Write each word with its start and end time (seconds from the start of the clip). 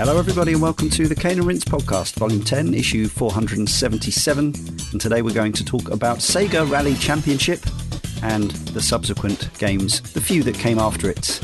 Hello, 0.00 0.18
everybody, 0.18 0.54
and 0.54 0.62
welcome 0.62 0.88
to 0.88 1.06
the 1.06 1.14
Cane 1.14 1.36
and 1.36 1.44
Rinse 1.44 1.62
podcast, 1.62 2.14
volume 2.14 2.42
10, 2.42 2.72
issue 2.72 3.06
477. 3.06 4.54
And 4.92 4.98
today 4.98 5.20
we're 5.20 5.34
going 5.34 5.52
to 5.52 5.62
talk 5.62 5.90
about 5.90 6.20
Sega 6.20 6.66
Rally 6.70 6.94
Championship 6.94 7.60
and 8.22 8.50
the 8.72 8.80
subsequent 8.80 9.50
games, 9.58 10.00
the 10.14 10.20
few 10.22 10.42
that 10.44 10.54
came 10.54 10.78
after 10.78 11.10
it. 11.10 11.38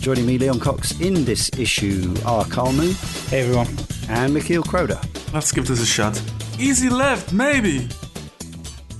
Joining 0.00 0.26
me, 0.26 0.36
Leon 0.36 0.58
Cox, 0.58 1.00
in 1.00 1.24
this 1.24 1.48
issue 1.56 2.12
are 2.24 2.44
Karl 2.46 2.72
Moon. 2.72 2.92
Hey, 3.28 3.42
everyone. 3.42 3.68
And 4.08 4.34
Michiel 4.34 4.64
Kroder. 4.64 5.00
Let's 5.32 5.52
give 5.52 5.68
this 5.68 5.80
a 5.80 5.86
shot. 5.86 6.20
Easy 6.58 6.88
left, 6.88 7.32
maybe. 7.32 7.88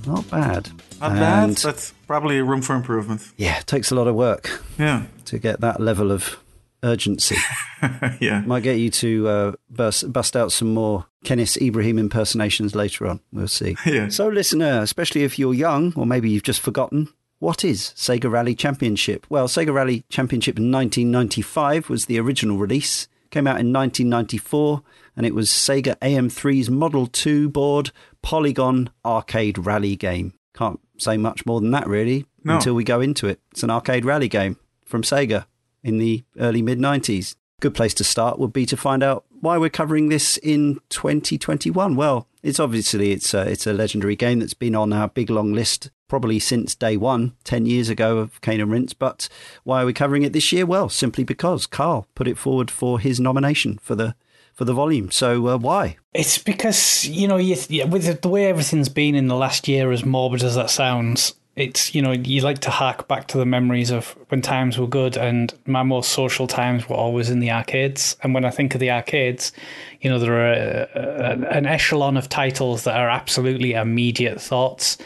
Not 0.05 0.29
bad. 0.29 0.69
Not 1.01 1.11
and 1.11 1.55
bad, 1.55 1.59
but 1.61 1.91
probably 2.07 2.39
room 2.39 2.61
for 2.61 2.73
improvement. 2.73 3.33
Yeah, 3.35 3.59
it 3.59 3.67
takes 3.67 3.91
a 3.91 3.95
lot 3.95 4.07
of 4.07 4.15
work. 4.15 4.61
Yeah. 4.79 5.07
To 5.25 5.39
get 5.39 5.59
that 5.59 5.81
level 5.81 6.09
of 6.09 6.37
urgency. 6.83 7.35
yeah. 8.19 8.41
Might 8.45 8.63
get 8.63 8.77
you 8.77 8.89
to 8.91 9.27
uh, 9.27 9.51
bust, 9.69 10.11
bust 10.11 10.35
out 10.35 10.51
some 10.51 10.73
more 10.73 11.05
Kenneth 11.23 11.57
Ibrahim 11.61 11.97
impersonations 11.97 12.75
later 12.75 13.07
on. 13.07 13.19
We'll 13.31 13.47
see. 13.47 13.75
Yeah. 13.85 14.09
So, 14.09 14.27
listener, 14.27 14.81
especially 14.81 15.23
if 15.23 15.39
you're 15.39 15.53
young 15.53 15.93
or 15.95 16.05
maybe 16.05 16.29
you've 16.29 16.43
just 16.43 16.59
forgotten, 16.59 17.07
what 17.39 17.63
is 17.63 17.93
Sega 17.95 18.29
Rally 18.29 18.55
Championship? 18.55 19.25
Well, 19.29 19.47
Sega 19.47 19.73
Rally 19.73 20.03
Championship 20.09 20.57
in 20.57 20.71
1995 20.71 21.89
was 21.89 22.05
the 22.05 22.19
original 22.19 22.57
release. 22.57 23.07
Came 23.29 23.47
out 23.47 23.59
in 23.59 23.71
1994, 23.73 24.81
and 25.15 25.25
it 25.25 25.35
was 25.35 25.49
Sega 25.49 25.95
AM3's 25.97 26.69
Model 26.69 27.07
2 27.07 27.49
board 27.49 27.91
polygon 28.21 28.89
arcade 29.05 29.57
rally 29.57 29.95
game. 29.95 30.33
Can't 30.53 30.79
say 30.97 31.17
much 31.17 31.45
more 31.45 31.61
than 31.61 31.71
that, 31.71 31.87
really, 31.87 32.25
no. 32.43 32.55
until 32.55 32.73
we 32.73 32.83
go 32.83 33.01
into 33.01 33.27
it. 33.27 33.39
It's 33.51 33.63
an 33.63 33.69
arcade 33.69 34.05
rally 34.05 34.27
game 34.27 34.57
from 34.85 35.03
Sega 35.03 35.45
in 35.83 35.97
the 35.97 36.23
early 36.39 36.61
mid 36.61 36.79
90s. 36.79 37.35
Good 37.59 37.73
place 37.73 37.95
to 37.95 38.03
start 38.03 38.37
would 38.37 38.53
be 38.53 38.67
to 38.67 38.77
find 38.77 39.01
out 39.01 39.25
why 39.41 39.57
we're 39.57 39.71
covering 39.71 40.09
this 40.09 40.37
in 40.37 40.79
2021. 40.89 41.95
Well, 41.95 42.27
it's 42.43 42.59
obviously 42.59 43.11
it's 43.11 43.33
a, 43.33 43.49
it's 43.49 43.65
a 43.65 43.73
legendary 43.73 44.15
game 44.15 44.37
that's 44.37 44.53
been 44.53 44.75
on 44.75 44.93
our 44.93 45.07
big 45.07 45.31
long 45.31 45.53
list 45.53 45.89
probably 46.07 46.37
since 46.37 46.75
day 46.75 46.97
one, 46.97 47.35
10 47.45 47.65
years 47.65 47.89
ago 47.89 48.19
of 48.19 48.39
Cane 48.41 48.61
and 48.61 48.69
Rinse. 48.69 48.93
But 48.93 49.27
why 49.63 49.81
are 49.81 49.85
we 49.87 49.93
covering 49.93 50.21
it 50.21 50.33
this 50.33 50.51
year? 50.51 50.67
Well, 50.67 50.87
simply 50.87 51.23
because 51.23 51.65
Karl 51.65 52.05
put 52.13 52.27
it 52.27 52.37
forward 52.37 52.69
for 52.69 52.99
his 52.99 53.19
nomination 53.19 53.79
for 53.81 53.95
the 53.95 54.13
for 54.53 54.63
the 54.63 54.73
volume. 54.73 55.09
So 55.09 55.47
uh, 55.47 55.57
why? 55.57 55.97
It's 56.13 56.37
because 56.37 57.05
you 57.05 57.27
know, 57.27 57.37
you, 57.37 57.55
with 57.87 58.21
the 58.21 58.29
way 58.29 58.45
everything's 58.45 58.89
been 58.89 59.15
in 59.15 59.29
the 59.29 59.35
last 59.35 59.67
year, 59.67 59.91
as 59.91 60.05
morbid 60.05 60.43
as 60.43 60.53
that 60.53 60.69
sounds, 60.69 61.33
it's 61.57 61.95
you 61.95 62.03
know 62.03 62.11
you 62.11 62.41
like 62.41 62.59
to 62.59 62.69
hark 62.69 63.07
back 63.07 63.27
to 63.27 63.37
the 63.37 63.45
memories 63.45 63.89
of 63.89 64.15
when 64.29 64.43
times 64.43 64.77
were 64.77 64.87
good 64.87 65.17
and 65.17 65.55
my 65.65 65.81
most 65.81 66.11
social 66.11 66.45
times 66.45 66.87
were 66.87 66.95
always 66.95 67.31
in 67.31 67.39
the 67.39 67.51
arcades. 67.51 68.15
And 68.21 68.33
when 68.33 68.45
i 68.45 68.51
think 68.51 68.75
of 68.75 68.79
the 68.79 68.91
arcades 68.91 69.51
you 69.99 70.09
know 70.09 70.19
there 70.19 70.33
are 70.33 70.53
a, 70.53 70.89
a, 70.93 71.57
an 71.57 71.65
echelon 71.65 72.15
of 72.15 72.29
titles 72.29 72.83
that 72.83 72.95
are 72.95 73.09
absolutely 73.09 73.73
immediate 73.73 74.39
thoughts. 74.39 74.97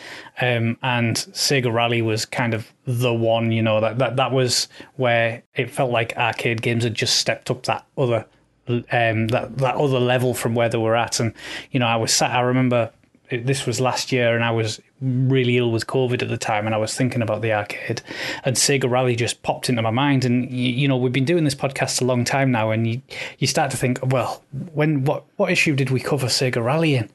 Um, 0.42 0.78
and 0.84 1.16
sega 1.16 1.74
rally 1.74 2.02
was 2.02 2.26
kind 2.26 2.54
of 2.54 2.72
the 2.86 3.14
one 3.14 3.52
you 3.52 3.62
know 3.62 3.80
that, 3.80 3.98
that 4.00 4.18
that 4.18 4.32
was 4.32 4.68
where 4.98 5.44
it 5.56 5.72
felt 5.72 5.92
like 5.92 6.18
arcade 6.18 6.62
games 6.62 6.84
had 6.84 6.96
just 6.96 7.16
stepped 7.16 7.50
up 7.50 7.64
that 7.64 7.86
other 7.98 8.26
um, 8.68 9.28
that 9.30 9.58
that 9.58 9.76
other 9.76 10.00
level 10.00 10.34
from 10.34 10.54
where 10.54 10.70
they 10.70 10.78
were 10.78 10.98
at. 10.98 11.22
And 11.22 11.34
you 11.72 11.80
know 11.80 11.88
i 11.88 11.96
was 11.96 12.12
sat 12.14 12.32
i 12.32 12.42
remember 12.42 12.92
this 13.32 13.66
was 13.66 13.80
last 13.80 14.12
year 14.12 14.36
and 14.36 14.44
I 14.44 14.52
was 14.52 14.82
really 15.02 15.58
ill 15.58 15.72
with 15.72 15.88
COVID 15.88 16.22
at 16.22 16.30
the 16.30 16.38
time 16.38 16.66
and 16.66 16.76
I 16.76 16.78
was 16.78 16.96
thinking 16.96 17.22
about 17.22 17.42
the 17.42 17.54
arcade 17.54 18.02
and 18.44 18.56
Sega 18.56 18.90
Rally 18.90 19.16
just 19.16 19.42
popped 19.44 19.70
into 19.70 19.82
my 19.82 19.92
mind. 19.92 20.26
And 20.26 20.52
you, 20.52 20.72
you, 20.72 20.88
know 20.88 20.98
we've 20.98 21.14
been 21.14 21.26
doing 21.26 21.44
this 21.44 21.56
podcast 21.56 22.02
a 22.02 22.06
long 22.06 22.26
time 22.26 22.52
now 22.52 22.72
and 22.72 22.88
you 22.88 23.02
you 23.40 23.48
start 23.48 23.72
to 23.72 23.78
think 23.78 24.00
well 24.04 24.44
when 24.74 25.06
what 25.06 25.24
what 25.38 25.52
issue 25.52 25.76
did 25.76 25.90
we 25.90 26.00
cover 26.00 26.28
Sega 26.28 26.64
Rally 26.64 26.96
in 26.96 27.10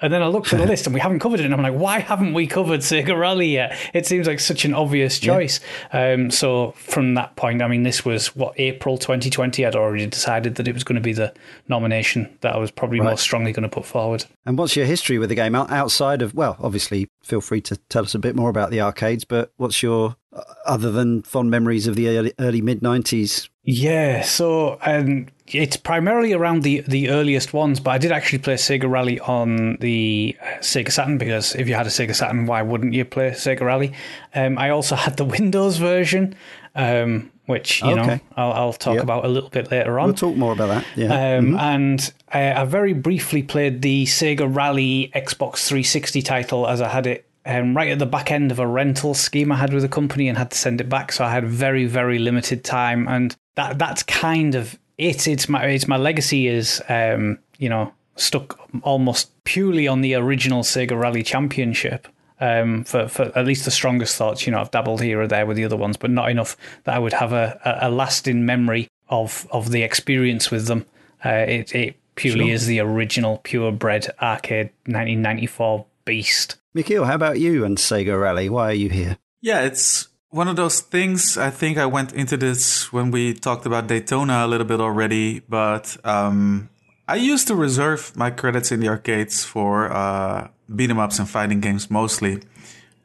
and 0.00 0.12
then 0.12 0.22
I 0.22 0.28
looked 0.28 0.52
at 0.52 0.60
the 0.60 0.66
list 0.72 0.86
and 0.86 0.94
we 0.94 1.00
haven't 1.00 1.20
covered 1.20 1.40
it. 1.40 1.46
And 1.46 1.54
I'm 1.54 1.62
like, 1.62 1.74
why 1.74 1.98
haven't 1.98 2.34
we 2.34 2.46
covered 2.46 2.80
Sega 2.80 3.18
Rally 3.18 3.48
yet? 3.48 3.76
It 3.94 4.06
seems 4.06 4.26
like 4.26 4.40
such 4.40 4.64
an 4.64 4.74
obvious 4.74 5.18
choice. 5.18 5.60
Yeah. 5.92 6.12
Um, 6.12 6.30
so 6.30 6.72
from 6.72 7.14
that 7.14 7.36
point, 7.36 7.62
I 7.62 7.68
mean, 7.68 7.82
this 7.82 8.04
was 8.04 8.34
what 8.36 8.54
April 8.58 8.98
2020. 8.98 9.64
I'd 9.64 9.74
already 9.74 10.06
decided 10.06 10.56
that 10.56 10.68
it 10.68 10.74
was 10.74 10.84
going 10.84 10.96
to 10.96 11.02
be 11.02 11.12
the 11.12 11.32
nomination 11.68 12.36
that 12.40 12.54
I 12.54 12.58
was 12.58 12.70
probably 12.70 13.00
right. 13.00 13.10
most 13.10 13.22
strongly 13.22 13.52
going 13.52 13.62
to 13.62 13.68
put 13.68 13.86
forward. 13.86 14.24
And 14.44 14.58
what's 14.58 14.76
your 14.76 14.86
history 14.86 15.18
with 15.18 15.28
the 15.28 15.34
game 15.34 15.54
outside 15.54 16.22
of? 16.22 16.34
Well, 16.34 16.56
obviously, 16.60 17.08
feel 17.22 17.40
free 17.40 17.60
to 17.62 17.76
tell 17.88 18.04
us 18.04 18.14
a 18.14 18.18
bit 18.18 18.36
more 18.36 18.50
about 18.50 18.70
the 18.70 18.80
arcades. 18.80 19.24
But 19.24 19.52
what's 19.56 19.82
your 19.82 20.16
uh, 20.32 20.42
other 20.66 20.90
than 20.90 21.22
fond 21.22 21.50
memories 21.50 21.86
of 21.86 21.96
the 21.96 22.08
early, 22.08 22.32
early 22.38 22.60
mid 22.60 22.80
90s? 22.80 23.48
Yeah, 23.64 24.22
so 24.22 24.78
um, 24.82 25.26
it's 25.48 25.76
primarily 25.76 26.32
around 26.32 26.62
the, 26.62 26.80
the 26.88 27.10
earliest 27.10 27.52
ones, 27.52 27.80
but 27.80 27.90
I 27.92 27.98
did 27.98 28.12
actually 28.12 28.40
play 28.40 28.54
Sega 28.54 28.90
Rally 28.90 29.20
on 29.20 29.76
the 29.76 30.36
uh, 30.40 30.44
Sega 30.60 30.90
Saturn 30.90 31.18
because 31.18 31.54
if 31.54 31.68
you 31.68 31.74
had 31.74 31.86
a 31.86 31.90
Sega 31.90 32.14
Saturn, 32.14 32.46
why 32.46 32.62
wouldn't 32.62 32.94
you 32.94 33.04
play 33.04 33.30
Sega 33.30 33.60
Rally? 33.60 33.92
Um, 34.34 34.58
I 34.58 34.70
also 34.70 34.96
had 34.96 35.16
the 35.16 35.24
Windows 35.36 35.76
version, 35.76 36.34
um, 36.74 37.30
which 37.46 37.82
you 37.82 37.90
okay. 37.90 38.06
know 38.06 38.20
I'll, 38.36 38.52
I'll 38.52 38.72
talk 38.72 38.94
yep. 38.94 39.04
about 39.04 39.24
a 39.24 39.28
little 39.28 39.50
bit 39.50 39.70
later 39.70 39.98
on. 40.00 40.06
We'll 40.06 40.14
talk 40.14 40.36
more 40.36 40.52
about 40.52 40.68
that. 40.68 40.84
Yeah, 40.96 41.06
um, 41.06 41.46
mm-hmm. 41.46 41.56
and 41.56 42.12
I, 42.32 42.62
I, 42.62 42.64
very 42.64 42.92
briefly 42.92 43.42
played 43.42 43.82
the 43.82 44.04
Sega 44.04 44.52
Rally 44.52 45.10
Xbox 45.14 45.66
360 45.66 46.22
title 46.22 46.66
as 46.66 46.80
I 46.80 46.88
had 46.88 47.06
it. 47.06 47.22
Um, 47.48 47.76
right 47.76 47.92
at 47.92 48.00
the 48.00 48.06
back 48.06 48.32
end 48.32 48.50
of 48.50 48.58
a 48.58 48.66
rental 48.66 49.14
scheme 49.14 49.52
I 49.52 49.56
had 49.56 49.72
with 49.72 49.84
a 49.84 49.88
company 49.88 50.26
and 50.26 50.36
had 50.36 50.50
to 50.50 50.58
send 50.58 50.80
it 50.80 50.88
back, 50.88 51.12
so 51.12 51.24
I 51.24 51.30
had 51.30 51.46
very, 51.46 51.86
very 51.86 52.18
limited 52.18 52.64
time, 52.64 53.06
and 53.06 53.36
that 53.54 53.78
that's 53.78 54.02
kind 54.02 54.56
of 54.56 54.76
it. 54.98 55.26
It's 55.26 55.48
my 55.48 55.64
it's 55.66 55.88
my 55.88 55.96
legacy 55.96 56.48
is 56.48 56.82
um, 56.88 57.38
you 57.58 57.68
know 57.68 57.92
stuck 58.16 58.58
almost 58.82 59.30
purely 59.44 59.86
on 59.86 60.00
the 60.00 60.14
original 60.14 60.62
Sega 60.62 60.98
Rally 60.98 61.22
Championship. 61.22 62.08
Um, 62.38 62.84
for, 62.84 63.08
for 63.08 63.32
at 63.34 63.46
least 63.46 63.64
the 63.64 63.70
strongest 63.70 64.14
thoughts, 64.16 64.46
you 64.46 64.52
know, 64.52 64.60
I've 64.60 64.70
dabbled 64.70 65.00
here 65.00 65.22
or 65.22 65.26
there 65.26 65.46
with 65.46 65.56
the 65.56 65.64
other 65.64 65.76
ones, 65.76 65.96
but 65.96 66.10
not 66.10 66.30
enough 66.30 66.54
that 66.84 66.94
I 66.94 66.98
would 66.98 67.14
have 67.14 67.32
a, 67.32 67.58
a, 67.64 67.88
a 67.88 67.90
lasting 67.90 68.44
memory 68.44 68.88
of 69.08 69.46
of 69.50 69.70
the 69.70 69.82
experience 69.82 70.50
with 70.50 70.66
them. 70.66 70.84
Uh, 71.24 71.46
it, 71.48 71.74
it 71.74 71.96
purely 72.14 72.46
sure. 72.46 72.54
is 72.54 72.66
the 72.66 72.80
original 72.80 73.38
purebred 73.38 74.08
arcade 74.20 74.70
1994 74.84 75.86
beast. 76.04 76.56
Michiel, 76.76 77.06
how 77.06 77.14
about 77.14 77.40
you 77.40 77.64
and 77.64 77.78
Sega 77.78 78.20
Rally? 78.20 78.50
Why 78.50 78.70
are 78.70 78.74
you 78.74 78.90
here? 78.90 79.16
Yeah, 79.40 79.62
it's 79.62 80.08
one 80.30 80.48
of 80.48 80.56
those 80.56 80.80
things. 80.80 81.36
I 81.36 81.50
think 81.50 81.78
I 81.78 81.86
went 81.86 82.12
into 82.12 82.36
this 82.36 82.92
when 82.92 83.10
we 83.10 83.34
talked 83.34 83.66
about 83.66 83.86
Daytona 83.86 84.44
a 84.44 84.48
little 84.48 84.66
bit 84.66 84.80
already, 84.80 85.40
but 85.40 85.96
um, 86.04 86.68
I 87.08 87.16
used 87.16 87.46
to 87.48 87.54
reserve 87.54 88.16
my 88.16 88.30
credits 88.30 88.72
in 88.72 88.80
the 88.80 88.88
arcades 88.88 89.44
for 89.44 89.92
uh, 89.92 90.48
beat 90.74 90.90
'em 90.90 90.98
ups 90.98 91.18
and 91.18 91.28
fighting 91.28 91.60
games 91.60 91.90
mostly 91.90 92.42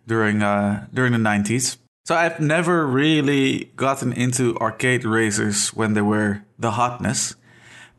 during 0.08 0.42
uh, 0.42 0.88
during 0.94 1.12
the 1.12 1.20
nineties. 1.20 1.78
So 2.06 2.16
I've 2.16 2.40
never 2.40 2.88
really 2.88 3.72
gotten 3.76 4.12
into 4.12 4.58
arcade 4.58 5.06
racers 5.06 5.70
when 5.74 5.94
they 5.94 6.02
were 6.02 6.42
the 6.58 6.72
hotness. 6.72 7.36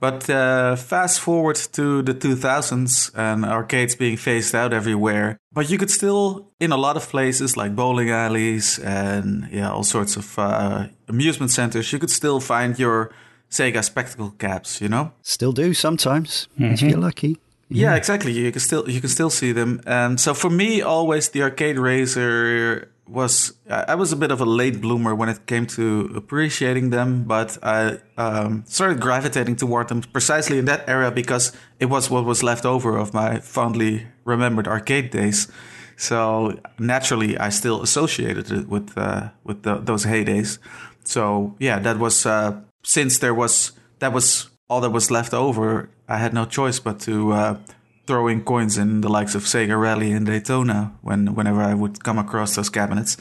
But 0.02 0.28
uh, 0.28 0.74
fast 0.74 1.20
forward 1.20 1.54
to 1.74 2.02
the 2.02 2.12
2000s 2.12 3.12
and 3.14 3.44
arcades 3.44 3.94
being 3.94 4.16
phased 4.16 4.52
out 4.52 4.72
everywhere. 4.72 5.38
But 5.52 5.70
you 5.70 5.78
could 5.78 5.92
still, 5.92 6.50
in 6.58 6.72
a 6.72 6.76
lot 6.76 6.96
of 6.96 7.08
places 7.08 7.56
like 7.56 7.76
bowling 7.76 8.10
alleys 8.10 8.80
and 8.80 9.48
yeah, 9.52 9.70
all 9.70 9.84
sorts 9.84 10.16
of 10.16 10.36
uh, 10.36 10.88
amusement 11.08 11.52
centers, 11.52 11.92
you 11.92 12.00
could 12.00 12.10
still 12.10 12.40
find 12.40 12.76
your 12.80 13.12
Sega 13.48 13.84
spectacle 13.84 14.32
caps. 14.38 14.80
You 14.80 14.88
know, 14.88 15.12
still 15.22 15.52
do 15.52 15.72
sometimes 15.72 16.48
mm-hmm. 16.58 16.74
if 16.74 16.82
you're 16.82 16.98
lucky. 16.98 17.36
Yeah. 17.68 17.90
yeah, 17.90 17.96
exactly. 17.96 18.32
You 18.32 18.50
can 18.50 18.60
still 18.60 18.90
you 18.90 19.00
can 19.00 19.08
still 19.08 19.30
see 19.30 19.52
them. 19.52 19.82
And 19.86 20.20
so 20.20 20.34
for 20.34 20.50
me, 20.50 20.82
always 20.82 21.28
the 21.28 21.42
arcade 21.42 21.78
racer 21.78 22.91
was 23.06 23.52
I 23.68 23.94
was 23.94 24.12
a 24.12 24.16
bit 24.16 24.30
of 24.30 24.40
a 24.40 24.44
late 24.44 24.80
bloomer 24.80 25.14
when 25.14 25.28
it 25.28 25.46
came 25.46 25.66
to 25.66 26.12
appreciating 26.14 26.90
them, 26.90 27.24
but 27.24 27.58
I 27.62 27.98
um, 28.16 28.64
started 28.66 29.00
gravitating 29.00 29.56
toward 29.56 29.88
them 29.88 30.02
precisely 30.02 30.58
in 30.58 30.64
that 30.66 30.88
era 30.88 31.10
because 31.10 31.52
it 31.80 31.86
was 31.86 32.10
what 32.10 32.24
was 32.24 32.42
left 32.42 32.64
over 32.64 32.96
of 32.96 33.12
my 33.12 33.40
fondly 33.40 34.06
remembered 34.24 34.68
arcade 34.68 35.10
days. 35.10 35.50
So 35.96 36.58
naturally, 36.78 37.36
I 37.38 37.50
still 37.50 37.82
associated 37.82 38.50
it 38.50 38.68
with 38.68 38.96
uh, 38.96 39.30
with 39.44 39.62
the, 39.62 39.76
those 39.78 40.06
heydays. 40.06 40.58
So 41.04 41.54
yeah, 41.58 41.78
that 41.80 41.98
was 41.98 42.24
uh, 42.24 42.60
since 42.82 43.18
there 43.18 43.34
was 43.34 43.72
that 43.98 44.12
was 44.12 44.48
all 44.68 44.80
that 44.80 44.90
was 44.90 45.10
left 45.10 45.34
over. 45.34 45.90
I 46.08 46.18
had 46.18 46.32
no 46.32 46.44
choice 46.44 46.78
but 46.78 47.00
to 47.00 47.32
uh, 47.32 47.58
throwing 48.06 48.42
coins 48.42 48.78
in 48.78 49.00
the 49.00 49.08
likes 49.08 49.34
of 49.34 49.44
Sega 49.44 49.80
Rally 49.80 50.12
and 50.12 50.26
Daytona 50.26 50.92
when 51.02 51.34
whenever 51.34 51.62
I 51.62 51.74
would 51.74 52.02
come 52.02 52.18
across 52.18 52.56
those 52.56 52.68
cabinets. 52.68 53.16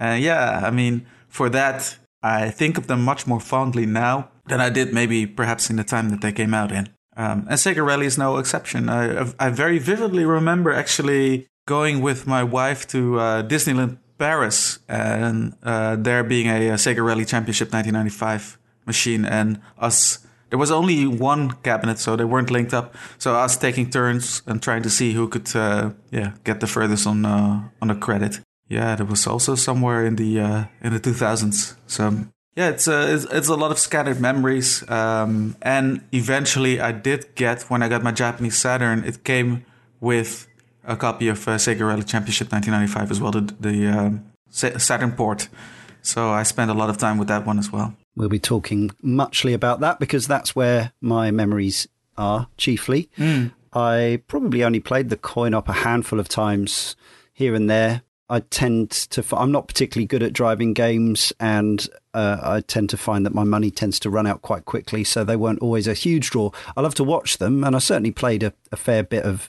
Uh, 0.00 0.16
yeah, 0.18 0.62
I 0.64 0.70
mean, 0.70 1.06
for 1.28 1.48
that, 1.50 1.96
I 2.22 2.50
think 2.50 2.78
of 2.78 2.86
them 2.86 3.02
much 3.02 3.26
more 3.26 3.40
fondly 3.40 3.86
now 3.86 4.30
than 4.46 4.60
I 4.60 4.70
did 4.70 4.92
maybe 4.92 5.26
perhaps 5.26 5.70
in 5.70 5.76
the 5.76 5.84
time 5.84 6.10
that 6.10 6.20
they 6.20 6.32
came 6.32 6.54
out 6.54 6.72
in. 6.72 6.88
Um, 7.16 7.46
and 7.48 7.58
Sega 7.58 7.84
Rally 7.84 8.06
is 8.06 8.16
no 8.16 8.38
exception. 8.38 8.88
I, 8.88 9.32
I 9.38 9.50
very 9.50 9.78
vividly 9.78 10.24
remember 10.24 10.72
actually 10.72 11.48
going 11.66 12.00
with 12.00 12.26
my 12.26 12.44
wife 12.44 12.86
to 12.88 13.18
uh, 13.18 13.42
Disneyland 13.42 13.98
Paris 14.18 14.78
and 14.88 15.54
uh, 15.62 15.96
there 15.96 16.22
being 16.24 16.46
a, 16.48 16.70
a 16.70 16.74
Sega 16.74 17.04
Rally 17.04 17.24
Championship 17.24 17.72
1995 17.72 18.58
machine 18.86 19.24
and 19.24 19.60
us 19.78 20.26
there 20.50 20.58
was 20.58 20.70
only 20.70 21.06
one 21.06 21.52
cabinet, 21.62 21.98
so 21.98 22.16
they 22.16 22.24
weren't 22.24 22.50
linked 22.50 22.72
up. 22.72 22.94
So 23.18 23.34
was 23.34 23.56
taking 23.56 23.90
turns 23.90 24.42
and 24.46 24.62
trying 24.62 24.82
to 24.82 24.90
see 24.90 25.12
who 25.12 25.28
could, 25.28 25.54
uh, 25.54 25.90
yeah, 26.10 26.32
get 26.44 26.60
the 26.60 26.66
furthest 26.66 27.06
on 27.06 27.24
uh, 27.24 27.68
on 27.82 27.90
a 27.90 27.94
credit. 27.94 28.40
Yeah, 28.68 28.96
that 28.96 29.08
was 29.08 29.26
also 29.26 29.54
somewhere 29.54 30.04
in 30.04 30.16
the 30.16 30.40
uh, 30.40 30.64
in 30.82 30.92
the 30.92 31.00
2000s. 31.00 31.76
So 31.86 32.12
yeah, 32.56 32.70
it's 32.70 32.88
a, 32.88 32.98
uh, 32.98 33.06
it's, 33.06 33.24
it's 33.24 33.48
a 33.48 33.54
lot 33.54 33.70
of 33.70 33.78
scattered 33.78 34.20
memories. 34.20 34.88
Um, 34.90 35.54
and 35.62 36.02
eventually, 36.12 36.80
I 36.80 36.92
did 36.92 37.34
get 37.34 37.62
when 37.70 37.82
I 37.82 37.88
got 37.88 38.02
my 38.02 38.12
Japanese 38.12 38.58
Saturn, 38.58 39.04
it 39.04 39.22
came 39.24 39.64
with 40.00 40.48
a 40.84 40.96
copy 40.96 41.28
of 41.28 41.46
uh, 41.46 41.52
Sega 41.52 41.86
Rally 41.86 42.02
Championship 42.02 42.50
1995 42.50 43.10
as 43.10 43.20
well, 43.20 43.30
the, 43.30 43.54
the 43.60 43.86
um, 43.86 44.24
Saturn 44.50 45.12
port. 45.12 45.48
So 46.02 46.30
I 46.30 46.42
spent 46.42 46.70
a 46.70 46.74
lot 46.74 46.90
of 46.90 46.96
time 46.96 47.18
with 47.18 47.28
that 47.28 47.46
one 47.46 47.58
as 47.58 47.70
well. 47.70 47.94
We'll 48.18 48.28
be 48.28 48.40
talking 48.40 48.90
muchly 49.00 49.52
about 49.52 49.78
that 49.78 50.00
because 50.00 50.26
that's 50.26 50.56
where 50.56 50.92
my 51.00 51.30
memories 51.30 51.86
are 52.16 52.48
chiefly. 52.56 53.08
Mm. 53.16 53.52
I 53.72 54.22
probably 54.26 54.64
only 54.64 54.80
played 54.80 55.08
the 55.08 55.16
coin 55.16 55.54
op 55.54 55.68
a 55.68 55.72
handful 55.72 56.18
of 56.18 56.28
times 56.28 56.96
here 57.32 57.54
and 57.54 57.70
there. 57.70 58.02
I 58.30 58.40
tend 58.40 58.90
to. 58.90 59.24
I'm 59.34 59.50
not 59.52 59.68
particularly 59.68 60.06
good 60.06 60.22
at 60.22 60.34
driving 60.34 60.74
games, 60.74 61.32
and 61.40 61.88
uh, 62.12 62.38
I 62.42 62.60
tend 62.60 62.90
to 62.90 62.98
find 62.98 63.24
that 63.24 63.34
my 63.34 63.44
money 63.44 63.70
tends 63.70 63.98
to 64.00 64.10
run 64.10 64.26
out 64.26 64.42
quite 64.42 64.66
quickly, 64.66 65.02
so 65.02 65.24
they 65.24 65.36
weren't 65.36 65.60
always 65.60 65.86
a 65.86 65.94
huge 65.94 66.28
draw. 66.28 66.50
I 66.76 66.82
love 66.82 66.94
to 66.96 67.04
watch 67.04 67.38
them, 67.38 67.64
and 67.64 67.74
I 67.74 67.78
certainly 67.78 68.10
played 68.10 68.42
a, 68.42 68.52
a, 68.70 68.76
fair 68.76 69.02
bit 69.02 69.24
of. 69.24 69.48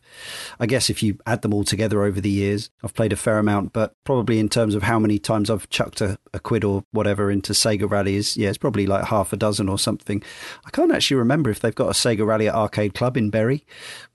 I 0.61 0.65
guess 0.65 0.89
if 0.89 1.03
you 1.03 1.17
add 1.25 1.41
them 1.41 1.53
all 1.53 1.65
together 1.65 2.03
over 2.03 2.21
the 2.21 2.29
years, 2.29 2.69
I've 2.81 2.93
played 2.93 3.11
a 3.11 3.17
fair 3.17 3.37
amount, 3.37 3.73
but 3.73 3.95
probably 4.05 4.39
in 4.39 4.47
terms 4.47 4.75
of 4.75 4.83
how 4.83 4.97
many 4.97 5.19
times 5.19 5.49
I've 5.49 5.69
chucked 5.69 5.99
a, 5.99 6.17
a 6.33 6.39
quid 6.39 6.63
or 6.63 6.85
whatever 6.91 7.29
into 7.29 7.51
Sega 7.51 7.89
rallies, 7.89 8.37
yeah, 8.37 8.47
it's 8.47 8.57
probably 8.57 8.87
like 8.87 9.05
half 9.05 9.33
a 9.33 9.37
dozen 9.37 9.67
or 9.67 9.77
something. 9.77 10.23
I 10.65 10.69
can't 10.69 10.93
actually 10.93 11.17
remember 11.17 11.49
if 11.49 11.59
they've 11.59 11.75
got 11.75 11.89
a 11.89 11.93
Sega 11.93 12.25
Rally 12.25 12.47
at 12.47 12.55
Arcade 12.55 12.93
Club 12.93 13.17
in 13.17 13.29
Bury, 13.29 13.65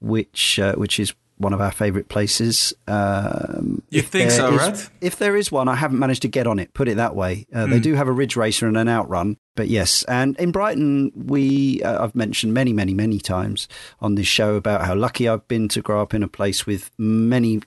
which 0.00 0.58
uh, 0.58 0.75
which 0.76 0.99
is 0.99 1.12
one 1.38 1.52
of 1.52 1.60
our 1.60 1.72
favourite 1.72 2.08
places. 2.08 2.72
Um, 2.86 3.82
you 3.90 4.02
think 4.02 4.31
so, 4.31 4.54
is, 4.54 4.60
right? 4.60 4.90
If 5.00 5.16
there 5.16 5.36
is 5.36 5.50
one, 5.50 5.69
I 5.69 5.75
haven't 5.75 5.98
managed 5.98 6.22
to 6.22 6.28
get 6.28 6.46
on 6.46 6.58
it. 6.58 6.72
Put 6.75 6.88
it 6.88 6.96
that 6.96 7.14
way. 7.14 7.46
Uh, 7.52 7.64
mm. 7.64 7.70
They 7.70 7.76
hmm. 7.76 7.82
do 7.82 7.94
have 7.94 8.08
a 8.08 8.12
ridge 8.12 8.36
racer 8.36 8.66
and 8.66 8.76
an 8.76 8.88
outrun, 8.88 9.36
but 9.55 9.69
yes. 9.69 10.05
And 10.05 10.39
in 10.39 10.53
Brighton, 10.53 11.12
we 11.15 11.83
uh, 11.83 12.05
I've 12.05 12.15
mentioned 12.15 12.55
many, 12.55 12.73
many, 12.73 12.95
many 12.95 13.19
times 13.19 13.69
on 14.01 14.15
this 14.15 14.27
show 14.27 14.55
about 14.55 14.85
how 14.85 14.95
lucky 14.95 15.29
I've 15.29 15.47
been 15.49 15.69
to 15.69 15.83
grow 15.83 16.03
up 16.03 16.15
in 16.15 16.23
a 16.23 16.29
place 16.29 16.67
with 16.67 16.91
many, 16.99 17.61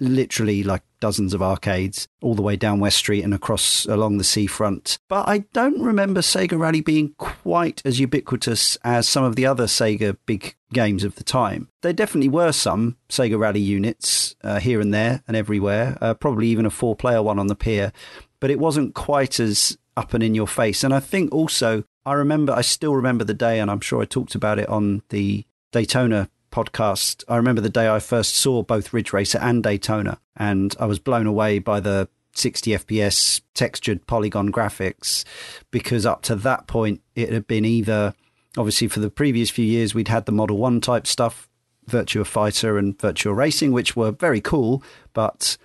literally 0.00 0.62
like 0.62 0.82
dozens 1.00 1.34
of 1.34 1.42
arcades 1.42 2.08
all 2.22 2.34
the 2.34 2.42
way 2.42 2.56
down 2.56 2.80
West 2.80 2.96
Street 2.96 3.22
and 3.22 3.34
across 3.34 3.84
along 3.86 4.16
the 4.16 4.24
seafront. 4.24 4.98
But 5.08 5.28
I 5.28 5.38
don't 5.52 5.82
remember 5.82 6.22
Sega 6.22 6.58
Rally 6.58 6.80
being 6.80 7.14
quite 7.18 7.82
as 7.84 8.00
ubiquitous 8.00 8.78
as 8.84 9.06
some 9.06 9.24
of 9.24 9.36
the 9.36 9.46
other 9.46 9.66
Sega 9.66 10.16
big 10.24 10.56
games 10.72 11.04
of 11.04 11.16
the 11.16 11.24
time. 11.24 11.68
There 11.82 11.92
definitely 11.92 12.30
were 12.30 12.52
some 12.52 12.96
Sega 13.10 13.38
Rally 13.38 13.60
units 13.60 14.34
uh, 14.42 14.60
here 14.60 14.80
and 14.80 14.94
there 14.94 15.22
and 15.28 15.36
everywhere, 15.36 15.98
uh, 16.00 16.14
probably 16.14 16.48
even 16.48 16.64
a 16.64 16.70
four 16.70 16.96
player 16.96 17.22
one 17.22 17.38
on 17.38 17.48
the 17.48 17.54
pier, 17.54 17.92
but 18.40 18.50
it 18.50 18.58
wasn't 18.58 18.94
quite 18.94 19.38
as 19.38 19.76
up 19.96 20.14
and 20.14 20.22
in 20.22 20.34
your 20.34 20.48
face. 20.48 20.84
And 20.84 20.94
I 20.94 21.00
think 21.00 21.32
also, 21.32 21.84
I 22.04 22.14
remember, 22.14 22.52
I 22.52 22.62
still 22.62 22.94
remember 22.94 23.24
the 23.24 23.34
day, 23.34 23.60
and 23.60 23.70
I'm 23.70 23.80
sure 23.80 24.02
I 24.02 24.04
talked 24.04 24.34
about 24.34 24.58
it 24.58 24.68
on 24.68 25.02
the 25.08 25.44
Daytona 25.72 26.28
podcast, 26.54 27.24
I 27.28 27.36
remember 27.36 27.60
the 27.60 27.68
day 27.68 27.88
I 27.88 27.98
first 27.98 28.36
saw 28.36 28.62
both 28.62 28.92
Ridge 28.92 29.12
Racer 29.12 29.38
and 29.38 29.62
Daytona, 29.62 30.20
and 30.36 30.74
I 30.78 30.86
was 30.86 31.00
blown 31.00 31.26
away 31.26 31.58
by 31.58 31.80
the 31.80 32.08
60 32.34 32.70
FPS 32.70 33.40
textured 33.54 34.06
polygon 34.06 34.50
graphics 34.50 35.24
because 35.70 36.04
up 36.04 36.22
to 36.22 36.34
that 36.34 36.66
point 36.66 37.00
it 37.14 37.32
had 37.32 37.46
been 37.46 37.64
either 37.64 38.12
obviously 38.56 38.88
for 38.88 38.98
the 38.98 39.08
previous 39.08 39.50
few 39.50 39.64
years 39.64 39.94
we'd 39.94 40.08
had 40.08 40.26
the 40.26 40.32
Model 40.32 40.56
1 40.58 40.80
type 40.80 41.06
stuff, 41.06 41.48
Virtua 41.88 42.26
Fighter 42.26 42.78
and 42.78 42.96
Virtua 42.98 43.36
Racing, 43.36 43.72
which 43.72 43.96
were 43.96 44.10
very 44.12 44.40
cool, 44.40 44.82
but 45.12 45.56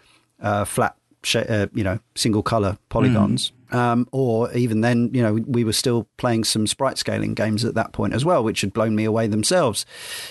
uh, 0.42 0.66
flat, 0.66 0.96
uh, 1.36 1.68
you 1.74 1.84
know, 1.84 2.00
single 2.16 2.44
color 2.44 2.78
polygons. 2.90 3.50
Mm. 3.50 3.54
Um, 3.71 4.07
or 4.12 4.51
even 4.54 4.81
then, 4.81 5.12
you 5.13 5.21
know, 5.21 5.33
we 5.33 5.63
were 5.63 5.74
still 5.74 6.07
playing 6.18 6.44
some 6.44 6.66
sprite 6.66 6.98
scaling 6.98 7.33
games 7.36 7.63
at 7.63 7.75
that 7.75 7.94
point 7.94 8.13
as 8.13 8.25
well, 8.25 8.44
which 8.44 8.62
had 8.62 8.74
blown 8.74 8.95
me 8.95 9.06
away 9.06 9.27
themselves 9.27 9.86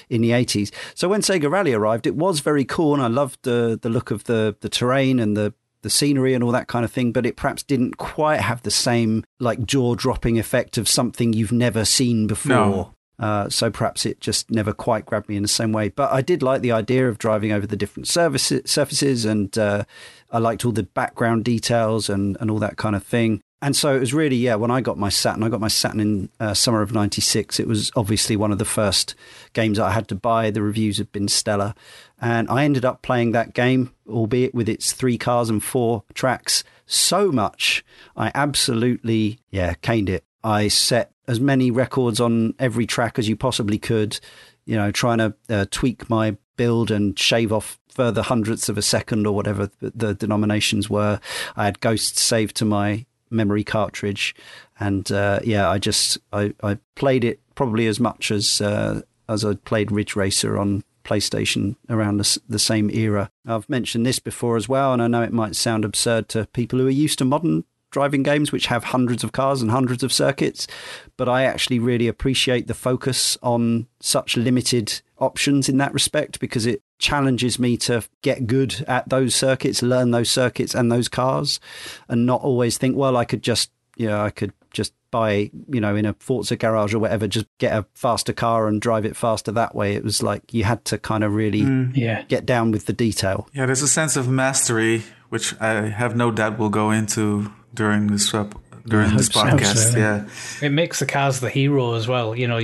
in 0.08 0.20
the 0.20 0.30
80s. 0.30 0.72
So 0.94 1.08
when 1.08 1.20
Sega 1.20 1.50
Rally 1.50 1.72
arrived, 1.72 2.06
it 2.06 2.16
was 2.16 2.40
very 2.40 2.64
cool, 2.64 2.94
and 2.94 3.02
I 3.02 3.08
loved 3.08 3.38
the 3.42 3.78
the 3.80 3.88
look 3.88 4.10
of 4.10 4.24
the 4.24 4.56
the 4.60 4.68
terrain 4.68 5.20
and 5.20 5.36
the 5.36 5.54
the 5.82 5.90
scenery 5.90 6.34
and 6.34 6.42
all 6.42 6.52
that 6.52 6.68
kind 6.68 6.84
of 6.84 6.92
thing, 6.92 7.12
but 7.12 7.24
it 7.24 7.36
perhaps 7.36 7.62
didn't 7.62 7.96
quite 7.98 8.40
have 8.40 8.62
the 8.62 8.70
same 8.70 9.24
like 9.38 9.64
jaw 9.64 9.94
dropping 9.94 10.38
effect 10.38 10.76
of 10.76 10.88
something 10.88 11.32
you've 11.32 11.52
never 11.52 11.84
seen 11.84 12.26
before. 12.26 12.54
No. 12.54 12.94
Uh, 13.18 13.48
so 13.48 13.68
perhaps 13.68 14.06
it 14.06 14.20
just 14.20 14.48
never 14.50 14.72
quite 14.72 15.04
grabbed 15.04 15.28
me 15.28 15.36
in 15.36 15.42
the 15.42 15.48
same 15.48 15.72
way. 15.72 15.88
But 15.88 16.12
I 16.12 16.22
did 16.22 16.42
like 16.42 16.62
the 16.62 16.70
idea 16.70 17.08
of 17.08 17.18
driving 17.18 17.50
over 17.50 17.66
the 17.66 17.76
different 17.76 18.06
services, 18.06 18.62
surfaces, 18.70 19.24
and 19.24 19.56
uh, 19.58 19.84
I 20.30 20.38
liked 20.38 20.64
all 20.64 20.72
the 20.72 20.82
background 20.82 21.44
details 21.44 22.08
and, 22.08 22.36
and 22.40 22.50
all 22.50 22.58
that 22.58 22.76
kind 22.76 22.94
of 22.94 23.02
thing. 23.02 23.40
And 23.60 23.74
so 23.74 23.96
it 23.96 23.98
was 23.98 24.14
really, 24.14 24.36
yeah, 24.36 24.54
when 24.54 24.70
I 24.70 24.80
got 24.80 24.98
my 24.98 25.08
Saturn, 25.08 25.42
I 25.42 25.48
got 25.48 25.60
my 25.60 25.68
Saturn 25.68 25.98
in 25.98 26.28
uh, 26.38 26.54
summer 26.54 26.80
of 26.80 26.92
96. 26.92 27.58
It 27.58 27.66
was 27.66 27.90
obviously 27.96 28.36
one 28.36 28.52
of 28.52 28.58
the 28.58 28.64
first 28.64 29.16
games 29.52 29.80
I 29.80 29.90
had 29.90 30.06
to 30.08 30.14
buy. 30.14 30.50
The 30.50 30.62
reviews 30.62 30.98
had 30.98 31.10
been 31.10 31.26
stellar. 31.26 31.74
And 32.20 32.48
I 32.48 32.64
ended 32.64 32.84
up 32.84 33.02
playing 33.02 33.32
that 33.32 33.54
game, 33.54 33.92
albeit 34.08 34.54
with 34.54 34.68
its 34.68 34.92
three 34.92 35.18
cars 35.18 35.50
and 35.50 35.62
four 35.62 36.04
tracks, 36.14 36.62
so 36.86 37.32
much. 37.32 37.84
I 38.16 38.30
absolutely, 38.34 39.40
yeah, 39.50 39.74
caned 39.74 40.08
it. 40.08 40.24
I 40.44 40.68
set 40.68 41.12
as 41.26 41.40
many 41.40 41.72
records 41.72 42.20
on 42.20 42.54
every 42.60 42.86
track 42.86 43.18
as 43.18 43.28
you 43.28 43.34
possibly 43.34 43.78
could, 43.78 44.20
you 44.66 44.76
know, 44.76 44.92
trying 44.92 45.18
to 45.18 45.34
uh, 45.50 45.66
tweak 45.70 46.08
my 46.08 46.36
build 46.56 46.90
and 46.92 47.18
shave 47.18 47.52
off 47.52 47.78
further 47.98 48.22
hundredths 48.22 48.68
of 48.68 48.78
a 48.78 48.82
second 48.82 49.26
or 49.26 49.34
whatever 49.34 49.68
the 49.80 50.14
denominations 50.14 50.88
were. 50.88 51.18
I 51.56 51.64
had 51.64 51.80
ghosts 51.80 52.22
saved 52.22 52.54
to 52.58 52.64
my 52.64 53.06
memory 53.28 53.64
cartridge, 53.64 54.36
and 54.78 55.10
uh, 55.10 55.40
yeah, 55.42 55.68
I 55.68 55.78
just 55.78 56.16
I, 56.32 56.54
I 56.62 56.78
played 56.94 57.24
it 57.24 57.40
probably 57.56 57.88
as 57.88 57.98
much 57.98 58.30
as 58.30 58.60
uh, 58.60 59.02
as 59.28 59.44
I 59.44 59.54
played 59.54 59.90
Ridge 59.90 60.14
Racer 60.14 60.56
on 60.56 60.84
PlayStation 61.02 61.74
around 61.90 62.18
the, 62.18 62.38
the, 62.48 62.60
same 62.60 62.88
era. 62.88 63.32
I've 63.44 63.68
mentioned 63.68 64.06
this 64.06 64.20
before 64.20 64.56
as 64.56 64.68
well, 64.68 64.92
and 64.92 65.02
I 65.02 65.08
know 65.08 65.22
it 65.22 65.32
might 65.32 65.56
sound 65.56 65.84
absurd 65.84 66.28
to 66.28 66.46
people 66.52 66.78
who 66.78 66.86
are 66.86 66.90
used 66.90 67.18
to 67.18 67.24
modern 67.24 67.64
driving 67.90 68.22
games, 68.22 68.52
which 68.52 68.66
have 68.66 68.84
hundreds 68.84 69.24
of 69.24 69.32
cars 69.32 69.60
and 69.60 69.72
hundreds 69.72 70.04
of 70.04 70.12
circuits, 70.12 70.68
but 71.16 71.28
I 71.28 71.42
actually 71.42 71.80
really 71.80 72.06
appreciate 72.06 72.68
the 72.68 72.74
focus 72.74 73.36
on 73.42 73.88
such 73.98 74.36
limited 74.36 75.00
options 75.18 75.68
in 75.68 75.78
that 75.78 75.92
respect 75.92 76.38
because 76.38 76.64
it 76.64 76.82
challenges 76.98 77.58
me 77.58 77.76
to 77.76 78.02
get 78.22 78.46
good 78.46 78.84
at 78.88 79.08
those 79.08 79.34
circuits, 79.34 79.82
learn 79.82 80.10
those 80.10 80.30
circuits 80.30 80.74
and 80.74 80.90
those 80.90 81.08
cars, 81.08 81.60
and 82.08 82.26
not 82.26 82.42
always 82.42 82.78
think, 82.78 82.96
well, 82.96 83.16
I 83.16 83.24
could 83.24 83.42
just, 83.42 83.70
you 83.96 84.06
know, 84.06 84.20
I 84.20 84.30
could 84.30 84.52
just 84.72 84.92
buy, 85.10 85.50
you 85.68 85.80
know, 85.80 85.96
in 85.96 86.04
a 86.04 86.14
Forza 86.14 86.56
garage 86.56 86.94
or 86.94 86.98
whatever, 86.98 87.26
just 87.26 87.46
get 87.58 87.72
a 87.72 87.86
faster 87.94 88.32
car 88.32 88.68
and 88.68 88.80
drive 88.80 89.04
it 89.04 89.16
faster 89.16 89.52
that 89.52 89.74
way. 89.74 89.94
It 89.94 90.04
was 90.04 90.22
like 90.22 90.52
you 90.52 90.64
had 90.64 90.84
to 90.86 90.98
kind 90.98 91.24
of 91.24 91.34
really 91.34 91.62
mm, 91.62 91.96
yeah. 91.96 92.22
get 92.22 92.44
down 92.44 92.70
with 92.70 92.86
the 92.86 92.92
detail. 92.92 93.48
Yeah, 93.52 93.66
there's 93.66 93.82
a 93.82 93.88
sense 93.88 94.16
of 94.16 94.28
mastery, 94.28 95.04
which 95.28 95.58
I 95.60 95.88
have 95.88 96.16
no 96.16 96.30
doubt 96.30 96.58
will 96.58 96.68
go 96.68 96.90
into 96.90 97.52
during 97.72 98.08
this 98.08 98.34
uh, 98.34 98.48
during 98.86 99.16
this 99.16 99.28
podcast. 99.30 99.92
So. 99.92 99.98
Yeah, 99.98 100.28
it 100.60 100.70
makes 100.70 100.98
the 100.98 101.06
cars 101.06 101.40
the 101.40 101.50
hero 101.50 101.94
as 101.94 102.08
well. 102.08 102.34
You 102.34 102.48
know, 102.48 102.60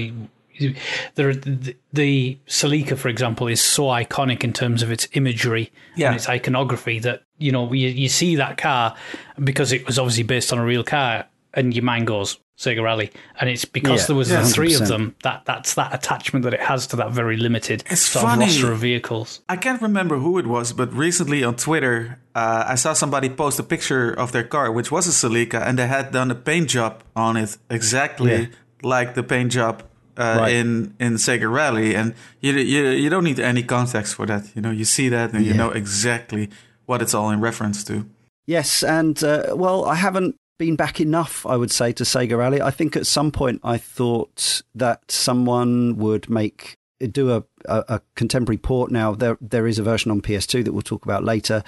the, 0.58 1.76
the 1.92 2.38
Celica, 2.46 2.96
for 2.96 3.08
example, 3.08 3.49
is 3.49 3.61
so 3.61 3.84
iconic 3.84 4.44
in 4.44 4.52
terms 4.52 4.82
of 4.82 4.90
its 4.90 5.08
imagery 5.12 5.73
yeah. 5.96 6.08
and 6.08 6.16
its 6.16 6.28
iconography 6.28 6.99
that 7.00 7.23
you 7.38 7.52
know 7.52 7.73
you, 7.73 7.88
you 7.88 8.08
see 8.08 8.37
that 8.37 8.56
car 8.56 8.94
because 9.42 9.73
it 9.73 9.87
was 9.87 9.99
obviously 9.99 10.23
based 10.23 10.52
on 10.52 10.58
a 10.58 10.64
real 10.64 10.84
car, 10.84 11.26
and 11.52 11.75
your 11.75 11.84
mind 11.84 12.06
goes 12.06 12.38
Sega 12.56 12.82
Rally, 12.84 13.11
and 13.40 13.50
it's 13.50 13.64
because 13.64 14.02
yeah, 14.02 14.06
there 14.06 14.16
was 14.16 14.30
yeah, 14.30 14.42
the 14.42 14.49
3 14.49 14.75
of 14.75 14.87
them 14.87 15.16
that 15.25 15.44
that's 15.44 15.75
that 15.75 15.92
attachment 15.92 16.44
that 16.44 16.54
it 16.54 16.61
has 16.61 16.87
to 16.88 16.96
that 16.96 17.11
very 17.11 17.37
limited 17.37 17.82
it's 17.90 18.02
sort 18.02 18.25
funny. 18.25 18.44
of 18.44 18.50
roster 18.50 18.73
of 18.73 18.78
vehicles. 18.78 19.40
I 19.49 19.56
can't 19.56 19.82
remember 19.82 20.18
who 20.18 20.38
it 20.38 20.46
was, 20.46 20.73
but 20.73 20.92
recently 20.92 21.42
on 21.42 21.56
Twitter, 21.56 22.20
uh, 22.34 22.64
I 22.68 22.76
saw 22.76 22.92
somebody 22.92 23.28
post 23.28 23.58
a 23.58 23.64
picture 23.64 24.12
of 24.12 24.30
their 24.30 24.44
car, 24.44 24.70
which 24.70 24.92
was 24.92 25.08
a 25.08 25.11
Celica, 25.11 25.61
and 25.66 25.78
they 25.78 25.88
had 25.88 26.12
done 26.12 26.30
a 26.30 26.37
paint 26.37 26.68
job 26.68 27.02
on 27.16 27.37
it 27.37 27.56
exactly 27.68 28.50
like 28.82 29.14
the 29.14 29.25
paint 29.25 29.50
job 29.50 29.82
uh, 30.16 30.37
right. 30.40 30.52
in 30.52 30.94
in 30.99 31.14
Sega 31.14 31.50
Rally, 31.52 31.94
and 31.94 32.14
you, 32.40 32.52
you 32.52 32.88
you 32.90 33.11
don't 33.11 33.25
need 33.25 33.40
any 33.40 33.62
context 33.62 34.14
for 34.14 34.26
that. 34.26 34.44
You 34.54 34.62
know, 34.62 34.71
you 34.71 34.85
see 34.85 35.09
that 35.09 35.33
and 35.33 35.44
yeah. 35.44 35.52
you 35.52 35.59
know 35.59 35.71
exactly 35.71 36.50
what 36.87 37.02
it's 37.02 37.14
all 37.14 37.30
in 37.30 37.40
reference 37.40 37.85
to. 37.85 38.06
Yes, 38.47 38.83
and 38.83 39.23
uh, 39.25 39.54
well, 39.56 39.85
I 39.85 39.94
haven't 39.94 40.37
been 40.59 40.76
back 40.76 41.00
enough, 41.00 41.44
I 41.47 41.56
would 41.56 41.71
say, 41.71 41.92
to 41.92 42.04
Sega 42.04 42.38
Rally. 42.38 42.61
I 42.61 42.71
think 42.71 42.97
at 42.97 43.06
some 43.06 43.30
point 43.30 43.61
I 43.64 43.78
thought 43.78 44.62
that 44.75 45.11
someone 45.11 45.97
would 45.97 46.30
make 46.30 46.76
do 47.01 47.33
a, 47.33 47.45
a, 47.67 47.85
a, 47.89 48.01
contemporary 48.15 48.59
port 48.59 48.91
now. 48.91 49.15
There 49.15 49.39
there 49.41 49.67
is 49.67 49.79
a 49.79 49.83
version 49.83 50.11
on 50.11 50.21
PS2 50.21 50.65
that 50.65 50.73
we'll 50.73 50.83
talk 50.83 51.05
about 51.05 51.25
later. 51.25 51.63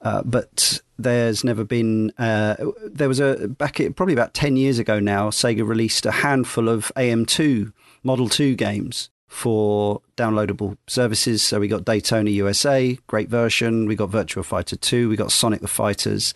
Uh, 0.00 0.22
but 0.24 0.80
there's 0.98 1.44
never 1.44 1.64
been. 1.64 2.10
Uh, 2.18 2.56
there 2.84 3.08
was 3.08 3.20
a 3.20 3.48
back 3.48 3.80
probably 3.96 4.14
about 4.14 4.34
ten 4.34 4.56
years 4.56 4.78
ago 4.78 4.98
now. 4.98 5.30
Sega 5.30 5.66
released 5.66 6.06
a 6.06 6.10
handful 6.10 6.68
of 6.68 6.90
AM2 6.96 7.72
Model 8.02 8.28
2 8.28 8.56
games 8.56 9.10
for 9.28 10.02
downloadable 10.16 10.76
services. 10.86 11.42
So 11.42 11.60
we 11.60 11.68
got 11.68 11.84
Daytona 11.84 12.30
USA, 12.30 12.98
great 13.06 13.30
version. 13.30 13.86
We 13.86 13.96
got 13.96 14.10
Virtua 14.10 14.44
Fighter 14.44 14.76
2. 14.76 15.08
We 15.08 15.16
got 15.16 15.32
Sonic 15.32 15.60
the 15.60 15.68
Fighters. 15.68 16.34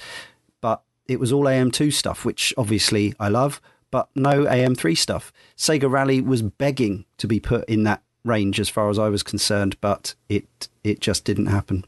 But 0.61 0.83
it 1.07 1.21
was 1.21 1.33
all 1.33 1.45
AM2 1.45 1.93
stuff, 1.93 2.25
which 2.25 2.55
obviously 2.57 3.15
I 3.21 3.29
love, 3.29 3.61
but 3.91 4.09
no 4.15 4.45
AM3 4.45 4.97
stuff. 4.97 5.33
Sega 5.57 5.91
Rally 5.91 6.21
was 6.21 6.41
begging 6.41 7.05
to 7.19 7.27
be 7.27 7.39
put 7.39 7.69
in 7.69 7.83
that 7.83 8.03
range 8.27 8.61
as 8.61 8.69
far 8.69 8.91
as 8.91 8.99
I 8.99 9.09
was 9.09 9.23
concerned, 9.23 9.77
but 9.81 10.15
it 10.29 10.69
it 10.85 11.01
just 11.01 11.25
didn't 11.25 11.47
happen 11.47 11.85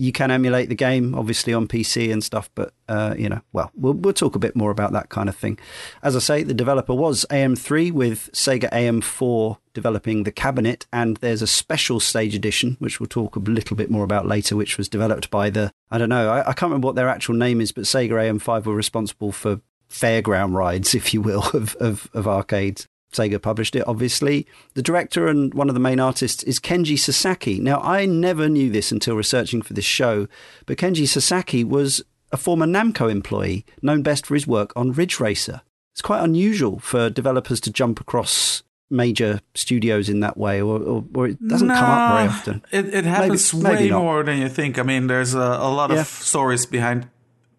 you 0.00 0.12
can 0.12 0.30
emulate 0.30 0.70
the 0.70 0.74
game, 0.74 1.14
obviously 1.14 1.52
on 1.52 1.68
PC 1.68 2.10
and 2.10 2.24
stuff, 2.24 2.48
but 2.54 2.72
uh, 2.88 3.14
you 3.18 3.28
know, 3.28 3.42
well, 3.52 3.70
well, 3.74 3.92
we'll 3.92 4.14
talk 4.14 4.34
a 4.34 4.38
bit 4.38 4.56
more 4.56 4.70
about 4.70 4.92
that 4.92 5.10
kind 5.10 5.28
of 5.28 5.36
thing. 5.36 5.58
As 6.02 6.16
I 6.16 6.20
say, 6.20 6.42
the 6.42 6.54
developer 6.54 6.94
was 6.94 7.26
AM3 7.28 7.92
with 7.92 8.30
Sega 8.32 8.70
AM4 8.70 9.58
developing 9.74 10.22
the 10.22 10.32
cabinet, 10.32 10.86
and 10.90 11.18
there's 11.18 11.42
a 11.42 11.46
special 11.46 12.00
stage 12.00 12.34
edition, 12.34 12.78
which 12.78 12.98
we'll 12.98 13.08
talk 13.08 13.36
a 13.36 13.40
little 13.40 13.76
bit 13.76 13.90
more 13.90 14.02
about 14.02 14.26
later, 14.26 14.56
which 14.56 14.78
was 14.78 14.88
developed 14.88 15.30
by 15.30 15.50
the 15.50 15.70
I 15.90 15.98
don't 15.98 16.08
know, 16.08 16.30
I, 16.30 16.40
I 16.48 16.52
can't 16.54 16.70
remember 16.70 16.86
what 16.86 16.96
their 16.96 17.10
actual 17.10 17.34
name 17.34 17.60
is, 17.60 17.70
but 17.70 17.84
Sega 17.84 18.12
AM5 18.12 18.64
were 18.64 18.74
responsible 18.74 19.32
for 19.32 19.60
fairground 19.90 20.54
rides, 20.54 20.94
if 21.00 21.12
you 21.12 21.20
will, 21.20 21.46
of, 21.52 21.76
of, 21.76 22.08
of 22.14 22.26
arcades. 22.26 22.88
Sega 23.12 23.40
published 23.40 23.76
it, 23.76 23.86
obviously. 23.86 24.46
The 24.74 24.82
director 24.82 25.28
and 25.28 25.52
one 25.54 25.68
of 25.68 25.74
the 25.74 25.80
main 25.80 26.00
artists 26.00 26.42
is 26.44 26.60
Kenji 26.60 26.98
Sasaki. 26.98 27.58
Now, 27.60 27.80
I 27.80 28.06
never 28.06 28.48
knew 28.48 28.70
this 28.70 28.92
until 28.92 29.16
researching 29.16 29.62
for 29.62 29.72
this 29.74 29.84
show, 29.84 30.28
but 30.66 30.78
Kenji 30.78 31.08
Sasaki 31.08 31.64
was 31.64 32.02
a 32.32 32.36
former 32.36 32.66
Namco 32.66 33.10
employee, 33.10 33.64
known 33.82 34.02
best 34.02 34.26
for 34.26 34.34
his 34.34 34.46
work 34.46 34.72
on 34.76 34.92
Ridge 34.92 35.18
Racer. 35.18 35.62
It's 35.92 36.02
quite 36.02 36.22
unusual 36.22 36.78
for 36.78 37.10
developers 37.10 37.60
to 37.62 37.72
jump 37.72 38.00
across 38.00 38.62
major 38.90 39.40
studios 39.54 40.08
in 40.08 40.20
that 40.20 40.36
way, 40.36 40.60
or, 40.60 40.80
or, 40.80 41.04
or 41.14 41.28
it 41.28 41.48
doesn't 41.48 41.68
come 41.68 41.78
up 41.78 42.12
very 42.16 42.28
often. 42.28 42.62
It, 42.72 42.94
it 42.94 43.04
happens 43.04 43.52
maybe, 43.54 43.64
maybe 43.64 43.84
way 43.84 43.90
not. 43.90 44.02
more 44.02 44.22
than 44.22 44.38
you 44.38 44.48
think. 44.48 44.78
I 44.78 44.82
mean, 44.82 45.06
there's 45.06 45.34
a, 45.34 45.38
a 45.38 45.70
lot 45.70 45.90
of 45.90 46.06
stories 46.06 46.66
behind 46.66 47.08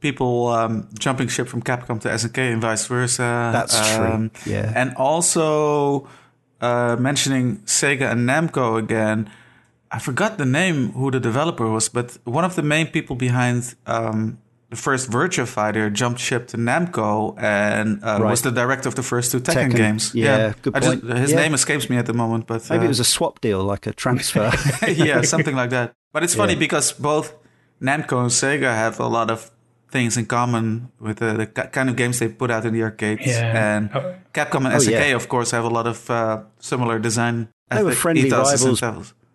people 0.01 0.47
um, 0.47 0.89
jumping 0.99 1.27
ship 1.27 1.47
from 1.47 1.61
Capcom 1.61 2.01
to 2.01 2.09
SNK 2.09 2.53
and 2.53 2.61
vice 2.61 2.85
versa. 2.87 3.51
That's 3.53 3.79
um, 3.79 4.31
true. 4.31 4.53
Yeah, 4.53 4.73
and 4.75 4.95
also 4.95 6.07
uh, 6.59 6.97
mentioning 6.99 7.57
Sega 7.59 8.11
and 8.11 8.27
Namco 8.27 8.77
again. 8.77 9.29
I 9.93 9.99
forgot 9.99 10.37
the 10.37 10.45
name 10.45 10.93
who 10.93 11.11
the 11.11 11.19
developer 11.19 11.69
was, 11.69 11.89
but 11.89 12.17
one 12.23 12.45
of 12.45 12.55
the 12.55 12.63
main 12.63 12.87
people 12.87 13.17
behind 13.17 13.75
um, 13.85 14.37
the 14.71 14.77
first 14.77 15.11
Virtua 15.11 15.45
Fighter 15.45 15.89
jumped 15.89 16.21
ship 16.21 16.47
to 16.47 16.57
Namco 16.57 17.35
and 17.37 18.01
uh, 18.01 18.19
right. 18.21 18.29
was 18.31 18.41
the 18.41 18.51
director 18.51 18.87
of 18.87 18.95
the 18.95 19.03
first 19.03 19.31
two 19.31 19.41
Tekken, 19.41 19.71
Tekken 19.71 19.75
games. 19.75 20.15
Yeah, 20.15 20.37
yeah. 20.37 20.53
good 20.61 20.73
point. 20.73 21.05
Just, 21.05 21.17
his 21.17 21.31
yeah. 21.31 21.37
name 21.37 21.53
escapes 21.53 21.89
me 21.89 21.97
at 21.97 22.05
the 22.05 22.13
moment, 22.13 22.47
but 22.47 22.67
maybe 22.69 22.83
uh, 22.83 22.85
it 22.85 22.87
was 22.87 23.01
a 23.01 23.03
swap 23.03 23.41
deal, 23.41 23.61
like 23.63 23.85
a 23.85 23.91
transfer. 23.91 24.49
yeah, 24.87 25.21
something 25.23 25.57
like 25.57 25.71
that. 25.71 25.93
But 26.13 26.23
it's 26.23 26.35
funny 26.35 26.53
yeah. 26.53 26.59
because 26.59 26.93
both 26.93 27.33
Namco 27.81 28.21
and 28.21 28.31
Sega 28.31 28.73
have 28.73 28.97
a 29.01 29.07
lot 29.07 29.29
of 29.29 29.51
things 29.91 30.17
in 30.17 30.25
common 30.25 30.91
with 30.99 31.17
the, 31.17 31.33
the 31.33 31.45
kind 31.45 31.89
of 31.89 31.95
games 31.95 32.19
they 32.19 32.29
put 32.29 32.49
out 32.49 32.65
in 32.65 32.73
the 32.73 32.81
arcades. 32.81 33.27
Yeah. 33.27 33.75
And 33.75 33.91
oh. 33.93 34.15
Capcom 34.33 34.65
and 34.65 34.73
oh, 34.73 34.77
SNK, 34.77 35.09
yeah. 35.09 35.15
of 35.15 35.27
course, 35.27 35.51
have 35.51 35.65
a 35.65 35.69
lot 35.69 35.85
of 35.85 36.09
uh, 36.09 36.43
similar 36.59 36.97
design. 36.97 37.49
They 37.69 37.83
were 37.83 37.93
friendly 37.93 38.29
rivals, 38.29 38.81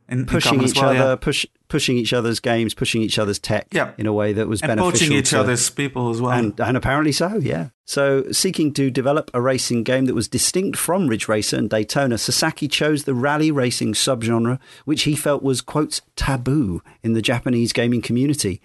in, 0.09 0.27
pushing 0.27 0.61
in 0.61 0.65
each 0.69 0.77
well, 0.81 0.91
other, 0.91 0.99
yeah. 0.99 1.17
push, 1.17 1.47
pushing 1.69 1.97
each 1.97 2.13
other's 2.13 2.39
games, 2.39 2.75
pushing 2.75 3.03
each 3.03 3.19
other's 3.19 3.39
tech 3.39 3.67
yeah. 3.73 3.93
in 3.99 4.07
a 4.07 4.13
way 4.13 4.33
that 4.33 4.47
was 4.47 4.61
and 4.61 4.69
beneficial. 4.69 4.93
poaching 4.93 5.13
each 5.13 5.31
to, 5.31 5.41
other's 5.41 5.69
people 5.71 6.11
as 6.11 6.21
well. 6.21 6.33
And, 6.33 6.59
and 6.61 6.77
apparently 6.77 7.13
so, 7.13 7.37
yeah. 7.37 7.71
So, 7.85 8.31
seeking 8.31 8.73
to 8.75 8.91
develop 8.91 9.31
a 9.35 9.41
racing 9.41 9.85
game 9.85 10.05
that 10.07 10.15
was 10.15 10.29
distinct 10.29 10.79
from 10.79 11.09
Ridge 11.09 11.29
Racer 11.29 11.57
and 11.57 11.71
Daytona, 11.71 12.19
Sasaki 12.19 12.69
chose 12.69 13.05
the 13.05 13.15
rally 13.15 13.51
racing 13.51 13.95
subgenre, 13.95 14.59
which 14.85 15.03
he 15.03 15.17
felt 15.17 15.43
was, 15.43 15.61
quote, 15.61 16.01
taboo 16.15 16.83
in 17.03 17.13
the 17.15 17.23
Japanese 17.23 17.73
gaming 17.73 18.03
community. 18.03 18.61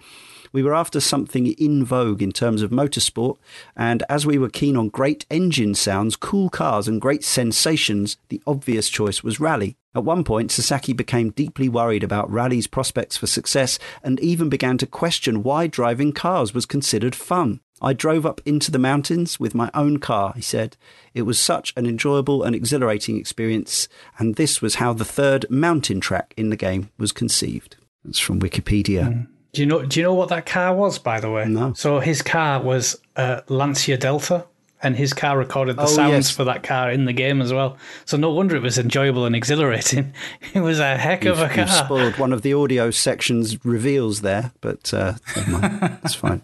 We 0.51 0.63
were 0.63 0.75
after 0.75 1.00
something 1.00 1.48
in 1.48 1.86
vogue 1.86 2.22
in 2.22 2.31
terms 2.31 2.62
of 2.62 2.72
motorsport, 2.72 3.38
and 3.75 4.03
as 4.10 4.25
we 4.25 4.38
were 4.38 4.50
keen 4.50 4.75
on 4.75 4.89
great 4.89 5.25
engine 5.29 5.75
sounds, 5.75 6.15
cool 6.15 6.50
cars, 6.50 6.88
and 6.88 7.00
great 7.00 7.24
sensations, 7.24 8.17
the 8.29 8.41
obvious 8.46 8.89
choice 8.89 9.24
was 9.24 9.39
Rally. 9.39 9.77
At 9.93 10.03
one 10.03 10.24
point, 10.24 10.51
Sasaki 10.51 10.93
became 10.93 11.31
deeply 11.31 11.67
worried 11.67 12.03
about 12.03 12.31
Rally's 12.31 12.67
prospects 12.67 13.17
for 13.17 13.27
success 13.27 13.77
and 14.03 14.20
even 14.22 14.50
began 14.50 14.77
to 14.77 14.88
question 14.88 15.43
why 15.43 15.67
driving 15.67 16.13
cars 16.13 16.53
was 16.53 16.65
considered 16.65 17.15
fun. 17.15 17.60
I 17.81 17.93
drove 17.93 18.25
up 18.25 18.41
into 18.46 18.72
the 18.72 18.79
mountains 18.79 19.39
with 19.39 19.55
my 19.55 19.72
own 19.74 19.98
car, 19.98 20.34
he 20.36 20.41
said. 20.41 20.77
It 21.13 21.24
was 21.24 21.39
such 21.39 21.74
an 21.75 21.88
enjoyable 21.88 22.43
and 22.43 22.55
exhilarating 22.55 23.17
experience, 23.17 23.89
and 24.20 24.36
this 24.36 24.62
was 24.62 24.75
how 24.75 24.93
the 24.93 25.03
third 25.03 25.46
mountain 25.50 26.00
track 26.00 26.34
in 26.38 26.51
the 26.51 26.55
game 26.55 26.91
was 26.98 27.12
conceived. 27.12 27.77
That's 28.05 28.20
from 28.20 28.39
Wikipedia. 28.39 29.10
Mm. 29.10 29.27
Do 29.53 29.62
you 29.62 29.65
know? 29.65 29.84
Do 29.86 30.00
you 30.00 30.05
know 30.05 30.13
what 30.13 30.29
that 30.29 30.46
car 30.46 30.74
was? 30.75 30.98
By 30.98 31.20
the 31.20 31.29
way, 31.29 31.46
no. 31.46 31.74
So 31.74 32.00
his 32.00 32.22
car 32.22 32.62
was 32.62 33.00
a 33.15 33.43
Lancia 33.50 33.98
Delta, 33.98 34.46
and 34.84 34.96
his 34.96 35.13
car 35.13 35.38
recorded 35.38 35.77
the 35.77 35.84
oh, 35.84 35.88
sounds 35.88 36.27
yes. 36.27 36.31
for 36.31 36.43
that 36.46 36.63
car 36.63 36.91
in 36.91 37.05
the 37.05 37.13
game 37.13 37.41
as 37.41 37.53
well. 37.53 37.77
So 38.05 38.17
no 38.17 38.31
wonder 38.31 38.55
it 38.55 38.63
was 38.63 38.77
enjoyable 38.77 39.25
and 39.25 39.36
exhilarating. 39.36 40.13
It 40.53 40.60
was 40.60 40.79
a 40.79 40.98
heck 40.98 41.24
you've, 41.24 41.39
of 41.39 41.51
a 41.51 41.53
car. 41.53 41.65
You've 41.65 41.70
spoiled 41.70 42.17
one 42.17 42.34
of 42.34 42.41
the 42.41 42.53
audio 42.53 42.91
sections 42.91 43.63
reveals 43.63 44.22
there, 44.22 44.51
but 44.60 44.93
uh, 44.93 45.13
never 45.36 45.51
mind. 45.51 46.00
It's 46.03 46.15
fine. 46.15 46.41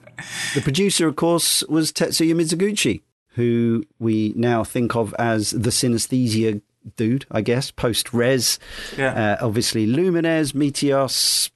The 0.53 0.61
producer, 0.61 1.07
of 1.07 1.15
course, 1.15 1.63
was 1.63 1.91
Tetsuya 1.91 2.33
Mizuguchi, 2.33 3.01
who 3.29 3.83
we 3.99 4.33
now 4.35 4.63
think 4.63 4.95
of 4.95 5.13
as 5.19 5.51
the 5.51 5.71
synesthesia 5.71 6.61
dude, 6.95 7.25
I 7.31 7.41
guess, 7.41 7.71
post 7.71 8.13
Res. 8.13 8.59
Yeah. 8.97 9.37
Uh, 9.41 9.45
obviously, 9.45 9.87
Lumines, 9.87 10.53
Meteos, 10.53 11.49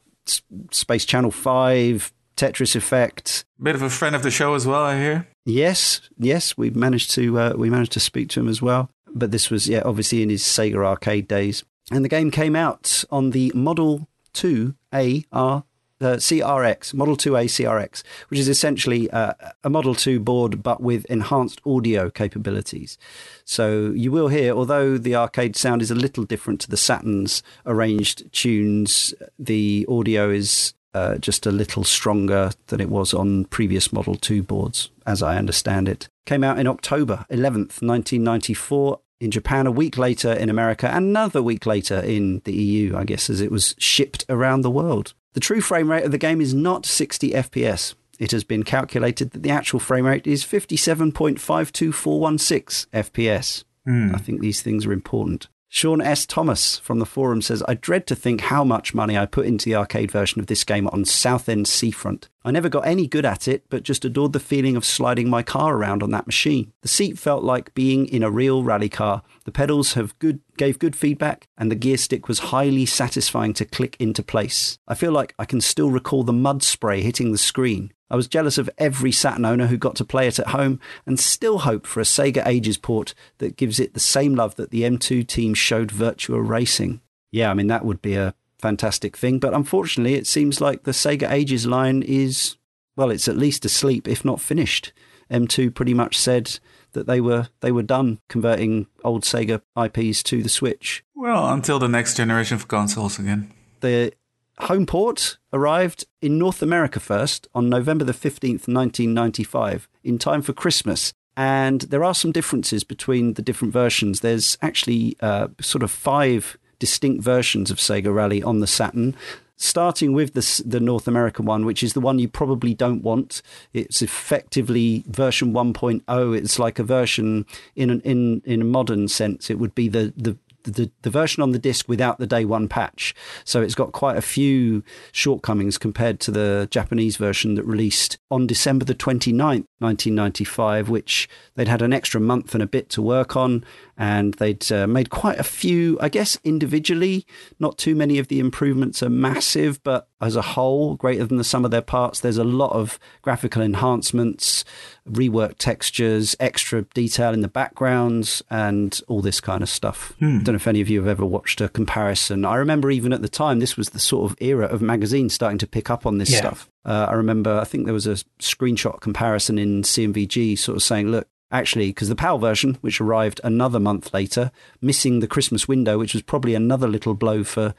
Space 0.72 1.06
Channel 1.06 1.32
5, 1.32 2.14
Tetris 2.38 2.76
Effect. 2.76 3.46
Bit 3.62 3.76
of 3.76 3.82
a 3.82 3.90
friend 3.90 4.16
of 4.16 4.24
the 4.24 4.32
show 4.32 4.54
as 4.54 4.66
well, 4.66 4.82
I 4.82 4.98
hear. 4.98 5.28
Yes, 5.46 6.02
yes, 6.18 6.58
we 6.58 6.70
managed 6.70 7.12
to 7.12 7.40
uh, 7.40 7.54
we 7.58 7.70
managed 7.70 7.94
to 7.94 8.00
speak 8.00 8.30
to 8.30 8.40
him 8.40 8.48
as 8.48 8.62
well. 8.62 8.90
But 9.14 9.32
this 9.32 9.50
was 9.50 9.68
yeah, 9.68 9.82
obviously 9.84 10.22
in 10.22 10.30
his 10.30 10.44
Sega 10.44 10.86
arcade 10.86 11.28
days. 11.28 11.64
And 11.92 12.06
the 12.06 12.10
game 12.10 12.32
came 12.32 12.56
out 12.56 13.04
on 13.10 13.32
the 13.32 13.52
Model 13.54 14.08
2A 14.34 15.26
R 15.32 15.64
uh, 16.02 16.16
CRX, 16.16 16.94
Model 16.94 17.16
2A 17.16 17.46
CRX, 17.46 18.04
which 18.30 18.40
is 18.40 18.48
essentially 18.48 19.10
uh, 19.12 19.34
a 19.64 19.70
Model 19.70 19.96
2 19.96 20.20
board 20.20 20.64
but 20.64 20.82
with 20.82 21.06
enhanced 21.06 21.62
audio 21.66 22.10
capabilities. 22.10 22.98
So 23.46 23.92
you 23.92 24.12
will 24.12 24.28
hear, 24.28 24.54
although 24.54 24.98
the 24.98 25.16
arcade 25.16 25.56
sound 25.56 25.82
is 25.82 25.92
a 25.92 25.96
little 25.96 26.24
different 26.24 26.62
to 26.62 26.70
the 26.70 26.78
Saturn's 26.78 27.44
arranged 27.66 28.32
tunes, 28.32 29.14
the 29.38 29.86
audio 29.90 30.30
is 30.30 30.74
uh, 30.94 31.18
just 31.18 31.46
a 31.46 31.52
little 31.52 31.84
stronger 31.84 32.52
than 32.68 32.82
it 32.82 32.90
was 32.90 33.14
on 33.14 33.46
previous 33.46 33.94
Model 33.94 34.16
2 34.16 34.44
boards, 34.44 34.90
as 35.06 35.24
I 35.24 35.38
understand 35.38 35.88
it. 35.88 36.10
Came 36.26 36.44
out 36.44 36.60
in 36.60 36.68
October 36.68 37.26
11th, 37.30 37.82
1994 37.82 39.00
in 39.22 39.32
Japan, 39.32 39.68
a 39.68 39.72
week 39.72 39.98
later 39.98 40.34
in 40.34 40.50
America, 40.50 40.90
another 40.92 41.44
week 41.44 41.66
later 41.66 42.00
in 42.00 42.42
the 42.44 42.54
EU, 42.54 42.98
I 42.98 43.04
guess, 43.04 43.30
as 43.30 43.40
it 43.40 43.52
was 43.52 43.76
shipped 43.78 44.26
around 44.28 44.62
the 44.62 44.72
world. 44.72 45.14
The 45.34 45.40
true 45.40 45.62
frame 45.62 45.90
rate 45.90 46.04
of 46.04 46.12
the 46.12 46.18
game 46.18 46.42
is 46.42 46.54
not 46.54 46.86
60 46.86 47.32
FPS. 47.32 47.94
It 48.20 48.32
has 48.32 48.44
been 48.44 48.64
calculated 48.64 49.32
that 49.32 49.44
the 49.44 49.50
actual 49.50 49.80
frame 49.80 50.06
rate 50.06 50.28
is 50.28 50.44
57.52416 50.44 52.88
FPS. 52.94 53.64
Mm. 53.88 54.14
I 54.14 54.18
think 54.20 54.42
these 54.42 54.62
things 54.62 54.86
are 54.86 54.94
important. 54.94 55.48
Sean 55.74 56.02
S. 56.02 56.26
Thomas 56.26 56.80
from 56.80 57.00
the 57.00 57.06
forum 57.06 57.42
says, 57.42 57.64
I 57.66 57.76
dread 57.76 58.06
to 58.08 58.16
think 58.16 58.42
how 58.42 58.66
much 58.66 58.94
money 58.94 59.18
I 59.18 59.26
put 59.26 59.46
into 59.46 59.70
the 59.70 59.76
arcade 59.76 60.12
version 60.12 60.42
of 60.42 60.48
this 60.48 60.66
game 60.66 60.90
on 60.90 61.06
Southend 61.06 61.66
Seafront. 61.66 62.28
I 62.44 62.52
never 62.52 62.68
got 62.68 62.86
any 62.86 63.08
good 63.08 63.24
at 63.24 63.48
it, 63.48 63.64
but 63.70 63.84
just 63.84 64.04
adored 64.04 64.34
the 64.34 64.42
feeling 64.42 64.76
of 64.76 64.84
sliding 64.84 65.30
my 65.30 65.44
car 65.44 65.78
around 65.78 66.04
on 66.04 66.12
that 66.12 66.26
machine. 66.28 66.74
The 66.82 66.90
seat 66.90 67.18
felt 67.18 67.46
like 67.46 67.74
being 67.74 68.06
in 68.06 68.22
a 68.22 68.30
real 68.30 68.66
rally 68.66 68.90
car. 68.90 69.22
The 69.46 69.52
pedals 69.54 69.94
have 69.94 70.20
good 70.20 70.42
gave 70.58 70.78
good 70.78 70.96
feedback, 70.96 71.48
and 71.58 71.72
the 71.72 71.76
gear 71.76 71.98
stick 71.98 72.28
was 72.28 72.40
highly 72.40 72.86
satisfying 72.86 73.54
to 73.54 73.64
click 73.64 73.96
into 73.98 74.22
place. 74.22 74.78
I 74.90 74.96
feel 74.96 75.14
like 75.14 75.34
I 75.40 75.46
can 75.46 75.62
still 75.62 75.90
recall 75.90 76.24
the 76.24 76.34
mud 76.34 76.64
spray 76.64 77.02
hitting 77.02 77.32
the 77.32 77.38
screen. 77.38 77.94
I 78.12 78.18
was 78.18 78.28
jealous 78.28 78.58
of 78.58 78.70
every 78.78 79.14
Saturn 79.14 79.46
owner 79.46 79.68
who 79.68 79.78
got 79.78 79.96
to 79.96 80.06
play 80.06 80.28
it 80.28 80.38
at 80.38 80.48
home 80.48 80.82
and 81.06 81.18
still 81.18 81.60
hope 81.60 81.88
for 81.88 82.02
a 82.02 82.04
Sega 82.04 82.46
Ages 82.46 82.78
port 82.78 83.14
that 83.38 83.56
gives 83.56 83.80
it 83.80 83.94
the 83.94 84.02
same 84.02 84.36
love 84.36 84.56
that 84.56 84.70
the 84.70 84.82
M2 84.82 85.26
team 85.26 85.54
showed 85.54 85.92
Virtua 85.92 86.46
Racing. 86.46 87.00
Yeah, 87.32 87.50
I 87.50 87.54
mean, 87.54 87.68
that 87.68 87.86
would 87.86 88.02
be 88.02 88.16
a 88.16 88.36
fantastic 88.60 89.16
thing, 89.16 89.40
but 89.40 89.54
unfortunately, 89.54 90.16
it 90.16 90.28
seems 90.28 90.60
like 90.60 90.84
the 90.84 90.92
Sega 90.92 91.32
Ages 91.32 91.66
line 91.66 92.04
is, 92.04 92.58
well, 92.98 93.12
it's 93.12 93.30
at 93.30 93.38
least 93.38 93.64
asleep, 93.64 94.10
if 94.10 94.26
not 94.26 94.42
finished. 94.42 94.92
M2 95.32 95.74
pretty 95.74 95.94
much 95.94 96.20
said 96.20 96.60
that 96.92 97.08
they 97.08 97.22
were 97.22 97.48
they 97.62 97.72
were 97.72 97.82
done 97.82 98.20
converting 98.28 98.88
old 99.06 99.24
Sega 99.24 99.62
IPs 99.82 100.22
to 100.24 100.44
the 100.44 100.50
Switch. 100.50 101.06
Well, 101.16 101.48
until 101.54 101.80
the 101.80 101.88
next 101.88 102.18
generation 102.18 102.56
of 102.56 102.68
consoles 102.68 103.18
again. 103.18 103.54
The 103.80 104.12
home 104.60 104.86
port 104.86 105.38
arrived 105.54 106.06
in 106.22 106.38
North 106.38 106.62
America 106.62 107.00
first 107.00 107.48
on 107.54 107.70
November 107.70 108.06
the 108.06 108.14
15th, 108.14 108.68
1995, 108.68 109.88
in 110.04 110.18
time 110.18 110.42
for 110.42 110.54
Christmas. 110.54 111.14
And 111.38 111.82
there 111.82 112.04
are 112.04 112.14
some 112.14 112.32
differences 112.32 112.84
between 112.84 113.34
the 113.34 113.42
different 113.42 113.74
versions. 113.74 114.20
There's 114.20 114.58
actually 114.62 115.16
uh, 115.22 115.48
sort 115.62 115.84
of 115.84 115.92
five 115.92 116.58
distinct 116.80 117.24
versions 117.24 117.72
of 117.72 117.78
Sega 117.78 118.14
Rally 118.14 118.44
on 118.44 118.60
the 118.60 118.68
Saturn 118.68 119.16
starting 119.62 120.12
with 120.12 120.34
the, 120.34 120.64
the 120.66 120.80
North 120.80 121.08
American 121.08 121.46
one, 121.46 121.66
which 121.66 121.84
is 121.84 121.94
the 121.94 122.00
one 122.00 122.18
you 122.18 122.28
probably 122.28 122.74
don't 122.74 123.04
want. 123.04 123.44
It's 123.74 124.02
effectively 124.02 125.04
version 125.08 125.54
1.0. 125.54 126.38
It's 126.38 126.58
like 126.58 126.80
a 126.80 126.84
version 126.84 127.46
in 127.76 127.92
an, 127.92 128.02
in 128.02 128.42
in 128.44 128.62
a 128.62 128.66
modern 128.66 129.08
sense. 129.08 129.50
It 129.50 129.60
would 129.60 129.76
be 129.76 129.88
the 129.88 130.14
the 130.18 130.36
the, 130.64 130.92
the 131.02 131.10
version 131.10 131.44
on 131.44 131.52
the 131.52 131.60
disc 131.60 131.88
without 131.88 132.20
the 132.20 132.28
day 132.28 132.46
one 132.46 132.68
patch. 132.68 133.14
So 133.44 133.62
it's 133.62 133.76
got 133.76 133.92
quite 133.92 134.18
a 134.18 134.22
few 134.22 134.84
shortcomings 135.12 135.78
compared 135.78 136.20
to 136.22 136.32
the 136.32 136.68
Japanese 136.72 137.18
version 137.18 137.56
that 137.56 137.66
released 137.66 138.18
on 138.30 138.48
December 138.48 138.86
the 138.86 138.96
29th, 138.96 139.66
1995, 139.80 140.90
which 140.90 141.28
they'd 141.56 141.68
had 141.68 141.82
an 141.82 141.94
extra 141.94 142.22
month 142.22 142.54
and 142.54 142.64
a 142.64 142.68
bit 142.68 142.90
to 142.90 143.02
work 143.02 143.36
on. 143.36 143.64
And 144.02 144.34
they'd 144.34 144.72
uh, 144.72 144.88
made 144.88 145.12
quite 145.12 145.38
a 145.38 145.44
few, 145.44 145.96
I 146.02 146.10
guess, 146.10 146.36
individually. 146.44 147.24
Not 147.60 147.78
too 147.78 147.94
many 147.94 148.18
of 148.18 148.30
the 148.30 148.40
improvements 148.40 149.04
are 149.04 149.12
massive, 149.12 149.84
but 149.84 150.08
as 150.20 150.36
a 150.36 150.42
whole, 150.42 150.96
greater 150.96 151.24
than 151.24 151.38
the 151.38 151.44
sum 151.44 151.66
of 151.66 151.70
their 151.70 151.84
parts. 151.84 152.20
There's 152.20 152.40
a 152.40 152.44
lot 152.44 152.72
of 152.72 152.98
graphical 153.22 153.62
enhancements, 153.62 154.66
reworked 155.08 155.60
textures, 155.60 156.36
extra 156.40 156.82
detail 156.96 157.32
in 157.32 157.42
the 157.42 157.48
backgrounds, 157.48 158.42
and 158.50 159.00
all 159.08 159.22
this 159.22 159.40
kind 159.40 159.62
of 159.62 159.70
stuff. 159.70 160.14
Hmm. 160.18 160.40
I 160.40 160.44
don't 160.46 160.54
know 160.54 160.56
if 160.56 160.68
any 160.68 160.82
of 160.82 160.90
you 160.90 160.98
have 160.98 161.08
ever 161.08 161.24
watched 161.24 161.62
a 161.62 161.70
comparison. 161.70 162.44
I 162.44 162.56
remember 162.56 162.90
even 162.90 163.14
at 163.14 163.22
the 163.22 163.30
time, 163.30 163.60
this 163.60 163.78
was 163.78 163.90
the 163.90 164.00
sort 164.00 164.32
of 164.32 164.36
era 164.42 164.66
of 164.66 164.82
magazines 164.82 165.36
starting 165.36 165.60
to 165.60 165.68
pick 165.68 165.92
up 165.92 166.08
on 166.08 166.18
this 166.18 166.32
yeah. 166.32 166.40
stuff. 166.40 166.72
Uh, 166.84 167.06
I 167.08 167.14
remember, 167.14 167.60
I 167.60 167.66
think 167.66 167.86
there 167.86 167.94
was 167.94 168.08
a 168.08 168.16
screenshot 168.40 169.00
comparison 169.00 169.60
in 169.60 169.84
C&VG 169.84 170.58
sort 170.58 170.76
of 170.76 170.82
saying, 170.82 171.10
look, 171.10 171.28
actually, 171.52 171.90
because 171.90 172.10
the 172.10 172.16
PAL 172.16 172.38
version, 172.40 172.78
which 172.82 173.02
arrived 173.02 173.42
another 173.44 173.80
month 173.80 174.14
later, 174.14 174.52
missing 174.82 175.20
the 175.20 175.28
Christmas 175.28 175.68
window, 175.68 175.98
which 175.98 176.14
was 176.14 176.24
probably 176.24 176.56
another 176.56 176.88
little 176.88 177.14
blow 177.14 177.44
for 177.44 177.74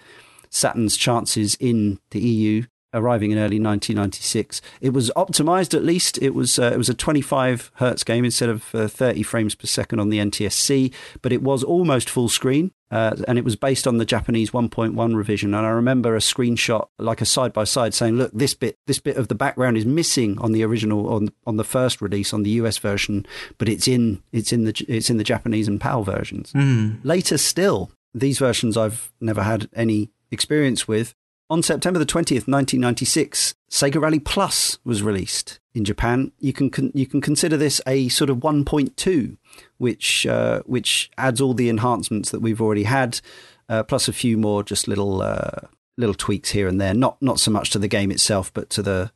Saturn's 0.51 0.97
chances 0.97 1.55
in 1.57 1.99
the 2.11 2.21
EU, 2.21 2.65
arriving 2.95 3.31
in 3.31 3.39
early 3.39 3.61
1996. 3.61 4.61
It 4.81 4.91
was 4.91 5.11
optimized 5.17 5.75
at 5.75 5.85
least. 5.85 6.19
It 6.19 6.35
was 6.35 6.59
uh, 6.59 6.71
it 6.73 6.79
was 6.79 6.89
a 6.89 6.95
25 6.95 7.71
hertz 7.77 8.05
game 8.05 8.25
instead 8.25 8.49
of 8.49 8.75
uh, 8.75 8.89
30 8.89 9.23
frames 9.23 9.55
per 9.55 9.67
second 9.67 10.01
on 10.01 10.09
the 10.09 10.19
NTSC, 10.19 10.93
but 11.21 11.33
it 11.33 11.43
was 11.43 11.63
almost 11.63 12.11
full 12.11 12.29
screen. 12.29 12.73
Uh, 12.91 13.17
and 13.27 13.39
it 13.39 13.45
was 13.45 13.57
based 13.57 13.87
on 13.87 13.97
the 13.97 14.05
Japanese 14.05 14.51
1.1 14.51 15.17
revision. 15.17 15.55
And 15.55 15.65
I 15.65 15.71
remember 15.71 16.15
a 16.15 16.19
screenshot, 16.19 16.89
like 16.99 17.23
a 17.23 17.25
side 17.25 17.55
by 17.55 17.65
side, 17.65 17.95
saying, 17.95 18.19
"Look, 18.19 18.33
this 18.35 18.53
bit, 18.53 18.77
this 18.87 18.99
bit 18.99 19.17
of 19.17 19.29
the 19.29 19.35
background 19.35 19.79
is 19.79 19.87
missing 19.87 20.39
on 20.39 20.53
the 20.53 20.63
original, 20.63 21.09
on 21.09 21.31
on 21.47 21.57
the 21.57 21.65
first 21.65 22.03
release 22.03 22.35
on 22.35 22.43
the 22.43 22.51
US 22.51 22.77
version, 22.77 23.25
but 23.57 23.67
it's 23.67 23.89
in 23.89 24.23
it's 24.31 24.53
in 24.53 24.65
the 24.65 24.85
it's 24.89 25.09
in 25.09 25.17
the 25.17 25.25
Japanese 25.25 25.69
and 25.69 25.81
PAL 25.81 26.05
versions." 26.05 26.53
Mm. 26.53 26.99
Later, 27.03 27.39
still, 27.39 27.91
these 28.13 28.39
versions 28.39 28.77
I've 28.77 29.11
never 29.23 29.43
had 29.43 29.71
any 29.73 30.11
experience 30.31 30.87
with 30.87 31.15
on 31.53 31.63
September 31.63 31.99
the 31.99 32.07
20th, 32.07 32.49
1996, 32.49 33.55
Sega 33.71 34.01
Rally 34.01 34.19
Plus 34.19 34.79
was 34.85 35.03
released 35.03 35.61
in 35.75 35.85
Japan. 35.85 36.33
You 36.39 36.55
can 36.55 36.71
con- 36.71 36.93
you 36.95 37.07
can 37.07 37.21
consider 37.21 37.59
this 37.59 37.79
a 37.87 38.09
sort 38.09 38.31
of 38.31 38.39
1.2, 38.39 39.37
which 39.77 40.27
uh, 40.27 40.63
which 40.65 41.11
adds 41.19 41.43
all 41.43 41.53
the 41.53 41.69
enhancements 41.69 42.31
that 42.31 42.41
we've 42.41 42.63
already 42.63 42.85
had, 42.85 43.21
uh, 43.69 43.83
plus 43.83 44.09
a 44.09 44.15
few 44.15 44.39
more 44.39 44.63
just 44.63 44.89
little 44.89 45.21
uh, 45.21 45.67
little 45.99 46.15
tweaks 46.15 46.53
here 46.53 46.69
and 46.69 46.81
there. 46.81 46.95
Not 46.95 47.21
not 47.21 47.39
so 47.39 47.51
much 47.51 47.69
to 47.71 47.79
the 47.79 47.87
game 47.87 48.11
itself, 48.11 48.51
but 48.55 48.71
to 48.71 48.81
the 48.81 49.13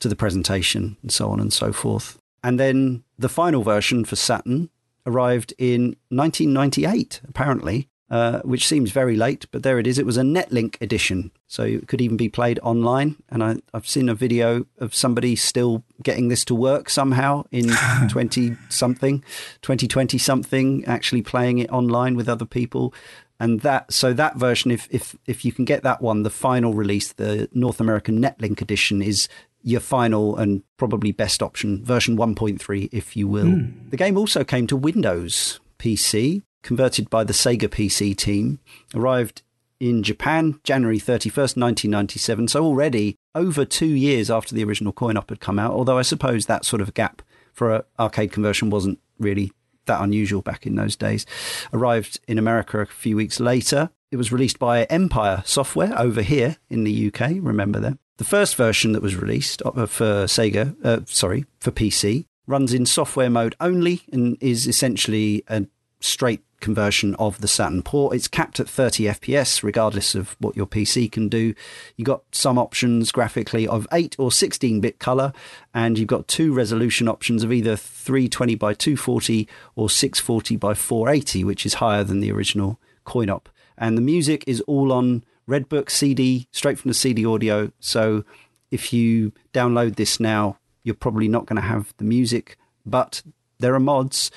to 0.00 0.08
the 0.08 0.16
presentation 0.16 0.98
and 1.00 1.10
so 1.10 1.30
on 1.30 1.40
and 1.40 1.50
so 1.50 1.72
forth. 1.72 2.18
And 2.44 2.60
then 2.60 3.04
the 3.18 3.30
final 3.30 3.62
version 3.62 4.04
for 4.04 4.16
Saturn 4.16 4.68
arrived 5.06 5.54
in 5.56 5.96
1998, 6.10 7.22
apparently, 7.26 7.88
uh, 8.10 8.40
which 8.40 8.66
seems 8.66 8.90
very 8.90 9.16
late, 9.16 9.46
but 9.52 9.62
there 9.62 9.78
it 9.78 9.86
is. 9.86 9.98
It 9.98 10.06
was 10.06 10.16
a 10.16 10.22
Netlink 10.22 10.76
edition, 10.80 11.30
so 11.46 11.62
it 11.62 11.86
could 11.86 12.00
even 12.00 12.16
be 12.16 12.28
played 12.28 12.58
online. 12.60 13.16
And 13.28 13.42
I, 13.42 13.56
have 13.72 13.86
seen 13.86 14.08
a 14.08 14.14
video 14.14 14.66
of 14.78 14.94
somebody 14.94 15.36
still 15.36 15.84
getting 16.02 16.28
this 16.28 16.44
to 16.46 16.54
work 16.54 16.90
somehow 16.90 17.44
in 17.52 17.70
20 18.08 18.56
something, 18.68 19.20
2020 19.62 20.18
something, 20.18 20.84
actually 20.86 21.22
playing 21.22 21.58
it 21.58 21.70
online 21.70 22.16
with 22.16 22.28
other 22.28 22.44
people. 22.44 22.92
And 23.38 23.60
that, 23.60 23.92
so 23.92 24.12
that 24.12 24.36
version, 24.36 24.72
if, 24.72 24.88
if, 24.90 25.16
if 25.26 25.44
you 25.44 25.52
can 25.52 25.64
get 25.64 25.82
that 25.84 26.02
one, 26.02 26.24
the 26.24 26.30
final 26.30 26.74
release, 26.74 27.12
the 27.12 27.48
North 27.52 27.80
American 27.80 28.20
Netlink 28.20 28.60
edition, 28.60 29.00
is 29.00 29.28
your 29.62 29.80
final 29.80 30.36
and 30.36 30.62
probably 30.78 31.12
best 31.12 31.42
option, 31.42 31.84
version 31.84 32.16
1.3, 32.16 32.88
if 32.92 33.16
you 33.16 33.28
will. 33.28 33.46
Mm. 33.46 33.90
The 33.90 33.96
game 33.96 34.18
also 34.18 34.42
came 34.42 34.66
to 34.66 34.76
Windows 34.76 35.60
PC, 35.78 36.42
converted 36.62 37.10
by 37.10 37.24
the 37.24 37.32
Sega 37.32 37.68
PC 37.68 38.16
team, 38.16 38.58
arrived 38.94 39.42
in 39.78 40.02
Japan 40.02 40.60
January 40.62 40.98
31st, 40.98 41.56
1997. 41.56 42.48
So 42.48 42.64
already 42.64 43.16
over 43.34 43.64
two 43.64 43.86
years 43.86 44.30
after 44.30 44.54
the 44.54 44.64
original 44.64 44.92
coin 44.92 45.16
op 45.16 45.30
had 45.30 45.40
come 45.40 45.58
out, 45.58 45.72
although 45.72 45.98
I 45.98 46.02
suppose 46.02 46.46
that 46.46 46.64
sort 46.64 46.82
of 46.82 46.94
gap 46.94 47.22
for 47.52 47.74
an 47.74 47.82
arcade 47.98 48.32
conversion 48.32 48.70
wasn't 48.70 48.98
really 49.18 49.52
that 49.86 50.02
unusual 50.02 50.42
back 50.42 50.66
in 50.66 50.76
those 50.76 50.96
days. 50.96 51.26
Arrived 51.72 52.20
in 52.28 52.38
America 52.38 52.80
a 52.80 52.86
few 52.86 53.16
weeks 53.16 53.40
later. 53.40 53.90
It 54.10 54.16
was 54.16 54.32
released 54.32 54.58
by 54.58 54.84
Empire 54.84 55.42
Software 55.46 55.96
over 55.98 56.22
here 56.22 56.56
in 56.68 56.84
the 56.84 57.12
UK. 57.12 57.36
Remember 57.40 57.80
them? 57.80 57.98
The 58.18 58.24
first 58.24 58.56
version 58.56 58.92
that 58.92 59.02
was 59.02 59.16
released 59.16 59.62
uh, 59.64 59.86
for 59.86 60.24
Sega, 60.24 60.76
uh, 60.84 61.00
sorry, 61.06 61.46
for 61.58 61.70
PC, 61.70 62.26
runs 62.46 62.74
in 62.74 62.84
software 62.84 63.30
mode 63.30 63.54
only 63.60 64.02
and 64.12 64.36
is 64.40 64.66
essentially 64.66 65.42
a 65.48 65.66
straight 66.00 66.42
conversion 66.60 67.14
of 67.16 67.40
the 67.40 67.48
Saturn 67.48 67.82
port. 67.82 68.14
It's 68.14 68.28
capped 68.28 68.60
at 68.60 68.68
30 68.68 69.04
FPS, 69.04 69.62
regardless 69.62 70.14
of 70.14 70.36
what 70.38 70.56
your 70.56 70.66
PC 70.66 71.10
can 71.10 71.28
do. 71.28 71.54
You've 71.96 72.06
got 72.06 72.22
some 72.32 72.58
options 72.58 73.12
graphically 73.12 73.66
of 73.66 73.86
8 73.92 74.16
or 74.18 74.30
16 74.30 74.80
bit 74.80 74.98
color, 74.98 75.32
and 75.74 75.98
you've 75.98 76.08
got 76.08 76.28
two 76.28 76.52
resolution 76.52 77.08
options 77.08 77.42
of 77.42 77.52
either 77.52 77.76
320 77.76 78.54
by 78.54 78.74
240 78.74 79.48
or 79.74 79.90
640 79.90 80.56
by 80.56 80.74
480, 80.74 81.44
which 81.44 81.66
is 81.66 81.74
higher 81.74 82.04
than 82.04 82.20
the 82.20 82.32
original 82.32 82.78
coin 83.04 83.30
op. 83.30 83.48
And 83.76 83.96
the 83.96 84.02
music 84.02 84.44
is 84.46 84.60
all 84.62 84.92
on 84.92 85.24
Redbook 85.48 85.90
CD, 85.90 86.46
straight 86.52 86.78
from 86.78 86.90
the 86.90 86.94
CD 86.94 87.26
audio. 87.26 87.72
So 87.80 88.24
if 88.70 88.92
you 88.92 89.32
download 89.52 89.96
this 89.96 90.20
now, 90.20 90.58
you're 90.84 90.94
probably 90.94 91.28
not 91.28 91.46
going 91.46 91.60
to 91.60 91.68
have 91.68 91.92
the 91.98 92.04
music, 92.04 92.56
but 92.86 93.22
there 93.58 93.74
are 93.74 93.80
mods 93.80 94.30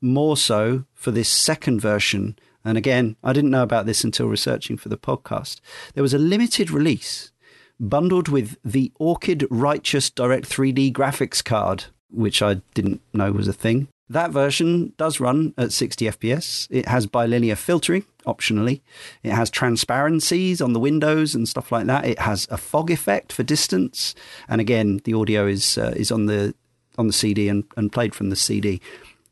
more 0.00 0.36
so 0.36 0.84
for 1.06 1.12
this 1.12 1.28
second 1.28 1.78
version. 1.78 2.36
And 2.64 2.76
again, 2.76 3.14
I 3.22 3.32
didn't 3.32 3.52
know 3.52 3.62
about 3.62 3.86
this 3.86 4.02
until 4.02 4.26
researching 4.26 4.76
for 4.76 4.88
the 4.88 4.96
podcast. 4.96 5.60
There 5.94 6.02
was 6.02 6.12
a 6.12 6.18
limited 6.18 6.68
release 6.68 7.30
bundled 7.78 8.26
with 8.26 8.56
the 8.64 8.90
Orchid 8.98 9.46
Righteous 9.48 10.10
Direct 10.10 10.48
3D 10.48 10.92
graphics 10.92 11.44
card, 11.44 11.84
which 12.10 12.42
I 12.42 12.54
didn't 12.74 13.02
know 13.12 13.30
was 13.30 13.46
a 13.46 13.52
thing. 13.52 13.86
That 14.08 14.32
version 14.32 14.94
does 14.96 15.20
run 15.20 15.54
at 15.56 15.70
60 15.70 16.06
FPS. 16.06 16.66
It 16.70 16.88
has 16.88 17.06
bilinear 17.06 17.54
filtering, 17.54 18.04
optionally. 18.26 18.80
It 19.22 19.30
has 19.30 19.48
transparencies 19.48 20.60
on 20.60 20.72
the 20.72 20.80
windows 20.80 21.36
and 21.36 21.48
stuff 21.48 21.70
like 21.70 21.86
that. 21.86 22.04
It 22.04 22.18
has 22.18 22.48
a 22.50 22.56
fog 22.56 22.90
effect 22.90 23.32
for 23.32 23.44
distance, 23.44 24.16
and 24.48 24.60
again, 24.60 25.00
the 25.04 25.14
audio 25.14 25.46
is 25.46 25.78
uh, 25.78 25.94
is 25.96 26.10
on 26.10 26.26
the 26.26 26.52
on 26.98 27.06
the 27.06 27.12
CD 27.12 27.48
and, 27.48 27.64
and 27.76 27.92
played 27.92 28.14
from 28.14 28.30
the 28.30 28.36
CD. 28.36 28.80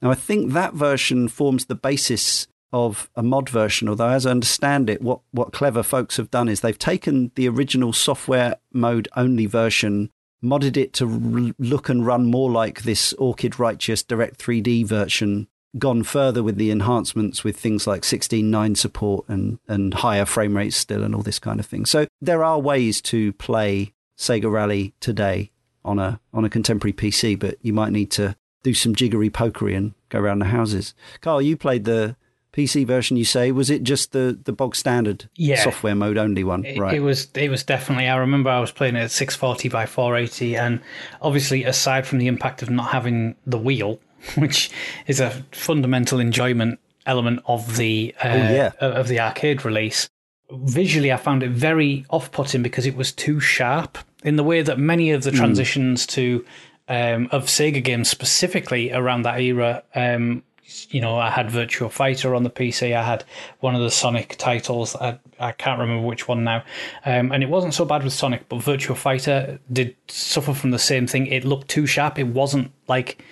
Now, 0.04 0.10
I 0.10 0.14
think 0.14 0.52
that 0.52 0.74
version 0.74 1.28
forms 1.28 1.64
the 1.64 1.74
basis 1.74 2.46
of 2.74 3.08
a 3.16 3.22
mod 3.22 3.48
version, 3.48 3.88
although 3.88 4.10
as 4.10 4.26
I 4.26 4.32
understand 4.32 4.90
it, 4.90 5.00
what, 5.00 5.20
what 5.30 5.54
clever 5.54 5.82
folks 5.82 6.18
have 6.18 6.30
done 6.30 6.46
is 6.46 6.60
they've 6.60 6.78
taken 6.78 7.30
the 7.36 7.48
original 7.48 7.94
software 7.94 8.56
mode 8.70 9.08
only 9.16 9.46
version, 9.46 10.10
modded 10.42 10.76
it 10.76 10.92
to 10.94 11.54
look 11.58 11.88
and 11.88 12.04
run 12.04 12.26
more 12.26 12.50
like 12.50 12.82
this 12.82 13.14
Orchid 13.14 13.58
Righteous 13.58 14.02
Direct 14.02 14.38
3D 14.38 14.84
version, 14.84 15.48
gone 15.78 16.02
further 16.02 16.42
with 16.42 16.56
the 16.56 16.70
enhancements 16.70 17.42
with 17.42 17.58
things 17.58 17.86
like 17.86 18.02
16.9 18.02 18.76
support 18.76 19.24
and, 19.26 19.58
and 19.68 19.94
higher 19.94 20.26
frame 20.26 20.54
rates 20.54 20.76
still 20.76 21.02
and 21.02 21.14
all 21.14 21.22
this 21.22 21.38
kind 21.38 21.58
of 21.58 21.64
thing. 21.64 21.86
So 21.86 22.06
there 22.20 22.44
are 22.44 22.58
ways 22.58 23.00
to 23.02 23.32
play 23.32 23.94
Sega 24.18 24.52
Rally 24.52 24.92
today 25.00 25.50
on 25.82 25.98
a 25.98 26.20
on 26.32 26.44
a 26.44 26.50
contemporary 26.50 26.92
PC, 26.92 27.38
but 27.38 27.56
you 27.62 27.72
might 27.72 27.92
need 27.92 28.10
to 28.12 28.36
do 28.64 28.74
some 28.74 28.96
jiggery 28.96 29.30
pokery 29.30 29.76
and 29.76 29.94
go 30.08 30.18
around 30.18 30.40
the 30.40 30.46
houses. 30.46 30.94
Karl, 31.20 31.40
you 31.40 31.56
played 31.56 31.84
the 31.84 32.16
PC 32.52 32.84
version. 32.86 33.16
You 33.16 33.24
say 33.24 33.52
was 33.52 33.70
it 33.70 33.84
just 33.84 34.10
the 34.12 34.36
the 34.42 34.52
bog 34.52 34.74
standard 34.74 35.28
yeah. 35.36 35.62
software 35.62 35.94
mode 35.94 36.18
only 36.18 36.42
one? 36.42 36.64
It, 36.64 36.78
right. 36.78 36.94
It 36.94 37.00
was. 37.00 37.28
It 37.34 37.50
was 37.50 37.62
definitely. 37.62 38.08
I 38.08 38.16
remember 38.16 38.50
I 38.50 38.58
was 38.58 38.72
playing 38.72 38.96
it 38.96 39.00
at 39.02 39.10
640 39.12 39.68
by 39.68 39.86
480, 39.86 40.56
and 40.56 40.80
obviously, 41.22 41.62
aside 41.64 42.06
from 42.06 42.18
the 42.18 42.26
impact 42.26 42.62
of 42.62 42.70
not 42.70 42.90
having 42.90 43.36
the 43.46 43.58
wheel, 43.58 44.00
which 44.36 44.70
is 45.06 45.20
a 45.20 45.30
fundamental 45.52 46.18
enjoyment 46.18 46.80
element 47.06 47.40
of 47.46 47.76
the 47.76 48.14
uh, 48.24 48.28
Oh, 48.28 48.36
yeah. 48.36 48.70
of 48.80 49.08
the 49.08 49.20
arcade 49.20 49.64
release. 49.64 50.08
Visually, 50.50 51.10
I 51.12 51.16
found 51.16 51.42
it 51.42 51.50
very 51.50 52.04
off-putting 52.10 52.62
because 52.62 52.86
it 52.86 52.96
was 52.96 53.12
too 53.12 53.40
sharp 53.40 53.98
in 54.22 54.36
the 54.36 54.44
way 54.44 54.62
that 54.62 54.78
many 54.78 55.10
of 55.10 55.22
the 55.22 55.30
Hmm. 55.30 55.36
transitions 55.38 56.06
to 56.08 56.44
um, 56.88 57.28
of 57.32 57.46
Sega 57.46 57.82
games 57.82 58.08
specifically 58.08 58.92
around 58.92 59.22
that 59.22 59.40
era. 59.40 59.82
Um, 59.94 60.42
you 60.88 61.00
know, 61.00 61.18
I 61.18 61.30
had 61.30 61.50
Virtual 61.50 61.90
Fighter 61.90 62.34
on 62.34 62.42
the 62.42 62.50
PC. 62.50 62.96
I 62.96 63.02
had 63.02 63.24
one 63.60 63.74
of 63.74 63.82
the 63.82 63.90
Sonic 63.90 64.36
titles. 64.38 64.96
I, 64.96 65.18
I 65.38 65.52
can't 65.52 65.78
remember 65.78 66.06
which 66.06 66.26
one 66.26 66.42
now. 66.42 66.64
Um, 67.04 67.32
and 67.32 67.42
it 67.42 67.50
wasn't 67.50 67.74
so 67.74 67.84
bad 67.84 68.02
with 68.02 68.12
Sonic, 68.12 68.48
but 68.48 68.62
Virtual 68.62 68.96
Fighter 68.96 69.58
did 69.70 69.94
suffer 70.08 70.54
from 70.54 70.70
the 70.70 70.78
same 70.78 71.06
thing. 71.06 71.26
It 71.26 71.44
looked 71.44 71.68
too 71.68 71.86
sharp. 71.86 72.18
It 72.18 72.28
wasn't 72.28 72.72
like, 72.88 73.22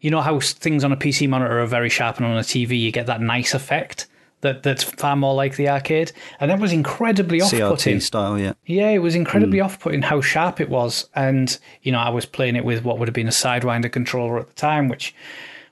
you 0.00 0.10
know, 0.10 0.20
how 0.20 0.40
things 0.40 0.82
on 0.82 0.92
a 0.92 0.96
PC 0.96 1.28
monitor 1.28 1.60
are 1.60 1.66
very 1.66 1.88
sharp 1.88 2.16
and 2.16 2.26
on 2.26 2.36
a 2.36 2.40
TV 2.40 2.78
you 2.80 2.90
get 2.90 3.06
that 3.06 3.20
nice 3.20 3.54
effect. 3.54 4.06
That, 4.42 4.62
that's 4.64 4.82
far 4.82 5.16
more 5.16 5.34
like 5.34 5.56
the 5.56 5.68
arcade, 5.68 6.12
and 6.40 6.50
that 6.50 6.58
was 6.58 6.72
incredibly 6.72 7.40
off-putting. 7.40 7.98
CRT 7.98 8.02
style, 8.02 8.38
yeah. 8.38 8.52
Yeah, 8.66 8.90
it 8.90 8.98
was 8.98 9.14
incredibly 9.14 9.60
off-putting 9.60 10.02
how 10.02 10.20
sharp 10.20 10.60
it 10.60 10.68
was, 10.68 11.08
and 11.14 11.56
you 11.82 11.92
know 11.92 12.00
I 12.00 12.10
was 12.10 12.26
playing 12.26 12.56
it 12.56 12.64
with 12.64 12.84
what 12.84 12.98
would 12.98 13.06
have 13.08 13.14
been 13.14 13.28
a 13.28 13.30
Sidewinder 13.30 13.90
controller 13.90 14.40
at 14.40 14.48
the 14.48 14.54
time, 14.54 14.88
which 14.88 15.14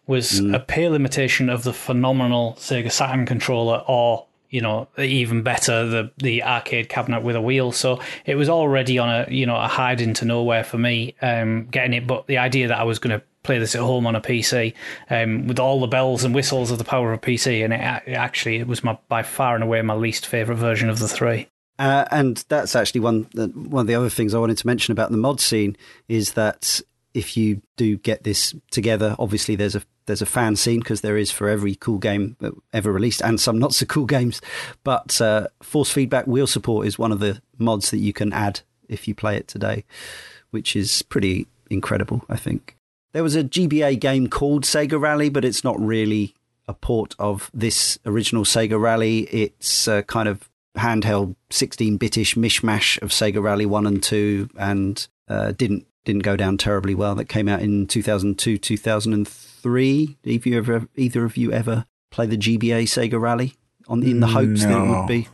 was 0.07 0.39
a 0.41 0.59
pale 0.59 0.95
imitation 0.95 1.49
of 1.49 1.63
the 1.63 1.73
phenomenal 1.73 2.55
Sega 2.59 2.91
Saturn 2.91 3.27
controller, 3.27 3.83
or 3.87 4.27
you 4.51 4.61
know 4.61 4.89
even 4.99 5.43
better 5.43 5.87
the 5.87 6.11
the 6.19 6.43
arcade 6.43 6.89
cabinet 6.89 7.23
with 7.23 7.37
a 7.37 7.41
wheel. 7.41 7.73
So 7.73 8.01
it 8.27 8.35
was 8.35 8.49
already 8.49 8.99
on 8.99 9.09
a 9.09 9.27
you 9.31 9.47
know 9.47 9.57
a 9.57 9.69
hide 9.69 10.01
into 10.01 10.25
nowhere 10.25 10.65
for 10.65 10.79
me 10.79 11.15
um, 11.23 11.67
getting 11.67 11.93
it, 11.93 12.07
but 12.07 12.27
the 12.27 12.39
idea 12.39 12.69
that 12.69 12.79
I 12.79 12.85
was 12.85 12.99
going 12.99 13.19
to 13.19 13.25
play 13.43 13.59
this 13.59 13.75
at 13.75 13.81
home 13.81 14.07
on 14.07 14.15
a 14.15 14.21
PC 14.21 14.75
um, 15.09 15.47
with 15.47 15.59
all 15.59 15.81
the 15.81 15.87
bells 15.87 16.25
and 16.25 16.35
whistles 16.35 16.71
of 16.71 16.79
the 16.79 16.85
power 16.85 17.13
of 17.13 17.21
PC, 17.21 17.65
and 17.65 17.73
it, 17.73 17.81
a- 17.81 18.15
actually 18.15 18.57
it 18.57 18.67
was 18.67 18.85
my 18.85 18.99
by 19.09 19.23
far 19.23 19.55
and 19.55 19.65
away 19.65 19.81
my 19.83 19.95
least 19.95 20.27
favorite 20.27 20.57
version 20.57 20.89
of 20.89 20.99
the 20.99 21.09
three. 21.09 21.49
Uh, 21.79 22.05
and 22.11 22.45
that's 22.49 22.77
actually 22.77 23.01
one 23.01 23.23
one 23.33 23.83
of 23.83 23.87
the 23.87 23.95
other 23.95 24.11
things 24.11 24.35
I 24.35 24.39
wanted 24.39 24.59
to 24.59 24.67
mention 24.67 24.93
about 24.93 25.11
the 25.11 25.17
mod 25.17 25.41
scene 25.41 25.77
is 26.09 26.33
that 26.33 26.83
if 27.15 27.37
you 27.37 27.63
do 27.77 27.97
get 27.97 28.23
this 28.23 28.55
together, 28.71 29.17
obviously 29.19 29.57
there's 29.57 29.75
a 29.75 29.83
there's 30.07 30.23
a 30.23 30.27
fan 30.27 30.57
scene 30.57 30.81
because 30.81 31.01
there 31.01 31.17
is 31.17 31.31
for 31.31 31.49
every 31.49 31.75
cool 31.75 31.99
game 31.99 32.37
ever 32.73 32.93
released 32.93 33.23
and 33.23 33.41
some 33.41 33.59
not 33.59 33.73
so 33.73 33.87
cool 33.87 34.07
games. 34.07 34.41
But 34.85 35.21
uh, 35.21 35.49
force 35.63 35.91
feedback 35.91 36.27
wheel 36.27 36.47
support 36.47 36.87
is 36.87 36.99
one 36.99 37.13
of 37.13 37.21
the 37.21 37.41
mods 37.59 37.91
that 37.93 37.99
you 37.99 38.13
can 38.13 38.33
add 38.33 38.61
if 38.89 39.07
you 39.07 39.15
play 39.15 39.37
it 39.37 39.49
today, 39.49 39.85
which 40.51 40.75
is 40.75 41.03
pretty 41.03 41.47
incredible. 41.71 42.25
I 42.29 42.37
think 42.37 42.77
there 43.13 43.23
was 43.23 43.37
a 43.37 43.45
GBA 43.45 44.01
game 44.01 44.29
called 44.29 44.65
Sega 44.65 45.01
Rally, 45.01 45.29
but 45.29 45.45
it's 45.45 45.65
not 45.65 45.81
really 45.81 46.35
a 46.69 46.75
port 46.75 47.15
of 47.19 47.51
this 47.53 47.99
original 48.07 48.45
Sega 48.45 48.81
Rally. 48.81 49.21
It's 49.21 49.89
uh, 49.89 50.03
kind 50.03 50.29
of 50.29 50.49
handheld 50.77 51.35
16-bitish 51.51 52.37
mishmash 52.37 53.01
of 53.03 53.11
Sega 53.11 53.43
Rally 53.43 53.67
1 53.67 53.87
and 53.87 54.03
2 54.03 54.51
and 54.57 55.09
uh, 55.29 55.53
didn't 55.53 55.87
didn't 56.05 56.23
go 56.23 56.35
down 56.35 56.57
terribly 56.57 56.95
well. 56.95 57.15
That 57.15 57.27
came 57.27 57.47
out 57.47 57.61
in 57.61 57.87
2002, 57.87 58.57
2003. 58.57 60.17
Have 60.25 60.47
you 60.47 60.57
ever 60.57 60.89
either 60.97 61.25
of 61.25 61.37
you 61.37 61.53
ever 61.53 61.85
play 62.11 62.27
the 62.27 62.39
GBA 62.39 62.85
Sega 62.85 63.21
Rally 63.21 63.55
on 63.87 64.03
in 64.03 64.21
the 64.21 64.29
hopes 64.29 64.63
that 64.63 64.71
it 64.71 64.89
would 64.89 65.07
be 65.07 65.29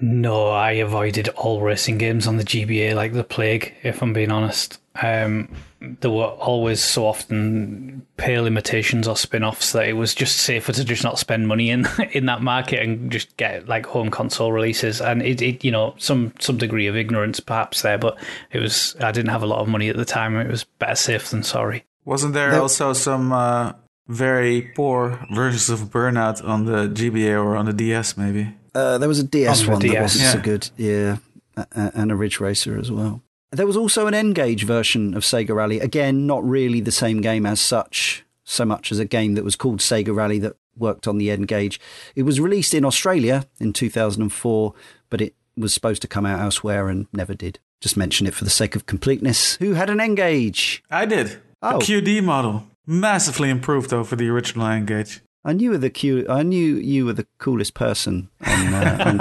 No, 0.00 0.48
I 0.48 0.72
avoided 0.72 1.28
all 1.30 1.60
racing 1.60 1.98
games 1.98 2.26
on 2.26 2.36
the 2.36 2.44
GBA 2.44 2.94
like 2.94 3.12
the 3.12 3.24
plague, 3.24 3.74
if 3.82 4.02
I'm 4.02 4.12
being 4.12 4.30
honest. 4.30 4.78
Um, 5.00 5.48
there 5.80 6.10
were 6.10 6.26
always 6.26 6.82
so 6.82 7.06
often 7.06 8.06
pale 8.18 8.46
imitations 8.46 9.08
or 9.08 9.16
spin 9.16 9.42
offs 9.42 9.72
that 9.72 9.88
it 9.88 9.94
was 9.94 10.14
just 10.14 10.36
safer 10.38 10.70
to 10.72 10.84
just 10.84 11.02
not 11.02 11.18
spend 11.18 11.48
money 11.48 11.70
in 11.70 11.86
in 12.12 12.26
that 12.26 12.42
market 12.42 12.82
and 12.82 13.10
just 13.10 13.34
get 13.38 13.68
like 13.68 13.86
home 13.86 14.10
console 14.10 14.52
releases. 14.52 15.00
And 15.00 15.22
it, 15.22 15.40
it 15.40 15.64
you 15.64 15.70
know, 15.70 15.94
some 15.98 16.34
some 16.38 16.58
degree 16.58 16.86
of 16.88 16.96
ignorance 16.96 17.40
perhaps 17.40 17.82
there, 17.82 17.98
but 17.98 18.18
it 18.52 18.58
was 18.60 18.94
I 19.00 19.12
didn't 19.12 19.30
have 19.30 19.42
a 19.42 19.46
lot 19.46 19.60
of 19.60 19.68
money 19.68 19.88
at 19.88 19.96
the 19.96 20.04
time. 20.04 20.36
It 20.36 20.48
was 20.48 20.64
better 20.64 20.94
safe 20.94 21.30
than 21.30 21.42
sorry. 21.42 21.84
Wasn't 22.04 22.34
there 22.34 22.50
There- 22.50 22.60
also 22.60 22.92
some 22.92 23.32
uh, 23.32 23.72
very 24.08 24.72
poor 24.76 25.24
versions 25.32 25.70
of 25.70 25.88
Burnout 25.90 26.46
on 26.46 26.66
the 26.66 26.88
GBA 26.88 27.32
or 27.42 27.56
on 27.56 27.64
the 27.66 27.72
DS, 27.72 28.16
maybe? 28.16 28.54
Uh, 28.74 28.98
there 28.98 29.08
was 29.08 29.20
a 29.20 29.24
DS 29.24 29.60
On 29.60 29.66
the 29.66 29.72
one 29.72 29.80
that 29.82 29.88
DS, 29.88 30.02
wasn't 30.02 30.30
so 30.32 30.40
good. 30.40 30.70
Yeah, 30.76 31.16
a- 31.56 31.66
a- 31.72 31.92
and 31.94 32.10
a 32.12 32.16
Ridge 32.16 32.40
Racer 32.40 32.78
as 32.78 32.90
well. 32.90 33.22
There 33.52 33.66
was 33.66 33.76
also 33.76 34.06
an 34.06 34.14
N-Gage 34.14 34.64
version 34.64 35.12
of 35.14 35.24
Sega 35.24 35.54
Rally. 35.54 35.78
Again, 35.78 36.26
not 36.26 36.42
really 36.42 36.80
the 36.80 36.90
same 36.90 37.20
game 37.20 37.44
as 37.44 37.60
such, 37.60 38.24
so 38.44 38.64
much 38.64 38.90
as 38.90 38.98
a 38.98 39.04
game 39.04 39.34
that 39.34 39.44
was 39.44 39.56
called 39.56 39.80
Sega 39.80 40.14
Rally 40.14 40.38
that 40.38 40.56
worked 40.76 41.06
on 41.06 41.18
the 41.18 41.30
N-Gage. 41.30 41.78
It 42.16 42.22
was 42.22 42.40
released 42.40 42.72
in 42.72 42.82
Australia 42.82 43.44
in 43.60 43.74
2004, 43.74 44.72
but 45.10 45.20
it 45.20 45.34
was 45.54 45.74
supposed 45.74 46.00
to 46.00 46.08
come 46.08 46.24
out 46.24 46.40
elsewhere 46.40 46.88
and 46.88 47.06
never 47.12 47.34
did. 47.34 47.58
Just 47.82 47.94
mention 47.94 48.26
it 48.26 48.34
for 48.34 48.44
the 48.44 48.50
sake 48.50 48.74
of 48.74 48.86
completeness. 48.86 49.56
Who 49.56 49.74
had 49.74 49.90
an 49.90 50.00
N-Gage? 50.00 50.82
I 50.90 51.04
did. 51.04 51.38
Oh. 51.60 51.76
A 51.76 51.78
QD 51.78 52.24
model. 52.24 52.66
Massively 52.86 53.50
improved 53.50 53.92
over 53.92 54.16
the 54.16 54.30
original 54.30 54.66
N-Gage. 54.66 55.20
I 55.44 55.52
knew 55.52 55.76
the 55.76 55.90
cu- 55.90 56.26
I 56.28 56.42
knew 56.44 56.76
you 56.76 57.04
were 57.04 57.12
the 57.14 57.26
coolest 57.38 57.74
person 57.74 58.28
on 58.46 58.74
uh, 58.74 59.04
on 59.06 59.18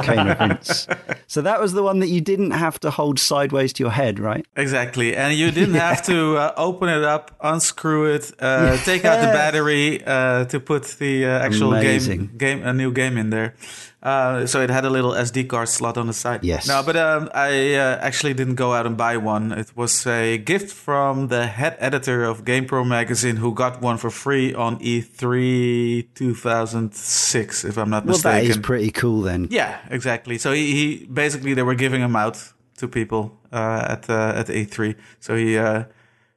Rinse. 0.49 0.87
So 1.27 1.41
that 1.41 1.61
was 1.61 1.71
the 1.71 1.81
one 1.81 1.99
that 1.99 2.09
you 2.09 2.19
didn't 2.19 2.51
have 2.51 2.77
to 2.81 2.91
hold 2.91 3.17
sideways 3.17 3.71
to 3.73 3.83
your 3.83 3.91
head, 3.91 4.19
right? 4.19 4.45
Exactly. 4.57 5.15
And 5.15 5.33
you 5.33 5.49
didn't 5.49 5.75
have 5.89 6.03
to 6.07 6.35
uh, 6.37 6.53
open 6.57 6.89
it 6.89 7.03
up, 7.05 7.31
unscrew 7.41 8.13
it, 8.13 8.33
uh, 8.39 8.75
take 8.83 9.05
out 9.05 9.21
the 9.21 9.31
battery 9.31 10.03
uh, 10.05 10.43
to 10.45 10.59
put 10.59 10.83
the 10.99 11.25
uh, 11.25 11.29
actual 11.39 11.73
Amazing. 11.73 12.27
game, 12.35 12.37
game, 12.59 12.63
a 12.67 12.73
new 12.73 12.91
game 12.91 13.17
in 13.17 13.29
there. 13.29 13.55
Uh, 14.03 14.47
so 14.47 14.61
it 14.61 14.71
had 14.71 14.83
a 14.83 14.89
little 14.89 15.11
SD 15.11 15.47
card 15.47 15.69
slot 15.69 15.95
on 15.95 16.07
the 16.07 16.13
side. 16.13 16.43
Yes. 16.43 16.67
No, 16.67 16.81
but 16.83 16.95
um, 16.95 17.29
I 17.35 17.75
uh, 17.75 17.99
actually 18.01 18.33
didn't 18.33 18.55
go 18.55 18.73
out 18.73 18.87
and 18.87 18.97
buy 18.97 19.17
one. 19.17 19.51
It 19.51 19.71
was 19.75 20.07
a 20.07 20.39
gift 20.39 20.73
from 20.73 21.27
the 21.27 21.45
head 21.45 21.77
editor 21.79 22.23
of 22.23 22.43
GamePro 22.43 22.87
magazine, 22.87 23.35
who 23.35 23.53
got 23.53 23.79
one 23.79 23.97
for 23.97 24.09
free 24.09 24.55
on 24.55 24.79
E3 24.79 26.07
2006, 26.15 27.63
if 27.65 27.77
I'm 27.77 27.89
not 27.89 28.05
Well, 28.05 28.17
that 28.17 28.33
mistaken. 28.43 28.51
is 28.51 28.57
pretty 28.57 28.91
cool 28.91 29.21
then. 29.21 29.47
Yeah, 29.51 29.77
exactly. 29.89 30.37
So 30.37 30.51
he, 30.51 30.73
he 30.73 31.05
basically 31.05 31.53
they 31.53 31.63
were 31.63 31.75
giving 31.75 32.01
them 32.01 32.15
out 32.15 32.53
to 32.77 32.87
people 32.87 33.37
uh, 33.51 33.85
at 33.89 34.09
uh, 34.09 34.33
at 34.35 34.47
E3. 34.47 34.95
So 35.19 35.35
he 35.35 35.57
uh, 35.57 35.83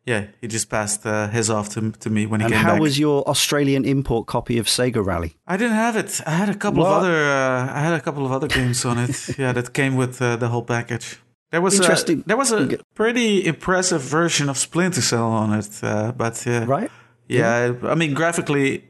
yeah 0.07 0.23
he 0.41 0.47
just 0.49 0.69
passed 0.69 1.07
uh, 1.07 1.29
his 1.29 1.49
off 1.51 1.69
to 1.75 1.81
to 2.05 2.11
me 2.11 2.27
when 2.27 2.41
he 2.41 2.45
And 2.47 2.55
came 2.55 2.63
how 2.65 2.73
back. 2.73 2.81
was 2.83 2.99
your 2.99 3.23
Australian 3.29 3.85
import 3.85 4.27
copy 4.27 4.59
of 4.61 4.67
Sega 4.67 5.01
Rally? 5.05 5.31
I 5.47 5.57
didn't 5.57 5.77
have 5.77 5.97
it. 5.97 6.21
I 6.27 6.31
had 6.43 6.49
a 6.49 6.55
couple 6.55 6.83
What? 6.83 6.93
of 6.93 7.03
other 7.03 7.17
uh, 7.25 7.77
I 7.79 7.81
had 7.87 7.95
a 7.95 8.01
couple 8.01 8.25
of 8.27 8.33
other 8.33 8.49
games 8.49 8.85
on 8.85 8.99
it. 8.99 9.39
yeah, 9.43 9.53
that 9.55 9.73
came 9.73 9.95
with 9.97 10.21
uh, 10.21 10.37
the 10.37 10.49
whole 10.49 10.65
package. 10.65 11.19
There 11.51 11.63
was 11.63 11.75
Interesting. 11.81 12.19
A, 12.21 12.23
there 12.29 12.37
was 12.37 12.51
a 12.53 12.79
pretty 12.95 13.45
impressive 13.47 14.03
version 14.03 14.49
of 14.49 14.57
Splinter 14.59 15.03
Cell 15.03 15.31
on 15.43 15.53
it, 15.61 15.71
uh, 15.83 16.13
but 16.17 16.47
uh, 16.47 16.67
Right? 16.67 16.91
yeah, 17.29 17.73
I 17.93 17.95
mean 17.95 18.13
graphically 18.15 18.83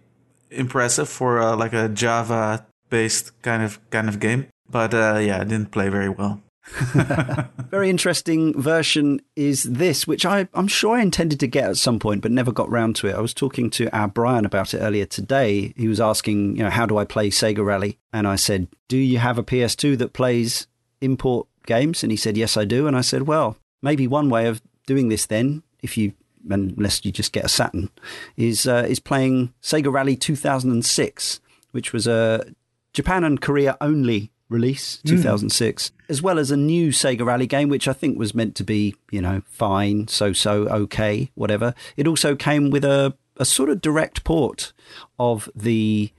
impressive 0.51 1.09
for 1.09 1.41
uh, 1.41 1.57
like 1.57 1.73
a 1.73 1.89
Java 1.89 2.67
based 2.91 3.33
kind 3.43 3.63
of 3.63 3.79
kind 3.91 4.09
of 4.09 4.19
game, 4.19 4.47
but 4.71 4.95
uh, 4.95 5.19
yeah, 5.21 5.43
it 5.43 5.49
didn't 5.49 5.71
play 5.71 5.89
very 5.91 6.09
well. 6.09 6.41
Very 7.71 7.91
interesting 7.91 8.61
version 8.61 9.21
is 9.37 9.65
this, 9.65 10.07
which 10.07 10.25
I, 10.25 10.49
I'm 10.55 10.69
sure 10.69 10.97
I 10.97 11.03
intended 11.03 11.41
to 11.41 11.47
get 11.47 11.69
at 11.69 11.77
some 11.77 11.99
point, 11.99 12.23
but 12.23 12.31
never 12.31 12.53
got 12.53 12.71
round 12.71 12.97
to 12.97 13.09
it. 13.09 13.15
I 13.15 13.21
was 13.21 13.35
talking 13.35 13.71
to 13.71 13.95
our 13.97 14.09
Brian 14.09 14.45
about 14.45 14.73
it 14.73 14.79
earlier 14.79 15.07
today. 15.07 15.75
He 15.77 15.89
was 15.89 16.01
asking, 16.01 16.57
you 16.57 16.63
know, 16.63 16.71
how 16.71 16.87
do 16.87 16.97
I 16.97 17.05
play 17.05 17.31
Sega 17.31 17.65
Rally? 17.65 17.99
And 18.13 18.27
I 18.27 18.37
said, 18.37 18.69
do 18.89 18.97
you 18.97 19.19
have 19.19 19.39
a 19.39 19.45
PS2 19.45 19.99
that 19.99 20.13
plays 20.15 20.67
import 21.01 21.47
games? 21.67 22.03
And 22.03 22.11
he 22.11 22.17
said, 22.17 22.37
yes, 22.37 22.57
I 22.57 22.65
do. 22.65 22.87
And 22.87 22.97
I 22.97 23.03
said, 23.03 23.23
well, 23.23 23.57
maybe 23.83 24.07
one 24.07 24.31
way 24.31 24.47
of 24.47 24.63
doing 24.87 25.09
this 25.09 25.27
then, 25.27 25.63
if 25.83 25.97
you 25.97 26.13
unless 26.51 27.05
you 27.05 27.13
just 27.13 27.33
get 27.33 27.45
a 27.45 27.49
Saturn, 27.49 27.91
is 28.37 28.67
uh, 28.67 28.85
is 28.89 29.01
playing 29.01 29.55
Sega 29.63 29.93
Rally 29.93 30.17
2006, 30.17 31.41
which 31.73 31.93
was 31.93 32.07
a 32.07 32.45
Japan 32.93 33.25
and 33.25 33.41
Korea 33.41 33.77
only 33.81 34.31
release, 34.49 35.01
hmm. 35.03 35.17
2006, 35.17 35.93
as 36.09 36.23
well 36.23 36.39
as 36.39 36.51
a 36.51 36.57
new 36.57 36.89
Sega 36.89 37.25
Rally 37.25 37.47
game, 37.47 37.69
which 37.69 37.89
I 37.89 37.93
think 37.93 38.19
was 38.19 38.35
meant 38.35 38.55
to 38.57 38.65
be, 38.65 38.95
you 39.11 39.21
know, 39.21 39.43
fine, 39.47 40.09
so 40.09 40.33
so, 40.33 40.69
okay, 40.69 41.31
whatever. 41.35 41.75
It 41.97 42.07
also 42.07 42.35
came 42.35 42.71
with 42.71 42.85
a, 42.85 43.15
a 43.37 43.45
sort 43.45 43.71
of 43.71 43.81
direct 43.81 44.25
port 44.25 44.73
of 45.19 45.49
the 45.55 46.13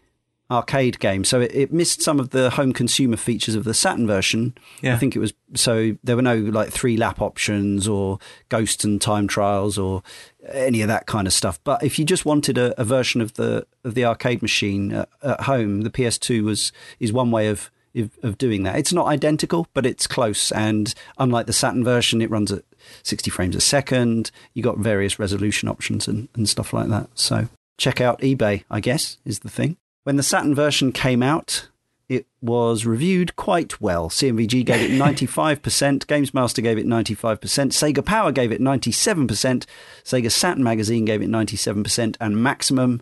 arcade 0.49 0.99
game. 0.99 1.23
So 1.23 1.41
it, 1.41 1.51
it 1.55 1.73
missed 1.73 2.01
some 2.01 2.19
of 2.19 2.29
the 2.29 2.51
home 2.51 2.71
consumer 2.71 3.17
features 3.17 3.55
of 3.55 3.63
the 3.63 3.73
Saturn 3.73 4.05
version. 4.05 4.55
Yeah. 4.81 4.93
I 4.93 4.97
think 4.97 5.15
it 5.15 5.19
was 5.19 5.33
so 5.55 5.97
there 6.03 6.15
were 6.15 6.21
no 6.21 6.35
like 6.35 6.69
three 6.69 6.97
lap 6.97 7.21
options 7.21 7.88
or 7.88 8.19
ghost 8.49 8.83
and 8.83 9.01
time 9.01 9.27
trials 9.27 9.77
or 9.77 10.03
any 10.51 10.81
of 10.81 10.88
that 10.88 11.07
kind 11.07 11.25
of 11.25 11.33
stuff. 11.33 11.59
But 11.63 11.83
if 11.83 11.97
you 11.97 12.05
just 12.05 12.25
wanted 12.25 12.57
a, 12.57 12.79
a 12.79 12.83
version 12.83 13.21
of 13.21 13.33
the 13.33 13.65
of 13.83 13.95
the 13.95 14.05
arcade 14.05 14.41
machine 14.41 14.91
at, 14.91 15.09
at 15.23 15.41
home, 15.41 15.81
the 15.81 15.89
PS2 15.89 16.43
was 16.43 16.71
is 16.99 17.11
one 17.11 17.31
way 17.31 17.47
of 17.47 17.71
of 17.95 18.17
of 18.23 18.38
doing 18.38 18.63
that. 18.63 18.77
It's 18.77 18.93
not 18.93 19.08
identical, 19.08 19.67
but 19.73 19.86
it's 19.86 20.08
close. 20.08 20.51
And 20.51 20.93
unlike 21.17 21.47
the 21.47 21.53
Saturn 21.53 21.84
version, 21.84 22.21
it 22.21 22.29
runs 22.29 22.51
at 22.51 22.63
60 23.03 23.29
frames 23.31 23.55
a 23.55 23.62
second. 23.62 24.31
You 24.53 24.63
got 24.63 24.77
various 24.77 25.19
resolution 25.19 25.69
options 25.69 26.08
and, 26.08 26.27
and 26.36 26.47
stuff 26.47 26.73
like 26.73 26.89
that. 26.89 27.10
So 27.15 27.47
check 27.77 28.01
out 28.01 28.21
eBay, 28.21 28.63
I 28.69 28.79
guess, 28.79 29.17
is 29.25 29.39
the 29.39 29.49
thing. 29.49 29.77
When 30.03 30.17
the 30.17 30.23
Saturn 30.23 30.53
version 30.53 30.91
came 30.91 31.23
out, 31.23 31.67
it 32.08 32.27
was 32.41 32.86
reviewed 32.86 33.36
quite 33.36 33.81
well. 33.81 34.10
C&VG 34.10 34.65
gave 34.65 34.91
it 34.91 34.91
95%, 35.01 36.05
GamesMaster 36.05 36.62
gave 36.62 36.77
it 36.77 36.86
95%, 36.86 37.39
Sega 37.39 38.05
Power 38.05 38.31
gave 38.31 38.51
it 38.51 38.62
97%, 38.62 39.65
Sega 40.03 40.31
Saturn 40.31 40.63
Magazine 40.63 41.05
gave 41.05 41.21
it 41.21 41.29
97%, 41.29 42.15
and 42.21 42.43
Maximum 42.43 43.01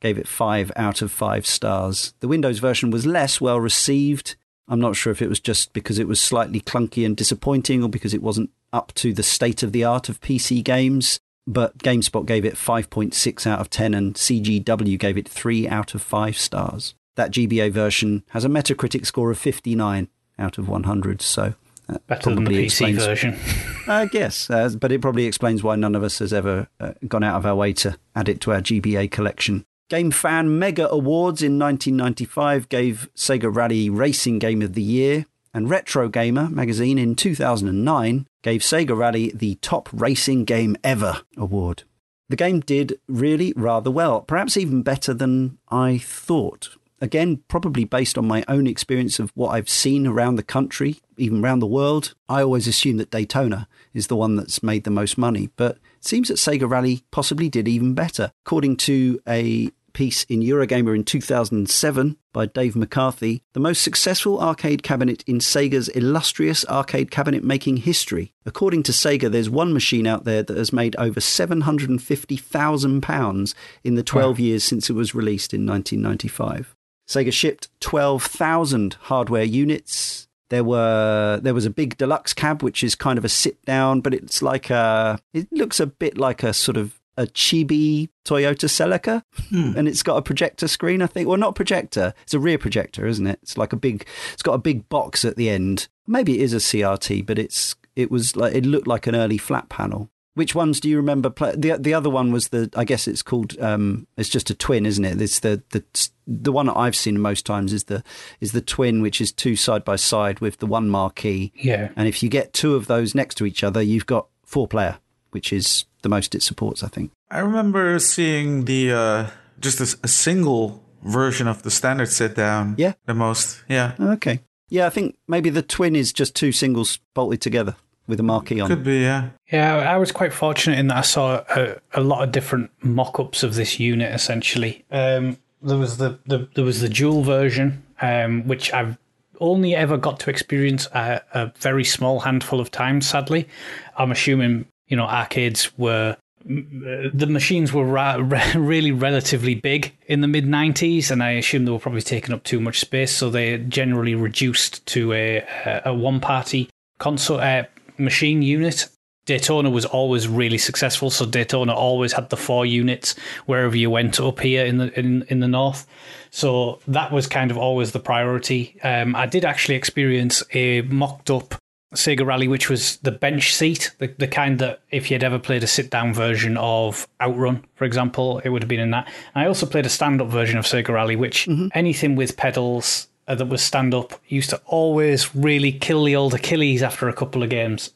gave 0.00 0.18
it 0.18 0.28
5 0.28 0.72
out 0.76 1.02
of 1.02 1.12
5 1.12 1.46
stars. 1.46 2.14
The 2.20 2.28
Windows 2.28 2.58
version 2.58 2.90
was 2.90 3.06
less 3.06 3.40
well 3.40 3.60
received. 3.60 4.36
I'm 4.68 4.80
not 4.80 4.96
sure 4.96 5.10
if 5.10 5.20
it 5.20 5.28
was 5.28 5.40
just 5.40 5.72
because 5.72 5.98
it 5.98 6.08
was 6.08 6.20
slightly 6.20 6.60
clunky 6.60 7.04
and 7.04 7.16
disappointing 7.16 7.82
or 7.82 7.88
because 7.88 8.14
it 8.14 8.22
wasn't 8.22 8.50
up 8.72 8.92
to 8.94 9.12
the 9.12 9.22
state 9.22 9.62
of 9.62 9.72
the 9.72 9.84
art 9.84 10.08
of 10.08 10.20
PC 10.20 10.62
games. 10.62 11.20
But 11.46 11.78
GameSpot 11.78 12.24
gave 12.26 12.44
it 12.44 12.54
5.6 12.54 13.46
out 13.46 13.60
of 13.60 13.70
10 13.70 13.94
and 13.94 14.14
CGW 14.14 14.98
gave 14.98 15.18
it 15.18 15.28
3 15.28 15.68
out 15.68 15.94
of 15.94 16.02
5 16.02 16.36
stars. 16.36 16.94
That 17.16 17.32
GBA 17.32 17.72
version 17.72 18.22
has 18.30 18.44
a 18.44 18.48
Metacritic 18.48 19.04
score 19.04 19.30
of 19.30 19.38
59 19.38 20.08
out 20.38 20.58
of 20.58 20.68
100, 20.68 21.20
so 21.20 21.54
that 21.88 22.06
Better 22.06 22.22
probably 22.22 22.44
than 22.44 22.52
the 22.54 22.60
PC 22.60 22.64
explains, 22.64 23.04
version. 23.04 23.38
I 23.88 24.06
guess, 24.06 24.48
uh, 24.48 24.70
but 24.78 24.92
it 24.92 25.00
probably 25.00 25.26
explains 25.26 25.62
why 25.62 25.76
none 25.76 25.94
of 25.94 26.02
us 26.02 26.20
has 26.20 26.32
ever 26.32 26.68
uh, 26.78 26.92
gone 27.08 27.24
out 27.24 27.36
of 27.36 27.46
our 27.46 27.56
way 27.56 27.72
to 27.74 27.98
add 28.14 28.28
it 28.28 28.40
to 28.42 28.52
our 28.52 28.60
GBA 28.60 29.10
collection. 29.10 29.64
Game 29.90 30.12
Fan 30.12 30.56
Mega 30.56 30.88
Awards 30.88 31.42
in 31.42 31.58
1995 31.58 32.68
gave 32.68 33.10
Sega 33.16 33.52
Rally 33.52 33.90
Racing 33.90 34.38
Game 34.38 34.62
of 34.62 34.74
the 34.74 34.82
Year, 34.82 35.26
and 35.52 35.68
Retro 35.68 36.08
Gamer 36.08 36.48
magazine 36.48 36.96
in 36.96 37.16
2009 37.16 38.28
gave 38.42 38.60
Sega 38.60 38.96
Rally 38.96 39.32
the 39.34 39.56
Top 39.56 39.88
Racing 39.92 40.44
Game 40.44 40.76
Ever 40.84 41.22
award. 41.36 41.82
The 42.28 42.36
game 42.36 42.60
did 42.60 43.00
really 43.08 43.52
rather 43.56 43.90
well, 43.90 44.20
perhaps 44.20 44.56
even 44.56 44.82
better 44.82 45.12
than 45.12 45.58
I 45.68 45.98
thought. 45.98 46.76
Again, 47.00 47.42
probably 47.48 47.84
based 47.84 48.16
on 48.16 48.28
my 48.28 48.44
own 48.46 48.68
experience 48.68 49.18
of 49.18 49.32
what 49.34 49.48
I've 49.48 49.68
seen 49.68 50.06
around 50.06 50.36
the 50.36 50.44
country, 50.44 51.00
even 51.16 51.42
around 51.42 51.58
the 51.58 51.66
world. 51.66 52.14
I 52.28 52.42
always 52.42 52.68
assume 52.68 52.98
that 52.98 53.10
Daytona 53.10 53.66
is 53.92 54.06
the 54.06 54.16
one 54.16 54.36
that's 54.36 54.62
made 54.62 54.84
the 54.84 54.90
most 54.90 55.18
money, 55.18 55.48
but 55.56 55.78
it 55.96 56.04
seems 56.06 56.28
that 56.28 56.34
Sega 56.34 56.70
Rally 56.70 57.02
possibly 57.10 57.48
did 57.48 57.66
even 57.66 57.94
better. 57.94 58.30
According 58.46 58.76
to 58.76 59.20
a 59.26 59.70
piece 59.92 60.24
in 60.24 60.40
Eurogamer 60.40 60.94
in 60.94 61.04
2007 61.04 62.16
by 62.32 62.46
Dave 62.46 62.76
McCarthy, 62.76 63.42
the 63.52 63.60
most 63.60 63.82
successful 63.82 64.40
arcade 64.40 64.82
cabinet 64.82 65.22
in 65.26 65.38
Sega's 65.38 65.88
illustrious 65.88 66.64
arcade 66.66 67.10
cabinet 67.10 67.44
making 67.44 67.76
history. 67.78 68.32
According 68.46 68.84
to 68.84 68.92
Sega, 68.92 69.28
there's 69.30 69.50
one 69.50 69.72
machine 69.72 70.06
out 70.06 70.24
there 70.24 70.42
that 70.42 70.56
has 70.56 70.72
made 70.72 70.96
over 70.96 71.20
£750,000 71.20 73.54
in 73.84 73.94
the 73.94 74.02
12 74.02 74.38
wow. 74.38 74.42
years 74.42 74.64
since 74.64 74.90
it 74.90 74.94
was 74.94 75.14
released 75.14 75.52
in 75.52 75.66
1995. 75.66 76.74
Sega 77.08 77.32
shipped 77.32 77.68
12,000 77.80 78.94
hardware 79.00 79.42
units. 79.42 80.28
There 80.48 80.62
were 80.64 81.40
there 81.42 81.54
was 81.54 81.66
a 81.66 81.70
big 81.70 81.96
deluxe 81.96 82.32
cab, 82.32 82.62
which 82.62 82.84
is 82.84 82.94
kind 82.94 83.18
of 83.18 83.24
a 83.24 83.28
sit 83.28 83.64
down, 83.64 84.00
but 84.00 84.14
it's 84.14 84.42
like 84.42 84.70
a 84.70 85.18
it 85.32 85.48
looks 85.52 85.80
a 85.80 85.86
bit 85.86 86.18
like 86.18 86.42
a 86.42 86.52
sort 86.52 86.76
of 86.76 86.99
a 87.20 87.26
chibi 87.26 88.08
Toyota 88.24 88.66
Celica, 88.66 89.22
hmm. 89.50 89.76
and 89.76 89.86
it's 89.86 90.02
got 90.02 90.16
a 90.16 90.22
projector 90.22 90.66
screen. 90.66 91.02
I 91.02 91.06
think, 91.06 91.28
well, 91.28 91.36
not 91.36 91.54
projector. 91.54 92.14
It's 92.22 92.34
a 92.34 92.40
rear 92.40 92.58
projector, 92.58 93.06
isn't 93.06 93.26
it? 93.26 93.38
It's 93.42 93.58
like 93.58 93.72
a 93.72 93.76
big. 93.76 94.06
It's 94.32 94.42
got 94.42 94.54
a 94.54 94.58
big 94.58 94.88
box 94.88 95.24
at 95.24 95.36
the 95.36 95.50
end. 95.50 95.88
Maybe 96.06 96.38
it 96.38 96.42
is 96.42 96.54
a 96.54 96.56
CRT, 96.56 97.26
but 97.26 97.38
it's 97.38 97.76
it 97.94 98.10
was 98.10 98.36
like 98.36 98.54
it 98.54 98.64
looked 98.64 98.86
like 98.86 99.06
an 99.06 99.14
early 99.14 99.38
flat 99.38 99.68
panel. 99.68 100.10
Which 100.34 100.54
ones 100.54 100.80
do 100.80 100.88
you 100.88 100.96
remember? 100.96 101.28
Play? 101.28 101.54
The 101.56 101.76
the 101.76 101.92
other 101.92 102.08
one 102.08 102.32
was 102.32 102.48
the. 102.48 102.70
I 102.74 102.84
guess 102.84 103.06
it's 103.06 103.22
called. 103.22 103.60
Um, 103.60 104.06
it's 104.16 104.28
just 104.28 104.48
a 104.48 104.54
twin, 104.54 104.86
isn't 104.86 105.04
it? 105.04 105.20
It's 105.20 105.40
the 105.40 105.62
the 105.70 105.84
the 106.26 106.52
one 106.52 106.66
that 106.66 106.78
I've 106.78 106.96
seen 106.96 107.20
most 107.20 107.44
times 107.44 107.72
is 107.74 107.84
the 107.84 108.02
is 108.40 108.52
the 108.52 108.62
twin, 108.62 109.02
which 109.02 109.20
is 109.20 109.32
two 109.32 109.56
side 109.56 109.84
by 109.84 109.96
side 109.96 110.40
with 110.40 110.58
the 110.58 110.66
one 110.66 110.88
marquee. 110.88 111.52
Yeah. 111.56 111.90
And 111.96 112.08
if 112.08 112.22
you 112.22 112.30
get 112.30 112.54
two 112.54 112.76
of 112.76 112.86
those 112.86 113.14
next 113.14 113.34
to 113.36 113.46
each 113.46 113.62
other, 113.62 113.82
you've 113.82 114.06
got 114.06 114.28
four 114.46 114.66
player, 114.66 114.98
which 115.32 115.52
is 115.52 115.84
the 116.02 116.08
most 116.08 116.34
it 116.34 116.42
supports, 116.42 116.82
I 116.82 116.88
think. 116.88 117.10
I 117.30 117.40
remember 117.40 117.98
seeing 117.98 118.64
the 118.64 118.92
uh, 118.92 119.30
just 119.60 119.80
a, 119.80 119.98
a 120.02 120.08
single 120.08 120.82
version 121.02 121.48
of 121.48 121.62
the 121.62 121.70
standard 121.70 122.08
sit 122.08 122.34
down. 122.34 122.74
Yeah. 122.78 122.94
The 123.06 123.14
most. 123.14 123.62
Yeah. 123.68 123.94
Okay. 123.98 124.40
Yeah, 124.68 124.86
I 124.86 124.90
think 124.90 125.16
maybe 125.26 125.50
the 125.50 125.62
twin 125.62 125.96
is 125.96 126.12
just 126.12 126.36
two 126.36 126.52
singles 126.52 126.98
bolted 127.14 127.40
together 127.40 127.74
with 128.06 128.20
a 128.20 128.22
marquee 128.22 128.60
on. 128.60 128.68
Could 128.68 128.84
be, 128.84 129.00
yeah. 129.00 129.30
Yeah, 129.50 129.76
I 129.76 129.96
was 129.96 130.12
quite 130.12 130.32
fortunate 130.32 130.78
in 130.78 130.88
that 130.88 130.98
I 130.98 131.02
saw 131.02 131.44
a, 131.48 131.76
a 131.92 132.00
lot 132.00 132.22
of 132.22 132.32
different 132.32 132.70
mock-ups 132.82 133.42
of 133.42 133.54
this 133.54 133.80
unit. 133.80 134.12
Essentially, 134.14 134.84
um, 134.90 135.38
there 135.62 135.76
was 135.76 135.96
the, 135.96 136.18
the 136.26 136.48
there 136.54 136.64
was 136.64 136.80
the 136.80 136.88
dual 136.88 137.22
version, 137.22 137.82
um, 138.00 138.46
which 138.46 138.72
I've 138.72 138.96
only 139.40 139.74
ever 139.74 139.96
got 139.96 140.20
to 140.20 140.30
experience 140.30 140.86
a, 140.92 141.22
a, 141.32 141.52
very 141.58 141.84
small 141.84 142.20
handful 142.20 142.60
of 142.60 142.70
times. 142.70 143.08
Sadly, 143.08 143.48
I'm 143.96 144.12
assuming 144.12 144.66
you 144.90 144.96
know, 144.96 145.06
arcades 145.06 145.70
were 145.78 146.16
the 146.44 147.26
machines 147.28 147.72
were 147.72 147.84
ra- 147.84 148.14
really 148.54 148.92
relatively 148.92 149.54
big 149.54 149.92
in 150.06 150.20
the 150.20 150.28
mid 150.28 150.46
90s, 150.46 151.10
and 151.10 151.22
I 151.22 151.32
assume 151.32 151.64
they 151.64 151.70
were 151.70 151.78
probably 151.78 152.02
taking 152.02 152.34
up 152.34 152.44
too 152.44 152.60
much 152.60 152.80
space, 152.80 153.12
so 153.12 153.30
they 153.30 153.58
generally 153.58 154.14
reduced 154.14 154.84
to 154.86 155.12
a, 155.12 155.44
a 155.84 155.94
one 155.94 156.20
party 156.20 156.68
console 156.98 157.40
uh, 157.40 157.64
machine 157.98 158.42
unit. 158.42 158.88
Daytona 159.26 159.70
was 159.70 159.84
always 159.84 160.26
really 160.26 160.58
successful, 160.58 161.10
so 161.10 161.26
Daytona 161.26 161.74
always 161.74 162.12
had 162.14 162.30
the 162.30 162.36
four 162.36 162.64
units 162.64 163.14
wherever 163.46 163.76
you 163.76 163.90
went 163.90 164.18
up 164.18 164.40
here 164.40 164.64
in 164.64 164.78
the 164.78 164.98
in, 164.98 165.24
in 165.28 165.40
the 165.40 165.48
north. 165.48 165.86
So 166.30 166.80
that 166.88 167.12
was 167.12 167.26
kind 167.26 167.50
of 167.50 167.58
always 167.58 167.92
the 167.92 168.00
priority. 168.00 168.76
Um, 168.82 169.14
I 169.14 169.26
did 169.26 169.44
actually 169.44 169.74
experience 169.74 170.42
a 170.54 170.80
mocked 170.82 171.30
up 171.30 171.54
Sega 171.94 172.24
Rally, 172.24 172.46
which 172.46 172.70
was 172.70 172.98
the 172.98 173.10
bench 173.10 173.54
seat, 173.54 173.90
the, 173.98 174.06
the 174.18 174.28
kind 174.28 174.58
that 174.60 174.80
if 174.90 175.10
you'd 175.10 175.24
ever 175.24 175.38
played 175.38 175.64
a 175.64 175.66
sit 175.66 175.90
down 175.90 176.14
version 176.14 176.56
of 176.56 177.08
Outrun, 177.20 177.64
for 177.74 177.84
example, 177.84 178.38
it 178.44 178.50
would 178.50 178.62
have 178.62 178.68
been 178.68 178.80
in 178.80 178.92
that. 178.92 179.08
And 179.34 179.42
I 179.42 179.46
also 179.46 179.66
played 179.66 179.86
a 179.86 179.90
stand 179.90 180.20
up 180.20 180.28
version 180.28 180.56
of 180.56 180.64
Sega 180.64 180.90
Rally, 180.90 181.16
which 181.16 181.46
mm-hmm. 181.46 181.66
anything 181.74 182.14
with 182.14 182.36
pedals 182.36 183.08
uh, 183.26 183.34
that 183.34 183.46
was 183.46 183.62
stand 183.62 183.92
up 183.92 184.20
used 184.28 184.50
to 184.50 184.60
always 184.66 185.34
really 185.34 185.72
kill 185.72 186.04
the 186.04 186.14
old 186.14 186.34
Achilles 186.34 186.82
after 186.82 187.08
a 187.08 187.12
couple 187.12 187.42
of 187.42 187.50
games. 187.50 187.92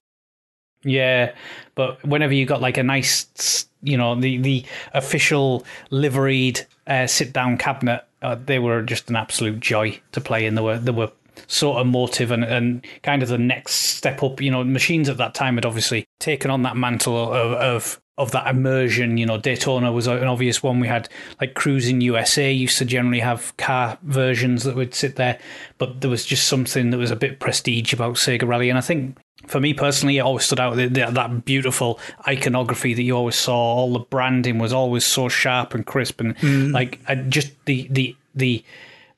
Yeah, 0.82 1.32
but 1.74 2.04
whenever 2.04 2.34
you 2.34 2.46
got 2.46 2.60
like 2.60 2.76
a 2.76 2.82
nice, 2.82 3.66
you 3.82 3.96
know, 3.96 4.20
the, 4.20 4.38
the 4.38 4.64
official 4.92 5.64
liveried 5.90 6.66
uh, 6.86 7.06
sit 7.06 7.32
down 7.32 7.58
cabinet, 7.58 8.04
uh, 8.22 8.36
they 8.44 8.58
were 8.58 8.82
just 8.82 9.08
an 9.08 9.16
absolute 9.16 9.60
joy 9.60 10.00
to 10.12 10.20
play 10.20 10.46
in. 10.46 10.56
There 10.56 10.64
were, 10.64 10.78
there 10.78 10.92
were 10.92 11.10
sort 11.46 11.78
of 11.78 11.86
motive 11.86 12.30
and, 12.30 12.44
and 12.44 12.84
kind 13.02 13.22
of 13.22 13.28
the 13.28 13.38
next 13.38 13.74
step 13.74 14.22
up. 14.22 14.40
You 14.40 14.50
know, 14.50 14.64
machines 14.64 15.08
at 15.08 15.16
that 15.18 15.34
time 15.34 15.56
had 15.56 15.66
obviously 15.66 16.06
taken 16.20 16.50
on 16.50 16.62
that 16.62 16.76
mantle 16.76 17.16
of, 17.16 17.52
of 17.52 18.00
of 18.16 18.30
that 18.30 18.46
immersion. 18.46 19.16
You 19.16 19.26
know, 19.26 19.38
Daytona 19.38 19.92
was 19.92 20.06
an 20.06 20.24
obvious 20.24 20.62
one. 20.62 20.80
We 20.80 20.88
had 20.88 21.08
like 21.40 21.54
Cruis'n 21.54 22.02
USA 22.02 22.52
used 22.52 22.78
to 22.78 22.84
generally 22.84 23.20
have 23.20 23.56
car 23.56 23.98
versions 24.02 24.64
that 24.64 24.76
would 24.76 24.94
sit 24.94 25.16
there, 25.16 25.38
but 25.78 26.00
there 26.00 26.10
was 26.10 26.24
just 26.24 26.46
something 26.46 26.90
that 26.90 26.98
was 26.98 27.10
a 27.10 27.16
bit 27.16 27.40
prestige 27.40 27.92
about 27.92 28.14
Sega 28.16 28.46
Rally. 28.46 28.68
And 28.68 28.78
I 28.78 28.82
think 28.82 29.18
for 29.46 29.60
me 29.60 29.74
personally, 29.74 30.18
it 30.18 30.20
always 30.20 30.44
stood 30.44 30.60
out 30.60 30.76
that 30.76 31.44
beautiful 31.44 31.98
iconography 32.26 32.94
that 32.94 33.02
you 33.02 33.16
always 33.16 33.36
saw. 33.36 33.54
All 33.54 33.92
the 33.92 33.98
branding 33.98 34.58
was 34.58 34.72
always 34.72 35.04
so 35.04 35.28
sharp 35.28 35.74
and 35.74 35.84
crisp, 35.84 36.20
and 36.20 36.36
mm. 36.36 36.72
like 36.72 37.00
I 37.08 37.16
just 37.16 37.52
the 37.66 37.88
the 37.90 38.16
the 38.34 38.64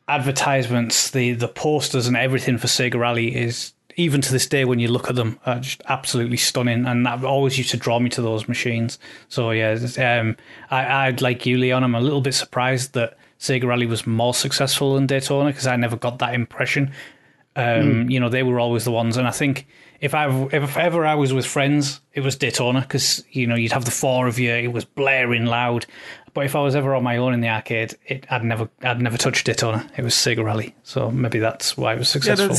advertisements, 0.09 1.11
the 1.11 1.33
the 1.33 1.49
posters, 1.49 2.07
and 2.07 2.17
everything 2.17 2.59
for 2.59 2.67
Sega 2.67 2.99
Rally 2.99 3.35
is 3.35 3.73
even 3.97 4.21
to 4.21 4.31
this 4.31 4.47
day 4.47 4.65
when 4.65 4.79
you 4.79 4.89
look 4.89 5.09
at 5.09 5.17
them, 5.17 5.41
are 5.47 5.59
just 5.59 5.83
absolutely 5.89 6.37
stunning, 6.37 6.87
and 6.87 7.07
that 7.07 7.25
always 7.25 7.57
used 7.57 7.71
to 7.71 7.77
draw 7.77 7.99
me 7.99 8.11
to 8.11 8.23
those 8.23 8.47
machines. 8.47 8.99
So 9.29 9.51
yeah, 9.51 9.79
um, 9.99 10.37
I, 10.71 11.07
I'd 11.07 11.23
like 11.23 11.47
you, 11.47 11.57
Leon. 11.57 11.83
I'm 11.83 11.95
a 11.95 12.01
little 12.01 12.21
bit 12.21 12.35
surprised 12.35 12.93
that 12.93 13.17
Sega 13.41 13.65
Rally 13.65 13.87
was 13.87 14.07
more 14.07 14.35
successful 14.35 14.95
than 14.95 15.07
Daytona 15.07 15.51
because 15.51 15.67
I 15.67 15.77
never 15.77 15.97
got 15.97 16.19
that 16.19 16.35
impression. 16.35 16.93
Um, 17.57 17.65
mm. 18.07 18.11
You 18.11 18.21
know, 18.21 18.29
they 18.29 18.43
were 18.43 18.61
always 18.61 18.85
the 18.85 18.93
ones, 18.93 19.17
and 19.17 19.27
I 19.27 19.31
think 19.31 19.67
if 20.01 20.15
I 20.15 20.29
if 20.53 20.77
ever 20.77 21.07
I 21.07 21.15
was 21.15 21.33
with 21.33 21.47
friends, 21.47 22.01
it 22.13 22.21
was 22.21 22.37
Daytona 22.37 22.83
because 22.83 23.25
you 23.31 23.47
know 23.47 23.55
you'd 23.55 23.73
have 23.73 23.87
the 23.87 23.91
four 23.91 24.27
of 24.27 24.39
you, 24.39 24.53
it 24.53 24.73
was 24.73 24.85
blaring 24.85 25.47
loud, 25.47 25.87
but 26.37 26.45
if 26.45 26.55
I 26.55 26.61
was 26.61 26.77
ever 26.77 26.95
on 26.95 27.03
my 27.03 27.17
own 27.17 27.33
in 27.33 27.41
the 27.41 27.49
arcade, 27.49 27.97
it, 28.05 28.27
I'd 28.31 28.45
never, 28.45 28.69
I'd 28.83 29.01
never 29.01 29.17
touched 29.17 29.47
Daytona. 29.47 29.91
It 29.97 30.03
was 30.03 30.13
Sega 30.13 30.45
Rally, 30.45 30.75
so 30.83 31.11
maybe 31.11 31.39
that's 31.39 31.79
why 31.79 31.95
it 31.95 31.99
was 31.99 32.11
successful. 32.11 32.55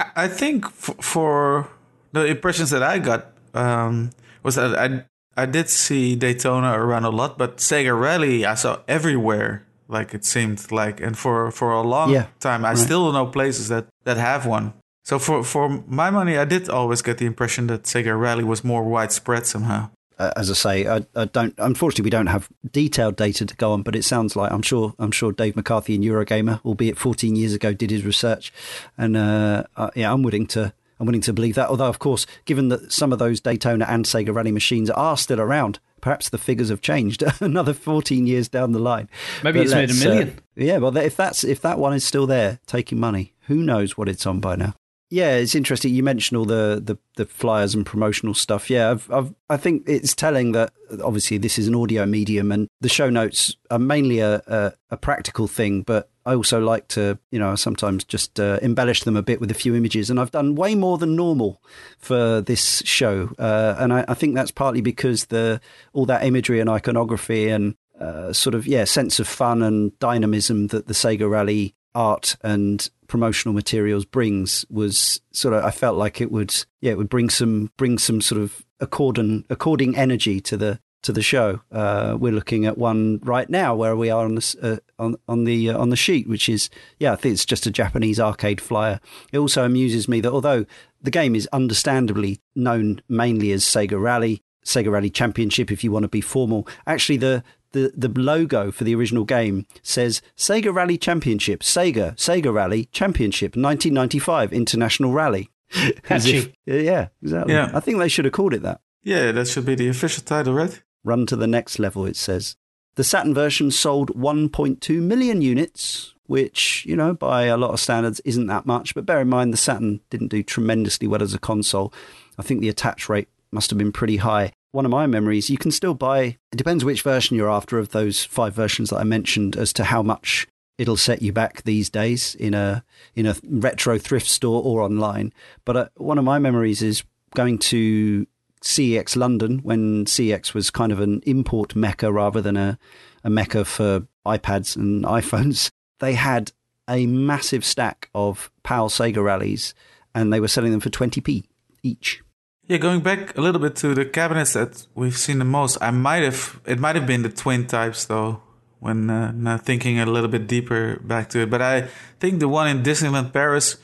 Yeah, 0.00 0.10
I 0.16 0.28
think 0.28 0.66
for, 0.70 0.94
for, 0.94 1.68
the 2.12 2.24
impressions 2.24 2.70
that 2.70 2.82
I 2.82 2.98
got 2.98 3.26
um, 3.52 4.12
was 4.42 4.54
that 4.54 4.74
I, 4.78 5.04
I 5.36 5.44
did 5.44 5.68
see 5.68 6.16
Daytona 6.16 6.72
around 6.72 7.04
a 7.04 7.10
lot, 7.10 7.36
but 7.36 7.58
Sega 7.58 7.92
Rally 8.00 8.46
I 8.46 8.54
saw 8.54 8.80
everywhere. 8.88 9.66
Like 9.88 10.14
it 10.14 10.24
seemed 10.24 10.72
like, 10.72 10.98
and 11.02 11.16
for 11.16 11.50
for 11.50 11.72
a 11.72 11.82
long 11.82 12.10
yeah, 12.10 12.28
time, 12.40 12.64
I 12.64 12.70
right. 12.70 12.78
still 12.78 13.12
know 13.12 13.26
places 13.26 13.68
that 13.68 13.88
that 14.04 14.16
have 14.16 14.46
one. 14.46 14.72
So 15.04 15.18
for 15.18 15.44
for 15.44 15.68
my 15.86 16.08
money, 16.08 16.38
I 16.38 16.46
did 16.46 16.70
always 16.70 17.02
get 17.02 17.18
the 17.18 17.26
impression 17.26 17.66
that 17.66 17.82
Sega 17.82 18.18
Rally 18.18 18.44
was 18.44 18.64
more 18.64 18.84
widespread 18.84 19.44
somehow. 19.44 19.90
Uh, 20.18 20.32
as 20.36 20.50
I 20.50 20.54
say, 20.54 20.86
I, 20.86 21.06
I, 21.14 21.26
don't. 21.26 21.54
Unfortunately, 21.58 22.04
we 22.04 22.10
don't 22.10 22.26
have 22.26 22.48
detailed 22.70 23.16
data 23.16 23.46
to 23.46 23.56
go 23.56 23.72
on, 23.72 23.82
but 23.82 23.94
it 23.94 24.04
sounds 24.04 24.34
like 24.34 24.50
I'm 24.50 24.62
sure. 24.62 24.94
I'm 24.98 25.12
sure 25.12 25.32
Dave 25.32 25.56
McCarthy 25.56 25.94
in 25.94 26.02
Eurogamer, 26.02 26.60
albeit 26.64 26.98
14 26.98 27.36
years 27.36 27.54
ago, 27.54 27.72
did 27.72 27.90
his 27.90 28.04
research, 28.04 28.52
and 28.96 29.16
uh, 29.16 29.64
uh, 29.76 29.90
yeah, 29.94 30.12
I'm 30.12 30.22
willing 30.22 30.46
to. 30.48 30.72
I'm 31.00 31.06
willing 31.06 31.20
to 31.22 31.32
believe 31.32 31.54
that. 31.54 31.68
Although, 31.68 31.86
of 31.86 32.00
course, 32.00 32.26
given 32.44 32.70
that 32.70 32.92
some 32.92 33.12
of 33.12 33.20
those 33.20 33.40
Daytona 33.40 33.86
and 33.88 34.04
Sega 34.04 34.34
Rally 34.34 34.50
machines 34.50 34.90
are 34.90 35.16
still 35.16 35.40
around, 35.40 35.78
perhaps 36.00 36.28
the 36.28 36.38
figures 36.38 36.70
have 36.70 36.80
changed 36.80 37.22
another 37.40 37.72
14 37.72 38.26
years 38.26 38.48
down 38.48 38.72
the 38.72 38.80
line. 38.80 39.08
Maybe 39.44 39.60
but 39.60 39.66
it's 39.66 39.74
made 39.74 39.90
a 39.90 39.92
uh, 39.92 40.14
million. 40.14 40.40
yeah, 40.56 40.78
well, 40.78 40.96
if 40.96 41.14
that's 41.14 41.44
if 41.44 41.60
that 41.62 41.78
one 41.78 41.94
is 41.94 42.02
still 42.02 42.26
there 42.26 42.58
taking 42.66 42.98
money, 42.98 43.34
who 43.42 43.62
knows 43.62 43.96
what 43.96 44.08
it's 44.08 44.26
on 44.26 44.40
by 44.40 44.56
now? 44.56 44.74
Yeah, 45.10 45.36
it's 45.36 45.54
interesting. 45.54 45.94
You 45.94 46.02
mentioned 46.02 46.38
all 46.38 46.44
the, 46.44 46.82
the, 46.84 46.98
the 47.16 47.24
flyers 47.24 47.74
and 47.74 47.86
promotional 47.86 48.34
stuff. 48.34 48.68
Yeah, 48.68 48.90
I've, 48.90 49.10
I've, 49.10 49.34
i 49.48 49.56
think 49.56 49.84
it's 49.86 50.14
telling 50.14 50.52
that 50.52 50.72
obviously 51.02 51.38
this 51.38 51.58
is 51.58 51.66
an 51.66 51.74
audio 51.74 52.04
medium 52.04 52.52
and 52.52 52.68
the 52.82 52.90
show 52.90 53.08
notes 53.08 53.56
are 53.70 53.78
mainly 53.78 54.18
a, 54.18 54.42
a, 54.46 54.72
a 54.90 54.96
practical 54.98 55.48
thing, 55.48 55.80
but 55.80 56.10
I 56.26 56.34
also 56.34 56.60
like 56.60 56.88
to, 56.88 57.18
you 57.30 57.38
know, 57.38 57.54
sometimes 57.54 58.04
just 58.04 58.38
uh, 58.38 58.58
embellish 58.60 59.04
them 59.04 59.16
a 59.16 59.22
bit 59.22 59.40
with 59.40 59.50
a 59.50 59.54
few 59.54 59.74
images. 59.74 60.10
And 60.10 60.20
I've 60.20 60.30
done 60.30 60.56
way 60.56 60.74
more 60.74 60.98
than 60.98 61.16
normal 61.16 61.62
for 61.98 62.42
this 62.42 62.82
show. 62.84 63.30
Uh, 63.38 63.76
and 63.78 63.94
I, 63.94 64.04
I, 64.08 64.14
think 64.14 64.34
that's 64.34 64.50
partly 64.50 64.82
because 64.82 65.26
the 65.26 65.58
all 65.94 66.04
that 66.04 66.24
imagery 66.24 66.60
and 66.60 66.68
iconography 66.68 67.48
and 67.48 67.76
uh, 67.98 68.34
sort 68.34 68.54
of, 68.54 68.66
yeah, 68.66 68.84
sense 68.84 69.18
of 69.18 69.26
fun 69.26 69.62
and 69.62 69.98
dynamism 70.00 70.66
that 70.66 70.86
the 70.86 70.92
Sega 70.92 71.28
Rally 71.30 71.74
art 71.94 72.36
and 72.42 72.90
promotional 73.08 73.54
materials 73.54 74.04
brings 74.04 74.64
was 74.70 75.20
sort 75.32 75.54
of 75.54 75.64
I 75.64 75.70
felt 75.70 75.96
like 75.96 76.20
it 76.20 76.30
would 76.30 76.54
yeah 76.80 76.92
it 76.92 76.98
would 76.98 77.08
bring 77.08 77.30
some 77.30 77.72
bring 77.76 77.98
some 77.98 78.20
sort 78.20 78.40
of 78.40 78.64
according 78.78 79.44
according 79.50 79.96
energy 79.96 80.40
to 80.42 80.56
the 80.56 80.80
to 81.02 81.12
the 81.12 81.22
show. 81.22 81.60
Uh, 81.70 82.16
we're 82.18 82.32
looking 82.32 82.66
at 82.66 82.76
one 82.76 83.20
right 83.22 83.48
now 83.48 83.74
where 83.74 83.96
we 83.96 84.10
are 84.10 84.24
on 84.24 84.34
the 84.34 84.56
uh, 84.62 85.02
on 85.02 85.16
on 85.26 85.44
the 85.44 85.70
uh, 85.70 85.78
on 85.78 85.90
the 85.90 85.96
sheet, 85.96 86.28
which 86.28 86.48
is 86.48 86.70
yeah 86.98 87.12
I 87.12 87.16
think 87.16 87.32
it's 87.32 87.44
just 87.46 87.66
a 87.66 87.70
Japanese 87.70 88.20
arcade 88.20 88.60
flyer. 88.60 89.00
It 89.32 89.38
also 89.38 89.64
amuses 89.64 90.08
me 90.08 90.20
that 90.20 90.32
although 90.32 90.66
the 91.00 91.10
game 91.10 91.34
is 91.34 91.48
understandably 91.52 92.40
known 92.54 93.00
mainly 93.08 93.52
as 93.52 93.64
Sega 93.64 94.00
Rally. 94.00 94.42
Sega 94.64 94.90
Rally 94.90 95.08
Championship, 95.08 95.72
if 95.72 95.82
you 95.82 95.90
want 95.90 96.02
to 96.02 96.08
be 96.08 96.20
formal. 96.20 96.68
Actually, 96.86 97.16
the 97.16 97.42
the, 97.72 97.92
the 97.96 98.08
logo 98.08 98.70
for 98.70 98.84
the 98.84 98.94
original 98.94 99.24
game 99.24 99.66
says 99.82 100.22
Sega 100.36 100.74
Rally 100.74 100.98
Championship, 100.98 101.60
Sega, 101.60 102.14
Sega 102.16 102.52
Rally 102.52 102.86
Championship, 102.86 103.56
1995 103.56 104.52
International 104.52 105.12
Rally. 105.12 105.50
Catchy. 106.02 106.36
If, 106.36 106.52
yeah, 106.66 107.08
exactly. 107.22 107.54
Yeah. 107.54 107.70
I 107.74 107.80
think 107.80 107.98
they 107.98 108.08
should 108.08 108.24
have 108.24 108.32
called 108.32 108.54
it 108.54 108.62
that. 108.62 108.80
Yeah, 109.02 109.32
that 109.32 109.48
should 109.48 109.66
be 109.66 109.74
the 109.74 109.88
official 109.88 110.22
title, 110.22 110.54
right? 110.54 110.82
Run 111.04 111.26
to 111.26 111.36
the 111.36 111.46
next 111.46 111.78
level, 111.78 112.06
it 112.06 112.16
says. 112.16 112.56
The 112.96 113.04
Saturn 113.04 113.34
version 113.34 113.70
sold 113.70 114.10
1.2 114.16 115.00
million 115.00 115.40
units, 115.40 116.14
which, 116.26 116.84
you 116.86 116.96
know, 116.96 117.14
by 117.14 117.44
a 117.44 117.56
lot 117.56 117.70
of 117.70 117.80
standards 117.80 118.20
isn't 118.20 118.46
that 118.48 118.66
much. 118.66 118.94
But 118.94 119.06
bear 119.06 119.20
in 119.20 119.28
mind, 119.28 119.52
the 119.52 119.58
Saturn 119.58 120.00
didn't 120.10 120.28
do 120.28 120.42
tremendously 120.42 121.06
well 121.06 121.22
as 121.22 121.32
a 121.32 121.38
console. 121.38 121.92
I 122.38 122.42
think 122.42 122.60
the 122.60 122.68
attach 122.68 123.08
rate 123.08 123.28
must 123.50 123.70
have 123.70 123.78
been 123.78 123.92
pretty 123.92 124.16
high 124.16 124.52
one 124.78 124.84
of 124.84 124.92
my 124.92 125.08
memories, 125.08 125.50
you 125.50 125.58
can 125.58 125.72
still 125.72 125.92
buy, 125.92 126.38
it 126.52 126.56
depends 126.56 126.84
which 126.84 127.02
version 127.02 127.36
you're 127.36 127.50
after 127.50 127.80
of 127.80 127.88
those 127.88 128.22
five 128.22 128.54
versions 128.54 128.90
that 128.90 128.98
I 128.98 129.02
mentioned 129.02 129.56
as 129.56 129.72
to 129.72 129.82
how 129.82 130.04
much 130.04 130.46
it'll 130.78 130.96
set 130.96 131.20
you 131.20 131.32
back 131.32 131.64
these 131.64 131.90
days 131.90 132.36
in 132.36 132.54
a 132.54 132.84
in 133.16 133.26
a 133.26 133.34
retro 133.42 133.98
thrift 133.98 134.28
store 134.28 134.62
or 134.62 134.80
online. 134.80 135.32
But 135.64 135.76
uh, 135.76 135.88
one 135.96 136.16
of 136.16 136.24
my 136.24 136.38
memories 136.38 136.80
is 136.80 137.02
going 137.34 137.58
to 137.58 138.24
CEX 138.62 139.16
London 139.16 139.58
when 139.64 140.04
CEX 140.04 140.54
was 140.54 140.70
kind 140.70 140.92
of 140.92 141.00
an 141.00 141.22
import 141.26 141.74
mecca 141.74 142.12
rather 142.12 142.40
than 142.40 142.56
a, 142.56 142.78
a 143.24 143.30
mecca 143.30 143.64
for 143.64 144.06
iPads 144.24 144.76
and 144.76 145.04
iPhones. 145.18 145.72
They 145.98 146.14
had 146.14 146.52
a 146.88 147.06
massive 147.06 147.64
stack 147.64 148.10
of 148.14 148.48
PAL 148.62 148.90
Sega 148.90 149.24
rallies 149.24 149.74
and 150.14 150.32
they 150.32 150.38
were 150.38 150.46
selling 150.46 150.70
them 150.70 150.78
for 150.78 150.90
20p 150.90 151.46
each. 151.82 152.22
Yeah, 152.68 152.76
going 152.76 153.00
back 153.00 153.34
a 153.38 153.40
little 153.40 153.62
bit 153.62 153.76
to 153.76 153.94
the 153.94 154.04
cabinets 154.04 154.52
that 154.52 154.86
we've 154.94 155.16
seen 155.16 155.38
the 155.38 155.46
most, 155.46 155.78
I 155.80 155.90
might 155.90 156.22
have 156.22 156.60
it 156.66 156.78
might 156.78 156.96
have 156.96 157.06
been 157.06 157.22
the 157.22 157.30
twin 157.30 157.66
types 157.66 158.04
though. 158.04 158.42
When 158.80 159.10
uh, 159.10 159.58
thinking 159.58 159.98
a 159.98 160.06
little 160.06 160.28
bit 160.28 160.46
deeper 160.46 161.00
back 161.02 161.30
to 161.30 161.40
it, 161.40 161.50
but 161.50 161.60
I 161.60 161.88
think 162.20 162.38
the 162.38 162.46
one 162.46 162.68
in 162.68 162.84
Disneyland 162.84 163.32
Paris, 163.32 163.76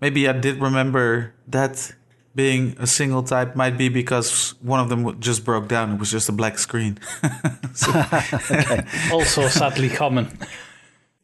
maybe 0.00 0.26
I 0.26 0.32
did 0.32 0.62
remember 0.62 1.34
that 1.48 1.92
being 2.34 2.76
a 2.78 2.86
single 2.86 3.22
type 3.24 3.56
might 3.56 3.76
be 3.76 3.88
because 3.90 4.54
one 4.62 4.80
of 4.80 4.88
them 4.88 5.20
just 5.20 5.44
broke 5.44 5.68
down. 5.68 5.94
It 5.94 5.98
was 5.98 6.10
just 6.10 6.28
a 6.28 6.32
black 6.32 6.58
screen. 6.58 6.98
also, 9.12 9.48
sadly 9.48 9.90
common. 9.90 10.38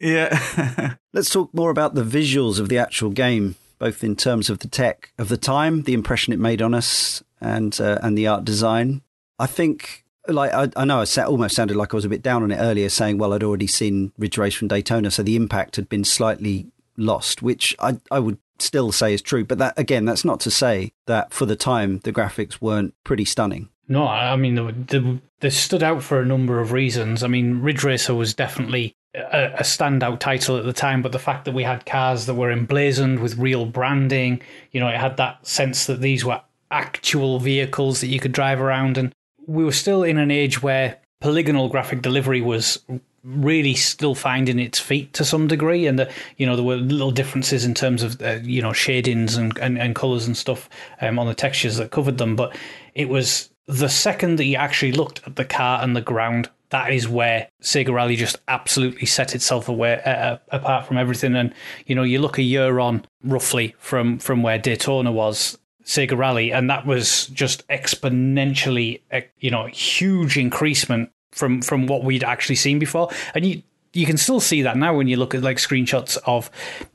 Yeah. 0.00 0.96
Let's 1.14 1.31
talk 1.31 1.55
more 1.55 1.70
about 1.70 1.94
the 1.94 2.03
visuals 2.03 2.59
of 2.59 2.68
the 2.68 2.79
actual 2.79 3.11
game 3.11 3.55
both 3.79 4.05
in 4.05 4.17
terms 4.17 4.51
of 4.51 4.61
the 4.61 4.69
tech 4.69 5.13
of 5.19 5.29
the 5.29 5.37
time, 5.37 5.83
the 5.83 5.95
impression 5.95 6.33
it 6.33 6.39
made 6.39 6.63
on 6.63 6.75
us, 6.75 7.23
and 7.41 7.79
uh, 7.81 7.99
and 8.03 8.17
the 8.17 8.27
art 8.27 8.45
design. 8.45 9.03
I 9.39 9.47
think, 9.47 10.05
like 10.29 10.53
I, 10.53 10.71
I 10.77 10.85
know, 10.85 11.05
I 11.05 11.23
almost 11.23 11.55
sounded 11.55 11.77
like 11.77 11.93
I 11.93 11.97
was 11.97 12.05
a 12.05 12.09
bit 12.09 12.23
down 12.23 12.43
on 12.43 12.51
it 12.51 12.57
earlier, 12.57 12.89
saying, 12.89 13.19
"Well, 13.19 13.33
I'd 13.33 13.43
already 13.43 13.67
seen 13.67 14.13
Ridge 14.19 14.39
Racer 14.39 14.59
from 14.59 14.69
Daytona, 14.69 15.11
so 15.11 15.23
the 15.23 15.37
impact 15.37 15.77
had 15.77 15.89
been 15.89 16.05
slightly 16.05 16.67
lost," 16.97 17.43
which 17.43 17.75
I 17.79 17.99
I 18.11 18.19
would 18.19 18.39
still 18.59 18.93
say 18.93 19.15
is 19.15 19.23
true. 19.23 19.45
But 19.45 19.59
that 19.59 19.79
again, 19.79 20.05
that's 20.05 20.25
not 20.25 20.41
to 20.41 20.51
say 20.51 20.93
that 21.07 21.33
for 21.33 21.47
the 21.47 21.57
time 21.57 22.01
the 22.05 22.13
graphics 22.13 22.61
weren't 22.61 22.95
pretty 23.05 23.25
stunning. 23.25 23.69
No, 23.89 24.07
I 24.07 24.37
mean 24.37 24.87
they, 24.87 25.21
they 25.41 25.51
stood 25.51 25.83
out 25.83 26.03
for 26.03 26.21
a 26.21 26.27
number 26.27 26.61
of 26.61 26.73
reasons. 26.73 27.23
I 27.23 27.29
mean, 27.29 27.61
Ridge 27.61 27.85
Racer 27.85 28.15
was 28.15 28.33
definitely 28.33 28.97
a, 29.14 29.55
a, 29.55 29.62
standout 29.62 30.18
title 30.18 30.57
at 30.57 30.64
the 30.64 30.72
time, 30.72 31.03
but 31.03 31.12
the 31.12 31.18
fact 31.18 31.44
that 31.44 31.55
we 31.55 31.62
had 31.62 31.87
cars 31.87 32.27
that 32.27 32.35
were 32.35 32.50
emblazoned 32.50 33.20
with 33.20 33.38
real 33.38 33.64
branding, 33.64 34.40
you 34.72 34.81
know, 34.81 34.88
it 34.88 34.98
had 34.98 35.16
that 35.16 35.46
sense 35.46 35.87
that 35.87 36.00
these 36.00 36.24
were 36.24 36.40
actual 36.70 37.38
vehicles 37.38 38.00
that 38.00 38.09
you 38.09 38.18
could 38.18 38.33
drive 38.33 38.61
around. 38.61 38.98
And 38.98 39.12
we 39.46 39.64
were 39.64 39.72
still 39.72 40.03
in 40.03 40.18
an 40.18 40.31
age 40.31 40.62
where 40.62 40.98
polygonal 41.20 41.68
graphic 41.68 42.03
delivery 42.03 42.40
was 42.40 42.81
really 43.22 43.74
still 43.74 44.14
finding 44.14 44.59
its 44.59 44.79
feet 44.79 45.12
to 45.14 45.24
some 45.24 45.48
degree 45.48 45.87
and 45.87 45.98
the, 45.98 46.11
you 46.37 46.44
know 46.44 46.57
there 46.57 46.64
were 46.64 46.77
little 46.77 47.11
differences 47.11 47.64
in 47.64 47.72
terms 47.72 48.03
of 48.03 48.20
uh, 48.20 48.38
you 48.42 48.61
know 48.61 48.74
shadings 48.74 49.35
and, 49.35 49.57
and, 49.59 49.79
and 49.79 49.94
colors 49.94 50.27
and 50.27 50.37
stuff 50.37 50.68
um, 51.00 51.18
on 51.18 51.27
the 51.27 51.35
textures 51.35 51.79
that 51.79 51.90
covered 51.90 52.18
them 52.18 52.37
but 52.37 52.55
it 52.94 53.09
was 53.09 53.48
the 53.66 53.88
second 53.88 54.37
that 54.37 54.44
you 54.44 54.57
actually 54.57 54.92
looked 54.92 55.22
at 55.27 55.37
the 55.37 55.44
car 55.44 55.83
and 55.83 55.96
the 55.96 56.03
ground 56.03 56.50
that 56.70 56.92
is 56.92 57.09
where 57.09 57.48
Sega 57.62 57.92
Rally 57.92 58.16
just 58.16 58.37
absolutely 58.48 59.07
set 59.07 59.35
itself 59.35 59.68
away 59.68 60.00
uh, 60.05 60.11
uh, 60.11 60.38
apart 60.50 60.87
from 60.87 60.96
everything. 60.96 61.35
And 61.35 61.55
you 61.87 61.94
know, 61.94 62.03
you 62.03 62.20
look 62.20 62.38
a 62.38 62.42
year 62.42 62.79
on 62.79 63.05
roughly 63.22 63.74
from 63.79 64.18
from 64.18 64.42
where 64.42 64.59
Daytona 64.59 65.12
was. 65.12 65.59
Sega 65.85 66.16
Rally, 66.16 66.50
and 66.50 66.70
that 66.70 66.87
was 66.87 67.27
just 67.27 67.68
exponentially, 67.68 69.03
uh, 69.12 69.20
you 69.38 69.50
know, 69.50 69.66
huge 69.66 70.38
increasement 70.38 71.11
from 71.33 71.61
from 71.61 71.87
what 71.87 72.05
we'd 72.05 72.24
actually 72.24 72.55
seen 72.55 72.79
before. 72.79 73.11
And 73.35 73.44
you 73.44 73.62
you 73.92 74.07
can 74.07 74.16
still 74.16 74.40
see 74.40 74.62
that 74.62 74.77
now 74.77 74.96
when 74.96 75.09
you 75.09 75.16
look 75.16 75.35
at 75.35 75.42
like 75.42 75.59
screenshots 75.59 76.18
of 76.27 76.50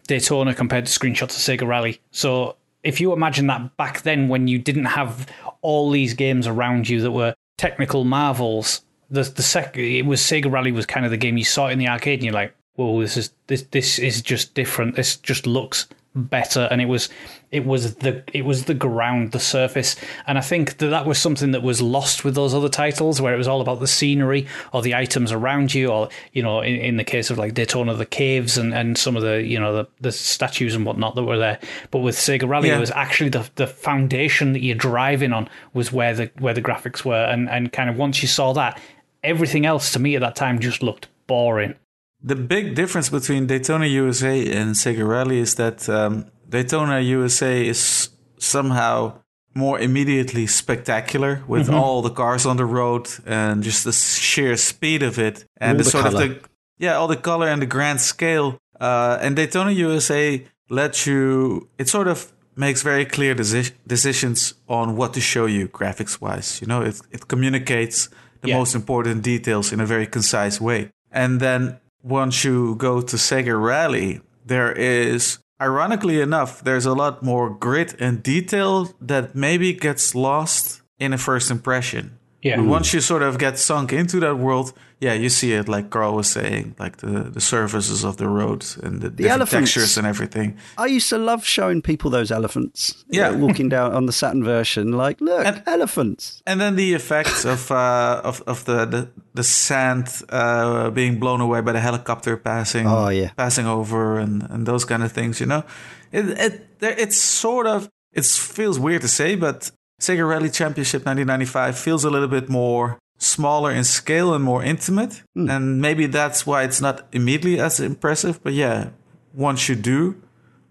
Daytona 0.08 0.54
compared 0.54 0.86
to 0.88 1.00
screenshots 1.00 1.22
of 1.22 1.60
Sega 1.60 1.68
Rally. 1.68 2.02
So 2.12 2.56
if 2.84 3.00
you 3.00 3.14
imagine 3.14 3.48
that 3.48 3.78
back 3.78 4.02
then 4.02 4.28
when 4.28 4.48
you 4.48 4.58
didn't 4.58 4.86
have 4.86 5.28
all 5.62 5.92
these 5.92 6.14
games 6.14 6.48
around 6.48 6.90
you 6.90 7.02
that 7.02 7.12
were 7.12 7.36
technical 7.58 8.06
marvels 8.06 8.82
the 9.10 9.24
the 9.24 9.44
second 9.44 9.84
it 9.84 10.06
was 10.06 10.22
Sega 10.22 10.52
Rally 10.52 10.72
was 10.72 10.86
kind 10.86 11.06
of 11.06 11.12
the 11.12 11.18
game 11.18 11.38
you 11.38 11.46
saw 11.46 11.68
it 11.68 11.74
in 11.74 11.80
the 11.80 11.88
arcade 11.88 12.20
and 12.20 12.26
you're 12.26 12.34
like, 12.34 12.54
whoa, 12.76 13.02
this 13.02 13.18
is 13.18 13.32
this 13.48 13.64
this 13.72 14.00
is 14.00 14.22
just 14.22 14.54
different. 14.54 14.96
This 14.96 15.18
just 15.18 15.46
looks 15.46 15.88
better 16.16 16.68
and 16.72 16.82
it 16.82 16.88
was 16.88 17.08
it 17.52 17.66
was 17.66 17.96
the 17.96 18.24
it 18.34 18.44
was 18.44 18.66
the 18.66 18.74
ground 18.74 19.32
the 19.32 19.40
surface 19.40 19.96
and 20.26 20.40
i 20.40 20.42
think 20.42 20.78
that 20.78 20.88
that 20.88 21.06
was 21.06 21.20
something 21.20 21.52
that 21.52 21.62
was 21.62 21.84
lost 21.84 22.26
with 22.26 22.34
those 22.34 22.54
other 22.54 22.68
titles 22.68 23.22
where 23.22 23.34
it 23.34 23.38
was 23.38 23.48
all 23.48 23.62
about 23.62 23.80
the 23.80 23.88
scenery 23.88 24.48
or 24.74 24.82
the 24.82 24.96
items 24.96 25.32
around 25.32 25.72
you 25.72 25.88
or 25.88 26.10
you 26.34 26.42
know 26.42 26.62
in, 26.62 26.76
in 26.78 26.98
the 26.98 27.04
case 27.04 27.30
of 27.30 27.38
like 27.38 27.54
daytona 27.54 27.94
the 27.94 28.08
caves 28.08 28.58
and 28.58 28.74
and 28.74 28.98
some 28.98 29.16
of 29.16 29.22
the 29.22 29.44
you 29.44 29.60
know 29.60 29.72
the, 29.72 29.88
the 30.02 30.12
statues 30.12 30.74
and 30.74 30.84
whatnot 30.84 31.14
that 31.14 31.24
were 31.24 31.38
there 31.38 31.60
but 31.92 32.00
with 32.00 32.16
sega 32.16 32.50
rally 32.50 32.70
yeah. 32.70 32.78
it 32.78 32.80
was 32.80 32.92
actually 32.92 33.30
the 33.30 33.48
the 33.56 33.68
foundation 33.68 34.54
that 34.54 34.62
you're 34.62 34.76
driving 34.76 35.32
on 35.32 35.48
was 35.76 35.92
where 35.92 36.16
the 36.16 36.32
where 36.40 36.56
the 36.56 36.62
graphics 36.62 37.06
were 37.06 37.26
and 37.26 37.48
and 37.50 37.72
kind 37.72 37.90
of 37.90 37.98
once 37.98 38.24
you 38.24 38.28
saw 38.28 38.52
that 38.52 38.80
everything 39.24 39.66
else 39.66 39.92
to 39.94 40.00
me 40.00 40.16
at 40.16 40.22
that 40.22 40.36
time 40.36 40.60
just 40.60 40.84
looked 40.84 41.08
boring. 41.28 41.76
The 42.22 42.36
big 42.36 42.76
difference 42.76 43.10
between 43.10 43.48
Daytona 43.48 43.86
USA 43.86 44.52
and 44.52 44.76
Sega 44.76 45.08
Rally 45.08 45.40
is 45.40 45.56
that 45.56 45.88
um, 45.88 46.26
Daytona 46.50 47.00
USA 47.00 47.66
is 47.66 48.10
somehow 48.38 49.22
more 49.54 49.80
immediately 49.80 50.48
spectacular 50.48 51.44
with 51.48 51.68
mm-hmm. 51.68 51.76
all 51.76 52.02
the 52.02 52.10
cars 52.10 52.46
on 52.46 52.58
the 52.58 52.66
road 52.66 53.08
and 53.26 53.64
just 53.64 53.84
the 53.84 53.92
sheer 53.92 54.56
speed 54.58 55.02
of 55.02 55.18
it 55.18 55.46
and 55.58 55.80
the, 55.80 55.84
the, 55.84 55.90
sort 55.90 56.06
color. 56.06 56.24
of 56.24 56.30
the 56.30 56.50
yeah 56.78 56.94
all 56.96 57.08
the 57.08 57.18
color 57.18 57.48
and 57.48 57.62
the 57.62 57.66
grand 57.66 58.02
scale. 58.02 58.58
Uh, 58.80 59.18
and 59.22 59.36
Daytona 59.36 59.72
USA 59.72 60.46
lets 60.70 61.06
you 61.08 61.68
it 61.78 61.90
sort 61.90 62.08
of 62.08 62.32
makes 62.56 62.82
very 62.82 63.06
clear 63.06 63.34
deci- 63.34 63.72
decisions 63.88 64.54
on 64.68 64.96
what 64.98 65.14
to 65.14 65.22
show 65.22 65.46
you 65.46 65.68
graphics 65.68 66.20
wise. 66.22 66.60
You 66.62 66.68
know, 66.68 66.82
it, 66.82 67.00
it 67.12 67.28
communicates 67.28 68.10
the 68.42 68.50
Yeah. 68.50 68.58
most 68.58 68.76
important 68.76 69.22
details 69.24 69.72
in 69.72 69.80
a 69.80 69.86
very 69.86 70.08
concise 70.08 70.60
way. 70.62 70.90
And 71.12 71.40
then 71.40 71.80
once 72.04 72.44
you 72.44 72.76
go 72.76 73.02
to 73.02 73.16
Sega 73.18 73.60
Rally, 73.62 74.22
there 74.46 74.72
is, 74.72 75.40
ironically 75.62 76.22
enough, 76.22 76.64
there's 76.64 76.86
a 76.86 76.94
lot 76.94 77.24
more 77.24 77.50
grit 77.50 77.96
and 78.00 78.24
detail 78.24 78.94
that 79.02 79.36
maybe 79.36 79.74
gets 79.74 80.16
lost 80.16 80.82
in 81.00 81.14
a 81.14 81.18
first 81.18 81.52
impression. 81.52 82.19
Yeah. 82.42 82.56
But 82.58 82.66
once 82.68 82.94
you 82.94 83.02
sort 83.02 83.22
of 83.22 83.38
get 83.38 83.58
sunk 83.60 83.92
into 83.92 84.20
that 84.22 84.38
world, 84.38 84.72
yeah, 85.02 85.14
you 85.14 85.30
see 85.30 85.52
it 85.54 85.68
like 85.68 85.90
Karl 85.90 86.16
was 86.16 86.30
saying, 86.30 86.76
like 86.80 86.98
the, 86.98 87.30
the 87.34 87.42
surfaces 87.42 88.04
of 88.06 88.16
the 88.16 88.28
roads 88.28 88.78
and 88.78 89.02
the, 89.02 89.10
different 89.10 89.32
elephants. 89.42 89.74
textures 89.74 89.98
and 89.98 90.08
everything. 90.08 90.58
I 90.78 90.86
used 90.86 91.10
to 91.10 91.18
love 91.18 91.46
showing 91.46 91.82
people 91.82 92.10
those 92.12 92.32
elephants. 92.32 93.04
Yeah. 93.10 93.30
uh, 93.30 93.38
walking 93.46 93.70
down 93.70 93.94
on 93.94 94.06
the 94.06 94.12
Saturn 94.14 94.44
version, 94.46 94.92
like, 94.94 95.20
look, 95.22 95.46
And- 95.46 95.64
elephants. 95.66 96.42
And 96.46 96.60
then 96.62 96.76
the 96.78 96.94
effects 96.94 97.46
of 97.46 97.72
uh, 97.72 98.22
of 98.24 98.42
of 98.48 98.64
the 98.66 98.86
the, 98.86 99.10
the 99.34 99.44
sand 99.44 100.08
uh, 100.30 100.90
being 100.92 101.20
blown 101.20 101.42
away 101.42 101.62
by 101.62 101.72
the 101.74 101.82
helicopter 101.82 102.38
passing 102.38 102.88
Oh, 102.88 103.10
yeah. 103.10 103.32
passing 103.36 103.68
over 103.68 104.18
and, 104.20 104.44
and 104.50 104.66
those 104.66 104.86
kind 104.86 105.04
of 105.04 105.12
things, 105.12 105.40
you 105.40 105.46
know, 105.46 105.64
it 106.12 106.26
it 106.40 106.62
it's 106.82 107.18
sort 107.18 107.68
of 107.68 107.90
it 108.14 108.26
feels 108.26 108.80
weird 108.80 109.02
to 109.02 109.08
say, 109.08 109.36
but 109.36 109.72
Sega 110.00 110.28
Rally 110.28 110.50
Championship 110.50 111.06
1995 111.06 111.78
feels 111.78 112.04
a 112.06 112.10
little 112.10 112.28
bit 112.28 112.50
more 112.50 112.98
smaller 113.18 113.72
in 113.72 113.84
scale 113.84 114.34
and 114.34 114.44
more 114.44 114.64
intimate, 114.64 115.24
Hmm. 115.36 115.50
and 115.50 115.82
maybe 115.82 116.06
that's 116.08 116.46
why 116.48 116.64
it's 116.64 116.80
not 116.82 117.06
immediately 117.12 117.60
as 117.60 117.80
impressive. 117.80 118.42
But 118.42 118.54
yeah, 118.54 118.90
once 119.34 119.68
you 119.68 119.76
do 119.76 120.16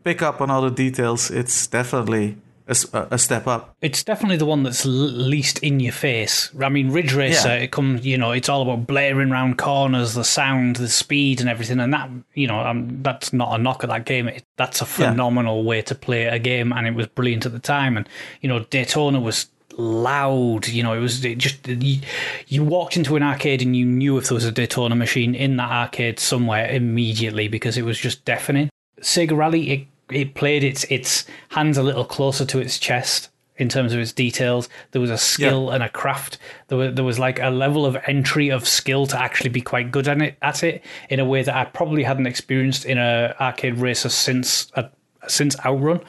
pick 0.03 0.22
up 0.22 0.41
on 0.41 0.51
all 0.51 0.62
the 0.62 0.70
details, 0.70 1.31
it's 1.31 1.66
definitely 1.66 2.39
a, 2.69 3.09
a- 3.12 3.19
step 3.19 3.47
up. 3.47 3.77
It's 3.81 4.05
definitely 4.05 4.37
the 4.37 4.47
one 4.47 4.62
that's 4.62 4.85
l- 4.85 4.93
least 4.93 5.59
in 5.61 5.81
your 5.81 5.93
face. 5.93 6.51
I 6.61 6.69
mean, 6.69 6.91
Ridge 6.91 7.14
Racer, 7.14 7.49
Yeah. 7.49 7.55
it 7.64 7.73
comes, 7.73 8.05
you 8.07 8.19
know, 8.19 8.33
it's 8.33 8.49
all 8.49 8.62
about 8.62 8.87
blaring 8.87 9.31
round 9.31 9.59
corners, 9.59 10.14
the 10.14 10.25
sound, 10.25 10.77
the 10.77 10.89
speed, 10.89 11.41
and 11.41 11.49
everything. 11.49 11.81
And 11.81 11.93
that, 11.95 12.11
you 12.35 12.47
know, 12.47 12.61
um, 12.61 13.03
that's 13.03 13.33
not 13.33 13.59
a 13.59 13.62
knock 13.62 13.83
at 13.85 13.91
that 13.91 14.05
game. 14.05 14.29
It, 14.29 14.45
that's 14.57 14.81
a 14.81 14.85
Yeah. 14.85 15.11
phenomenal 15.11 15.64
way 15.64 15.83
to 15.83 15.95
play 15.95 16.25
a 16.27 16.39
game, 16.39 16.73
and 16.73 16.87
it 16.87 16.95
was 16.95 17.07
brilliant 17.07 17.47
at 17.47 17.53
the 17.53 17.59
time. 17.59 17.97
And 17.97 18.09
you 18.41 18.49
know, 18.49 18.61
Daytona 18.61 19.19
was 19.21 19.47
loud. 19.77 20.69
You 20.69 20.83
know, 20.83 20.93
it 20.93 20.99
was 21.01 21.25
it 21.25 21.39
just 21.39 21.66
you, 21.66 22.01
you 22.49 22.64
walked 22.64 22.97
into 22.97 23.16
an 23.16 23.23
arcade 23.23 23.62
and 23.62 23.77
you 23.77 23.87
knew 23.87 24.19
if 24.19 24.29
there 24.29 24.35
was 24.35 24.45
a 24.45 24.53
Daytona 24.53 24.95
machine 24.95 25.35
in 25.35 25.57
that 25.57 25.71
arcade 25.71 26.19
somewhere 26.19 26.69
immediately 26.71 27.49
because 27.49 27.77
it 27.79 27.83
was 27.85 27.99
just 27.99 28.25
deafening. 28.25 28.69
Sega 29.01 29.37
Rally, 29.37 29.71
it 29.71 29.87
it 30.11 30.34
played 30.34 30.64
its 30.64 30.84
its 30.84 31.26
hands 31.50 31.78
a 31.78 31.82
little 31.82 32.04
closer 32.04 32.44
to 32.46 32.59
its 32.59 32.78
chest 32.78 33.30
in 33.59 33.68
terms 33.68 33.92
of 33.92 33.98
its 33.98 34.12
details. 34.12 34.68
There 34.92 35.00
was 35.00 35.11
a 35.11 35.18
skill 35.18 35.70
and 35.70 35.82
a 35.82 35.88
craft. 35.88 36.38
There 36.68 36.78
was 36.78 36.94
there 36.94 37.04
was 37.04 37.18
like 37.18 37.40
a 37.40 37.50
level 37.50 37.84
of 37.84 37.96
entry 38.06 38.50
of 38.50 38.66
skill 38.66 39.06
to 39.09 39.20
actually 39.20 39.50
be 39.50 39.61
quite 39.61 39.90
good 39.90 40.09
at 40.09 40.22
it 40.22 40.38
at 40.42 40.62
it 40.62 40.84
in 41.11 41.20
a 41.20 41.24
way 41.24 41.42
that 41.42 41.54
I 41.54 41.64
probably 41.64 42.04
hadn't 42.04 42.26
experienced 42.26 42.84
in 42.84 42.98
a 42.98 43.34
arcade 43.40 43.78
racer 43.78 44.09
since 44.09 44.70
uh, 44.74 44.88
since 45.26 45.56
Outrun, 45.64 46.00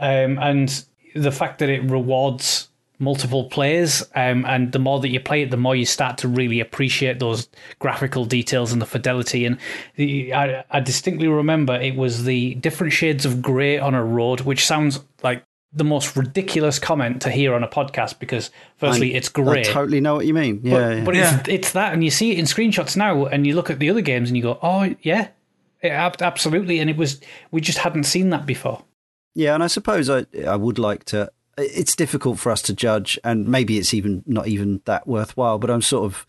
um, 0.00 0.38
and 0.38 0.84
the 1.14 1.32
fact 1.32 1.60
that 1.60 1.68
it 1.68 1.82
rewards 1.90 2.67
multiple 2.98 3.44
players 3.44 4.02
um, 4.14 4.44
and 4.46 4.72
the 4.72 4.78
more 4.78 4.98
that 5.00 5.08
you 5.08 5.20
play 5.20 5.42
it 5.42 5.50
the 5.50 5.56
more 5.56 5.76
you 5.76 5.86
start 5.86 6.18
to 6.18 6.26
really 6.28 6.58
appreciate 6.60 7.18
those 7.20 7.48
graphical 7.78 8.24
details 8.24 8.72
and 8.72 8.82
the 8.82 8.86
fidelity 8.86 9.44
and 9.44 9.56
the, 9.96 10.34
I, 10.34 10.64
I 10.70 10.80
distinctly 10.80 11.28
remember 11.28 11.74
it 11.74 11.94
was 11.96 12.24
the 12.24 12.54
different 12.56 12.92
shades 12.92 13.24
of 13.24 13.40
grey 13.40 13.78
on 13.78 13.94
a 13.94 14.04
road 14.04 14.40
which 14.40 14.66
sounds 14.66 15.00
like 15.22 15.44
the 15.72 15.84
most 15.84 16.16
ridiculous 16.16 16.78
comment 16.78 17.20
to 17.22 17.30
hear 17.30 17.54
on 17.54 17.62
a 17.62 17.68
podcast 17.68 18.18
because 18.18 18.50
firstly 18.78 19.14
it's 19.14 19.28
grey. 19.28 19.60
I 19.60 19.64
totally 19.64 20.00
know 20.00 20.14
what 20.14 20.24
you 20.26 20.32
mean. 20.32 20.60
Yeah, 20.64 20.72
but, 20.72 20.96
yeah. 20.96 21.04
but 21.04 21.14
Yeah. 21.14 21.38
it's 21.40 21.48
it's 21.48 21.72
that, 21.72 21.92
and 21.92 22.02
you 22.02 22.10
see 22.10 22.32
it 22.32 22.38
in 22.38 22.46
screenshots 22.46 22.96
now, 22.96 23.26
and 23.26 23.46
you 23.46 23.54
look 23.54 23.68
at 23.68 23.78
the 23.78 23.90
other 23.90 24.00
games, 24.00 24.30
and 24.30 24.36
you 24.38 24.42
go, 24.42 24.58
"Oh, 24.62 24.94
yeah, 25.02 25.28
yeah, 25.82 26.06
ab- 26.06 26.22
absolutely." 26.22 26.78
And 26.80 26.88
it 26.88 26.96
was 26.96 27.20
we 27.50 27.60
just 27.60 27.78
hadn't 27.78 28.04
seen 28.04 28.30
that 28.30 28.46
before. 28.46 28.82
Yeah, 29.34 29.52
and 29.52 29.62
I 29.62 29.66
suppose 29.66 30.08
I 30.08 30.24
I 30.46 30.56
would 30.56 30.78
like 30.78 31.04
to. 31.06 31.30
It's 31.58 31.96
difficult 31.96 32.38
for 32.38 32.50
us 32.50 32.62
to 32.62 32.74
judge, 32.74 33.18
and 33.24 33.48
maybe 33.48 33.78
it's 33.78 33.92
even 33.92 34.22
not 34.26 34.46
even 34.46 34.80
that 34.84 35.06
worthwhile. 35.06 35.58
But 35.58 35.70
I'm 35.70 35.82
sort 35.82 36.04
of 36.04 36.26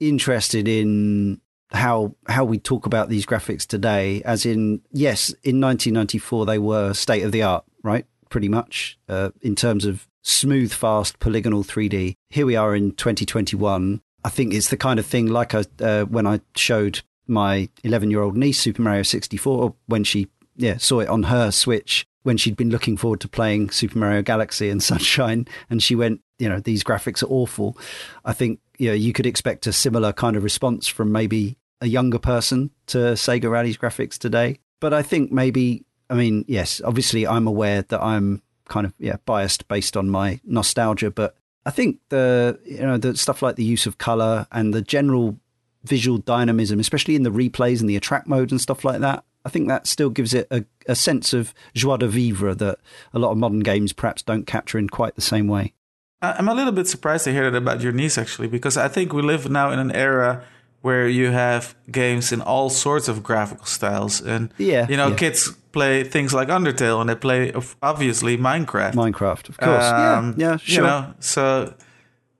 interested 0.00 0.68
in 0.68 1.40
how 1.72 2.14
how 2.28 2.44
we 2.44 2.58
talk 2.58 2.86
about 2.86 3.08
these 3.08 3.26
graphics 3.26 3.66
today. 3.66 4.22
As 4.24 4.46
in, 4.46 4.82
yes, 4.92 5.30
in 5.42 5.60
1994 5.60 6.46
they 6.46 6.58
were 6.58 6.92
state 6.94 7.22
of 7.22 7.32
the 7.32 7.42
art, 7.42 7.64
right? 7.82 8.06
Pretty 8.28 8.48
much 8.48 8.98
uh, 9.08 9.30
in 9.40 9.54
terms 9.54 9.84
of 9.84 10.08
smooth, 10.22 10.72
fast, 10.72 11.18
polygonal 11.18 11.64
3D. 11.64 12.14
Here 12.30 12.46
we 12.46 12.56
are 12.56 12.74
in 12.74 12.92
2021. 12.92 14.00
I 14.24 14.28
think 14.28 14.54
it's 14.54 14.68
the 14.68 14.76
kind 14.76 14.98
of 14.98 15.06
thing 15.06 15.26
like 15.26 15.54
I 15.54 15.64
uh, 15.80 16.04
when 16.04 16.26
I 16.26 16.40
showed 16.56 17.02
my 17.26 17.68
11 17.84 18.10
year 18.10 18.22
old 18.22 18.36
niece 18.36 18.60
Super 18.60 18.82
Mario 18.82 19.02
64 19.02 19.74
when 19.86 20.04
she 20.04 20.28
yeah 20.56 20.76
saw 20.76 21.00
it 21.00 21.08
on 21.08 21.24
her 21.24 21.50
Switch 21.50 22.06
when 22.22 22.36
she'd 22.36 22.56
been 22.56 22.70
looking 22.70 22.96
forward 22.96 23.20
to 23.20 23.28
playing 23.28 23.70
Super 23.70 23.98
Mario 23.98 24.22
Galaxy 24.22 24.70
and 24.70 24.82
Sunshine, 24.82 25.46
and 25.70 25.82
she 25.82 25.94
went, 25.94 26.20
you 26.38 26.48
know, 26.48 26.60
these 26.60 26.84
graphics 26.84 27.22
are 27.22 27.26
awful. 27.26 27.76
I 28.24 28.32
think 28.32 28.60
you 28.78 28.88
know 28.88 28.94
you 28.94 29.12
could 29.12 29.26
expect 29.26 29.66
a 29.66 29.72
similar 29.72 30.12
kind 30.12 30.36
of 30.36 30.44
response 30.44 30.86
from 30.86 31.12
maybe 31.12 31.56
a 31.80 31.86
younger 31.86 32.18
person 32.18 32.70
to 32.86 32.98
Sega 32.98 33.50
Rally's 33.50 33.76
graphics 33.76 34.16
today. 34.16 34.60
But 34.80 34.94
I 34.94 35.02
think 35.02 35.30
maybe, 35.32 35.84
I 36.08 36.14
mean, 36.14 36.44
yes, 36.48 36.80
obviously 36.84 37.26
I'm 37.26 37.46
aware 37.46 37.82
that 37.82 38.02
I'm 38.02 38.42
kind 38.68 38.86
of 38.86 38.94
yeah 38.98 39.16
biased 39.26 39.68
based 39.68 39.96
on 39.96 40.08
my 40.08 40.40
nostalgia, 40.44 41.10
but 41.10 41.36
I 41.66 41.70
think 41.70 41.98
the 42.08 42.58
you 42.64 42.80
know 42.80 42.98
the 42.98 43.16
stuff 43.16 43.42
like 43.42 43.56
the 43.56 43.64
use 43.64 43.86
of 43.86 43.98
color 43.98 44.46
and 44.50 44.72
the 44.72 44.82
general 44.82 45.38
visual 45.84 46.18
dynamism, 46.18 46.78
especially 46.80 47.16
in 47.16 47.24
the 47.24 47.30
replays 47.30 47.80
and 47.80 47.88
the 47.88 47.96
attract 47.96 48.26
modes 48.26 48.52
and 48.52 48.60
stuff 48.60 48.84
like 48.84 49.00
that. 49.00 49.24
I 49.44 49.48
think 49.48 49.68
that 49.68 49.86
still 49.86 50.10
gives 50.10 50.34
it 50.34 50.46
a, 50.50 50.64
a 50.88 50.94
sense 50.94 51.32
of 51.32 51.54
joie 51.74 51.96
de 51.96 52.08
vivre 52.08 52.54
that 52.54 52.78
a 53.12 53.18
lot 53.18 53.30
of 53.32 53.38
modern 53.38 53.60
games 53.60 53.92
perhaps 53.92 54.22
don't 54.22 54.46
capture 54.46 54.78
in 54.78 54.88
quite 54.88 55.14
the 55.14 55.20
same 55.22 55.46
way. 55.48 55.72
I'm 56.20 56.48
a 56.48 56.54
little 56.54 56.72
bit 56.72 56.86
surprised 56.86 57.24
to 57.24 57.32
hear 57.32 57.50
that 57.50 57.56
about 57.56 57.80
your 57.80 57.92
niece, 57.92 58.16
actually, 58.16 58.46
because 58.48 58.76
I 58.76 58.86
think 58.88 59.12
we 59.12 59.22
live 59.22 59.50
now 59.50 59.72
in 59.72 59.78
an 59.80 59.90
era 59.90 60.44
where 60.80 61.08
you 61.08 61.30
have 61.30 61.74
games 61.90 62.32
in 62.32 62.40
all 62.40 62.68
sorts 62.70 63.08
of 63.08 63.22
graphical 63.22 63.66
styles, 63.66 64.20
and 64.20 64.52
Yeah, 64.58 64.86
you 64.88 64.96
know, 64.96 65.08
yeah. 65.08 65.16
kids 65.16 65.50
play 65.72 66.04
things 66.04 66.32
like 66.32 66.48
Undertale, 66.48 67.00
and 67.00 67.08
they 67.10 67.14
play 67.14 67.52
obviously 67.82 68.36
Minecraft. 68.36 68.94
Minecraft, 68.94 69.48
of 69.48 69.58
course. 69.58 69.84
Um, 69.84 70.34
yeah, 70.36 70.50
yeah, 70.50 70.56
sure. 70.58 70.74
You 70.84 70.90
know, 70.90 71.14
so 71.20 71.74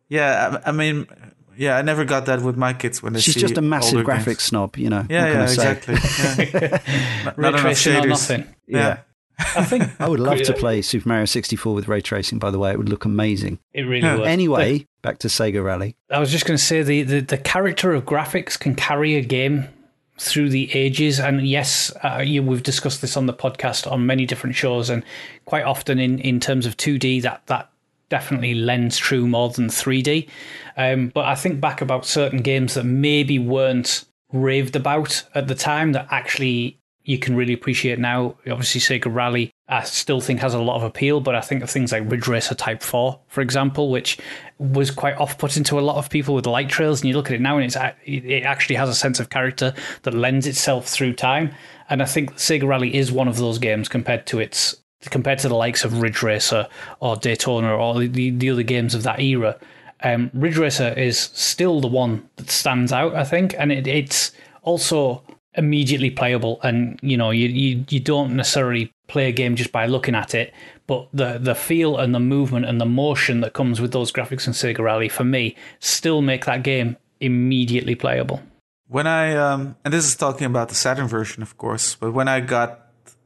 yeah, 0.08 0.58
I, 0.64 0.68
I 0.68 0.72
mean, 0.72 1.06
yeah, 1.56 1.76
I 1.76 1.82
never 1.82 2.04
got 2.04 2.26
that 2.26 2.42
with 2.42 2.56
my 2.56 2.72
kids 2.72 3.02
when 3.02 3.12
they 3.12 3.20
She's 3.20 3.34
see 3.34 3.40
just 3.40 3.56
a 3.58 3.62
massive 3.62 3.98
older 3.98 4.10
graphics 4.10 4.24
games. 4.26 4.42
snob, 4.42 4.76
you 4.76 4.90
know. 4.90 5.06
Yeah, 5.08 5.26
yeah, 5.26 5.42
exactly. 5.42 5.94
Yeah. 6.60 6.78
Not- 7.24 7.38
Ray 7.38 7.42
not 7.42 7.48
enough 7.48 7.60
tracing 7.62 7.92
or 7.96 8.00
shaders. 8.02 8.08
nothing. 8.08 8.54
Yeah. 8.66 8.98
I 9.38 9.64
think 9.64 9.84
I 10.00 10.08
would 10.08 10.20
love 10.20 10.40
to 10.42 10.52
play 10.52 10.82
Super 10.82 11.08
Mario 11.08 11.24
64 11.24 11.74
with 11.74 11.88
ray 11.88 12.00
tracing, 12.00 12.38
by 12.38 12.50
the 12.50 12.58
way. 12.58 12.70
It 12.72 12.78
would 12.78 12.88
look 12.88 13.04
amazing. 13.04 13.58
It 13.72 13.82
really 13.82 14.02
Yeah. 14.02 14.18
would. 14.18 14.28
Anyway, 14.28 14.86
back 15.02 15.18
to 15.20 15.28
Sega 15.28 15.64
Rally. 15.64 15.96
I 16.10 16.18
was 16.20 16.30
just 16.30 16.44
going 16.46 16.56
to 16.56 16.62
say 16.62 16.82
the, 16.82 17.02
the 17.02 17.20
the 17.20 17.38
character 17.38 17.92
of 17.92 18.04
graphics 18.04 18.58
can 18.58 18.74
carry 18.74 19.16
a 19.16 19.22
game 19.22 19.68
through 20.18 20.50
the 20.50 20.72
ages, 20.76 21.18
and 21.18 21.44
yes, 21.48 21.90
uh, 22.04 22.22
you, 22.24 22.42
we've 22.42 22.62
discussed 22.62 23.00
this 23.00 23.16
on 23.16 23.26
the 23.26 23.32
podcast 23.32 23.90
on 23.90 24.06
many 24.06 24.26
different 24.26 24.54
shows, 24.54 24.88
and 24.90 25.02
quite 25.46 25.64
often 25.64 25.98
in 25.98 26.18
in 26.20 26.38
terms 26.38 26.66
of 26.66 26.76
two 26.76 26.98
D, 26.98 27.18
that 27.20 27.42
that 27.46 27.70
definitely 28.12 28.54
lends 28.54 28.98
true 28.98 29.26
more 29.26 29.48
than 29.48 29.70
three 29.70 30.02
D. 30.02 30.28
Um, 30.76 31.08
but 31.08 31.24
I 31.24 31.34
think 31.34 31.62
back 31.62 31.80
about 31.80 32.04
certain 32.04 32.42
games 32.42 32.74
that 32.74 32.84
maybe 32.84 33.38
weren't 33.38 34.04
raved 34.34 34.76
about 34.76 35.24
at 35.34 35.48
the 35.48 35.54
time 35.54 35.92
that 35.92 36.08
actually 36.10 36.78
you 37.04 37.18
can 37.18 37.34
really 37.34 37.54
appreciate 37.54 37.98
now. 37.98 38.36
Obviously, 38.48 38.82
Sega 38.82 39.12
Rally, 39.12 39.50
I 39.66 39.82
still 39.84 40.20
think 40.20 40.40
has 40.40 40.52
a 40.52 40.60
lot 40.60 40.76
of 40.76 40.82
appeal, 40.82 41.20
but 41.20 41.34
I 41.34 41.40
think 41.40 41.62
of 41.62 41.70
things 41.70 41.90
like 41.90 42.08
Ridge 42.10 42.28
Racer 42.28 42.54
Type 42.54 42.82
4, 42.82 43.18
for 43.28 43.40
example, 43.40 43.90
which 43.90 44.18
was 44.58 44.90
quite 44.90 45.16
off 45.16 45.38
putting 45.38 45.64
to 45.64 45.78
a 45.78 45.80
lot 45.80 45.96
of 45.96 46.10
people 46.10 46.34
with 46.34 46.46
light 46.46 46.68
trails. 46.68 47.00
And 47.00 47.08
you 47.08 47.16
look 47.16 47.28
at 47.28 47.32
it 47.32 47.40
now 47.40 47.56
and 47.56 47.64
it's, 47.64 47.76
it 48.04 48.42
actually 48.42 48.76
has 48.76 48.90
a 48.90 48.94
sense 48.94 49.20
of 49.20 49.30
character 49.30 49.74
that 50.02 50.12
lends 50.12 50.46
itself 50.46 50.86
through 50.86 51.14
time. 51.14 51.54
And 51.88 52.02
I 52.02 52.06
think 52.06 52.34
Sega 52.34 52.68
Rally 52.68 52.94
is 52.94 53.10
one 53.10 53.26
of 53.26 53.38
those 53.38 53.58
games 53.58 53.88
compared 53.88 54.26
to 54.26 54.38
its. 54.38 54.76
Compared 55.10 55.38
to 55.40 55.48
the 55.48 55.54
likes 55.54 55.84
of 55.84 56.00
Ridge 56.00 56.22
Racer 56.22 56.68
or 57.00 57.16
Daytona 57.16 57.74
or 57.74 57.98
the, 58.00 58.30
the 58.30 58.50
other 58.50 58.62
games 58.62 58.94
of 58.94 59.02
that 59.02 59.20
era, 59.20 59.58
um, 60.02 60.30
Ridge 60.34 60.58
Racer 60.58 60.92
is 60.92 61.18
still 61.18 61.80
the 61.80 61.88
one 61.88 62.28
that 62.36 62.50
stands 62.50 62.92
out, 62.92 63.14
I 63.14 63.24
think, 63.24 63.54
and 63.58 63.72
it, 63.72 63.86
it's 63.86 64.32
also 64.62 65.22
immediately 65.54 66.10
playable. 66.10 66.60
And 66.62 66.98
you 67.02 67.16
know, 67.16 67.30
you, 67.30 67.48
you 67.48 67.84
you 67.88 68.00
don't 68.00 68.36
necessarily 68.36 68.92
play 69.06 69.28
a 69.28 69.32
game 69.32 69.56
just 69.56 69.72
by 69.72 69.86
looking 69.86 70.14
at 70.14 70.34
it, 70.34 70.52
but 70.86 71.08
the 71.12 71.38
the 71.38 71.54
feel 71.54 71.96
and 71.96 72.14
the 72.14 72.20
movement 72.20 72.66
and 72.66 72.80
the 72.80 72.86
motion 72.86 73.40
that 73.40 73.52
comes 73.52 73.80
with 73.80 73.92
those 73.92 74.12
graphics 74.12 74.46
in 74.46 74.52
Sega 74.52 74.80
Rally 74.80 75.08
for 75.08 75.24
me 75.24 75.56
still 75.78 76.22
make 76.22 76.44
that 76.46 76.62
game 76.62 76.96
immediately 77.20 77.94
playable. 77.94 78.42
When 78.88 79.06
I 79.06 79.34
um, 79.36 79.76
and 79.84 79.94
this 79.94 80.04
is 80.04 80.16
talking 80.16 80.46
about 80.46 80.68
the 80.68 80.74
Saturn 80.74 81.06
version, 81.06 81.42
of 81.42 81.56
course, 81.56 81.94
but 81.94 82.12
when 82.12 82.28
I 82.28 82.40
got 82.40 82.81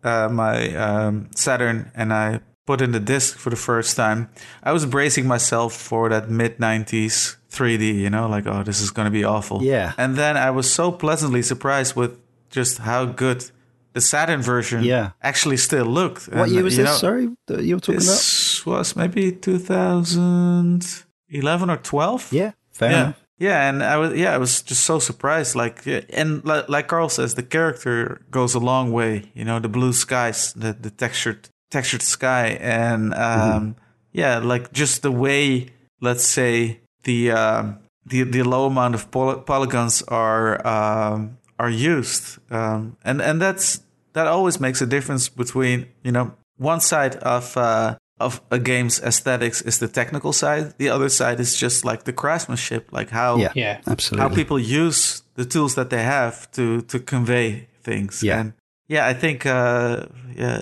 uh, 0.06 0.28
my 0.28 0.74
um, 0.76 1.28
Saturn 1.34 1.90
and 1.94 2.12
I 2.12 2.40
put 2.66 2.80
in 2.80 2.92
the 2.92 3.00
disc 3.00 3.36
for 3.38 3.50
the 3.50 3.56
first 3.56 3.96
time, 3.96 4.28
I 4.62 4.72
was 4.72 4.86
bracing 4.86 5.26
myself 5.26 5.72
for 5.74 6.08
that 6.08 6.30
mid 6.30 6.58
90s 6.58 7.36
3D, 7.50 7.94
you 7.94 8.10
know, 8.10 8.28
like, 8.28 8.46
oh, 8.46 8.62
this 8.62 8.80
is 8.80 8.90
going 8.90 9.06
to 9.06 9.10
be 9.12 9.24
awful. 9.24 9.62
Yeah. 9.62 9.92
And 9.96 10.16
then 10.16 10.36
I 10.36 10.50
was 10.50 10.70
so 10.72 10.92
pleasantly 10.92 11.42
surprised 11.42 11.96
with 11.96 12.18
just 12.50 12.78
how 12.78 13.04
good 13.06 13.50
the 13.92 14.00
Saturn 14.00 14.42
version 14.42 14.82
Yeah. 14.84 15.10
actually 15.22 15.56
still 15.56 15.86
looked. 15.86 16.28
What 16.28 16.44
And, 16.46 16.52
year 16.52 16.62
was 16.64 16.76
this? 16.76 16.84
know, 16.84 16.96
Sorry, 16.96 17.28
that 17.46 17.62
you 17.64 17.76
were 17.76 17.80
talking 17.80 17.96
about? 18.02 18.06
This 18.06 18.66
was 18.66 18.94
maybe 18.96 19.32
2011 19.32 21.70
or 21.70 21.76
12. 21.76 22.32
Yeah, 22.32 22.52
fair 22.72 22.90
yeah. 22.90 23.02
enough. 23.02 23.25
Yeah, 23.38 23.68
and 23.68 23.82
I 23.82 23.98
was 23.98 24.14
yeah, 24.14 24.34
I 24.34 24.38
was 24.38 24.62
just 24.62 24.84
so 24.84 24.98
surprised. 24.98 25.54
Like, 25.54 25.86
and 25.86 26.42
like, 26.44 26.68
like 26.68 26.88
Karl 26.88 27.10
says, 27.10 27.34
the 27.34 27.42
character 27.42 28.22
goes 28.30 28.54
a 28.54 28.58
long 28.58 28.92
way. 28.92 29.30
You 29.34 29.44
know, 29.44 29.58
the 29.58 29.68
blue 29.68 29.92
skies, 29.92 30.54
the 30.54 30.72
the 30.72 30.90
textured 30.90 31.50
textured 31.70 32.02
sky, 32.02 32.58
and 32.60 33.12
um, 33.14 33.76
yeah, 34.12 34.38
like 34.38 34.72
just 34.72 35.02
the 35.02 35.12
way, 35.12 35.68
let's 36.00 36.26
say 36.26 36.80
the 37.04 37.30
um, 37.32 37.78
the 38.06 38.22
the 38.22 38.42
low 38.42 38.66
amount 38.66 38.94
of 38.94 39.10
poly- 39.10 39.42
polygons 39.42 40.02
are 40.08 40.66
um, 40.66 41.36
are 41.58 41.70
used, 41.70 42.38
um, 42.50 42.96
and 43.04 43.20
and 43.20 43.40
that's 43.40 43.82
that 44.14 44.26
always 44.26 44.58
makes 44.60 44.80
a 44.80 44.86
difference 44.86 45.28
between 45.28 45.88
you 46.02 46.12
know 46.12 46.34
one 46.56 46.80
side 46.80 47.16
of 47.16 47.54
uh, 47.58 47.96
of 48.18 48.40
a 48.50 48.58
game's 48.58 49.00
aesthetics 49.02 49.60
is 49.62 49.78
the 49.78 49.88
technical 49.88 50.32
side, 50.32 50.74
the 50.78 50.88
other 50.88 51.08
side 51.08 51.38
is 51.40 51.56
just 51.56 51.84
like 51.84 52.04
the 52.04 52.12
craftsmanship, 52.12 52.90
like 52.92 53.10
how 53.10 53.36
Yeah, 53.36 53.52
Yeah. 53.54 53.80
absolutely. 53.86 54.28
how 54.28 54.34
people 54.34 54.58
use 54.58 55.22
the 55.34 55.44
tools 55.44 55.74
that 55.74 55.90
they 55.90 56.02
have 56.02 56.50
to 56.52 56.80
to 56.82 56.98
convey 56.98 57.68
things. 57.82 58.22
Yeah. 58.22 58.40
And 58.40 58.52
yeah, 58.88 59.10
I 59.10 59.14
think 59.14 59.44
uh, 59.44 60.06
yeah, 60.36 60.60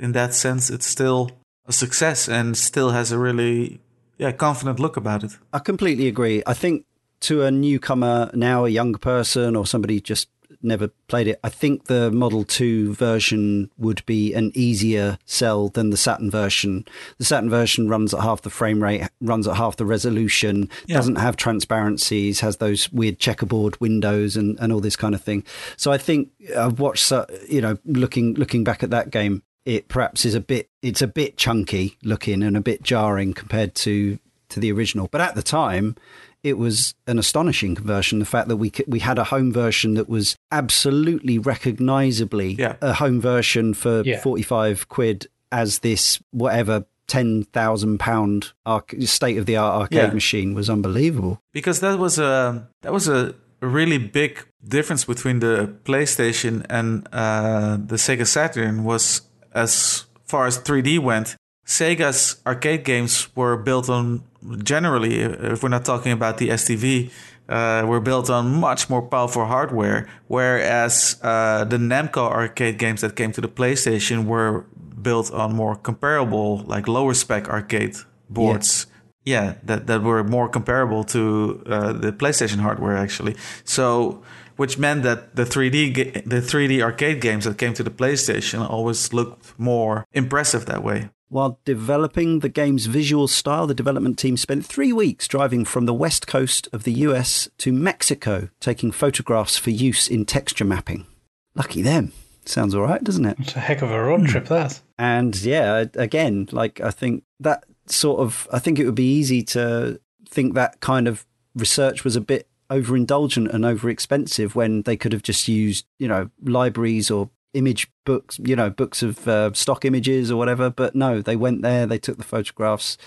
in 0.00 0.12
that 0.12 0.34
sense, 0.34 0.70
it's 0.74 0.86
still 0.86 1.30
a 1.68 1.72
success 1.72 2.28
and 2.28 2.56
still 2.56 2.90
has 2.90 3.12
a 3.12 3.18
really 3.18 3.80
yeah 4.18 4.32
confident 4.36 4.78
look 4.80 4.96
about 4.96 5.24
it. 5.24 5.38
I 5.52 5.58
completely 5.58 6.08
agree. 6.08 6.42
I 6.46 6.54
think 6.54 6.84
to 7.20 7.42
a 7.42 7.50
newcomer 7.50 8.30
now, 8.34 8.64
a 8.64 8.68
young 8.70 8.94
person 8.98 9.56
or 9.56 9.66
somebody 9.66 10.00
just 10.00 10.28
never 10.64 10.88
played 11.08 11.28
it, 11.28 11.38
I 11.44 11.48
think 11.48 11.84
the 11.84 12.10
Model 12.10 12.44
2 12.44 12.94
version 12.94 13.70
would 13.78 14.04
be 14.06 14.32
an 14.34 14.50
easier 14.54 15.18
sell 15.24 15.68
than 15.68 15.90
the 15.90 15.96
Saturn 15.96 16.30
version. 16.30 16.84
The 17.18 17.24
Saturn 17.24 17.50
version 17.50 17.88
runs 17.88 18.12
at 18.14 18.20
half 18.20 18.42
the 18.42 18.50
frame 18.50 18.82
rate, 18.82 19.08
runs 19.20 19.46
at 19.46 19.56
half 19.56 19.76
the 19.76 19.86
resolution, 19.86 20.68
Yeah. 20.86 20.96
doesn't 20.96 21.16
have 21.16 21.36
transparencies, 21.36 22.40
has 22.40 22.56
those 22.56 22.90
weird 22.92 23.18
checkerboard 23.18 23.80
windows 23.80 24.36
and, 24.36 24.58
and 24.60 24.72
all 24.72 24.80
this 24.80 24.96
kind 24.96 25.14
of 25.14 25.22
thing. 25.22 25.44
So 25.76 25.92
I 25.92 25.98
think 25.98 26.30
I've 26.56 26.78
watched, 26.80 27.10
uh, 27.12 27.26
you 27.48 27.60
know, 27.60 27.78
looking 27.84 28.34
looking 28.34 28.64
back 28.64 28.82
at 28.82 28.90
that 28.90 29.10
game, 29.10 29.42
it 29.64 29.88
perhaps 29.88 30.24
is 30.24 30.34
a 30.34 30.40
bit 30.40 30.68
it's 30.82 31.00
a 31.02 31.06
bit 31.06 31.36
chunky 31.36 31.96
looking 32.02 32.42
and 32.42 32.56
a 32.56 32.60
bit 32.60 32.82
jarring 32.82 33.32
compared 33.32 33.74
to 33.76 34.18
to 34.50 34.60
the 34.60 34.70
original. 34.72 35.08
But 35.10 35.20
at 35.22 35.34
the 35.34 35.42
time, 35.42 35.96
it 36.44 36.58
was 36.58 36.94
an 37.06 37.18
astonishing 37.18 37.74
conversion. 37.74 38.18
The 38.20 38.24
fact 38.26 38.48
that 38.48 38.56
we 38.58 38.70
c- 38.70 38.84
we 38.86 39.00
had 39.00 39.18
a 39.18 39.24
home 39.24 39.52
version 39.52 39.94
that 39.94 40.08
was 40.08 40.36
absolutely 40.52 41.38
recognisably 41.38 42.54
Yeah. 42.58 42.76
a 42.80 42.92
home 42.94 43.20
version 43.20 43.74
for 43.74 44.02
Yeah. 44.04 44.20
forty 44.20 44.42
five 44.42 44.88
quid 44.88 45.26
as 45.50 45.80
this 45.80 46.20
whatever 46.30 46.84
ten 47.06 47.44
thousand 47.52 47.98
pound 47.98 48.52
state 49.00 49.36
of 49.38 49.46
the 49.46 49.56
art 49.56 49.80
arcade 49.82 50.08
Yeah. 50.08 50.14
machine 50.14 50.54
was 50.54 50.70
unbelievable. 50.70 51.40
because 51.52 51.80
that 51.80 51.98
was 51.98 52.18
a 52.18 52.68
that 52.82 52.92
was 52.92 53.08
a 53.08 53.34
really 53.60 53.98
big 53.98 54.44
difference 54.66 55.04
between 55.04 55.40
the 55.40 55.72
PlayStation 55.84 56.64
and 56.68 57.06
uh, 57.12 57.76
the 57.86 57.96
Sega 57.96 58.26
Saturn 58.26 58.84
was 58.84 59.22
as 59.54 60.04
far 60.26 60.46
as 60.46 60.58
3D 60.58 60.98
went. 60.98 61.36
Sega's 61.66 62.40
arcade 62.46 62.84
games 62.84 63.28
were 63.34 63.56
built 63.56 63.88
on 63.88 64.22
generally, 64.62 65.20
if 65.20 65.62
we're 65.62 65.70
not 65.70 65.84
talking 65.84 66.12
about 66.12 66.38
the 66.38 66.50
STV, 66.50 67.10
uh, 67.48 67.84
were 67.86 68.00
built 68.00 68.28
on 68.30 68.54
much 68.54 68.90
more 68.90 69.02
powerful 69.02 69.46
hardware, 69.46 70.06
whereas 70.28 71.18
uh, 71.22 71.64
the 71.64 71.76
Namco 71.76 72.30
arcade 72.30 72.78
games 72.78 73.00
that 73.00 73.16
came 73.16 73.32
to 73.32 73.40
the 73.40 73.48
PlayStation 73.48 74.26
were 74.26 74.66
built 75.00 75.30
on 75.32 75.54
more 75.54 75.76
comparable, 75.76 76.58
like 76.66 76.88
lower 76.88 77.14
spec 77.14 77.48
arcade 77.48 77.96
boards 78.28 78.86
yeah 79.24 79.54
that 79.62 79.86
that 79.86 80.02
were 80.02 80.22
more 80.22 80.48
comparable 80.48 81.02
to 81.04 81.62
uh, 81.66 81.92
the 81.92 82.12
PlayStation 82.12 82.60
hardware 82.60 82.96
actually. 82.96 83.34
So 83.64 84.22
which 84.56 84.78
meant 84.78 85.02
that 85.02 85.34
the 85.34 85.44
3D 85.44 85.94
ga- 85.94 86.22
the 86.24 86.40
3D 86.40 86.80
arcade 86.80 87.20
games 87.20 87.44
that 87.44 87.58
came 87.58 87.74
to 87.74 87.82
the 87.82 87.90
PlayStation 87.90 88.68
always 88.68 89.12
looked 89.12 89.58
more 89.58 90.04
impressive 90.12 90.66
that 90.66 90.84
way. 90.84 91.10
While 91.28 91.58
developing 91.64 92.40
the 92.40 92.48
game's 92.48 92.86
visual 92.86 93.28
style, 93.28 93.66
the 93.66 93.74
development 93.74 94.18
team 94.18 94.36
spent 94.36 94.64
three 94.64 94.92
weeks 94.92 95.26
driving 95.26 95.64
from 95.64 95.86
the 95.86 95.94
west 95.94 96.26
coast 96.26 96.68
of 96.72 96.84
the 96.84 96.92
US 96.92 97.48
to 97.58 97.72
Mexico, 97.72 98.50
taking 98.60 98.92
photographs 98.92 99.56
for 99.56 99.70
use 99.70 100.08
in 100.08 100.26
texture 100.26 100.64
mapping. 100.64 101.06
Lucky 101.54 101.82
them. 101.82 102.12
Sounds 102.46 102.74
all 102.74 102.82
right, 102.82 103.02
doesn't 103.02 103.24
it? 103.24 103.36
It's 103.40 103.56
a 103.56 103.60
heck 103.60 103.82
of 103.82 103.90
a 103.90 104.02
road 104.02 104.26
trip, 104.26 104.46
that. 104.46 104.80
And 104.98 105.34
yeah, 105.42 105.86
again, 105.94 106.48
like 106.52 106.80
I 106.80 106.90
think 106.90 107.24
that 107.40 107.64
sort 107.86 108.20
of, 108.20 108.46
I 108.52 108.58
think 108.58 108.78
it 108.78 108.84
would 108.84 108.94
be 108.94 109.14
easy 109.14 109.42
to 109.44 110.00
think 110.28 110.54
that 110.54 110.80
kind 110.80 111.08
of 111.08 111.26
research 111.54 112.04
was 112.04 112.16
a 112.16 112.20
bit 112.20 112.48
overindulgent 112.70 113.52
and 113.52 113.64
over 113.64 113.88
expensive 113.88 114.54
when 114.54 114.82
they 114.82 114.96
could 114.96 115.12
have 115.12 115.22
just 115.22 115.48
used, 115.48 115.86
you 115.98 116.08
know, 116.08 116.30
libraries 116.42 117.10
or 117.10 117.30
image 117.54 117.88
books, 118.04 118.38
you 118.42 118.54
know, 118.56 118.70
books 118.70 119.02
of 119.02 119.26
uh, 119.26 119.52
stock 119.54 119.84
images 119.84 120.30
or 120.30 120.36
whatever. 120.36 120.70
But 120.70 120.94
no, 120.94 121.22
they 121.22 121.36
went 121.36 121.62
there, 121.62 121.86
they 121.86 121.98
took 121.98 122.18
the 122.18 122.24
photographs. 122.24 122.98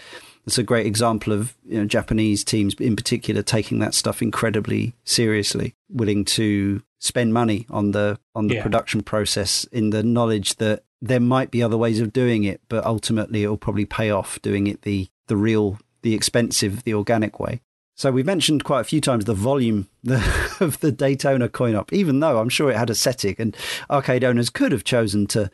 It's 0.45 0.57
a 0.57 0.63
great 0.63 0.85
example 0.85 1.33
of 1.33 1.55
you 1.65 1.77
know, 1.79 1.85
Japanese 1.85 2.43
teams, 2.43 2.73
in 2.75 2.95
particular, 2.95 3.41
taking 3.43 3.79
that 3.79 3.93
stuff 3.93 4.21
incredibly 4.21 4.93
seriously, 5.03 5.75
willing 5.89 6.23
to 6.25 6.81
spend 6.99 7.33
money 7.33 7.65
on 7.69 7.91
the 7.91 8.17
on 8.33 8.47
the 8.47 8.55
Yeah. 8.55 8.63
production 8.63 9.03
process 9.03 9.65
in 9.65 9.89
the 9.91 10.01
knowledge 10.03 10.55
that 10.55 10.83
there 11.01 11.19
might 11.19 11.51
be 11.51 11.61
other 11.61 11.77
ways 11.77 11.99
of 11.99 12.11
doing 12.13 12.43
it, 12.43 12.61
but 12.69 12.83
ultimately 12.85 13.43
it 13.43 13.49
will 13.49 13.57
probably 13.57 13.85
pay 13.85 14.09
off 14.09 14.41
doing 14.41 14.67
it 14.67 14.81
the 14.83 15.09
the 15.27 15.35
real, 15.37 15.77
the 16.01 16.13
expensive, 16.13 16.83
the 16.83 16.93
organic 16.93 17.37
way. 17.39 17.61
So 17.97 18.11
we 18.11 18.21
mentioned 18.21 18.63
quite 18.63 18.81
a 18.81 18.85
few 18.85 19.01
times 19.01 19.25
the 19.25 19.33
volume 19.33 19.89
of 20.59 20.79
the 20.81 20.91
Daytona 20.91 21.49
coin 21.49 21.73
op, 21.73 21.91
even 21.91 22.19
though 22.19 22.37
I'm 22.37 22.47
sure 22.47 22.69
it 22.69 22.77
had 22.77 22.91
a 22.91 22.95
setting 22.95 23.35
and 23.39 23.57
arcade 23.89 24.23
owners 24.23 24.51
could 24.51 24.71
have 24.71 24.83
chosen 24.83 25.25
to 25.27 25.49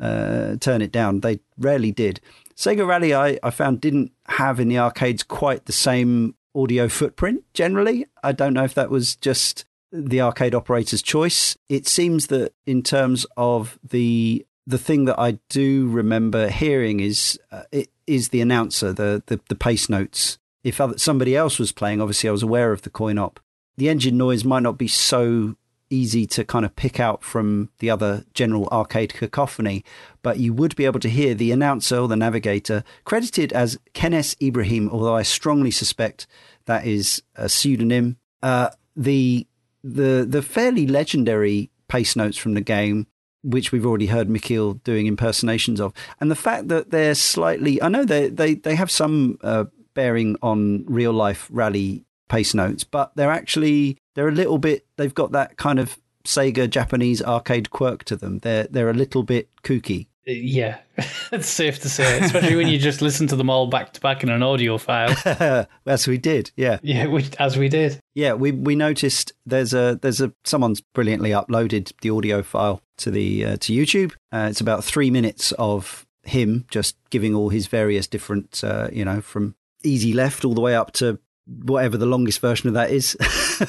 uh, 0.00 0.56
turn 0.56 0.82
it 0.82 0.90
down. 0.90 1.20
They 1.20 1.38
rarely 1.56 1.92
did. 1.92 2.20
Sega 2.56 2.84
Rally, 2.84 3.14
I, 3.14 3.38
I 3.44 3.50
found, 3.50 3.80
didn't 3.80 4.10
have 4.26 4.58
in 4.58 4.68
the 4.68 4.78
arcades 4.78 5.22
quite 5.22 5.66
the 5.66 5.72
same 5.72 6.34
audio 6.52 6.88
footprint 6.88 7.44
generally. 7.54 8.06
I 8.24 8.32
don't 8.32 8.54
know 8.54 8.64
if 8.64 8.74
that 8.74 8.90
was 8.90 9.14
just 9.14 9.64
the 9.92 10.20
arcade 10.20 10.54
operator's 10.54 11.02
choice. 11.02 11.56
It 11.68 11.86
seems 11.86 12.26
that 12.26 12.54
in 12.66 12.82
terms 12.82 13.24
of 13.36 13.78
the 13.88 14.44
the 14.66 14.78
thing 14.78 15.04
that 15.04 15.18
I 15.18 15.38
do 15.50 15.88
remember 15.88 16.48
hearing 16.48 16.98
is 16.98 17.38
uh, 17.52 17.64
it 17.70 17.90
is 18.06 18.30
the 18.30 18.40
announcer, 18.40 18.92
the, 18.92 19.22
the 19.26 19.38
the 19.48 19.54
pace 19.54 19.88
notes. 19.88 20.38
If 20.64 20.80
other, 20.80 20.98
somebody 20.98 21.36
else 21.36 21.58
was 21.58 21.70
playing, 21.70 22.00
obviously 22.00 22.28
I 22.28 22.32
was 22.32 22.42
aware 22.42 22.72
of 22.72 22.82
the 22.82 22.90
coin 22.90 23.18
op. 23.18 23.38
The 23.76 23.88
engine 23.88 24.16
noise 24.16 24.44
might 24.44 24.62
not 24.62 24.78
be 24.78 24.88
so 24.88 25.56
easy 25.90 26.26
to 26.26 26.44
kind 26.44 26.64
of 26.64 26.74
pick 26.74 26.98
out 26.98 27.22
from 27.22 27.68
the 27.78 27.90
other 27.90 28.24
general 28.34 28.68
arcade 28.72 29.14
cacophony, 29.14 29.84
but 30.22 30.38
you 30.38 30.52
would 30.52 30.74
be 30.76 30.86
able 30.86 31.00
to 31.00 31.10
hear 31.10 31.34
the 31.34 31.52
announcer 31.52 31.98
or 31.98 32.08
the 32.08 32.16
navigator 32.16 32.82
credited 33.04 33.52
as 33.52 33.78
Kenes 33.92 34.36
Ibrahim, 34.42 34.88
although 34.90 35.14
I 35.14 35.22
strongly 35.22 35.70
suspect 35.70 36.26
that 36.64 36.86
is 36.86 37.22
a 37.36 37.48
pseudonym. 37.48 38.16
Uh, 38.42 38.70
the 38.96 39.46
the 39.82 40.26
the 40.28 40.42
fairly 40.42 40.86
legendary 40.86 41.70
pace 41.88 42.16
notes 42.16 42.38
from 42.38 42.54
the 42.54 42.60
game, 42.60 43.06
which 43.42 43.70
we've 43.70 43.86
already 43.86 44.06
heard 44.06 44.28
Michiel 44.28 44.82
doing 44.82 45.06
impersonations 45.06 45.80
of, 45.80 45.92
and 46.20 46.30
the 46.30 46.36
fact 46.36 46.68
that 46.68 46.90
they're 46.90 47.14
slightly 47.14 47.82
I 47.82 47.88
know 47.88 48.04
they 48.04 48.28
they 48.28 48.54
they 48.54 48.74
have 48.76 48.90
some 48.90 49.38
uh, 49.42 49.64
bearing 49.94 50.36
on 50.42 50.84
real 50.86 51.12
life 51.12 51.48
rally 51.50 52.04
pace 52.28 52.54
notes, 52.54 52.84
but 52.84 53.12
they're 53.16 53.30
actually 53.32 53.98
they're 54.14 54.28
a 54.28 54.32
little 54.32 54.58
bit 54.58 54.86
they've 54.96 55.14
got 55.14 55.32
that 55.32 55.56
kind 55.56 55.78
of 55.78 55.98
Sega 56.24 56.68
Japanese 56.68 57.22
arcade 57.22 57.70
quirk 57.70 58.04
to 58.04 58.16
them. 58.16 58.38
They're 58.40 58.64
they're 58.64 58.90
a 58.90 58.94
little 58.94 59.22
bit 59.22 59.48
kooky. 59.62 60.06
Yeah, 60.26 60.78
it's 61.32 61.48
safe 61.48 61.80
to 61.80 61.88
say, 61.90 62.18
especially 62.20 62.56
when 62.56 62.68
you 62.68 62.78
just 62.78 63.02
listen 63.02 63.26
to 63.26 63.36
them 63.36 63.50
all 63.50 63.66
back 63.66 63.92
to 63.92 64.00
back 64.00 64.22
in 64.22 64.30
an 64.30 64.42
audio 64.42 64.78
file. 64.78 65.14
As 65.86 66.08
we 66.08 66.16
did, 66.16 66.50
yeah. 66.56 66.78
Yeah, 66.82 67.08
we, 67.08 67.26
as 67.38 67.58
we 67.58 67.68
did. 67.68 68.00
Yeah, 68.14 68.32
we 68.32 68.52
we 68.52 68.74
noticed 68.74 69.32
there's 69.44 69.74
a 69.74 69.98
there's 70.00 70.22
a 70.22 70.32
someone's 70.44 70.80
brilliantly 70.80 71.30
uploaded 71.30 71.92
the 72.00 72.10
audio 72.10 72.42
file 72.42 72.80
to 72.98 73.10
the 73.10 73.44
uh, 73.44 73.56
to 73.58 73.72
YouTube. 73.72 74.12
Uh, 74.32 74.48
it's 74.50 74.62
about 74.62 74.82
three 74.82 75.10
minutes 75.10 75.52
of 75.52 76.06
him 76.22 76.64
just 76.70 76.96
giving 77.10 77.34
all 77.34 77.50
his 77.50 77.66
various 77.66 78.06
different, 78.06 78.64
uh, 78.64 78.88
you 78.90 79.04
know, 79.04 79.20
from 79.20 79.54
easy 79.84 80.12
left 80.12 80.44
all 80.44 80.54
the 80.54 80.60
way 80.60 80.74
up 80.74 80.92
to 80.92 81.18
whatever 81.46 81.96
the 81.96 82.06
longest 82.06 82.40
version 82.40 82.68
of 82.68 82.74
that 82.74 82.90
is. 82.90 83.16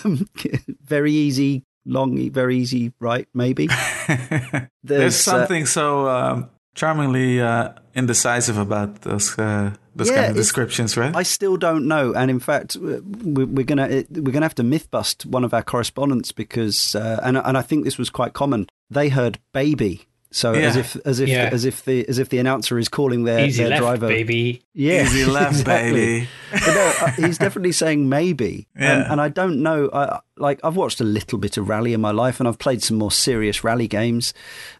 very 0.83 1.11
easy, 1.11 1.63
long, 1.85 2.29
very 2.31 2.57
easy 2.57 2.93
right, 2.99 3.27
maybe. 3.33 3.67
There's 4.83 5.15
uh, 5.27 5.31
something 5.37 5.65
so 5.65 6.07
um, 6.07 6.49
charmingly 6.75 7.41
uh, 7.41 7.73
indecisive 7.93 8.57
about 8.57 9.01
those 9.01 9.37
uh, 9.37 9.73
those 9.95 10.09
Yeah, 10.09 10.15
kind 10.15 10.29
of 10.31 10.35
descriptions, 10.35 10.97
right? 10.97 11.15
I 11.15 11.23
still 11.23 11.57
don't 11.57 11.87
know, 11.87 12.13
and 12.13 12.29
in 12.29 12.39
fact, 12.39 12.75
we- 12.75 13.45
we're 13.45 13.65
gonna 13.65 13.87
it- 13.87 14.07
we're 14.11 14.31
gonna 14.33 14.45
have 14.45 14.55
to 14.55 14.63
myth 14.63 14.89
bust 14.91 15.25
one 15.25 15.43
of 15.43 15.53
our 15.53 15.63
correspondents 15.63 16.31
because, 16.31 16.95
uh, 16.95 17.19
and 17.23 17.37
and 17.37 17.57
I 17.57 17.61
think 17.61 17.83
this 17.85 17.97
was 17.97 18.09
quite 18.09 18.33
common. 18.33 18.67
They 18.89 19.09
heard 19.09 19.39
"baby," 19.53 20.07
so 20.35 20.51
as 20.53 20.75
if 20.75 20.97
as 21.05 21.19
if 21.21 21.29
Yeah. 21.29 21.49
as 21.51 21.63
if 21.63 21.85
the 21.85 22.05
as 22.09 22.19
if 22.19 22.27
the 22.29 22.39
announcer 22.39 22.77
is 22.77 22.89
calling 22.89 23.23
their, 23.23 23.45
Easy 23.45 23.63
their 23.63 23.69
left, 23.69 23.81
driver. 23.81 24.07
baby. 24.09 24.61
Yeah, 24.73 25.03
Easy 25.03 25.23
left, 25.39 25.59
exactly. 25.59 25.91
baby. 25.93 26.27
But 26.51 26.67
no, 26.67 26.93
uh, 27.01 27.11
he's 27.11 27.37
definitely 27.37 27.71
saying 27.71 28.09
maybe, 28.09 28.67
and, 28.75 28.83
Yeah. 29.03 29.11
and 29.11 29.21
I 29.21 29.29
don't 29.29 29.63
know. 29.63 29.89
I, 29.93 30.19
like 30.37 30.59
I've 30.63 30.75
watched 30.75 30.99
a 30.99 31.05
little 31.05 31.39
bit 31.39 31.55
of 31.57 31.69
rally 31.69 31.93
in 31.93 32.01
my 32.01 32.11
life, 32.11 32.39
and 32.41 32.47
I've 32.49 32.59
played 32.59 32.83
some 32.83 32.97
more 32.97 33.11
serious 33.11 33.63
rally 33.63 33.87
games, 33.87 34.33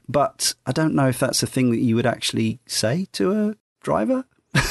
but 0.10 0.53
I 0.66 0.72
don't 0.74 0.93
know 0.93 1.08
if 1.08 1.20
that's 1.20 1.41
a 1.41 1.47
thing 1.47 1.72
that 1.72 1.80
you 1.80 1.95
would 1.95 2.06
actually 2.06 2.60
say 2.68 3.08
to 3.14 3.32
a 3.32 3.56
driver. 3.82 4.26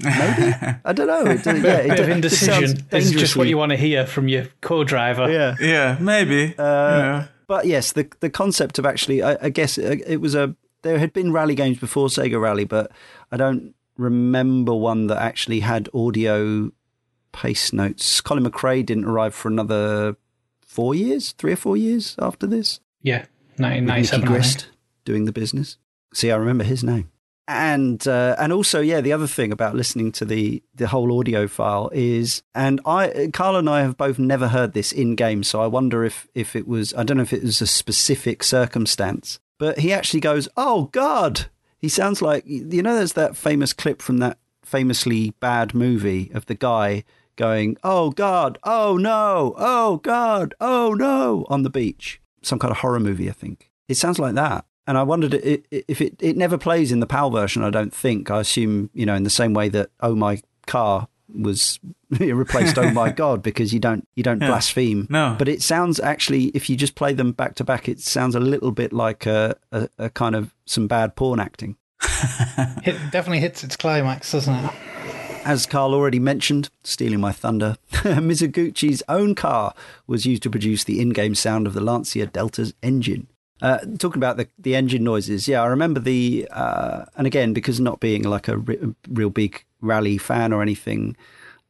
Maybe 0.00 0.54
I 0.84 0.92
don't 0.92 1.08
know. 1.08 1.26
It, 1.26 1.44
uh, 1.46 1.54
yeah, 1.54 1.78
it, 1.78 1.88
Bit 1.88 2.00
of 2.00 2.08
it 2.08 2.20
just 2.22 2.42
indecision. 2.42 2.86
It's 2.92 3.10
just 3.10 3.34
what 3.36 3.48
you 3.48 3.58
want 3.58 3.70
to 3.70 3.76
hear 3.76 4.06
from 4.06 4.28
your 4.28 4.46
co-driver. 4.60 5.28
Yeah. 5.30 5.56
yeah, 5.60 5.96
maybe. 6.00 6.54
Uh, 6.56 6.62
yeah. 6.62 7.26
But 7.48 7.66
yes, 7.66 7.92
the 7.92 8.08
the 8.20 8.30
concept 8.30 8.78
of 8.78 8.86
actually, 8.86 9.22
I, 9.22 9.36
I 9.42 9.48
guess 9.48 9.76
uh, 9.76 9.96
it 10.06 10.20
was 10.20 10.36
a. 10.36 10.54
There 10.82 11.00
had 11.00 11.12
been 11.12 11.32
rally 11.32 11.56
games 11.56 11.78
before 11.78 12.06
Sega 12.06 12.40
Rally, 12.40 12.64
but 12.64 12.92
I 13.32 13.36
don't 13.36 13.74
remember 13.96 14.72
one 14.72 15.08
that 15.08 15.20
actually 15.20 15.60
had 15.60 15.88
audio 15.92 16.70
pace 17.32 17.72
notes. 17.72 18.20
Colin 18.20 18.44
McRae 18.44 18.86
didn't 18.86 19.06
arrive 19.06 19.34
for 19.34 19.48
another 19.48 20.16
four 20.64 20.94
years, 20.94 21.32
three 21.32 21.52
or 21.52 21.56
four 21.56 21.76
years 21.76 22.14
after 22.20 22.46
this. 22.46 22.78
Yeah, 23.02 23.22
with 23.56 23.60
Nicky 23.60 23.80
1997. 23.86 24.20
I 24.20 24.22
think. 24.22 24.28
Grist 24.28 24.68
doing 25.04 25.24
the 25.24 25.32
business. 25.32 25.78
See, 26.14 26.30
I 26.30 26.36
remember 26.36 26.64
his 26.64 26.84
name. 26.84 27.10
And 27.50 28.06
uh, 28.06 28.36
and 28.38 28.52
also, 28.52 28.80
yeah, 28.80 29.00
the 29.00 29.14
other 29.14 29.26
thing 29.26 29.52
about 29.52 29.74
listening 29.74 30.12
to 30.12 30.26
the 30.26 30.62
the 30.74 30.88
whole 30.88 31.18
audio 31.18 31.48
file 31.48 31.90
is, 31.94 32.42
and 32.54 32.78
I, 32.84 33.30
Karl 33.32 33.56
and 33.56 33.70
I 33.70 33.80
have 33.80 33.96
both 33.96 34.18
never 34.18 34.48
heard 34.48 34.74
this 34.74 34.92
in 34.92 35.14
game, 35.14 35.42
so 35.42 35.62
I 35.62 35.66
wonder 35.66 36.04
if 36.04 36.28
if 36.34 36.54
it 36.54 36.68
was, 36.68 36.92
I 36.92 37.04
don't 37.04 37.16
know 37.16 37.22
if 37.22 37.32
it 37.32 37.42
was 37.42 37.62
a 37.62 37.66
specific 37.66 38.42
circumstance, 38.42 39.40
but 39.56 39.78
he 39.78 39.94
actually 39.94 40.20
goes, 40.20 40.46
"Oh 40.58 40.90
God!" 40.92 41.46
He 41.78 41.88
sounds 41.88 42.20
like 42.20 42.44
you 42.46 42.82
know, 42.82 42.94
there's 42.94 43.14
that 43.14 43.34
famous 43.34 43.72
clip 43.72 44.02
from 44.02 44.18
that 44.18 44.36
famously 44.62 45.30
bad 45.40 45.74
movie 45.74 46.30
of 46.34 46.44
the 46.46 46.54
guy 46.54 47.02
going, 47.36 47.78
"Oh 47.82 48.10
God! 48.10 48.58
Oh 48.62 48.98
no! 48.98 49.54
Oh 49.56 49.96
God! 49.96 50.54
Oh 50.60 50.92
no!" 50.92 51.46
on 51.48 51.62
the 51.62 51.70
beach. 51.70 52.20
Some 52.42 52.58
kind 52.58 52.72
of 52.72 52.78
horror 52.78 53.00
movie, 53.00 53.30
I 53.30 53.32
think. 53.32 53.70
It 53.88 53.96
sounds 53.96 54.18
like 54.18 54.34
that. 54.34 54.66
And 54.88 54.96
I 54.98 55.02
wondered 55.04 55.34
i- 55.34 55.60
i- 55.72 55.84
if 55.86 56.00
it, 56.00 56.16
it 56.20 56.36
never 56.36 56.56
plays 56.58 56.90
in 56.90 57.00
the 57.00 57.06
PAL 57.06 57.30
version, 57.30 57.62
I 57.62 57.70
don't 57.70 57.92
think. 57.94 58.30
I 58.30 58.40
assume, 58.40 58.88
you 58.94 59.04
know, 59.06 59.14
in 59.14 59.22
the 59.22 59.30
same 59.30 59.52
way 59.54 59.68
that 59.68 59.90
Oh 60.00 60.16
My 60.16 60.40
Car 60.66 61.06
was 61.32 61.78
replaced 62.18 62.78
Oh 62.78 62.90
My 62.92 63.10
God 63.24 63.42
because 63.42 63.72
you 63.74 63.80
don't 63.80 64.08
you 64.16 64.22
don't 64.22 64.40
Yeah. 64.40 64.48
blaspheme. 64.48 65.06
No. 65.10 65.36
But 65.38 65.46
it 65.48 65.60
sounds 65.62 66.00
actually, 66.00 66.46
if 66.54 66.70
you 66.70 66.76
just 66.76 66.94
play 66.94 67.12
them 67.12 67.32
back 67.32 67.54
to 67.56 67.64
back, 67.64 67.86
it 67.88 68.00
sounds 68.00 68.34
a 68.34 68.40
little 68.40 68.72
bit 68.72 68.92
like 68.94 69.26
a, 69.26 69.56
a, 69.72 69.88
a 69.98 70.10
kind 70.10 70.34
of 70.34 70.54
some 70.64 70.88
bad 70.88 71.14
porn 71.16 71.38
acting. 71.38 71.76
It 72.84 72.96
definitely 73.12 73.40
hits 73.40 73.62
its 73.62 73.76
climax, 73.76 74.32
doesn't 74.32 74.54
it? 74.54 74.70
As 75.44 75.66
Karl 75.66 75.94
already 75.94 76.18
mentioned, 76.18 76.70
stealing 76.82 77.20
my 77.20 77.32
thunder, 77.32 77.76
Mizuguchi's 77.92 79.02
own 79.08 79.34
car 79.34 79.74
was 80.06 80.26
used 80.26 80.42
to 80.44 80.50
produce 80.50 80.84
the 80.84 81.00
in-game 81.00 81.34
sound 81.34 81.66
of 81.66 81.74
the 81.74 81.80
Lancia 81.80 82.26
Delta's 82.26 82.74
engine. 82.82 83.28
Uh, 83.60 83.78
talking 83.98 84.20
about 84.20 84.36
the, 84.36 84.48
the 84.58 84.76
engine 84.76 85.02
noises, 85.02 85.48
yeah, 85.48 85.62
I 85.62 85.66
remember 85.66 86.00
the, 86.00 86.46
uh, 86.50 87.04
and 87.16 87.26
again, 87.26 87.52
because 87.52 87.80
not 87.80 88.00
being 88.00 88.22
like 88.22 88.48
a 88.48 88.58
re- 88.58 88.94
real 89.08 89.30
big 89.30 89.64
rally 89.80 90.16
fan 90.16 90.52
or 90.52 90.62
anything, 90.62 91.16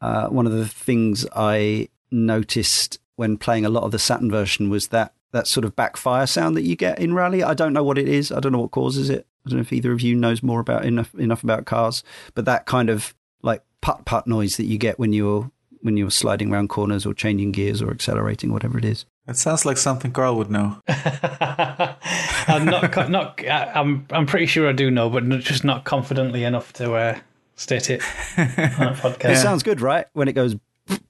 uh, 0.00 0.28
one 0.28 0.46
of 0.46 0.52
the 0.52 0.68
things 0.68 1.26
I 1.34 1.88
noticed 2.10 2.98
when 3.16 3.36
playing 3.36 3.64
a 3.64 3.70
lot 3.70 3.84
of 3.84 3.90
the 3.90 3.98
Saturn 3.98 4.30
version 4.30 4.70
was 4.70 4.88
that 4.88 5.12
that 5.32 5.46
sort 5.46 5.64
of 5.64 5.76
backfire 5.76 6.26
sound 6.26 6.56
that 6.56 6.62
you 6.62 6.74
get 6.74 6.98
in 6.98 7.14
rally. 7.14 7.42
I 7.42 7.54
don't 7.54 7.72
know 7.72 7.84
what 7.84 7.98
it 7.98 8.08
is. 8.08 8.32
I 8.32 8.40
don't 8.40 8.52
know 8.52 8.60
what 8.60 8.70
causes 8.70 9.10
it. 9.10 9.26
I 9.44 9.50
don't 9.50 9.58
know 9.58 9.62
if 9.62 9.72
either 9.72 9.92
of 9.92 10.00
you 10.00 10.14
knows 10.14 10.42
more 10.42 10.60
about 10.60 10.84
enough 10.84 11.14
enough 11.14 11.42
about 11.42 11.66
cars, 11.66 12.02
but 12.34 12.44
that 12.46 12.66
kind 12.66 12.88
of 12.88 13.14
like 13.42 13.62
putt 13.80 14.04
putt 14.04 14.26
noise 14.26 14.56
that 14.56 14.64
you 14.64 14.78
get 14.78 14.98
when 14.98 15.12
you're 15.12 15.50
when 15.80 15.96
you're 15.96 16.10
sliding 16.10 16.52
around 16.52 16.68
corners 16.68 17.06
or 17.06 17.14
changing 17.14 17.52
gears 17.52 17.82
or 17.82 17.90
accelerating, 17.90 18.52
whatever 18.52 18.78
it 18.78 18.84
is. 18.84 19.04
It 19.28 19.36
sounds 19.36 19.64
like 19.66 19.76
something 19.76 20.10
Karl 20.10 20.36
would 20.36 20.50
know. 20.50 20.80
I'm 20.88 22.64
not, 22.64 23.10
not. 23.10 23.44
I- 23.46 23.72
I'm. 23.74 24.06
I'm 24.10 24.26
pretty 24.26 24.46
sure 24.46 24.68
I 24.68 24.72
do 24.72 24.90
know, 24.90 25.10
but 25.10 25.28
just 25.40 25.64
not 25.64 25.84
confidently 25.84 26.44
enough 26.44 26.72
to 26.74 26.94
uh, 26.94 27.18
state 27.56 27.90
it 27.90 28.02
on 28.38 28.44
a 28.88 28.94
podcast. 28.98 29.30
It 29.32 29.36
sounds 29.36 29.62
good, 29.62 29.80
right? 29.80 30.06
When 30.14 30.28
it 30.28 30.32
goes, 30.32 30.56
Th- 30.88 31.00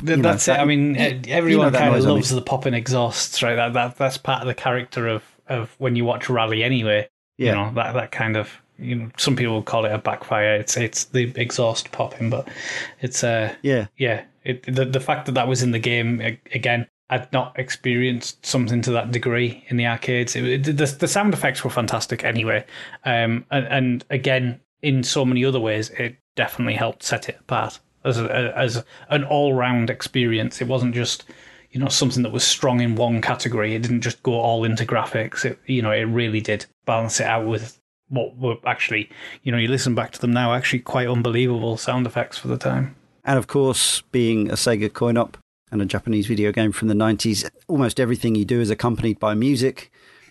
know, 0.00 0.16
that's 0.16 0.46
that- 0.46 0.58
it. 0.60 0.62
I 0.62 0.64
mean, 0.64 0.96
everyone 1.28 1.72
that 1.72 1.78
kind 1.80 1.94
of 1.96 2.04
loves 2.04 2.30
the 2.30 2.42
popping 2.42 2.74
exhausts, 2.74 3.42
right? 3.42 3.56
That, 3.56 3.72
that 3.72 3.96
that's 3.96 4.16
part 4.18 4.42
of 4.42 4.46
the 4.46 4.54
character 4.54 5.08
of, 5.08 5.24
of 5.48 5.74
when 5.78 5.96
you 5.96 6.04
watch 6.04 6.28
rally, 6.30 6.62
anyway. 6.62 7.08
Yeah. 7.36 7.50
You 7.50 7.54
know 7.56 7.74
that 7.74 7.92
that 7.94 8.12
kind 8.12 8.36
of. 8.36 8.50
You 8.78 8.94
know, 8.94 9.10
some 9.16 9.36
people 9.36 9.62
call 9.62 9.86
it 9.86 9.92
a 9.92 9.96
backfire. 9.98 10.54
It's 10.56 10.76
it's 10.76 11.04
the 11.04 11.32
exhaust 11.34 11.92
popping, 11.92 12.28
but 12.28 12.46
it's 13.00 13.24
uh 13.24 13.54
yeah, 13.62 13.86
yeah. 13.96 14.24
It 14.44 14.62
the 14.72 14.84
the 14.84 15.00
fact 15.00 15.24
that 15.26 15.32
that 15.32 15.48
was 15.48 15.62
in 15.62 15.70
the 15.72 15.78
game 15.78 16.20
again. 16.54 16.86
I'd 17.08 17.32
not 17.32 17.56
experienced 17.58 18.44
something 18.44 18.82
to 18.82 18.90
that 18.92 19.12
degree 19.12 19.64
in 19.68 19.76
the 19.76 19.86
arcades. 19.86 20.34
It, 20.34 20.44
it- 20.68 20.76
the, 20.76 20.86
the 20.86 21.08
sound 21.08 21.34
effects 21.34 21.62
were 21.64 21.70
fantastic 21.70 22.24
anyway, 22.24 22.64
um, 23.04 23.44
and, 23.50 23.66
and 23.68 24.04
again, 24.10 24.60
in 24.82 25.02
so 25.02 25.24
many 25.24 25.44
other 25.44 25.60
ways, 25.60 25.90
it 25.90 26.16
definitely 26.34 26.74
helped 26.74 27.02
set 27.02 27.28
it 27.28 27.38
apart 27.40 27.78
as 28.04 28.18
a, 28.18 28.52
as 28.56 28.84
an 29.10 29.24
all 29.24 29.54
round 29.54 29.88
experience. 29.90 30.60
It 30.60 30.68
wasn't 30.68 30.94
just 30.94 31.24
you 31.70 31.80
know 31.80 31.88
something 31.88 32.22
that 32.22 32.32
was 32.32 32.44
strong 32.44 32.80
in 32.80 32.94
one 32.96 33.20
category. 33.20 33.74
It 33.74 33.82
didn't 33.82 34.02
just 34.02 34.22
go 34.22 34.34
all 34.34 34.64
into 34.64 34.84
graphics. 34.84 35.44
It 35.44 35.58
you 35.66 35.82
know 35.82 35.92
it 35.92 36.04
really 36.04 36.40
did 36.40 36.66
balance 36.86 37.20
it 37.20 37.26
out 37.26 37.46
with 37.46 37.80
what 38.08 38.36
were 38.36 38.56
actually 38.66 39.10
you 39.42 39.50
know 39.50 39.58
you 39.58 39.68
listen 39.68 39.94
back 39.94 40.12
to 40.12 40.20
them 40.20 40.32
now 40.32 40.54
actually 40.54 40.78
quite 40.80 41.08
unbelievable 41.08 41.76
sound 41.76 42.06
effects 42.06 42.38
for 42.38 42.48
the 42.48 42.58
time. 42.58 42.94
and 43.24 43.38
of 43.38 43.46
course, 43.48 44.02
being 44.12 44.48
a 44.50 44.54
Sega 44.54 44.92
coin 44.92 45.16
op 45.16 45.36
and 45.70 45.82
a 45.82 45.86
Japanese 45.86 46.26
video 46.26 46.52
game 46.52 46.72
from 46.72 46.88
the 46.88 46.94
'90s, 46.94 47.48
almost 47.68 48.00
everything 48.00 48.34
you 48.34 48.44
do 48.44 48.60
is 48.60 48.70
accompanied 48.70 49.18
by 49.18 49.34
music. 49.34 49.90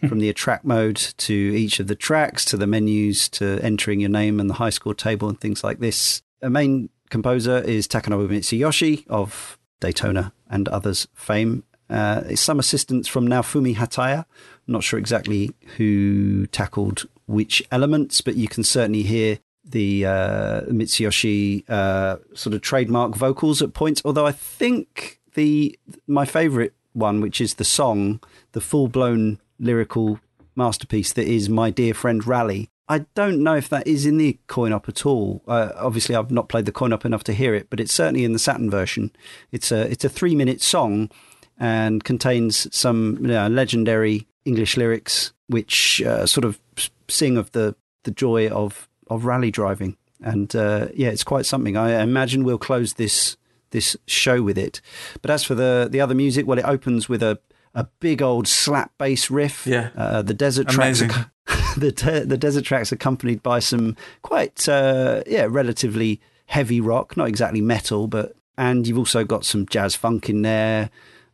From 0.10 0.20
the 0.20 0.30
attract 0.30 0.66
mode 0.66 0.98
to 0.98 1.34
each 1.34 1.80
of 1.80 1.88
the 1.88 1.96
tracks 1.96 2.46
to 2.46 2.58
the 2.58 2.68
menus 2.68 3.28
to 3.30 3.60
entering 3.64 4.02
your 4.02 4.10
name 4.10 4.40
and 4.40 4.48
the 4.48 4.56
high 4.56 4.70
score 4.70 4.94
table 4.94 5.30
and 5.30 5.40
things 5.40 5.64
like 5.64 5.80
this. 5.80 6.22
A 6.44 6.50
main 6.50 6.90
composer 7.10 7.60
is 7.60 7.88
Takenobu 7.88 8.28
Mitsuyoshi 8.28 9.08
of 9.08 9.58
Daytona 9.80 10.34
and 10.50 10.68
others 10.68 11.08
fame. 11.14 11.64
Uh, 11.90 12.36
some 12.36 12.60
assistance 12.60 13.08
from 13.08 13.28
Naofumi 13.28 13.76
Hataya. 13.76 14.20
I'm 14.20 14.74
not 14.74 14.84
sure 14.84 15.00
exactly 15.00 15.52
who 15.78 16.48
tackled 16.48 17.08
which 17.28 17.64
elements, 17.72 18.22
but 18.22 18.36
you 18.36 18.48
can 18.48 18.64
certainly 18.64 19.04
hear 19.04 19.40
the 19.64 20.06
uh, 20.06 20.62
Mitsuyoshi 20.62 21.68
uh, 21.70 22.18
sort 22.34 22.54
of 22.54 22.62
trademark 22.62 23.16
vocals 23.16 23.62
at 23.62 23.74
points. 23.74 24.02
Although 24.06 24.26
I 24.26 24.32
think 24.32 25.20
the 25.36 25.78
my 26.08 26.26
favourite 26.26 26.74
one, 26.94 27.22
which 27.22 27.40
is 27.40 27.56
the 27.56 27.64
song, 27.64 28.20
the 28.54 28.62
full 28.62 28.88
blown 28.88 29.40
lyrical 29.60 30.20
masterpiece 30.56 31.14
that 31.14 31.28
is 31.28 31.50
"My 31.50 31.70
Dear 31.70 31.94
Friend 31.94 32.26
Rally." 32.26 32.70
I 32.88 33.00
don't 33.16 33.42
know 33.42 33.56
if 33.56 33.68
that 33.70 33.88
is 33.88 34.06
in 34.06 34.18
the 34.18 34.38
coin 34.48 34.72
op 34.72 34.88
at 34.88 35.06
all. 35.06 35.42
Uh, 35.48 35.72
obviously, 35.76 36.16
I've 36.16 36.30
not 36.30 36.50
played 36.50 36.66
the 36.66 36.72
coin 36.72 36.94
op 36.94 37.06
enough 37.06 37.24
to 37.26 37.34
hear 37.34 37.56
it, 37.56 37.70
but 37.70 37.80
it's 37.80 37.94
certainly 37.94 38.24
in 38.24 38.34
the 38.34 38.40
Saturn 38.40 38.70
version. 38.70 39.12
It's 39.52 39.72
a 39.72 39.90
it's 39.90 40.06
a 40.06 40.10
three 40.10 40.36
minute 40.36 40.62
song 40.62 41.10
and 41.58 42.04
contains 42.04 42.68
some 42.76 43.18
you 43.22 43.28
know, 43.28 43.48
legendary 43.48 44.28
English 44.44 44.78
lyrics, 44.78 45.34
which 45.48 46.02
uh, 46.04 46.26
sort 46.26 46.46
of 46.46 46.60
sing 47.08 47.38
of 47.38 47.52
the 47.54 47.76
the 48.04 48.12
joy 48.12 48.50
of 48.50 48.88
of 49.08 49.26
rally 49.26 49.52
driving. 49.52 49.98
And 50.22 50.56
uh, 50.56 50.88
yeah, 50.94 51.10
it's 51.10 51.24
quite 51.24 51.46
something. 51.46 51.76
I 51.76 52.02
imagine 52.02 52.44
we'll 52.44 52.58
close 52.58 52.94
this 52.94 53.36
this 53.72 53.96
show 54.08 54.42
with 54.42 54.58
it. 54.58 54.82
But 55.22 55.32
as 55.32 55.44
for 55.44 55.56
the 55.56 55.88
the 55.90 56.02
other 56.02 56.16
music, 56.16 56.46
well, 56.48 56.60
it 56.60 56.66
opens 56.66 57.10
with 57.10 57.24
a 57.24 57.40
a 57.74 57.86
big 58.00 58.22
old 58.22 58.48
slap 58.48 58.92
bass 58.98 59.30
riff. 59.30 59.68
Yeah. 59.68 59.90
uh, 59.96 60.22
the 60.22 60.34
desert 60.34 60.70
tracks. 60.70 61.02
Amazing. 61.02 61.12
Are, 61.12 61.32
the 61.78 62.24
the 62.26 62.38
desert 62.38 62.64
tracks 62.64 62.92
accompanied 62.92 63.44
by 63.44 63.60
some 63.60 63.96
quite 64.22 64.68
uh, 64.68 65.24
yeah 65.28 65.46
relatively 65.50 66.22
heavy 66.48 66.80
rock, 66.80 67.18
not 67.18 67.28
exactly 67.28 67.62
metal, 67.62 68.08
but 68.08 68.36
and 68.58 68.88
you've 68.88 68.98
also 68.98 69.24
got 69.24 69.46
some 69.46 69.66
jazz 69.68 69.96
funk 69.96 70.30
in 70.30 70.42
there. 70.42 70.90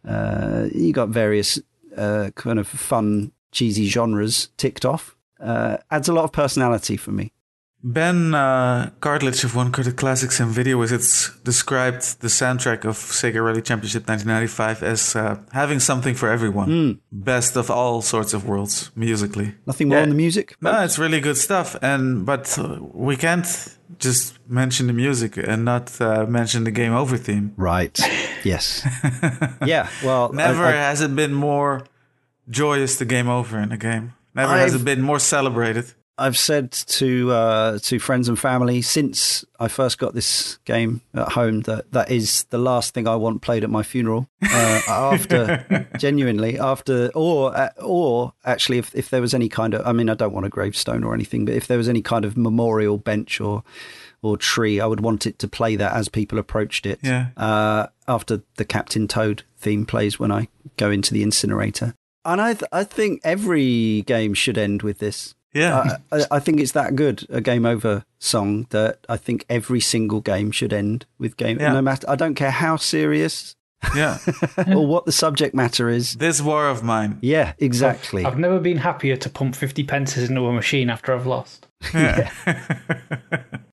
Uh, 0.07 0.67
you 0.73 0.91
got 0.91 1.09
various 1.09 1.59
uh, 1.95 2.32
kind 2.36 2.59
of 2.59 2.67
fun 2.67 3.32
cheesy 3.51 3.88
genres 3.88 4.49
ticked 4.57 4.86
off. 4.86 5.15
Uh, 5.39 5.77
adds 5.89 6.07
a 6.07 6.13
lot 6.13 6.23
of 6.23 6.32
personality 6.32 6.97
for 6.97 7.11
me. 7.11 7.32
Ben 7.84 8.36
uh, 8.36 8.91
Cartledge 8.99 9.43
of 9.43 9.55
One 9.55 9.71
Carded 9.71 9.95
Classics 9.95 10.39
and 10.39 10.51
Video 10.51 10.77
Wizards 10.77 11.32
described 11.43 12.21
the 12.21 12.27
soundtrack 12.27 12.86
of 12.86 12.95
Sega 12.97 13.43
Rally 13.43 13.61
Championship 13.61 14.07
1995 14.07 14.84
as 14.84 15.15
uh, 15.15 15.39
having 15.51 15.79
something 15.79 16.13
for 16.13 16.29
everyone. 16.29 16.67
Hmm. 16.69 16.91
Best 17.11 17.55
of 17.57 17.71
all 17.71 18.01
sorts 18.03 18.34
of 18.34 18.45
worlds 18.47 18.91
musically. 18.95 19.55
Nothing 19.65 19.89
more 19.89 19.97
Yeah. 19.97 20.03
on 20.03 20.09
the 20.09 20.15
music? 20.15 20.55
No, 20.61 20.84
it's 20.84 20.99
really 20.99 21.19
good 21.19 21.38
stuff, 21.38 21.75
and 21.82 22.23
but 22.25 22.55
uh, 22.59 22.77
we 22.93 23.15
can't 23.17 23.47
just 23.97 24.38
mention 24.47 24.86
the 24.88 24.93
music 24.93 25.38
and 25.38 25.65
not 25.65 25.99
uh, 25.99 26.25
mention 26.27 26.63
the 26.65 26.71
game 26.71 26.93
over 26.93 27.17
theme. 27.17 27.53
Right. 27.57 27.99
Yes. 28.43 28.86
yeah. 29.65 29.88
Well, 30.03 30.32
Never 30.34 30.65
I- 30.65 30.69
I- 30.73 30.89
has 30.89 31.01
it 31.01 31.15
been 31.15 31.34
more 31.34 31.84
joyous 32.47 32.97
to 32.97 33.05
game 33.05 33.27
over 33.29 33.59
in 33.59 33.71
a 33.71 33.77
game. 33.77 34.13
Never 34.36 34.53
has 34.55 34.73
I've- 34.75 34.82
it 34.84 34.86
been 34.86 35.01
more 35.01 35.19
celebrated. 35.19 35.93
I've 36.18 36.38
said 36.38 36.72
to 36.72 37.32
uh, 37.32 37.80
to 37.80 37.99
friends 37.99 38.30
and 38.30 38.38
family 38.38 38.82
since 38.82 39.43
I 39.59 39.68
first 39.68 39.97
got 39.97 40.14
this 40.14 40.57
game 40.66 41.01
at 41.14 41.32
home 41.32 41.62
that 41.62 41.91
that 41.93 42.12
is 42.12 42.43
the 42.49 42.57
last 42.57 42.93
thing 42.93 43.07
I 43.07 43.16
want 43.16 43.41
played 43.41 43.64
at 43.64 43.70
my 43.70 43.84
funeral. 43.84 44.28
Uh, 44.43 44.82
after 44.88 45.88
genuinely 45.97 46.59
after 46.59 47.09
or 47.16 47.55
uh, 47.57 47.70
or 47.82 48.34
actually 48.45 48.78
if 48.78 48.93
if 48.93 49.09
there 49.09 49.22
was 49.22 49.34
any 49.34 49.49
kind 49.49 49.74
of 49.74 49.86
I 49.86 49.93
mean 49.93 50.09
I 50.09 50.14
don't 50.14 50.34
want 50.34 50.45
a 50.45 50.49
gravestone 50.49 51.03
or 51.03 51.14
anything, 51.14 51.45
but 51.45 51.55
if 51.55 51.68
there 51.68 51.78
was 51.78 51.89
any 51.89 52.01
kind 52.01 52.26
of 52.26 52.38
memorial 52.38 52.97
bench 52.97 53.41
or 53.41 53.64
or 54.22 54.38
tree, 54.38 54.80
I 54.80 54.86
would 54.86 54.99
want 54.99 55.26
it 55.26 55.39
to 55.39 55.47
play 55.47 55.76
that 55.76 55.93
as 55.93 56.07
people 56.09 56.38
approached 56.38 56.86
it. 56.86 56.99
Yeah. 57.01 57.30
Uh, 57.36 57.88
after 58.07 58.43
the 58.57 58.66
Captain 58.66 59.07
Toad 59.07 59.43
theme 59.57 59.86
plays 59.86 60.20
when 60.20 60.32
I 60.32 60.47
go 60.78 60.91
into 60.91 61.14
the 61.14 61.24
incinerator. 61.24 61.95
And 62.24 62.39
I, 62.39 62.53
th- 62.53 62.70
I 62.72 62.84
think 62.84 63.22
every 63.24 64.03
game 64.03 64.36
should 64.36 64.57
end 64.57 64.84
with 64.84 64.99
this. 64.99 65.34
Yeah. 65.54 65.97
I, 66.12 66.18
I- 66.22 66.26
I 66.32 66.39
think 66.39 66.60
it's 66.60 66.72
that 66.74 66.95
good 66.95 67.26
a 67.30 67.41
game 67.41 67.66
over 67.66 68.06
song 68.20 68.68
that 68.70 68.99
I 69.10 69.18
think 69.18 69.45
every 69.49 69.80
single 69.80 70.22
game 70.22 70.52
should 70.52 70.74
end 70.74 71.06
with 71.20 71.38
game. 71.38 71.60
Yeah. 71.60 71.74
No 71.74 71.82
matter, 71.82 72.10
I 72.10 72.16
don't 72.16 72.36
care 72.36 72.52
how 72.52 72.76
serious 72.78 73.56
yeah. 73.95 74.20
or 74.68 74.86
what 74.86 75.06
the 75.06 75.12
subject 75.12 75.56
matter 75.56 75.89
is. 75.89 76.14
This 76.16 76.41
war 76.41 76.68
of 76.70 76.84
mine. 76.84 77.18
Yeah, 77.22 77.54
exactly. 77.58 78.24
I've 78.26 78.38
never 78.38 78.60
been 78.60 78.78
happier 78.78 79.18
to 79.18 79.30
pump 79.30 79.56
50 79.56 79.84
pences 79.86 80.30
into 80.30 80.45
a 80.45 80.54
machine 80.54 80.89
after 80.89 81.14
I've 81.14 81.26
lost. 81.28 81.68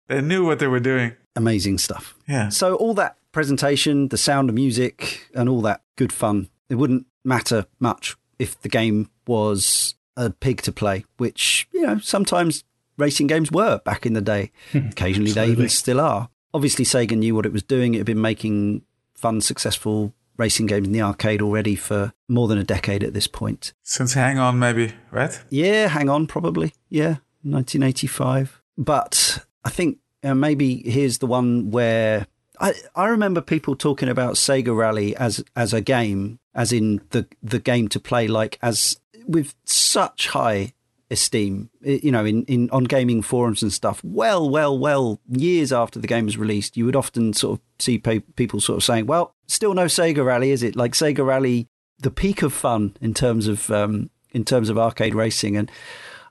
They 0.08 0.22
knew 0.22 0.46
what 0.46 0.58
they 0.58 0.66
were 0.66 0.80
doing. 0.80 1.12
Amazing 1.36 1.76
stuff. 1.78 2.14
Yeah. 2.26 2.48
So 2.48 2.74
all 2.76 2.94
that 2.94 3.18
presentation, 3.30 4.08
the 4.08 4.16
sound 4.16 4.48
of 4.48 4.54
music, 4.54 5.28
and 5.34 5.50
all 5.50 5.60
that 5.62 5.82
good 5.96 6.12
fun, 6.14 6.48
it 6.70 6.76
wouldn't 6.76 7.06
matter 7.26 7.66
much 7.78 8.16
if 8.38 8.58
the 8.62 8.70
game 8.70 9.10
was 9.26 9.94
a 10.18 10.30
pig 10.30 10.60
to 10.62 10.72
play, 10.72 11.04
which 11.16 11.66
you 11.72 11.82
know 11.82 11.98
sometimes 11.98 12.64
racing 12.98 13.28
games 13.28 13.50
were 13.50 13.78
back 13.84 14.04
in 14.04 14.12
the 14.12 14.20
day. 14.20 14.50
Occasionally 14.74 15.32
they 15.32 15.48
even 15.48 15.68
still 15.70 16.00
are. 16.00 16.28
Obviously, 16.52 16.84
Sega 16.84 17.16
knew 17.16 17.34
what 17.34 17.46
it 17.46 17.52
was 17.52 17.62
doing. 17.62 17.94
It 17.94 17.98
had 17.98 18.06
been 18.06 18.20
making 18.20 18.82
fun, 19.14 19.40
successful 19.40 20.12
racing 20.36 20.66
games 20.66 20.86
in 20.86 20.92
the 20.92 21.02
arcade 21.02 21.42
already 21.42 21.76
for 21.76 22.12
more 22.28 22.48
than 22.48 22.58
a 22.58 22.64
decade 22.64 23.02
at 23.02 23.12
this 23.12 23.26
point. 23.26 23.72
Since 23.82 24.14
Hang 24.14 24.38
On, 24.38 24.58
maybe, 24.58 24.92
right? 25.10 25.38
Yeah, 25.50 25.88
hang 25.88 26.08
on, 26.08 26.26
probably. 26.26 26.72
Yeah, 26.88 27.16
1985. 27.42 28.62
But 28.78 29.44
I 29.64 29.70
think 29.70 29.98
uh, 30.22 30.34
maybe 30.34 30.82
here's 30.88 31.18
the 31.18 31.26
one 31.26 31.70
where 31.70 32.26
I, 32.60 32.74
I 32.94 33.06
remember 33.06 33.40
people 33.40 33.76
talking 33.76 34.08
about 34.08 34.34
Sega 34.34 34.76
Rally 34.76 35.14
as 35.16 35.44
as 35.54 35.72
a 35.72 35.80
game, 35.80 36.38
as 36.54 36.72
in 36.72 37.00
the 37.10 37.26
the 37.42 37.58
game 37.58 37.88
to 37.88 38.00
play, 38.00 38.28
like 38.28 38.58
as 38.62 38.98
with 39.28 39.54
such 39.64 40.28
high 40.28 40.72
esteem, 41.10 41.70
you 41.82 42.10
know, 42.10 42.24
in, 42.24 42.44
in 42.44 42.68
on 42.70 42.84
gaming 42.84 43.22
forums 43.22 43.62
and 43.62 43.72
stuff. 43.72 44.02
Well, 44.02 44.48
well, 44.48 44.76
well, 44.78 45.20
years 45.28 45.72
after 45.72 45.98
the 45.98 46.06
game 46.06 46.26
was 46.26 46.36
released, 46.36 46.76
you 46.76 46.84
would 46.84 46.96
often 46.96 47.32
sort 47.32 47.58
of 47.58 47.64
see 47.78 47.98
pe- 47.98 48.20
people 48.20 48.60
sort 48.60 48.78
of 48.78 48.84
saying, 48.84 49.06
"Well, 49.06 49.34
still 49.46 49.74
no 49.74 49.86
Sega 49.86 50.24
Rally, 50.24 50.50
is 50.50 50.62
it? 50.62 50.76
Like 50.76 50.92
Sega 50.92 51.24
Rally, 51.24 51.68
the 51.98 52.10
peak 52.10 52.42
of 52.42 52.52
fun 52.52 52.96
in 53.00 53.14
terms 53.14 53.46
of 53.46 53.70
um, 53.70 54.10
in 54.32 54.44
terms 54.44 54.68
of 54.68 54.78
arcade 54.78 55.14
racing." 55.14 55.56
And 55.56 55.70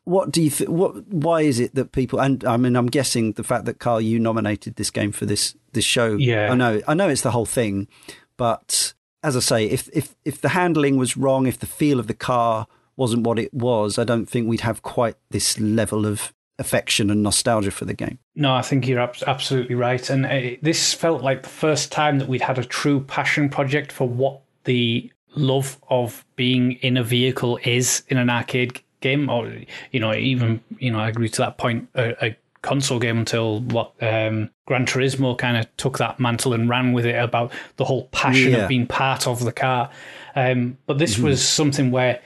what 0.03 0.31
do 0.31 0.41
you 0.41 0.49
th- 0.49 0.69
what 0.69 1.07
why 1.07 1.41
is 1.41 1.59
it 1.59 1.75
that 1.75 1.91
people 1.91 2.21
and 2.21 2.45
I 2.45 2.55
mean 2.55 2.77
I'm 2.77 2.87
guessing 2.87 3.33
the 3.33 3.43
fact 3.43 3.65
that 3.65 3.79
Karl 3.79 3.99
you 3.99 4.19
nominated 4.19 4.77
this 4.77 4.89
game 4.89 5.11
for 5.11 5.25
this 5.25 5.53
this 5.73 5.83
show 5.83 6.15
Yeah. 6.15 6.49
I 6.49 6.55
know 6.55 6.81
I 6.87 6.93
know 6.93 7.09
it's 7.09 7.23
the 7.23 7.31
whole 7.31 7.45
thing 7.45 7.89
but 8.37 8.93
as 9.21 9.35
I 9.35 9.41
say 9.41 9.65
if 9.65 9.89
if 9.91 10.15
if 10.23 10.39
the 10.39 10.49
handling 10.49 10.95
was 10.95 11.17
wrong 11.17 11.45
if 11.45 11.59
the 11.59 11.65
feel 11.65 11.99
of 11.99 12.07
the 12.07 12.13
car 12.13 12.67
wasn't 12.97 13.23
what 13.23 13.39
it 13.39 13.53
was 13.53 13.97
I 13.97 14.03
don't 14.03 14.25
think 14.25 14.47
we'd 14.47 14.61
have 14.61 14.81
quite 14.81 15.15
this 15.29 15.59
level 15.59 16.05
of 16.05 16.33
affection 16.59 17.09
and 17.11 17.21
nostalgia 17.21 17.69
for 17.71 17.85
the 17.85 17.93
game 17.93 18.17
No, 18.35 18.53
I 18.55 18.61
think 18.63 18.87
you're 18.87 18.99
abs- 18.99 19.23
absolutely 19.27 19.75
right. 19.75 20.09
And 20.09 20.25
uh, 20.25 20.57
this 20.61 20.93
felt 20.93 21.21
like 21.21 21.43
the 21.43 21.49
first 21.49 21.91
time 21.91 22.17
that 22.19 22.27
we'd 22.27 22.41
had 22.41 22.57
a 22.57 22.63
true 22.65 22.99
passion 23.01 23.47
project 23.49 23.91
for 23.91 24.07
what 24.07 24.41
the 24.63 25.11
love 25.35 25.77
of 25.89 26.25
being 26.35 26.73
in 26.81 26.97
a 26.97 27.03
vehicle 27.03 27.59
is 27.63 28.01
in 28.07 28.17
an 28.17 28.29
arcade 28.29 28.81
game, 29.01 29.29
or 29.29 29.53
you 29.91 29.99
know, 29.99 30.13
even 30.15 30.59
you 30.79 30.89
know, 30.91 30.99
I 30.99 31.09
agree 31.09 31.29
to 31.29 31.37
that 31.43 31.59
point. 31.59 31.87
A, 31.93 32.25
a 32.29 32.37
console 32.63 32.97
game 32.97 33.19
until 33.19 33.59
what 33.61 33.93
um, 34.01 34.49
Gran 34.65 34.87
Turismo 34.87 35.37
kind 35.37 35.57
of 35.57 35.77
took 35.77 35.99
that 35.99 36.19
mantle 36.19 36.53
and 36.53 36.67
ran 36.67 36.91
with 36.91 37.05
it 37.05 37.15
about 37.23 37.51
the 37.75 37.85
whole 37.85 38.05
passion 38.07 38.53
Yeah. 38.53 38.57
of 38.63 38.67
being 38.69 38.87
part 38.87 39.27
of 39.27 39.45
the 39.45 39.51
car. 39.53 39.91
Um, 40.35 40.79
but 40.87 40.97
this 40.97 41.19
was 41.19 41.47
something 41.47 41.91
where 41.91 42.19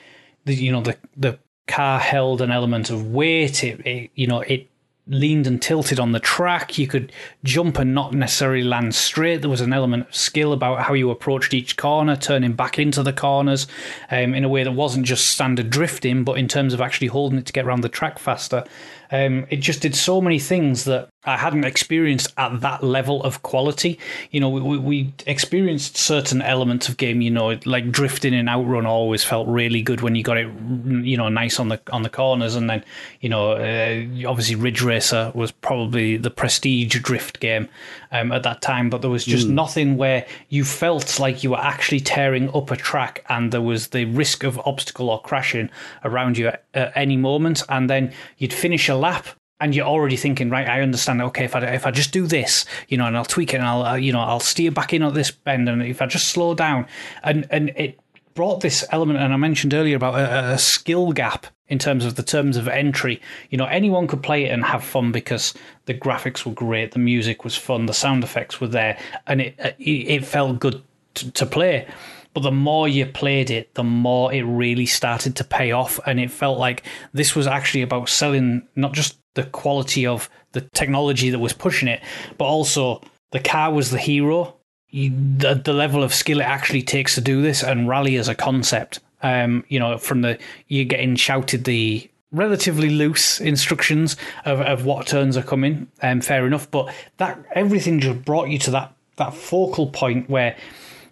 the 0.45 0.55
you 0.55 0.71
know 0.71 0.81
the 0.81 0.97
the 1.15 1.39
car 1.67 1.99
held 1.99 2.41
an 2.41 2.51
element 2.51 2.89
of 2.89 3.07
weight. 3.07 3.63
It, 3.63 3.85
it 3.85 4.11
you 4.15 4.27
know 4.27 4.41
it 4.41 4.67
leaned 5.07 5.47
and 5.47 5.61
tilted 5.61 5.99
on 5.99 6.11
the 6.11 6.19
track. 6.19 6.77
You 6.77 6.87
could 6.87 7.11
jump 7.43 7.77
and 7.79 7.93
not 7.93 8.13
necessarily 8.13 8.63
land 8.63 8.95
straight. 8.95 9.41
There 9.41 9.49
was 9.49 9.61
an 9.61 9.73
element 9.73 10.07
of 10.07 10.15
skill 10.15 10.53
about 10.53 10.83
how 10.83 10.93
you 10.93 11.09
approached 11.09 11.53
each 11.53 11.75
corner, 11.75 12.15
turning 12.15 12.53
back 12.53 12.79
into 12.79 13.03
the 13.03 13.13
corners 13.13 13.67
um, 14.09 14.33
in 14.33 14.43
a 14.43 14.49
way 14.49 14.63
that 14.63 14.71
wasn't 14.71 15.05
just 15.05 15.27
standard 15.27 15.69
drifting, 15.69 16.23
but 16.23 16.37
in 16.37 16.47
terms 16.47 16.73
of 16.73 16.81
actually 16.81 17.07
holding 17.07 17.39
it 17.39 17.45
to 17.47 17.53
get 17.53 17.65
around 17.65 17.81
the 17.81 17.89
track 17.89 18.19
faster. 18.19 18.63
Um, 19.11 19.45
it 19.49 19.57
just 19.57 19.81
did 19.81 19.95
so 19.95 20.21
many 20.21 20.39
things 20.39 20.85
that 20.85 21.09
I 21.23 21.37
hadn't 21.37 21.65
experienced 21.65 22.33
at 22.37 22.61
that 22.61 22.83
level 22.83 23.21
of 23.23 23.43
quality. 23.43 23.99
You 24.31 24.39
know, 24.39 24.49
we, 24.49 24.77
we, 24.79 25.13
experienced 25.27 25.95
certain 25.95 26.41
elements 26.41 26.89
of 26.89 26.97
game. 26.97 27.21
You 27.21 27.29
know, 27.29 27.59
like 27.63 27.91
drifting 27.91 28.33
and 28.33 28.49
outrun 28.49 28.87
always 28.87 29.23
felt 29.23 29.47
really 29.47 29.83
good 29.83 30.01
when 30.01 30.15
you 30.15 30.23
got 30.23 30.37
it, 30.37 30.49
you 30.85 31.17
know, 31.17 31.29
nice 31.29 31.59
on 31.59 31.67
the 31.67 31.79
on 31.91 32.01
the 32.01 32.09
corners. 32.09 32.55
And 32.55 32.67
then, 32.67 32.83
you 33.19 33.29
know, 33.29 33.51
uh, 33.51 34.27
obviously 34.27 34.55
Ridge 34.55 34.81
Racer 34.81 35.31
was 35.35 35.51
probably 35.51 36.17
the 36.17 36.31
prestige 36.31 36.99
drift 36.99 37.39
game 37.39 37.69
um, 38.11 38.31
at 38.31 38.41
that 38.41 38.63
time. 38.63 38.89
But 38.89 39.01
there 39.01 39.11
was 39.11 39.23
just 39.23 39.47
nothing 39.47 39.97
where 39.97 40.25
you 40.49 40.63
felt 40.63 41.19
like 41.19 41.43
you 41.43 41.51
were 41.51 41.61
actually 41.61 41.99
tearing 41.99 42.49
up 42.55 42.71
a 42.71 42.75
track, 42.75 43.23
and 43.29 43.51
there 43.51 43.61
was 43.61 43.89
the 43.89 44.05
risk 44.05 44.43
of 44.43 44.59
obstacle 44.65 45.11
or 45.11 45.21
crashing 45.21 45.69
around 46.03 46.39
you 46.39 46.47
at, 46.47 46.63
at 46.73 46.93
any 46.95 47.15
moment. 47.15 47.61
And 47.69 47.87
then 47.87 48.11
you'd 48.39 48.53
finish 48.53 48.89
a 48.89 48.95
lap 48.95 49.27
and 49.61 49.75
you're 49.75 49.85
already 49.85 50.17
thinking, 50.17 50.49
right? 50.49 50.67
I 50.67 50.81
understand. 50.81 51.21
Okay, 51.21 51.45
if 51.45 51.55
I 51.55 51.59
if 51.67 51.85
I 51.85 51.91
just 51.91 52.11
do 52.11 52.27
this, 52.27 52.65
you 52.89 52.97
know, 52.97 53.05
and 53.05 53.15
I'll 53.15 53.23
tweak 53.23 53.53
it, 53.53 53.57
and 53.57 53.65
I'll 53.65 53.83
uh, 53.83 53.95
you 53.95 54.11
know 54.11 54.19
I'll 54.19 54.41
steer 54.41 54.71
back 54.71 54.91
in 54.91 55.03
at 55.03 55.13
this 55.13 55.31
bend, 55.31 55.69
and 55.69 55.81
if 55.83 56.01
I 56.01 56.07
just 56.07 56.27
slow 56.27 56.55
down, 56.55 56.87
and 57.23 57.47
and 57.49 57.69
it 57.77 57.99
brought 58.33 58.61
this 58.61 58.83
element, 58.91 59.19
and 59.19 59.33
I 59.33 59.37
mentioned 59.37 59.73
earlier 59.73 59.95
about 59.95 60.15
a, 60.15 60.53
a 60.53 60.57
skill 60.57 61.11
gap 61.11 61.47
in 61.67 61.79
terms 61.79 62.03
of 62.03 62.15
the 62.15 62.23
terms 62.23 62.57
of 62.57 62.67
entry. 62.67 63.21
You 63.49 63.57
know, 63.57 63.65
anyone 63.65 64.07
could 64.07 64.23
play 64.23 64.45
it 64.45 64.49
and 64.49 64.65
have 64.65 64.83
fun 64.83 65.11
because 65.11 65.53
the 65.85 65.93
graphics 65.93 66.45
were 66.45 66.53
great, 66.53 66.91
the 66.91 66.99
music 66.99 67.43
was 67.43 67.55
fun, 67.55 67.85
the 67.85 67.93
sound 67.93 68.23
effects 68.23 68.59
were 68.59 68.67
there, 68.67 68.97
and 69.27 69.41
it 69.41 69.55
it, 69.77 69.83
it 69.83 70.25
felt 70.25 70.59
good 70.59 70.81
to, 71.13 71.31
to 71.31 71.45
play. 71.45 71.87
But 72.33 72.41
the 72.41 72.51
more 72.51 72.87
you 72.87 73.05
played 73.05 73.49
it, 73.49 73.73
the 73.75 73.83
more 73.83 74.33
it 74.33 74.43
really 74.43 74.85
started 74.85 75.35
to 75.37 75.43
pay 75.43 75.71
off. 75.71 75.99
And 76.05 76.19
it 76.19 76.31
felt 76.31 76.57
like 76.57 76.83
this 77.13 77.35
was 77.35 77.47
actually 77.47 77.81
about 77.81 78.09
selling 78.09 78.67
not 78.75 78.93
just 78.93 79.17
the 79.33 79.43
quality 79.43 80.05
of 80.05 80.29
the 80.51 80.61
technology 80.73 81.29
that 81.29 81.39
was 81.39 81.53
pushing 81.53 81.87
it, 81.87 82.01
but 82.37 82.45
also 82.45 83.01
the 83.31 83.39
car 83.39 83.71
was 83.71 83.91
the 83.91 83.97
hero. 83.97 84.55
You, 84.89 85.11
the, 85.37 85.55
the 85.55 85.73
level 85.73 86.03
of 86.03 86.13
skill 86.13 86.41
it 86.41 86.45
actually 86.45 86.83
takes 86.83 87.15
to 87.15 87.21
do 87.21 87.41
this, 87.41 87.63
and 87.63 87.87
rally 87.87 88.17
as 88.17 88.27
a 88.27 88.35
concept. 88.35 88.99
Um, 89.23 89.63
you 89.69 89.79
know, 89.79 89.97
from 89.97 90.21
the 90.21 90.37
you're 90.67 90.85
getting 90.85 91.15
shouted 91.15 91.63
the 91.63 92.09
relatively 92.31 92.89
loose 92.89 93.39
instructions 93.39 94.17
of, 94.45 94.59
of 94.61 94.85
what 94.85 95.07
turns 95.07 95.37
are 95.37 95.43
coming. 95.43 95.89
Um, 96.01 96.21
fair 96.21 96.45
enough, 96.45 96.69
but 96.71 96.93
that 97.17 97.39
everything 97.53 97.99
just 97.99 98.25
brought 98.25 98.49
you 98.49 98.57
to 98.59 98.71
that 98.71 98.93
that 99.17 99.33
focal 99.33 99.87
point 99.87 100.29
where 100.29 100.57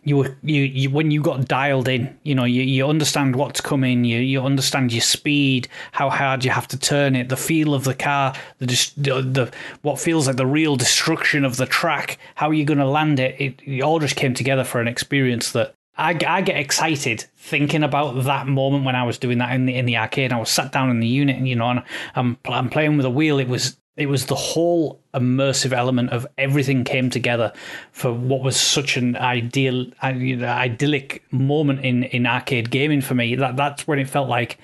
you 0.04 0.18
were 0.18 0.38
you, 0.44 0.62
you 0.64 0.90
when 0.90 1.12
you 1.12 1.22
got 1.22 1.48
dialed 1.48 1.88
in 1.88 2.18
you 2.24 2.34
know 2.34 2.46
you, 2.46 2.62
you 2.62 2.88
understand 2.88 3.36
what's 3.36 3.62
coming 3.62 4.04
you 4.04 4.20
you 4.20 4.42
understand 4.42 4.92
your 4.92 5.02
speed 5.02 5.68
how 5.92 6.10
hard 6.10 6.44
you 6.44 6.52
have 6.52 6.68
to 6.68 6.78
turn 6.78 7.16
it 7.16 7.30
the 7.30 7.38
feel 7.38 7.74
of 7.74 7.84
the 7.84 7.94
car 7.94 8.34
the 8.60 8.66
the, 8.98 9.22
the 9.22 9.52
what 9.82 10.00
feels 10.00 10.28
like 10.28 10.38
the 10.38 10.46
real 10.46 10.76
destruction 10.76 11.44
of 11.44 11.58
the 11.58 11.66
track 11.66 12.18
how 12.36 12.52
you're 12.52 12.66
going 12.66 12.80
to 12.80 12.86
land 12.86 13.20
it, 13.20 13.36
it 13.40 13.62
it 13.66 13.82
all 13.82 14.00
just 14.00 14.16
came 14.16 14.34
together 14.34 14.64
for 14.64 14.80
an 14.82 14.88
experience 14.88 15.52
that 15.52 15.76
I, 15.98 16.18
I 16.26 16.42
get 16.42 16.56
excited 16.56 17.26
thinking 17.36 17.84
about 17.84 18.24
that 18.24 18.48
moment 18.48 18.86
when 18.86 18.96
I 18.96 19.04
was 19.04 19.18
doing 19.18 19.40
that 19.40 19.54
in 19.54 19.66
the 19.66 19.76
in 19.76 19.86
the 19.86 19.98
arcade. 19.98 20.32
I 20.32 20.40
was 20.40 20.50
sat 20.50 20.72
down 20.72 20.90
in 20.90 21.02
the 21.02 21.08
unit, 21.08 21.36
and 21.36 21.46
you 21.46 21.58
know, 21.58 21.70
and 21.70 21.84
I'm 22.16 22.38
I'm 22.46 22.70
playing 22.70 22.96
with 22.96 23.06
a 23.06 23.10
wheel. 23.10 23.38
It 23.38 23.50
was 23.50 23.76
it 24.00 24.08
was 24.08 24.28
the 24.28 24.36
whole 24.36 25.02
immersive 25.14 25.74
element 25.74 26.10
of 26.12 26.26
everything 26.38 26.84
came 26.84 27.10
together 27.10 27.52
for 27.92 28.14
what 28.14 28.42
was 28.42 28.56
such 28.60 28.96
an 28.96 29.18
ideal, 29.18 29.86
idyllic 30.02 31.24
moment 31.32 31.84
in, 31.84 32.04
in 32.06 32.26
arcade 32.26 32.72
gaming 32.72 33.02
for 33.02 33.14
me. 33.14 33.36
That 33.36 33.58
that's 33.58 33.86
when 33.86 34.00
it 34.00 34.10
felt 34.10 34.30
like 34.30 34.58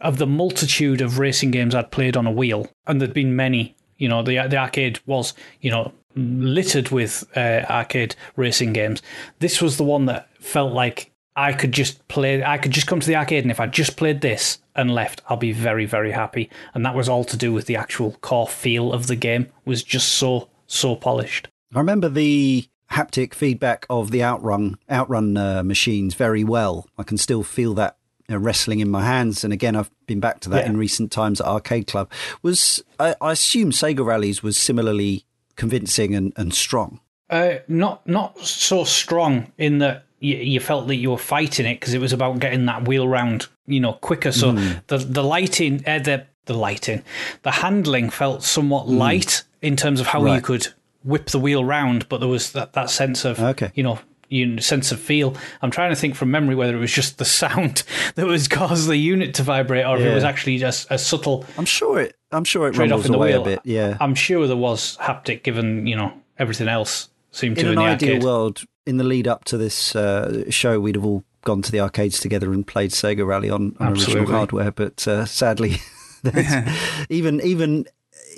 of 0.00 0.18
the 0.18 0.26
multitude 0.26 1.00
of 1.00 1.18
racing 1.18 1.50
games 1.50 1.74
I'd 1.74 1.90
played 1.90 2.16
on 2.16 2.26
a 2.26 2.30
wheel, 2.30 2.68
and 2.86 3.00
there'd 3.00 3.12
been 3.12 3.34
many. 3.34 3.74
You 3.96 4.08
know, 4.08 4.22
the 4.22 4.46
the 4.48 4.56
arcade 4.56 5.00
was 5.06 5.34
you 5.60 5.70
know 5.70 5.92
littered 6.14 6.90
with 6.90 7.24
uh, 7.36 7.64
arcade 7.68 8.14
racing 8.36 8.72
games. 8.72 9.02
This 9.40 9.60
was 9.60 9.76
the 9.76 9.84
one 9.84 10.06
that 10.06 10.28
felt 10.40 10.72
like 10.72 11.10
I 11.38 11.52
could 11.52 11.70
just 11.70 12.08
play. 12.08 12.42
I 12.42 12.58
could 12.58 12.72
just 12.72 12.88
come 12.88 12.98
to 12.98 13.06
the 13.06 13.14
arcade, 13.14 13.44
and 13.44 13.50
if 13.52 13.60
I 13.60 13.68
just 13.68 13.96
played 13.96 14.22
this 14.22 14.58
and 14.74 14.92
left, 14.92 15.22
I'll 15.28 15.36
be 15.36 15.52
very, 15.52 15.86
very 15.86 16.10
happy. 16.10 16.50
And 16.74 16.84
that 16.84 16.96
was 16.96 17.08
all 17.08 17.22
to 17.24 17.36
do 17.36 17.52
with 17.52 17.66
the 17.66 17.76
actual 17.76 18.12
core 18.20 18.48
feel 18.48 18.92
of 18.92 19.06
the 19.06 19.14
game. 19.14 19.46
Was 19.64 19.84
just 19.84 20.08
so 20.08 20.48
so 20.66 20.96
polished. 20.96 21.46
I 21.72 21.78
remember 21.78 22.08
the 22.08 22.68
haptic 22.90 23.34
feedback 23.34 23.86
of 23.88 24.10
the 24.10 24.22
outrun 24.24 24.78
outrun 24.90 25.36
uh, 25.36 25.62
machines 25.62 26.14
very 26.14 26.42
well. 26.42 26.88
I 26.98 27.04
can 27.04 27.18
still 27.18 27.44
feel 27.44 27.72
that 27.74 27.98
wrestling 28.28 28.80
in 28.80 28.90
my 28.90 29.04
hands. 29.04 29.44
And 29.44 29.52
again, 29.52 29.76
I've 29.76 29.90
been 30.06 30.20
back 30.20 30.40
to 30.40 30.48
that 30.50 30.64
yeah. 30.64 30.70
in 30.70 30.76
recent 30.76 31.12
times 31.12 31.40
at 31.40 31.46
Arcade 31.46 31.86
Club. 31.86 32.10
Was 32.42 32.82
I, 32.98 33.14
I 33.20 33.32
assume 33.32 33.70
Sega 33.70 34.04
Rallies 34.04 34.42
was 34.42 34.58
similarly 34.58 35.24
convincing 35.54 36.16
and, 36.16 36.32
and 36.36 36.52
strong? 36.52 37.00
Uh, 37.30 37.58
not 37.68 38.06
not 38.08 38.38
so 38.40 38.82
strong 38.82 39.52
in 39.56 39.78
that 39.78 40.06
you, 40.20 40.36
you 40.36 40.60
felt 40.60 40.88
that 40.88 40.96
you 40.96 41.10
were 41.10 41.18
fighting 41.18 41.66
it 41.66 41.80
because 41.80 41.94
it 41.94 42.00
was 42.00 42.12
about 42.12 42.38
getting 42.38 42.66
that 42.66 42.86
wheel 42.86 43.08
round, 43.08 43.46
you 43.66 43.80
know, 43.80 43.94
quicker. 43.94 44.32
So 44.32 44.52
mm. 44.52 44.82
the 44.86 44.98
the 44.98 45.22
lighting, 45.22 45.84
uh, 45.86 45.98
the 45.98 46.26
the 46.46 46.54
lighting, 46.54 47.02
the 47.42 47.50
handling 47.50 48.10
felt 48.10 48.42
somewhat 48.42 48.86
mm. 48.86 48.98
light 48.98 49.44
in 49.62 49.76
terms 49.76 50.00
of 50.00 50.06
how 50.06 50.22
right. 50.22 50.36
you 50.36 50.40
could 50.40 50.68
whip 51.04 51.26
the 51.26 51.38
wheel 51.38 51.64
round, 51.64 52.08
but 52.08 52.18
there 52.18 52.28
was 52.28 52.52
that, 52.52 52.72
that 52.74 52.90
sense 52.90 53.24
of 53.24 53.40
okay. 53.40 53.70
you 53.74 53.82
know 53.82 53.98
you 54.28 54.60
sense 54.60 54.92
of 54.92 55.00
feel. 55.00 55.34
I'm 55.62 55.70
trying 55.70 55.90
to 55.90 55.96
think 55.96 56.14
from 56.14 56.30
memory 56.30 56.54
whether 56.54 56.76
it 56.76 56.80
was 56.80 56.92
just 56.92 57.18
the 57.18 57.24
sound 57.24 57.82
that 58.14 58.26
was 58.26 58.48
caused 58.48 58.88
the 58.88 58.96
unit 58.96 59.34
to 59.34 59.42
vibrate, 59.42 59.86
or 59.86 59.98
yeah. 59.98 60.04
if 60.04 60.12
it 60.12 60.14
was 60.14 60.24
actually 60.24 60.58
just 60.58 60.86
a 60.90 60.98
subtle. 60.98 61.44
I'm 61.56 61.64
sure 61.64 62.00
it. 62.00 62.16
I'm 62.30 62.44
sure 62.44 62.68
it 62.68 62.76
rumbles 62.76 63.08
away 63.08 63.32
wheel. 63.32 63.42
a 63.42 63.44
bit. 63.44 63.60
Yeah, 63.64 63.96
I'm 64.00 64.14
sure 64.14 64.46
there 64.46 64.56
was 64.56 64.96
haptic, 64.98 65.42
given 65.42 65.86
you 65.86 65.96
know 65.96 66.12
everything 66.38 66.68
else 66.68 67.08
seemed 67.30 67.58
in 67.58 67.64
to 67.64 67.72
in 67.72 67.78
an 67.78 67.84
ideal 67.84 68.08
arcade. 68.10 68.24
world. 68.24 68.62
In 68.88 68.96
the 68.96 69.04
lead 69.04 69.28
up 69.28 69.44
to 69.44 69.58
this 69.58 69.94
uh, 69.94 70.50
show, 70.50 70.80
we'd 70.80 70.94
have 70.94 71.04
all 71.04 71.22
gone 71.44 71.60
to 71.60 71.70
the 71.70 71.80
arcades 71.80 72.20
together 72.20 72.54
and 72.54 72.66
played 72.66 72.90
Sega 72.90 73.26
Rally 73.26 73.50
on, 73.50 73.76
on 73.78 73.92
original 73.92 74.26
hardware. 74.26 74.72
But 74.72 75.06
uh, 75.06 75.26
sadly, 75.26 75.76
even 77.10 77.42
even 77.42 77.86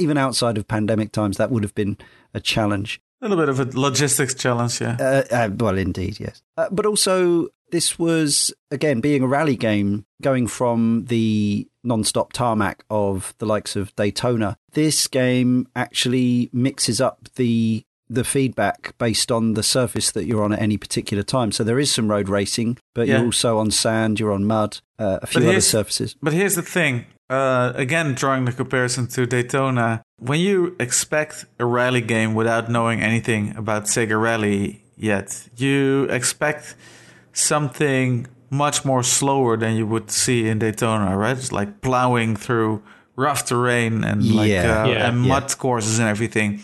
even 0.01 0.19
outside 0.19 0.59
of 0.59 0.67
pandemic 0.67 1.13
times, 1.13 1.37
that 1.37 1.53
would 1.53 1.63
have 1.63 1.75
been 1.77 1.99
a 2.35 2.41
challenge. 2.41 3.01
A 3.23 3.29
little 3.29 3.41
bit 3.41 3.49
of 3.49 3.61
a 3.61 3.79
logistics 3.79 4.35
challenge, 4.35 4.81
yeah. 4.81 4.97
Uh, 4.99 5.23
uh, 5.31 5.51
well, 5.57 5.79
indeed, 5.79 6.19
yes. 6.19 6.43
Uh, 6.57 6.69
but 6.73 6.85
also, 6.85 7.49
this 7.71 7.99
was, 7.99 8.53
again, 8.71 9.01
being 9.01 9.23
a 9.23 9.29
rally 9.29 9.57
game, 9.57 10.07
going 10.21 10.47
from 10.47 11.05
the 11.07 11.69
non 11.85 12.03
stop 12.03 12.33
tarmac 12.33 12.83
of 12.91 13.35
the 13.39 13.47
likes 13.47 13.77
of 13.77 13.95
Daytona. 13.95 14.57
This 14.73 15.07
game 15.07 15.69
actually 15.77 16.51
mixes 16.53 17.01
up 17.01 17.29
the 17.37 17.85
the 18.11 18.25
feedback 18.25 18.95
based 18.99 19.31
on 19.31 19.55
the 19.55 19.63
surface 19.63 20.11
that 20.13 20.27
you're 20.27 20.43
on 20.43 20.53
at 20.53 20.61
any 20.61 20.77
particular 20.77 21.23
time. 21.23 21.53
So 21.53 21.65
there 21.65 21.79
is 21.79 21.91
some 21.91 22.11
road 22.11 22.29
racing, 22.29 22.77
but 22.95 23.07
yeah. 23.07 23.17
you're 23.17 23.27
also 23.27 23.59
on 23.59 23.71
sand, 23.71 24.21
you're 24.21 24.33
on 24.33 24.45
mud, 24.45 24.79
uh, 24.99 25.21
a 25.23 25.27
few 25.27 25.49
other 25.49 25.61
surfaces. 25.61 26.17
But 26.21 26.33
here's 26.33 26.57
the 26.57 26.63
thing 26.63 27.07
uh, 27.31 27.73
again, 27.77 28.15
drawing 28.15 28.45
the 28.45 28.53
comparison 28.53 29.07
to 29.07 29.25
Daytona, 29.25 30.03
when 30.19 30.41
you 30.41 30.75
expect 30.81 31.47
a 31.61 31.65
rally 31.65 32.01
game 32.01 32.35
without 32.35 32.69
knowing 32.69 33.01
anything 33.01 33.57
about 33.57 33.85
Sega 33.85 34.21
Rally 34.21 34.83
yet, 34.97 35.49
you 35.57 36.09
expect 36.11 36.75
something 37.33 38.27
much 38.51 38.85
more 38.85 39.05
slower 39.05 39.57
than 39.57 39.77
you 39.77 39.87
would 39.87 40.11
see 40.11 40.49
in 40.49 40.59
Daytona, 40.59 41.17
right? 41.17 41.37
It's 41.37 41.53
like 41.53 41.83
plowing 41.83 42.35
through 42.35 42.83
rough 43.15 43.47
terrain 43.47 44.03
and 44.03 44.29
like 44.35 44.51
yeah, 44.51 44.83
uh, 44.83 44.89
yeah, 44.89 45.09
and 45.09 45.21
mud 45.21 45.45
yeah. 45.51 45.57
courses 45.57 46.01
and 46.01 46.09
everything. 46.09 46.61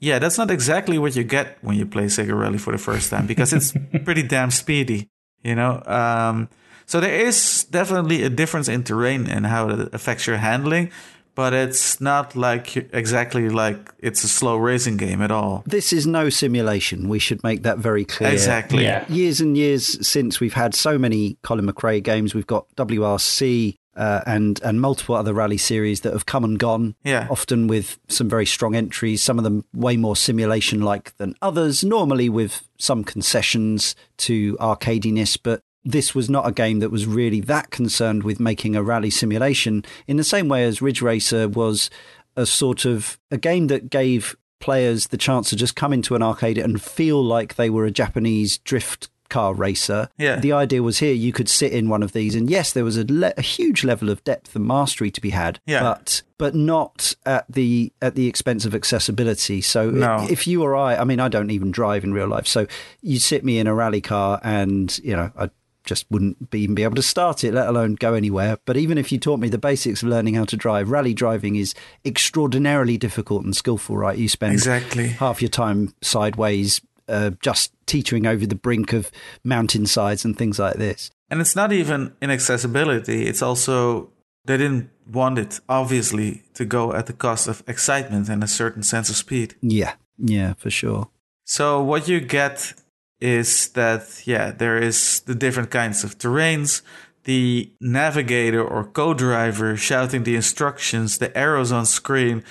Yeah, 0.00 0.18
that's 0.18 0.38
not 0.38 0.50
exactly 0.50 0.98
what 0.98 1.16
you 1.16 1.24
get 1.24 1.58
when 1.62 1.76
you 1.76 1.86
play 1.86 2.04
Sega 2.04 2.38
Rally 2.38 2.58
for 2.58 2.72
the 2.72 2.78
first 2.78 3.10
time 3.10 3.26
because 3.26 3.52
it's 3.52 3.72
pretty 4.04 4.22
damn 4.22 4.50
speedy, 4.50 5.08
you 5.42 5.54
know. 5.54 5.82
Um, 5.86 6.48
so 6.86 7.00
there 7.00 7.26
is 7.26 7.64
definitely 7.64 8.22
a 8.22 8.30
difference 8.30 8.68
in 8.68 8.84
terrain 8.84 9.26
and 9.26 9.46
how 9.46 9.68
it 9.68 9.92
affects 9.92 10.26
your 10.26 10.38
handling, 10.38 10.90
but 11.34 11.52
it's 11.52 12.00
not 12.00 12.34
like 12.34 12.76
exactly 12.94 13.48
like 13.48 13.92
it's 13.98 14.24
a 14.24 14.28
slow 14.28 14.56
racing 14.56 14.96
game 14.96 15.20
at 15.20 15.30
all. 15.30 15.62
This 15.66 15.92
is 15.92 16.06
no 16.06 16.30
simulation. 16.30 17.08
We 17.08 17.18
should 17.18 17.42
make 17.44 17.62
that 17.64 17.78
very 17.78 18.04
clear. 18.04 18.30
Exactly. 18.30 18.84
Yeah. 18.84 19.04
Years 19.08 19.40
and 19.40 19.56
years 19.56 20.06
since 20.06 20.40
we've 20.40 20.54
had 20.54 20.74
so 20.74 20.96
many 20.96 21.36
Colin 21.42 21.66
McRae 21.66 22.02
games, 22.02 22.34
we've 22.34 22.46
got 22.46 22.66
WRC, 22.76 23.76
uh, 23.98 24.22
and 24.26 24.60
and 24.62 24.80
multiple 24.80 25.14
other 25.14 25.34
rally 25.34 25.58
series 25.58 26.00
that 26.02 26.12
have 26.12 26.24
come 26.24 26.44
and 26.44 26.58
gone. 26.58 26.94
Yeah. 27.04 27.26
Often 27.28 27.66
with 27.66 27.98
some 28.08 28.28
very 28.28 28.46
strong 28.46 28.74
entries. 28.74 29.20
Some 29.20 29.38
of 29.38 29.44
them 29.44 29.64
way 29.74 29.96
more 29.96 30.16
simulation 30.16 30.80
like 30.80 31.16
than 31.16 31.34
others. 31.42 31.84
Normally 31.84 32.28
with 32.28 32.68
some 32.78 33.04
concessions 33.04 33.96
to 34.18 34.56
arcadiness, 34.58 35.36
but 35.42 35.62
this 35.84 36.14
was 36.14 36.30
not 36.30 36.46
a 36.46 36.52
game 36.52 36.78
that 36.78 36.90
was 36.90 37.06
really 37.06 37.40
that 37.40 37.70
concerned 37.70 38.22
with 38.22 38.38
making 38.38 38.76
a 38.76 38.82
rally 38.82 39.10
simulation 39.10 39.84
in 40.06 40.16
the 40.16 40.24
same 40.24 40.48
way 40.48 40.64
as 40.64 40.82
Ridge 40.82 41.02
Racer 41.02 41.48
was 41.48 41.90
a 42.36 42.46
sort 42.46 42.84
of 42.84 43.18
a 43.30 43.36
game 43.36 43.66
that 43.66 43.90
gave 43.90 44.36
players 44.60 45.08
the 45.08 45.16
chance 45.16 45.50
to 45.50 45.56
just 45.56 45.76
come 45.76 45.92
into 45.92 46.14
an 46.14 46.22
arcade 46.22 46.58
and 46.58 46.82
feel 46.82 47.22
like 47.22 47.54
they 47.54 47.70
were 47.70 47.86
a 47.86 47.90
Japanese 47.90 48.58
drift 48.58 49.08
car 49.28 49.54
racer. 49.54 50.08
Yeah. 50.18 50.36
The 50.36 50.52
idea 50.52 50.82
was 50.82 50.98
here 50.98 51.12
you 51.12 51.32
could 51.32 51.48
sit 51.48 51.72
in 51.72 51.88
one 51.88 52.02
of 52.02 52.12
these, 52.12 52.34
and 52.34 52.48
yes, 52.48 52.72
there 52.72 52.84
was 52.84 52.96
a, 52.96 53.04
le- 53.08 53.34
a 53.36 53.42
huge 53.42 53.84
level 53.84 54.10
of 54.10 54.22
depth 54.24 54.54
and 54.56 54.66
mastery 54.66 55.10
to 55.10 55.20
be 55.20 55.30
had. 55.30 55.60
Yeah. 55.66 55.80
But 55.80 56.22
but 56.38 56.54
not 56.54 57.14
at 57.26 57.44
the 57.48 57.92
at 58.00 58.14
the 58.14 58.26
expense 58.26 58.64
of 58.64 58.74
accessibility. 58.74 59.60
So 59.60 59.90
no. 59.90 60.26
if 60.30 60.46
you 60.46 60.62
or 60.62 60.76
I, 60.76 60.96
I 60.96 61.04
mean, 61.04 61.20
I 61.20 61.28
don't 61.28 61.50
even 61.50 61.70
drive 61.70 62.04
in 62.04 62.12
real 62.12 62.28
life, 62.28 62.46
so 62.46 62.66
you 63.02 63.18
sit 63.18 63.44
me 63.44 63.58
in 63.58 63.66
a 63.66 63.74
rally 63.74 64.00
car, 64.00 64.40
and 64.42 64.96
you 64.98 65.16
know, 65.16 65.30
I 65.36 65.50
just 65.88 66.04
wouldn't 66.10 66.50
be, 66.50 66.60
even 66.60 66.74
be 66.74 66.84
able 66.84 66.94
to 66.94 67.02
start 67.02 67.42
it, 67.42 67.54
let 67.54 67.66
alone 67.66 67.94
go 67.94 68.12
anywhere. 68.12 68.58
But 68.66 68.76
even 68.76 68.98
if 68.98 69.10
you 69.10 69.18
taught 69.18 69.40
me 69.40 69.48
the 69.48 69.58
basics 69.58 70.02
of 70.02 70.10
learning 70.10 70.34
how 70.34 70.44
to 70.44 70.56
drive, 70.56 70.90
rally 70.90 71.14
driving 71.14 71.56
is 71.56 71.74
extraordinarily 72.04 72.98
difficult 72.98 73.44
and 73.44 73.56
skillful, 73.56 73.96
right? 73.96 74.18
You 74.18 74.28
spend 74.28 74.52
exactly 74.52 75.08
half 75.08 75.40
your 75.40 75.48
time 75.48 75.94
sideways, 76.02 76.82
uh, 77.08 77.30
just 77.42 77.72
teetering 77.86 78.26
over 78.26 78.46
the 78.46 78.54
brink 78.54 78.92
of 78.92 79.10
mountainsides 79.44 80.24
and 80.24 80.36
things 80.36 80.58
like 80.58 80.76
this. 80.76 81.10
And 81.30 81.40
it's 81.40 81.56
not 81.56 81.72
even 81.72 82.14
inaccessibility, 82.22 83.26
it's 83.26 83.42
also 83.42 84.10
they 84.44 84.56
didn't 84.56 84.90
want 85.10 85.38
it, 85.38 85.60
obviously, 85.68 86.42
to 86.54 86.64
go 86.64 86.94
at 86.94 87.06
the 87.06 87.12
cost 87.12 87.48
of 87.48 87.62
excitement 87.66 88.28
and 88.28 88.42
a 88.42 88.48
certain 88.48 88.82
sense 88.82 89.10
of 89.10 89.16
speed. 89.16 89.54
Yeah, 89.60 89.94
yeah, 90.16 90.54
for 90.54 90.70
sure. 90.70 91.08
So, 91.44 91.82
what 91.82 92.08
you 92.08 92.20
get 92.20 92.74
is 93.20 93.70
that 93.70 94.22
yeah 94.26 94.50
there 94.50 94.78
is 94.78 95.20
the 95.20 95.34
different 95.34 95.70
kinds 95.70 96.04
of 96.04 96.18
terrains 96.18 96.82
the 97.24 97.70
navigator 97.80 98.64
or 98.64 98.84
co-driver 98.84 99.76
shouting 99.76 100.22
the 100.22 100.36
instructions 100.36 101.18
the 101.18 101.36
arrows 101.36 101.72
on 101.72 101.84
screen 101.84 102.44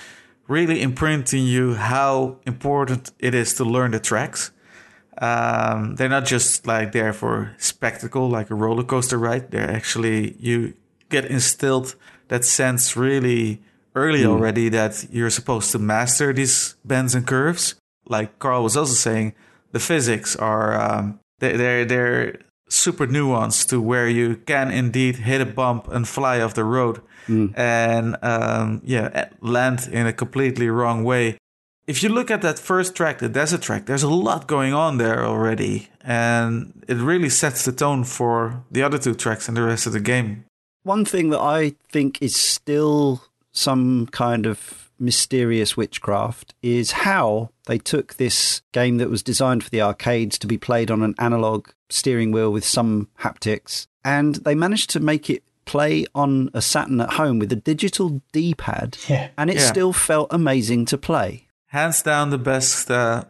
really 0.47 0.81
imprinting 0.81 1.45
you 1.45 1.75
how 1.75 2.37
important 2.45 3.11
it 3.19 3.35
is 3.35 3.53
to 3.55 3.63
learn 3.63 3.91
the 3.91 3.99
tracks. 3.99 4.51
Um, 5.19 5.95
they're 5.95 6.09
not 6.09 6.25
just 6.25 6.67
like 6.67 6.91
there 6.91 7.13
for 7.13 7.55
spectacle 7.57 8.29
like 8.29 8.49
a 8.49 8.55
roller 8.55 8.83
coaster 8.83 9.17
ride. 9.17 9.51
They're 9.51 9.69
actually 9.69 10.35
you 10.39 10.73
get 11.09 11.25
instilled 11.25 11.95
that 12.27 12.45
sense 12.45 12.95
really 12.95 13.61
early 13.95 14.21
mm. 14.21 14.27
already 14.27 14.69
that 14.69 15.07
you're 15.11 15.31
supposed 15.31 15.71
to 15.71 15.79
master 15.79 16.33
these 16.33 16.75
bends 16.85 17.15
and 17.15 17.25
curves. 17.25 17.75
Like 18.05 18.37
Karl 18.39 18.63
was 18.63 18.77
also 18.77 18.93
saying 18.93 19.33
the 19.71 19.79
physics 19.79 20.35
are 20.35 20.79
um, 20.79 21.19
they're 21.39 21.83
they're 21.83 22.39
super 22.69 23.07
nuanced 23.07 23.69
to 23.69 23.81
where 23.81 24.07
you 24.07 24.35
can 24.45 24.71
indeed 24.71 25.17
hit 25.17 25.41
a 25.41 25.45
bump 25.45 25.87
and 25.87 26.07
fly 26.07 26.39
off 26.41 26.53
the 26.53 26.63
road 26.63 27.01
mm. 27.28 27.53
and 27.57 28.17
um, 28.21 28.82
yeah 28.84 29.30
land 29.41 29.88
in 29.91 30.07
a 30.07 30.13
completely 30.13 30.69
wrong 30.69 31.03
way. 31.03 31.38
If 31.86 32.03
you 32.03 32.09
look 32.09 32.30
at 32.30 32.41
that 32.41 32.59
first 32.59 32.95
track, 32.95 33.19
the 33.19 33.30
desert 33.30 33.61
track, 33.61 33.86
there's 33.86 34.03
a 34.03 34.09
lot 34.09 34.47
going 34.47 34.73
on 34.73 34.97
there 34.97 35.25
already, 35.25 35.88
and 36.01 36.84
it 36.88 36.97
really 36.97 37.30
sets 37.30 37.63
the 37.63 37.71
tone 37.71 38.03
for 38.03 38.65
the 38.69 38.84
other 38.84 38.97
two 38.97 39.15
tracks 39.15 39.47
and 39.47 39.55
the 39.55 39.63
rest 39.63 39.88
of 39.88 39.93
the 39.93 40.01
game. 40.01 40.43
One 40.84 41.05
thing 41.05 41.30
that 41.30 41.39
I 41.39 41.75
think 41.89 42.21
is 42.21 42.36
still 42.36 43.23
some 43.53 44.07
kind 44.07 44.45
of 44.45 44.91
mysterious 44.99 45.78
witchcraft 45.78 46.53
is 46.61 46.91
how 46.91 47.51
they 47.67 47.78
took 47.78 48.15
this 48.15 48.61
game 48.71 48.97
that 48.97 49.09
was 49.09 49.23
designed 49.23 49.63
for 49.63 49.69
the 49.69 49.82
arcades 49.82 50.38
to 50.39 50.47
be 50.47 50.57
played 50.57 50.89
on 50.89 51.03
an 51.03 51.15
analog 51.19 51.69
steering 51.89 52.32
wheel 52.32 52.51
with 52.51 52.65
some 52.65 53.07
haptics 53.19 53.88
and 54.03 54.36
they 54.36 54.55
managed 54.55 54.89
to 54.89 54.99
make 54.99 55.30
it 55.30 55.43
play 55.68 56.05
on 56.15 56.49
a 56.53 56.61
Saturn 56.61 56.99
at 57.01 57.13
home 57.13 57.38
with 57.39 57.51
a 57.51 57.55
digital 57.55 58.22
D-pad, 58.32 58.97
Yeah. 59.07 59.28
and 59.38 59.49
it 59.49 59.57
Yeah. 59.57 59.68
still 59.72 59.93
felt 59.93 60.28
amazing 60.32 60.86
to 60.88 60.97
play. 60.97 61.47
Hands 61.68 62.01
down, 62.01 62.30
the 62.32 62.38
best 62.38 62.89
uh, 62.89 63.24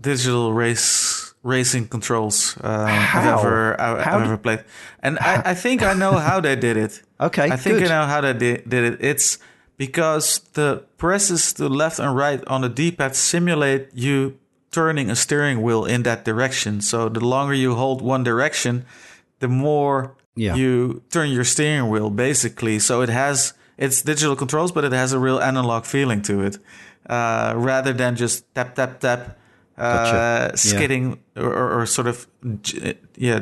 digital 0.00 0.52
race 0.52 1.32
racing 1.42 1.86
controls 1.88 2.56
uh, 2.64 2.86
I've 3.14 3.26
ever 3.38 3.80
I, 3.80 3.92
I've, 4.00 4.20
d- 4.22 4.24
ever 4.26 4.36
played, 4.38 4.64
and 5.02 5.18
I, 5.20 5.42
I 5.52 5.54
think 5.54 5.82
I 5.82 5.92
know 5.94 6.12
how 6.12 6.40
they 6.40 6.56
did 6.56 6.76
it. 6.76 7.02
Okay, 7.20 7.50
I 7.50 7.56
think 7.56 7.78
good. 7.78 7.90
I 7.90 8.00
know 8.00 8.06
how 8.06 8.20
they 8.20 8.32
did, 8.32 8.68
did 8.68 8.84
it. 8.94 8.98
It's 9.04 9.38
because 9.76 10.40
the 10.54 10.82
presses 10.98 11.52
to 11.54 11.68
left 11.68 11.98
and 11.98 12.16
right 12.16 12.42
on 12.46 12.60
the 12.62 12.68
D-pad 12.68 13.14
simulate 13.14 13.88
you 13.94 14.38
turning 14.70 15.10
a 15.10 15.14
steering 15.16 15.62
wheel 15.62 15.84
in 15.84 16.02
that 16.02 16.24
direction. 16.24 16.80
So 16.80 17.08
the 17.08 17.20
longer 17.20 17.54
you 17.54 17.74
hold 17.74 18.00
one 18.02 18.24
direction, 18.24 18.84
the 19.40 19.48
more 19.48 20.16
Yeah. 20.36 20.54
you 20.56 21.02
turn 21.10 21.30
your 21.30 21.44
steering 21.44 21.88
wheel, 21.90 22.10
basically. 22.10 22.78
So 22.78 23.02
it 23.02 23.08
has 23.08 23.54
it's 23.76 24.02
digital 24.02 24.36
controls, 24.36 24.72
but 24.72 24.84
it 24.84 24.92
has 24.92 25.12
a 25.12 25.18
real 25.18 25.40
analog 25.40 25.84
feeling 25.84 26.22
to 26.22 26.42
it, 26.42 26.58
uh, 27.08 27.54
rather 27.56 27.92
than 27.92 28.16
just 28.16 28.52
tap 28.54 28.74
tap 28.74 29.00
tap, 29.00 29.38
uh, 29.76 30.48
Gotcha. 30.48 30.56
skidding 30.56 31.18
or, 31.36 31.52
or, 31.52 31.80
or 31.80 31.86
sort 31.86 32.06
of 32.06 32.26
yeah. 33.16 33.40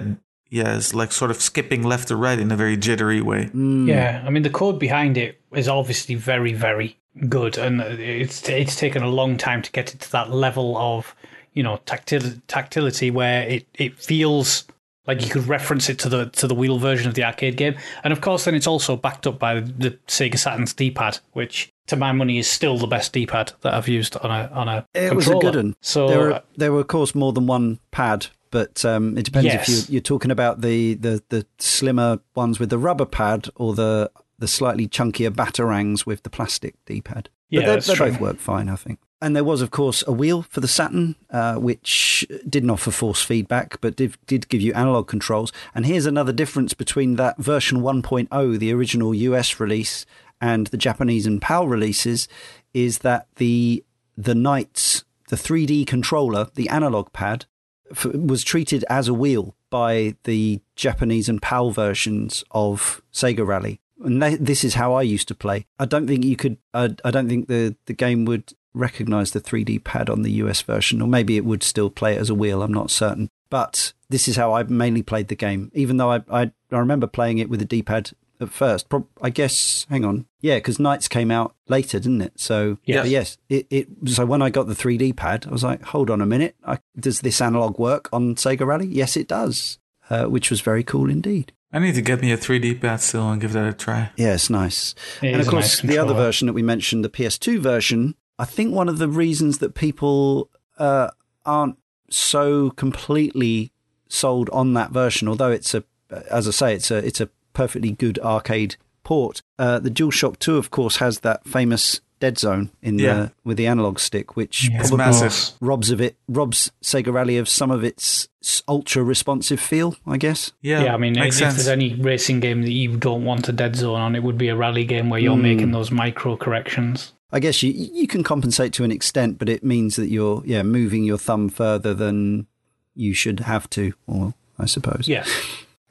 Yeah, 0.55 0.77
it's 0.77 0.93
like 0.93 1.13
sort 1.13 1.31
of 1.31 1.41
skipping 1.41 1.83
left 1.83 2.09
to 2.09 2.17
right 2.17 2.39
in 2.39 2.53
a 2.53 2.57
very 2.57 2.77
jittery 2.77 3.23
way. 3.23 3.49
Yeah, 3.55 4.23
I 4.27 4.29
mean 4.29 4.43
the 4.43 4.51
code 4.51 4.79
behind 4.79 5.17
it 5.17 5.41
is 5.55 5.67
obviously 5.67 6.15
very, 6.15 6.53
very 6.53 6.99
good, 7.27 7.57
and 7.57 7.81
it's 7.81 8.47
it's 8.47 8.77
taken 8.77 9.03
a 9.03 9.09
long 9.09 9.39
time 9.39 9.63
to 9.63 9.73
get 9.73 9.95
it 9.95 10.01
to 10.01 10.13
that 10.13 10.31
level 10.31 10.77
of 10.77 11.17
you 11.55 11.63
know 11.63 11.79
tactil- 11.87 12.43
tactility 12.49 13.11
where 13.11 13.49
it, 13.49 13.67
it 13.73 13.99
feels 13.99 14.67
like 15.07 15.23
you 15.23 15.29
could 15.31 15.49
reference 15.49 15.89
it 15.89 15.99
to 16.01 16.09
the 16.09 16.27
to 16.27 16.47
the 16.47 16.55
wheel 16.55 16.79
version 16.79 17.09
of 17.09 17.15
the 17.15 17.25
arcade 17.25 17.57
game, 17.57 17.77
and 18.05 18.13
of 18.13 18.21
course 18.21 18.45
then 18.45 18.55
it's 18.55 18.67
also 18.67 18.97
backed 18.97 19.27
up 19.27 19.39
by 19.39 19.61
the 19.61 19.99
Sega 20.07 20.39
Saturn's 20.39 20.73
D-pad, 20.75 21.19
which 21.33 21.73
to 21.89 21.97
my 21.97 22.13
money 22.13 22.39
is 22.39 22.49
still 22.49 22.79
the 22.79 22.87
best 22.87 23.13
D-pad 23.13 23.53
that 23.63 23.75
I've 23.75 23.89
used 23.89 24.17
on 24.17 24.31
a 24.31 24.51
on 24.53 24.69
a 24.69 24.87
It 24.95 25.15
was 25.15 25.29
a 25.29 25.35
good 25.35 25.57
one. 25.57 25.75
So 25.81 26.09
there 26.09 26.19
were, 26.21 26.43
there 26.57 26.73
were, 26.73 26.81
of 26.81 26.87
course, 26.87 27.15
more 27.15 27.33
than 27.33 27.47
one 27.47 27.81
pad, 27.91 28.29
but 28.51 28.85
um, 28.85 29.19
it 29.19 29.25
depends 29.25 29.47
Yes. 29.47 29.69
if 29.69 29.89
you, 29.89 29.95
you're 29.95 30.03
talking 30.03 30.31
about 30.31 30.61
the, 30.61 30.95
the, 30.95 31.23
the 31.31 31.47
slimmer 31.59 32.21
ones 32.37 32.61
with 32.61 32.71
the 32.71 32.79
rubber 32.79 33.07
pad 33.07 33.49
or 33.57 33.75
the 33.75 34.11
the 34.39 34.49
slightly 34.49 34.89
chunkier 34.89 35.31
batarangs 35.31 36.05
with 36.05 36.23
the 36.25 36.31
plastic 36.31 36.75
D-pad. 36.87 37.29
Yeah, 37.49 37.61
but 37.61 37.67
they, 37.67 37.73
that's 37.75 37.87
they 37.87 37.95
true. 37.95 38.11
both 38.11 38.21
work 38.21 38.39
fine, 38.39 38.69
I 38.69 38.77
think. 38.77 38.99
And 39.23 39.37
there 39.37 39.45
was, 39.45 39.63
of 39.63 39.71
course, 39.71 40.03
a 40.09 40.13
wheel 40.13 40.43
for 40.43 40.59
the 40.59 40.67
Saturn, 40.67 41.15
uh, 41.31 41.55
which 41.55 42.27
didn't 42.49 42.71
offer 42.71 42.91
force 42.91 43.23
feedback, 43.23 43.81
but 43.81 43.95
did, 43.95 44.17
did 44.27 44.49
give 44.49 44.61
you 44.61 44.75
analog 44.75 45.07
controls. 45.07 45.53
And 45.77 45.87
here's 45.87 46.07
another 46.07 46.33
difference 46.33 46.75
between 46.75 47.15
that 47.17 47.39
version 47.39 47.83
1.0, 47.83 48.59
the 48.59 48.73
original 48.73 49.15
US 49.15 49.61
release, 49.61 50.05
and 50.41 50.67
the 50.67 50.77
Japanese 50.77 51.25
and 51.25 51.41
PAL 51.41 51.69
releases, 51.69 52.27
is 52.75 52.99
that 52.99 53.29
the 53.37 53.85
the 54.17 54.35
NiGHTS, 54.35 55.05
the 55.29 55.37
3D 55.37 55.87
controller, 55.87 56.49
the 56.55 56.69
analog 56.69 57.13
pad, 57.13 57.47
f- 57.91 58.05
was 58.07 58.45
treated 58.45 58.85
as 58.91 59.09
a 59.09 59.15
wheel 59.15 59.55
by 59.71 60.17
the 60.25 60.61
Japanese 60.77 61.29
and 61.29 61.41
PAL 61.41 61.71
versions 61.71 62.45
of 62.51 63.01
Sega 63.13 63.47
Rally. 63.47 63.81
And 64.05 64.21
this 64.21 64.65
is 64.65 64.75
how 64.75 64.95
I 64.95 65.03
used 65.03 65.29
to 65.29 65.35
play. 65.35 65.67
I 65.79 65.85
don't 65.85 66.09
think 66.09 66.25
you 66.25 66.35
could. 66.35 66.59
I, 66.75 66.95
I 67.05 67.13
don't 67.13 67.29
think 67.29 67.47
the, 67.47 67.77
the 67.87 67.93
game 67.93 68.25
would 68.25 68.53
recognize 68.75 69.31
the 69.33 69.41
3D 69.41 69.85
pad 69.85 70.09
on 70.09 70.23
the 70.23 70.33
US 70.33 70.63
version, 70.63 71.03
or 71.03 71.09
maybe 71.09 71.37
it 71.37 71.45
would 71.45 71.63
still 71.63 71.91
play 71.91 72.15
it 72.15 72.21
as 72.21 72.31
a 72.31 72.35
wheel. 72.35 72.63
I'm 72.63 72.75
not 72.75 72.91
certain. 72.91 73.29
But 73.51 73.93
this 74.09 74.29
is 74.29 74.37
how 74.37 74.55
I 74.55 74.63
mainly 74.63 75.03
played 75.03 75.29
the 75.29 75.35
game. 75.35 75.71
Even 75.75 75.99
though 75.99 76.11
I 76.11 76.23
I, 76.31 76.43
I 76.71 76.79
remember 76.79 77.07
playing 77.07 77.39
it 77.39 77.51
with 77.51 77.61
the 77.61 77.67
D 77.67 77.83
pad 77.83 78.13
at 78.43 78.51
first. 78.51 78.89
Prob- 78.89 79.07
I 79.21 79.31
guess. 79.31 79.87
Hang 79.89 80.05
on. 80.05 80.27
Yeah, 80.41 80.57
because 80.57 80.79
NiGHTS 80.79 81.09
came 81.09 81.31
out 81.31 81.55
later, 81.69 81.99
didn't 81.99 82.21
it? 82.23 82.39
So 82.39 82.79
Yes. 82.85 83.09
yes. 83.09 83.39
It, 83.49 83.67
it 83.71 83.89
so 84.07 84.27
when 84.27 84.43
I 84.43 84.51
got 84.51 84.67
the 84.67 84.75
3D 84.75 85.17
pad, 85.17 85.47
I 85.47 85.51
was 85.51 85.65
like, 85.65 85.83
hold 85.83 86.11
on 86.11 86.21
a 86.21 86.27
minute. 86.27 86.57
I, 86.67 86.79
does 86.99 87.21
this 87.21 87.41
analog 87.41 87.79
work 87.79 88.09
on 88.13 88.35
Sega 88.35 88.67
Rally? 88.67 88.87
Yes, 88.87 89.17
it 89.17 89.29
does. 89.29 89.79
Uh, 90.11 90.25
which 90.25 90.51
was 90.51 90.61
very 90.61 90.83
cool 90.83 91.09
indeed. 91.09 91.53
I 91.73 91.79
need 91.79 91.95
to 91.95 92.03
get 92.03 92.21
me 92.21 92.33
a 92.33 92.37
3D 92.37 92.81
pad 92.83 93.01
still 93.01 93.31
and 93.31 93.41
give 93.41 93.55
that 93.55 93.67
a 93.67 93.73
try. 93.73 94.11
Yeah, 94.17 94.35
it's 94.35 94.51
nice. 94.51 94.95
It 95.23 95.33
and 95.33 95.41
of 95.41 95.47
course, 95.47 95.83
nice 95.83 95.91
the 95.91 95.97
other 95.99 96.13
version 96.13 96.47
that 96.47 96.53
we 96.53 96.63
mentioned, 96.63 97.03
the 97.03 97.09
PS2 97.09 97.61
version, 97.61 98.15
I 98.39 98.45
think 98.45 98.75
one 98.75 98.89
of 98.89 98.99
the 98.99 99.09
reasons 99.09 99.59
that 99.59 99.75
people 99.75 100.49
uh, 100.79 101.11
aren't 101.47 101.77
so 102.11 102.71
completely 102.71 103.73
sold 104.09 104.51
on 104.51 104.75
that 104.75 104.91
version, 104.91 105.29
although 105.29 105.51
it's 105.51 105.75
a, 105.75 105.85
as 106.31 106.47
I 106.49 106.51
say, 106.51 106.75
it's 106.75 106.91
a 106.91 106.97
it's 106.97 107.21
a 107.21 107.29
perfectly 107.53 107.93
good 107.93 108.19
arcade 108.21 108.77
port. 109.05 109.43
Uh, 109.59 109.79
the 109.79 109.91
DualShock 109.91 110.39
2, 110.39 110.57
of 110.57 110.71
course, 110.71 110.97
has 110.97 111.21
that 111.21 111.45
famous 111.47 112.01
dead 112.21 112.39
zone 112.39 112.71
in 112.83 112.99
Yeah. 112.99 113.15
the 113.15 113.33
with 113.45 113.57
the 113.57 113.67
analog 113.67 113.99
stick, 113.99 114.37
which 114.37 114.69
Yeah. 114.71 114.79
Probably 114.81 114.97
massive. 114.99 115.57
robs 115.61 115.91
of 115.91 116.01
it 116.01 116.17
robs 116.29 116.71
Sega 116.83 117.13
Rally 117.13 117.37
of 117.37 117.49
some 117.49 117.71
of 117.73 117.83
its 117.83 118.29
ultra 118.69 119.03
responsive 119.03 119.59
feel, 119.61 119.97
I 120.07 120.19
guess. 120.19 120.53
Yeah, 120.63 120.85
Yeah, 120.85 120.95
I 120.95 120.99
mean, 120.99 121.17
if 121.17 121.21
makes 121.21 121.39
sense. 121.39 121.55
there's 121.57 121.67
any 121.69 121.95
racing 121.95 122.39
game 122.41 122.63
that 122.63 122.71
you 122.73 122.97
don't 122.97 123.25
want 123.25 123.49
a 123.49 123.53
dead 123.53 123.75
zone 123.77 124.01
on, 124.01 124.15
it 124.15 124.23
would 124.23 124.39
be 124.39 124.49
a 124.49 124.57
rally 124.57 124.85
game 124.85 125.11
where 125.11 125.19
you're 125.21 125.35
Hmm. 125.37 125.43
making 125.43 125.71
those 125.73 125.91
micro 125.91 126.37
corrections. 126.37 127.13
I 127.33 127.41
guess 127.41 127.63
you 127.63 127.73
you 127.73 128.07
can 128.07 128.23
compensate 128.23 128.73
to 128.75 128.85
an 128.85 128.93
extent, 128.93 129.39
but 129.39 129.49
it 129.49 129.65
means 129.65 129.97
that 129.97 130.09
you're 130.09 130.43
yeah 130.45 130.63
moving 130.63 131.05
your 131.05 131.19
thumb 131.19 131.49
further 131.49 131.95
than 131.95 132.47
you 132.95 133.15
should 133.15 133.41
have 133.41 133.69
to, 133.71 133.95
or 134.07 134.35
I 134.59 134.67
suppose. 134.67 135.09
Yeah. 135.09 135.25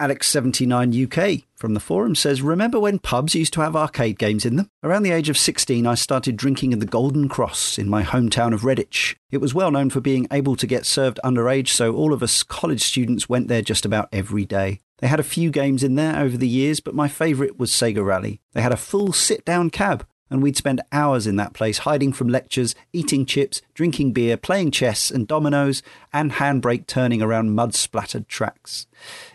Alex79 0.01 1.05
UK 1.05 1.43
from 1.55 1.75
the 1.75 1.79
forum 1.79 2.15
says, 2.15 2.41
Remember 2.41 2.79
when 2.79 2.97
pubs 2.97 3.35
used 3.35 3.53
to 3.53 3.61
have 3.61 3.75
arcade 3.75 4.17
games 4.17 4.47
in 4.47 4.55
them? 4.55 4.67
Around 4.81 5.03
the 5.03 5.11
age 5.11 5.29
of 5.29 5.37
16, 5.37 5.85
I 5.85 5.93
started 5.93 6.37
drinking 6.37 6.73
at 6.73 6.79
the 6.79 6.87
Golden 6.87 7.29
Cross 7.29 7.77
in 7.77 7.87
my 7.87 8.01
hometown 8.01 8.51
of 8.51 8.61
Redditch. 8.61 9.15
It 9.29 9.37
was 9.37 9.53
well 9.53 9.69
known 9.69 9.91
for 9.91 10.01
being 10.01 10.27
able 10.31 10.55
to 10.55 10.65
get 10.65 10.87
served 10.87 11.19
underage, 11.23 11.67
so 11.67 11.93
all 11.93 12.13
of 12.13 12.23
us 12.23 12.41
college 12.41 12.81
students 12.81 13.29
went 13.29 13.47
there 13.47 13.61
just 13.61 13.85
about 13.85 14.09
every 14.11 14.43
day. 14.43 14.79
They 14.97 15.07
had 15.07 15.19
a 15.19 15.23
few 15.23 15.51
games 15.51 15.83
in 15.83 15.93
there 15.93 16.19
over 16.19 16.35
the 16.35 16.47
years, 16.47 16.79
but 16.79 16.95
my 16.95 17.07
favourite 17.07 17.59
was 17.59 17.69
Sega 17.69 18.03
Rally. 18.03 18.41
They 18.53 18.61
had 18.61 18.73
a 18.73 18.77
full 18.77 19.13
sit 19.13 19.45
down 19.45 19.69
cab 19.69 20.07
and 20.31 20.41
we'd 20.41 20.55
spend 20.57 20.81
hours 20.93 21.27
in 21.27 21.35
that 21.35 21.53
place 21.53 21.79
hiding 21.79 22.13
from 22.13 22.29
lectures, 22.29 22.73
eating 22.93 23.25
chips, 23.25 23.61
drinking 23.73 24.13
beer, 24.13 24.37
playing 24.37 24.71
chess 24.71 25.11
and 25.11 25.27
dominoes, 25.27 25.83
and 26.13 26.31
handbrake 26.31 26.87
turning 26.87 27.21
around 27.21 27.53
mud 27.53 27.75
splattered 27.75 28.29
tracks. 28.29 28.87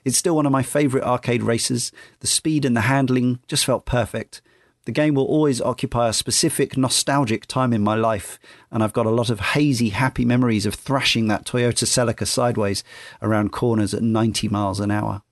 It's 0.04 0.16
still 0.16 0.34
one 0.34 0.46
of 0.46 0.52
my 0.52 0.62
favourite 0.62 1.06
arcade 1.06 1.42
races. 1.42 1.92
The 2.20 2.26
speed 2.26 2.64
and 2.64 2.74
the 2.74 2.80
handling 2.80 3.40
just 3.46 3.66
felt 3.66 3.84
perfect. 3.84 4.40
The 4.86 4.92
game 4.92 5.14
will 5.14 5.24
always 5.24 5.60
occupy 5.60 6.08
a 6.08 6.12
specific 6.14 6.76
nostalgic 6.76 7.46
time 7.46 7.72
in 7.72 7.82
my 7.82 7.96
life, 7.96 8.38
and 8.70 8.82
I've 8.82 8.92
got 8.92 9.04
a 9.04 9.10
lot 9.10 9.30
of 9.30 9.40
hazy, 9.40 9.90
happy 9.90 10.24
memories 10.24 10.64
of 10.64 10.74
thrashing 10.74 11.26
that 11.26 11.44
Toyota 11.44 11.84
Celica 11.84 12.26
sideways 12.26 12.82
around 13.20 13.52
corners 13.52 13.92
at 13.92 14.02
90 14.02 14.48
miles 14.48 14.80
an 14.80 14.90
hour. 14.90 15.22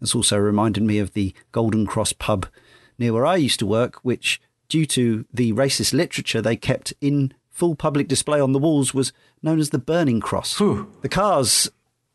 This 0.00 0.14
also 0.14 0.38
reminded 0.38 0.82
me 0.82 0.98
of 0.98 1.12
the 1.12 1.34
Golden 1.52 1.86
Cross 1.86 2.14
pub 2.14 2.46
near 2.98 3.12
where 3.12 3.26
I 3.26 3.36
used 3.36 3.58
to 3.58 3.66
work, 3.66 3.96
which, 4.02 4.40
due 4.70 4.86
to 4.86 5.26
the 5.32 5.52
racist 5.52 5.92
literature 5.92 6.40
they 6.40 6.56
kept 6.56 6.94
in 7.02 7.34
full 7.50 7.74
public 7.74 8.08
display 8.08 8.40
on 8.40 8.52
the 8.52 8.58
walls, 8.58 8.94
was 8.94 9.12
known 9.42 9.58
as 9.58 9.68
the 9.68 9.78
Burning 9.78 10.20
Cross. 10.20 10.54
Phew. 10.54 10.90
The 11.02 11.10
cars 11.10 11.70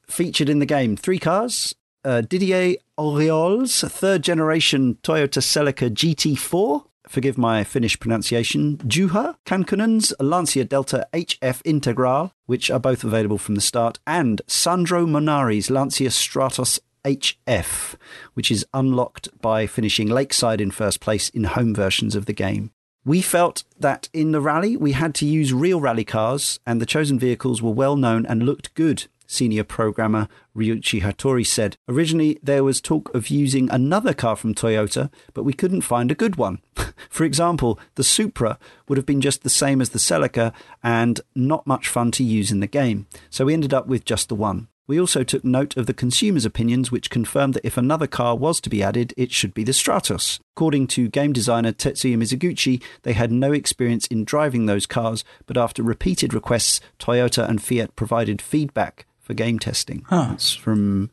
featured 0.07 0.49
in 0.49 0.57
the 0.59 0.65
game 0.65 0.95
three 0.95 1.19
cars 1.19 1.75
uh, 2.05 2.21
Didier 2.21 2.75
Auriol's 2.97 3.81
third 3.81 4.21
generation 4.21 4.97
Toyota 5.03 5.41
Celica 5.41 5.89
GT4. 5.89 6.85
Forgive 7.07 7.37
my 7.37 7.63
Finnish 7.63 7.99
pronunciation. 7.99 8.77
Juha 8.77 9.35
Kankkunen's 9.45 10.13
Lancia 10.19 10.65
Delta 10.65 11.07
HF 11.13 11.61
Integral, 11.63 12.31
which 12.45 12.71
are 12.71 12.79
both 12.79 13.03
available 13.03 13.37
from 13.37 13.55
the 13.55 13.61
start, 13.61 13.99
and 14.07 14.41
Sandro 14.47 15.05
Munari's 15.05 15.69
Lancia 15.69 16.09
Stratos 16.09 16.79
HF, 17.05 17.95
which 18.33 18.51
is 18.51 18.65
unlocked 18.73 19.29
by 19.41 19.67
finishing 19.67 20.09
Lakeside 20.09 20.59
in 20.59 20.71
first 20.71 20.99
place 20.99 21.29
in 21.29 21.45
home 21.45 21.73
versions 21.73 22.15
of 22.15 22.25
the 22.25 22.33
game. 22.33 22.71
We 23.05 23.21
felt 23.21 23.63
that 23.79 24.09
in 24.13 24.31
the 24.31 24.41
rally 24.41 24.75
we 24.75 24.93
had 24.93 25.13
to 25.15 25.27
use 25.27 25.53
real 25.53 25.79
rally 25.79 26.03
cars, 26.03 26.59
and 26.65 26.81
the 26.81 26.87
chosen 26.87 27.19
vehicles 27.19 27.61
were 27.61 27.71
well 27.71 27.95
known 27.95 28.25
and 28.25 28.43
looked 28.43 28.73
good. 28.73 29.05
Senior 29.27 29.63
programmer 29.63 30.27
Ryuichi 30.55 31.01
Hattori 31.01 31.45
said. 31.45 31.77
Originally, 31.87 32.39
there 32.41 32.63
was 32.63 32.81
talk 32.81 33.13
of 33.13 33.29
using 33.29 33.69
another 33.69 34.13
car 34.13 34.35
from 34.35 34.53
Toyota, 34.53 35.11
but 35.33 35.43
we 35.43 35.53
couldn't 35.53 35.81
find 35.81 36.11
a 36.11 36.15
good 36.15 36.35
one. 36.35 36.59
For 37.09 37.23
example, 37.23 37.79
the 37.95 38.03
Supra 38.03 38.57
would 38.87 38.97
have 38.97 39.05
been 39.05 39.21
just 39.21 39.43
the 39.43 39.49
same 39.49 39.81
as 39.81 39.89
the 39.89 39.99
Celica 39.99 40.53
and 40.83 41.21
not 41.35 41.67
much 41.67 41.87
fun 41.87 42.11
to 42.11 42.23
use 42.23 42.51
in 42.51 42.59
the 42.59 42.67
game, 42.67 43.07
so 43.29 43.45
we 43.45 43.53
ended 43.53 43.73
up 43.73 43.87
with 43.87 44.05
just 44.05 44.29
the 44.29 44.35
one. 44.35 44.67
We 44.87 44.99
also 44.99 45.23
took 45.23 45.43
note 45.43 45.75
of 45.77 45.87
the 45.87 45.93
consumers' 45.93 46.45
opinions, 46.45 46.91
which 46.91 47.09
confirmed 47.09 47.55
that 47.55 47.65
if 47.65 47.75
another 47.75 48.05
car 48.05 48.35
was 48.35 48.61
to 48.61 48.69
be 48.69 48.83
added, 48.83 49.13
it 49.17 49.31
should 49.31 49.53
be 49.53 49.63
the 49.63 49.71
Stratos. 49.71 50.39
According 50.55 50.87
to 50.87 51.09
game 51.09 51.33
designer 51.33 51.71
Tetsuya 51.71 52.15
Mizuguchi, 52.17 52.81
they 53.01 53.13
had 53.13 53.31
no 53.31 53.51
experience 53.51 54.05
in 54.07 54.25
driving 54.25 54.67
those 54.67 54.85
cars, 54.85 55.23
but 55.47 55.57
after 55.57 55.81
repeated 55.81 56.33
requests, 56.33 56.81
Toyota 56.99 57.49
and 57.49 57.61
Fiat 57.61 57.95
provided 57.95 58.41
feedback 58.41 59.07
for 59.19 59.33
game 59.33 59.57
testing. 59.57 60.05
Huh. 60.07 60.27
That's 60.29 60.53
from 60.53 61.09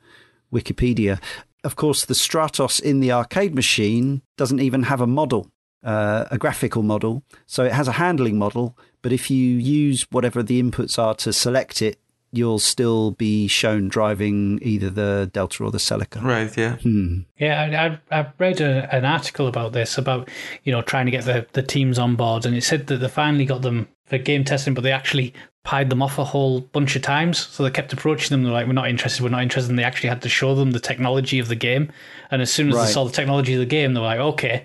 Wikipedia. 0.52 1.18
of 1.64 1.76
course, 1.76 2.04
the 2.04 2.14
Stratos 2.14 2.80
in 2.80 3.00
the 3.00 3.12
arcade 3.12 3.54
machine 3.54 4.20
doesn't 4.36 4.60
even 4.60 4.84
have 4.84 5.00
a 5.00 5.06
model, 5.06 5.48
uh, 5.82 6.26
a 6.30 6.36
graphical 6.36 6.82
model. 6.82 7.22
So 7.46 7.64
it 7.64 7.72
has 7.72 7.88
a 7.88 7.92
handling 7.92 8.36
model, 8.36 8.76
but 9.00 9.12
if 9.12 9.30
you 9.30 9.56
use 9.56 10.06
whatever 10.10 10.42
the 10.42 10.62
inputs 10.62 10.98
are 10.98 11.14
to 11.16 11.32
select 11.32 11.80
it, 11.80 11.98
you'll 12.32 12.58
still 12.58 13.10
be 13.12 13.46
shown 13.46 13.88
driving 13.88 14.58
either 14.62 14.88
the 14.90 15.30
Delta 15.32 15.64
or 15.64 15.70
the 15.70 15.78
Celica. 15.78 16.22
Right. 16.22 16.56
Yeah. 16.56 16.76
Hmm. 16.76 17.20
Yeah, 17.38 17.98
I, 18.10 18.16
I, 18.16 18.20
I 18.20 18.26
read 18.38 18.60
a, 18.60 18.92
an 18.94 19.04
article 19.04 19.46
about 19.46 19.72
this 19.72 19.98
about 19.98 20.28
you 20.64 20.72
know 20.72 20.82
trying 20.82 21.04
to 21.06 21.12
get 21.12 21.24
the, 21.24 21.46
the 21.52 21.62
teams 21.62 21.98
on 21.98 22.16
board, 22.16 22.46
and 22.46 22.56
it 22.56 22.62
said 22.64 22.86
that 22.88 22.98
they 22.98 23.08
finally 23.08 23.44
got 23.44 23.62
them 23.62 23.88
for 24.06 24.18
game 24.18 24.44
testing, 24.44 24.74
but 24.74 24.82
they 24.82 24.92
actually 24.92 25.34
pied 25.64 25.90
them 25.90 26.02
off 26.02 26.18
a 26.18 26.24
whole 26.24 26.60
bunch 26.60 26.96
of 26.96 27.02
times. 27.02 27.38
So 27.38 27.62
they 27.62 27.70
kept 27.70 27.92
approaching 27.92 28.30
them. 28.30 28.42
They're 28.42 28.52
like, 28.52 28.66
"We're 28.66 28.72
not 28.72 28.88
interested. 28.88 29.22
We're 29.22 29.28
not 29.28 29.42
interested." 29.42 29.70
And 29.70 29.78
they 29.78 29.84
actually 29.84 30.08
had 30.08 30.22
to 30.22 30.28
show 30.28 30.54
them 30.54 30.70
the 30.72 30.80
technology 30.80 31.38
of 31.38 31.48
the 31.48 31.54
game. 31.54 31.92
And 32.30 32.40
as 32.42 32.50
soon 32.52 32.68
as 32.70 32.74
Right. 32.74 32.86
they 32.86 32.92
saw 32.92 33.04
the 33.04 33.12
technology 33.12 33.52
of 33.54 33.60
the 33.60 33.66
game, 33.66 33.92
they 33.94 34.00
were 34.00 34.06
like, 34.06 34.18
"Okay, 34.20 34.64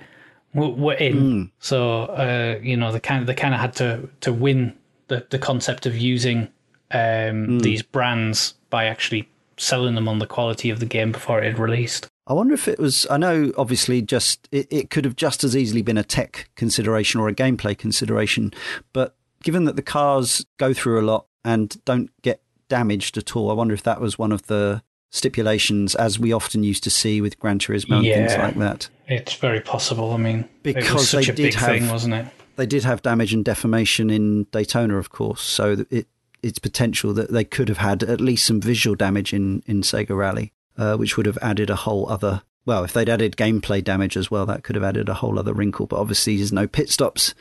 we're, 0.53 0.70
we're 0.70 0.93
in." 0.93 1.51
So 1.59 2.03
uh, 2.03 2.59
you 2.63 2.78
know, 2.78 2.91
they 2.91 2.99
kind 2.99 3.22
of 3.22 3.28
they 3.28 3.36
kind 3.36 3.53
of 3.53 3.59
had 3.59 3.74
to 3.76 4.09
to 4.22 4.32
win 4.32 4.74
the 5.09 5.26
the 5.30 5.38
concept 5.39 5.86
of 5.86 5.95
using 5.97 6.47
um, 6.91 7.59
these 7.59 7.81
brands 7.81 8.53
by 8.69 8.85
actually 8.85 9.27
selling 9.57 9.95
them 9.95 10.07
on 10.07 10.19
the 10.19 10.27
quality 10.27 10.69
of 10.69 10.79
the 10.79 10.85
game 10.85 11.11
before 11.11 11.39
it 11.41 11.45
had 11.45 11.59
released. 11.59 12.07
I 12.27 12.33
wonder 12.33 12.53
if 12.53 12.67
it 12.67 12.77
was. 12.79 13.07
I 13.09 13.17
know, 13.17 13.51
obviously, 13.57 14.01
just 14.01 14.47
it, 14.51 14.67
it 14.69 14.89
could 14.89 15.05
have 15.05 15.15
just 15.15 15.43
as 15.43 15.55
easily 15.55 15.81
been 15.81 15.97
a 15.97 16.03
tech 16.03 16.49
consideration 16.55 17.19
or 17.21 17.29
a 17.29 17.33
gameplay 17.33 17.77
consideration. 17.77 18.53
But 18.93 19.15
given 19.43 19.63
that 19.65 19.75
the 19.77 19.81
cars 19.81 20.45
go 20.57 20.73
through 20.73 20.99
a 20.99 21.05
lot 21.05 21.25
and 21.45 21.83
don't 21.85 22.09
get 22.21 22.41
damaged 22.67 23.17
at 23.17 23.35
all, 23.35 23.49
I 23.49 23.53
wonder 23.53 23.73
if 23.73 23.83
that 23.83 24.01
was 24.01 24.19
one 24.19 24.33
of 24.33 24.47
the 24.47 24.83
stipulations, 25.09 25.95
as 25.95 26.19
we 26.19 26.33
often 26.33 26.63
used 26.63 26.83
to 26.83 26.89
see 26.89 27.21
with 27.21 27.39
Gran 27.39 27.59
Turismo 27.59 27.97
and 27.97 28.03
things 28.05 28.38
like 28.38 28.55
that. 28.55 28.89
It's 29.07 29.35
very 29.35 29.61
possible. 29.61 30.11
I 30.11 30.17
mean, 30.17 30.49
Because 30.63 31.11
they 31.11 31.23
did 31.23 31.53
have- 31.55 31.69
thing, 31.69 31.88
wasn't 31.89 32.13
it? 32.13 32.27
They 32.57 32.65
did 32.65 32.83
have 32.83 33.01
damage 33.03 33.33
and 33.33 33.45
defamation 33.45 34.09
in 34.09 34.45
Daytona, 34.51 34.97
of 34.97 35.11
course, 35.11 35.41
so 35.41 35.85
it 35.91 36.07
it's 36.41 36.59
potential 36.59 37.13
that 37.13 37.31
they 37.31 37.43
could 37.43 37.69
have 37.69 37.79
had 37.79 38.03
at 38.03 38.21
least 38.21 38.45
some 38.45 38.61
visual 38.61 38.95
damage 38.95 39.33
in 39.33 39.63
in 39.65 39.81
Sega 39.81 40.17
Rally, 40.17 40.53
uh, 40.77 40.95
which 40.95 41.17
would 41.17 41.25
have 41.25 41.38
added 41.41 41.69
a 41.69 41.75
whole 41.75 42.09
other. 42.09 42.43
Well, 42.65 42.83
if 42.83 42.91
they'd 42.91 43.09
added 43.09 43.38
gameplay 43.38 43.83
damage 43.83 44.17
as 44.17 44.29
well, 44.29 44.45
that 44.45 44.63
could 44.63 44.75
have 44.75 44.83
added 44.83 45.07
a 45.07 45.15
whole 45.15 45.39
other 45.39 45.53
wrinkle. 45.53 45.85
But 45.88 45.99
obviously, 45.99 46.38
there's 46.38 46.51
no 46.51 46.67
pit 46.67 46.89
stops 46.89 47.33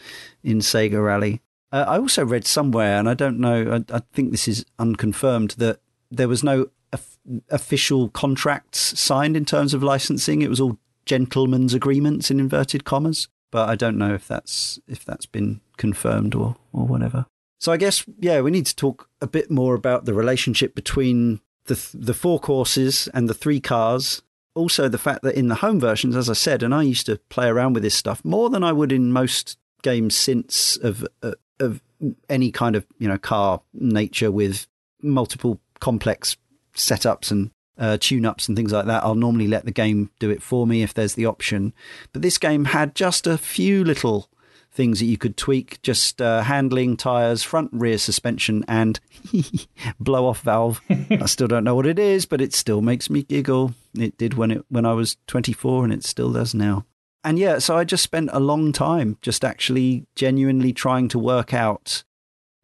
in 0.45 0.59
Sega 0.59 1.05
Rally. 1.05 1.41
Uh, 1.73 1.85
I 1.89 1.99
also 1.99 2.25
read 2.25 2.47
somewhere, 2.47 2.99
and 2.99 3.09
I 3.09 3.15
don't 3.15 3.41
know. 3.41 3.83
I, 3.91 3.97
I 3.97 4.03
think 4.13 4.31
this 4.31 4.47
is 4.47 4.65
unconfirmed 4.79 5.51
that 5.59 5.81
there 6.11 6.29
was 6.29 6.45
no 6.45 6.69
of- 6.93 7.19
official 7.51 8.09
contracts 8.11 8.99
signed 8.99 9.37
in 9.37 9.45
terms 9.45 9.75
of 9.75 9.83
licensing. 9.83 10.43
It 10.43 10.51
was 10.51 10.61
all 10.61 10.79
gentlemen's 11.05 11.75
agreements 11.75 12.31
in 12.31 12.39
inverted 12.39 12.85
commas. 12.85 13.29
But 13.51 13.69
I 13.69 13.75
don't 13.75 13.97
know 13.97 14.13
if 14.13 14.27
that's 14.27 14.79
if 14.87 15.05
that's 15.05 15.27
been 15.27 15.61
confirmed 15.77 16.35
or 16.35 16.57
or 16.73 16.87
whatever. 16.87 17.27
So 17.59 17.73
I 17.73 17.77
guess 17.77 18.05
yeah, 18.19 18.41
we 18.41 18.51
need 18.51 18.67
to 18.67 18.77
talk 18.77 19.09
a 19.21 19.27
bit 19.27 19.51
more 19.51 19.75
about 19.75 20.05
the 20.05 20.15
relationship 20.15 20.75
between 20.75 21.41
the 21.67 21.75
th- 21.75 21.91
the 21.93 22.15
four 22.15 22.39
courses 22.39 23.09
and 23.15 23.29
the 23.29 23.35
three 23.35 23.61
cars. 23.61 24.23
Also, 24.55 24.89
the 24.89 24.99
fact 24.99 25.23
that 25.23 25.35
in 25.35 25.49
the 25.49 25.57
home 25.57 25.79
versions, 25.79 26.17
as 26.17 26.31
I 26.31 26.33
said, 26.33 26.63
and 26.63 26.75
I 26.75 26.83
used 26.83 27.07
to 27.07 27.19
play 27.29 27.47
around 27.47 27.75
with 27.75 27.83
this 27.83 27.95
stuff 27.95 28.25
more 28.25 28.49
than 28.49 28.65
I 28.65 28.73
would 28.73 28.93
in 28.93 29.13
most 29.13 29.59
games 29.83 30.17
since 30.17 30.77
of 30.79 31.07
uh, 31.23 31.33
of 31.61 31.83
any 32.29 32.51
kind 32.51 32.77
of 32.77 32.87
you 32.99 33.09
know 33.09 33.19
car 33.19 33.61
nature 33.73 34.31
with 34.31 34.67
multiple 35.03 35.61
complex 35.81 36.37
setups 36.75 37.31
and 37.31 37.51
uh, 37.79 37.99
tune-ups 38.01 38.49
and 38.49 38.57
things 38.57 38.73
like 38.73 38.87
that. 38.87 39.05
I'll 39.05 39.15
normally 39.15 39.47
let 39.47 39.65
the 39.65 39.71
game 39.71 40.11
do 40.19 40.31
it 40.31 40.43
for 40.43 40.67
me 40.67 40.83
if 40.83 40.95
there's 40.95 41.15
the 41.15 41.27
option. 41.27 41.75
But 42.13 42.23
this 42.23 42.39
game 42.39 42.67
had 42.67 42.95
just 42.95 43.27
a 43.27 43.37
few 43.37 43.85
little 43.85 44.31
things 44.77 45.01
that 45.01 45.07
you 45.07 45.19
could 45.19 45.37
tweak, 45.37 45.81
just 45.83 46.23
uh, 46.23 46.43
handling, 46.43 46.97
tires, 46.97 47.43
front 47.43 47.71
rear 47.73 47.99
suspension, 47.99 48.65
and 48.69 49.01
blow 50.01 50.27
off 50.27 50.43
valve. 50.43 50.81
I 50.91 51.27
still 51.27 51.49
don't 51.49 51.65
know 51.65 51.75
what 51.75 51.87
it 51.87 51.99
is, 51.99 52.27
but 52.27 52.41
it 52.41 52.55
still 52.55 52.83
makes 52.83 53.11
me 53.11 53.23
giggle. 53.23 53.75
It 53.99 54.17
did 54.19 54.35
when 54.35 54.51
it 54.51 54.65
when 54.69 54.85
I 54.85 54.93
was 54.93 55.17
24, 55.27 55.85
and 55.85 55.93
it 55.93 56.05
still 56.05 56.33
does 56.33 56.55
now. 56.55 56.85
And 57.25 57.41
yeah, 57.41 57.59
so 57.59 57.77
I 57.77 57.83
just 57.83 58.05
spent 58.05 58.31
a 58.33 58.39
long 58.39 58.73
time 58.73 59.19
just 59.21 59.45
actually 59.45 60.07
genuinely 60.15 60.73
trying 60.73 61.09
to 61.09 61.19
work 61.19 61.53
out 61.53 62.05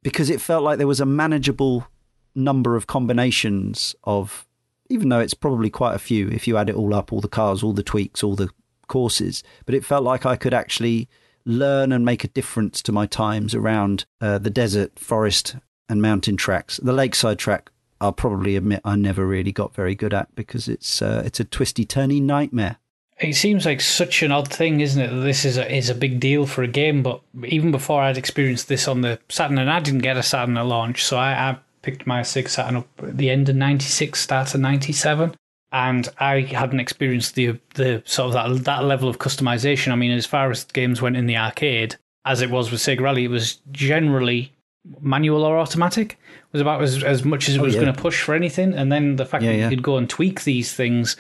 because 0.03 0.31
it 0.31 0.41
felt 0.41 0.63
like 0.63 0.79
there 0.79 0.87
was 0.87 1.01
a 1.01 1.07
manageable 1.07 1.89
number 2.35 2.77
of 2.77 2.87
combinations 2.87 3.97
of 4.05 4.47
even 4.89 5.09
though 5.09 5.21
it's 5.21 5.35
probably 5.35 5.71
quite 5.71 5.95
a 5.95 5.99
few 5.99 6.29
if 6.29 6.47
you 6.47 6.57
add 6.57 6.69
it 6.69 6.77
all 6.77 6.95
up 6.95 7.13
all 7.13 7.21
the 7.21 7.29
cars 7.29 7.63
all 7.63 7.75
the 7.75 7.83
tweaks 7.83 8.23
all 8.23 8.35
the 8.35 8.49
courses 8.89 9.43
but 9.67 9.75
it 9.75 9.85
felt 9.85 10.03
like 10.03 10.25
i 10.25 10.35
could 10.35 10.55
actually 10.55 11.09
learn 11.45 11.93
and 11.93 12.05
make 12.05 12.25
a 12.25 12.29
difference 12.29 12.83
to 12.83 12.93
my 12.93 13.07
times 13.07 13.55
around 13.55 14.05
uh, 14.21 14.39
the 14.39 14.51
desert 14.51 14.99
forest 14.99 15.57
and 15.89 16.01
mountain 16.01 16.37
tracks 16.37 16.79
the 16.83 16.93
lakeside 16.93 17.39
track 17.39 17.71
i'll 18.01 18.13
probably 18.13 18.57
admit 18.57 18.81
i 18.85 18.97
never 18.97 19.27
really 19.27 19.53
got 19.53 19.75
very 19.75 19.95
good 19.95 20.15
at 20.15 20.35
because 20.35 20.69
it's 20.69 21.03
uh, 21.03 21.23
it's 21.25 21.41
a 21.41 21.45
twisty 21.45 21.85
turny 21.85 22.21
nightmare 22.23 22.77
It 23.21 23.35
seems 23.35 23.67
like 23.67 23.81
such 23.81 24.23
an 24.23 24.33
odd 24.33 24.49
thing, 24.49 24.81
isn't 24.81 25.01
it? 25.01 25.11
That 25.11 25.21
this 25.21 25.45
is 25.45 25.57
a 25.57 25.71
is 25.71 25.89
a 25.91 25.95
big 25.95 26.19
deal 26.19 26.45
for 26.47 26.65
a 26.65 26.67
game. 26.81 27.03
But 27.03 27.21
even 27.45 27.71
before 27.71 28.03
I'd 28.03 28.19
experienced 28.19 28.67
this 28.67 28.89
on 28.89 29.03
the 29.03 29.19
Saturn, 29.29 29.59
and 29.59 29.71
I 29.71 29.79
didn't 29.81 30.01
get 30.03 30.17
a 30.17 30.23
Saturn 30.23 30.57
at 30.57 30.67
launch, 30.67 31.05
so 31.05 31.19
I, 31.19 31.51
I 31.51 31.59
picked 31.83 32.05
my 32.07 32.23
Sig 32.25 32.49
Saturn 32.49 32.77
up 32.77 32.89
at 32.99 33.19
the 33.19 33.31
end 33.31 33.49
of 33.49 33.55
'96, 33.55 34.19
start 34.19 34.55
of 34.55 34.61
'97, 34.61 35.37
and 35.73 36.09
I 36.19 36.43
hadn't 36.43 36.81
experienced 36.81 37.35
the 37.35 37.59
the 37.75 38.03
sort 38.05 38.29
of 38.29 38.33
that 38.35 38.65
that 38.65 38.85
level 38.85 39.09
of 39.09 39.19
customization. 39.19 39.91
I 39.91 39.97
mean, 39.97 40.13
as 40.13 40.27
far 40.27 40.51
as 40.51 40.65
games 40.65 41.01
went 41.01 41.17
in 41.17 41.27
the 41.27 41.37
arcade, 41.37 41.97
as 42.25 42.43
it 42.43 42.51
was 42.51 42.71
with 42.71 42.81
Sega 42.81 43.01
Rally, 43.01 43.25
it 43.25 43.31
was 43.31 43.59
generally 43.73 44.53
manual 45.01 45.45
or 45.45 45.59
automatic. 45.59 46.19
It 46.31 46.53
was 46.53 46.61
about 46.61 46.83
as 46.83 47.03
as 47.03 47.25
much 47.25 47.49
as 47.49 47.57
it 47.57 47.61
oh, 47.61 47.63
was 47.63 47.75
yeah. 47.75 47.83
going 47.83 47.95
to 47.95 48.01
push 48.01 48.23
for 48.23 48.35
anything, 48.35 48.75
and 48.75 48.93
then 48.93 49.17
the 49.17 49.25
fact 49.25 49.43
Yeah, 49.43 49.53
that 49.53 49.59
yeah. 49.59 49.65
you 49.65 49.77
could 49.77 49.83
go 49.83 49.97
and 49.97 50.09
tweak 50.09 50.45
these 50.45 50.75
things 50.75 51.17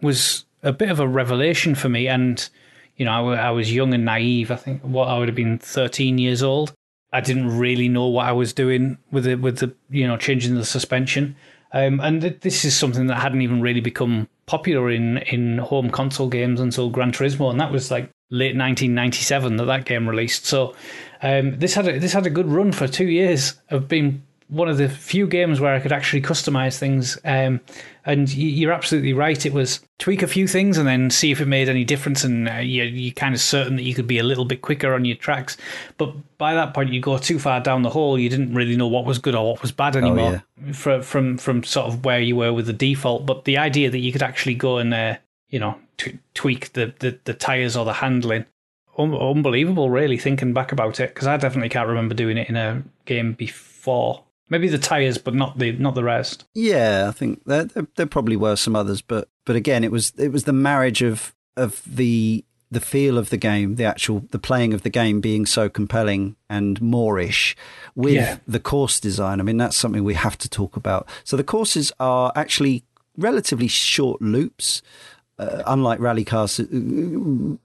was 0.00 0.44
a 0.62 0.72
bit 0.72 0.90
of 0.90 0.98
a 0.98 1.06
revelation 1.06 1.74
for 1.74 1.88
me. 1.88 2.08
And 2.08 2.48
you 2.96 3.04
know, 3.04 3.30
I, 3.30 3.36
I 3.36 3.50
was 3.50 3.72
young 3.72 3.94
and 3.94 4.04
naive. 4.04 4.50
I 4.50 4.56
think 4.56 4.82
what 4.82 5.08
I 5.08 5.18
would 5.18 5.28
have 5.28 5.36
been 5.36 5.58
thirteen 5.58 6.18
years 6.18 6.42
old. 6.42 6.74
I 7.14 7.20
didn't 7.20 7.58
really 7.58 7.88
know 7.88 8.06
what 8.06 8.26
I 8.26 8.32
was 8.32 8.54
doing 8.54 8.96
with 9.12 9.26
it, 9.26 9.40
with 9.40 9.58
the 9.58 9.72
you 9.90 10.08
know 10.08 10.16
changing 10.16 10.56
the 10.56 10.64
suspension. 10.64 11.36
Um, 11.72 12.00
and 12.00 12.20
th- 12.20 12.40
this 12.40 12.64
is 12.64 12.76
something 12.76 13.06
that 13.06 13.20
hadn't 13.20 13.42
even 13.42 13.60
really 13.60 13.80
become 13.80 14.28
popular 14.46 14.90
in 14.90 15.18
in 15.18 15.58
home 15.58 15.90
console 15.90 16.28
games 16.28 16.60
until 16.60 16.90
Gran 16.90 17.12
Turismo, 17.12 17.50
and 17.50 17.60
that 17.60 17.72
was 17.72 17.90
like 17.90 18.10
late 18.30 18.56
1997 18.56 19.56
that 19.56 19.64
that 19.66 19.84
game 19.84 20.08
released. 20.08 20.46
So 20.46 20.74
um, 21.22 21.58
this 21.58 21.74
had 21.74 21.88
a, 21.88 21.98
this 21.98 22.12
had 22.12 22.26
a 22.26 22.30
good 22.30 22.48
run 22.48 22.72
for 22.72 22.88
two 22.88 23.08
years 23.08 23.54
of 23.70 23.88
being 23.88 24.22
one 24.48 24.68
of 24.68 24.76
the 24.76 24.88
few 24.88 25.26
games 25.26 25.60
where 25.60 25.74
I 25.74 25.80
could 25.80 25.92
actually 25.92 26.22
customize 26.22 26.78
things. 26.78 27.18
Um, 27.24 27.60
and 28.04 28.32
you're 28.32 28.72
absolutely 28.72 29.12
right. 29.12 29.44
It 29.46 29.52
was 29.52 29.80
tweak 29.98 30.22
a 30.22 30.26
few 30.26 30.48
things 30.48 30.78
and 30.78 30.88
then 30.88 31.10
see 31.10 31.30
if 31.30 31.40
it 31.40 31.46
made 31.46 31.68
any 31.68 31.84
difference. 31.84 32.24
And 32.24 32.48
uh, 32.48 32.54
you, 32.54 32.82
you're 32.82 33.14
kind 33.14 33.34
of 33.34 33.40
certain 33.40 33.76
that 33.76 33.82
you 33.82 33.94
could 33.94 34.06
be 34.06 34.18
a 34.18 34.22
little 34.22 34.44
bit 34.44 34.62
quicker 34.62 34.94
on 34.94 35.04
your 35.04 35.16
tracks. 35.16 35.56
But 35.98 36.14
by 36.38 36.54
that 36.54 36.74
point, 36.74 36.92
you 36.92 37.00
go 37.00 37.18
too 37.18 37.38
far 37.38 37.60
down 37.60 37.82
the 37.82 37.90
hole. 37.90 38.18
You 38.18 38.28
didn't 38.28 38.54
really 38.54 38.76
know 38.76 38.88
what 38.88 39.04
was 39.04 39.18
good 39.18 39.34
or 39.34 39.52
what 39.52 39.62
was 39.62 39.72
bad 39.72 39.96
anymore 39.96 40.42
from, 40.72 41.02
from 41.02 41.38
from 41.38 41.64
sort 41.64 41.86
of 41.86 42.04
where 42.04 42.20
you 42.20 42.36
were 42.36 42.52
with 42.52 42.66
the 42.66 42.72
default. 42.72 43.26
But 43.26 43.44
the 43.44 43.58
idea 43.58 43.90
that 43.90 43.98
you 43.98 44.12
could 44.12 44.22
actually 44.22 44.54
go 44.54 44.78
and 44.78 44.92
uh, 44.92 45.16
you 45.48 45.60
know 45.60 45.76
t- 45.96 46.18
tweak 46.34 46.72
the, 46.72 46.92
the 46.98 47.18
the 47.24 47.34
tires 47.34 47.76
or 47.76 47.84
the 47.84 47.92
handling 47.94 48.46
un- 48.98 49.14
unbelievable, 49.14 49.90
really, 49.90 50.18
thinking 50.18 50.52
back 50.52 50.72
about 50.72 51.00
it, 51.00 51.14
because 51.14 51.26
I 51.26 51.36
definitely 51.36 51.68
can't 51.68 51.88
remember 51.88 52.14
doing 52.14 52.38
it 52.38 52.48
in 52.48 52.56
a 52.56 52.82
game 53.04 53.32
before. 53.32 54.24
Maybe 54.52 54.68
the 54.68 54.78
tires, 54.78 55.16
but 55.18 55.34
not 55.34 55.58
the 55.58 55.72
not 55.72 55.94
the 55.94 56.04
rest. 56.04 56.44
Yeah, 56.54 57.06
I 57.08 57.12
think 57.12 57.42
there, 57.46 57.64
there 57.64 57.86
there 57.96 58.06
probably 58.06 58.36
were 58.36 58.56
some 58.56 58.76
others, 58.76 59.00
but 59.00 59.28
but 59.46 59.56
again, 59.56 59.82
it 59.82 59.90
was 59.90 60.12
it 60.18 60.30
was 60.30 60.44
the 60.44 60.52
marriage 60.52 61.00
of 61.02 61.34
of 61.56 61.82
the 61.86 62.44
the 62.70 62.80
feel 62.80 63.16
of 63.18 63.30
the 63.30 63.36
game, 63.36 63.76
the 63.76 63.84
actual 63.84 64.24
the 64.30 64.38
playing 64.38 64.74
of 64.74 64.82
the 64.82 64.90
game 64.90 65.20
being 65.20 65.46
so 65.46 65.68
compelling 65.68 66.36
and 66.50 66.80
moreish 66.80 67.54
with 67.94 68.14
Yeah. 68.14 68.36
the 68.46 68.60
course 68.60 69.00
design. 69.00 69.40
I 69.40 69.42
mean, 69.42 69.56
that's 69.56 69.76
something 69.76 70.04
we 70.04 70.14
have 70.14 70.36
to 70.38 70.48
talk 70.48 70.76
about. 70.76 71.06
So 71.24 71.36
the 71.36 71.44
courses 71.44 71.90
are 71.98 72.30
actually 72.36 72.84
relatively 73.18 73.68
short 73.68 74.22
loops, 74.22 74.82
uh, 75.38 75.62
unlike 75.66 75.98
rally 76.00 76.24
cars, 76.24 76.60
uh, 76.60 76.64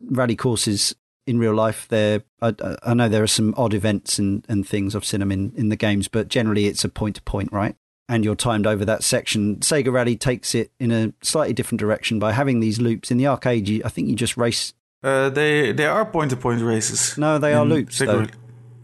rally 0.10 0.36
courses 0.36 0.96
in 1.28 1.38
real 1.38 1.54
life. 1.54 1.88
There, 1.90 2.24
I, 2.42 2.56
I 2.84 2.94
know 2.96 3.08
there 3.10 3.22
are 3.22 3.28
some 3.28 3.54
odd 3.58 3.74
events 3.74 4.18
and, 4.18 4.46
and 4.50 4.68
things 4.68 4.96
I've 4.96 5.06
seen 5.06 5.20
them 5.20 5.32
in, 5.32 5.54
in 5.56 5.70
the 5.70 5.76
games, 5.76 6.08
but 6.08 6.30
generally 6.30 6.66
it's 6.66 6.84
a 6.84 6.90
point 6.90 7.18
to 7.18 7.22
point, 7.22 7.52
right? 7.52 7.76
And 8.10 8.24
you're 8.24 8.36
timed 8.36 8.66
over 8.66 8.86
that 8.86 9.04
section. 9.04 9.58
Sega 9.58 9.92
Rally 9.92 10.16
takes 10.16 10.56
it 10.56 10.72
in 10.80 10.92
a 10.92 11.14
slightly 11.22 11.54
different 11.54 11.80
direction 11.80 12.20
by 12.20 12.32
having 12.32 12.62
these 12.62 12.80
loops. 12.80 13.12
In 13.12 13.18
the 13.18 13.28
arcade, 13.28 13.68
you, 13.68 13.82
I 13.84 13.90
think 13.90 14.08
you 14.08 14.16
just 14.16 14.38
race. 14.38 14.74
Uh, 15.04 15.30
they 15.30 15.74
they 15.74 15.86
are 15.86 16.06
point 16.06 16.32
to 16.32 16.38
point 16.38 16.62
races. 16.62 17.18
No, 17.18 17.38
they 17.38 17.54
are 17.54 17.66
loops, 17.66 18.00
Sega 18.00 18.06
though. 18.06 18.28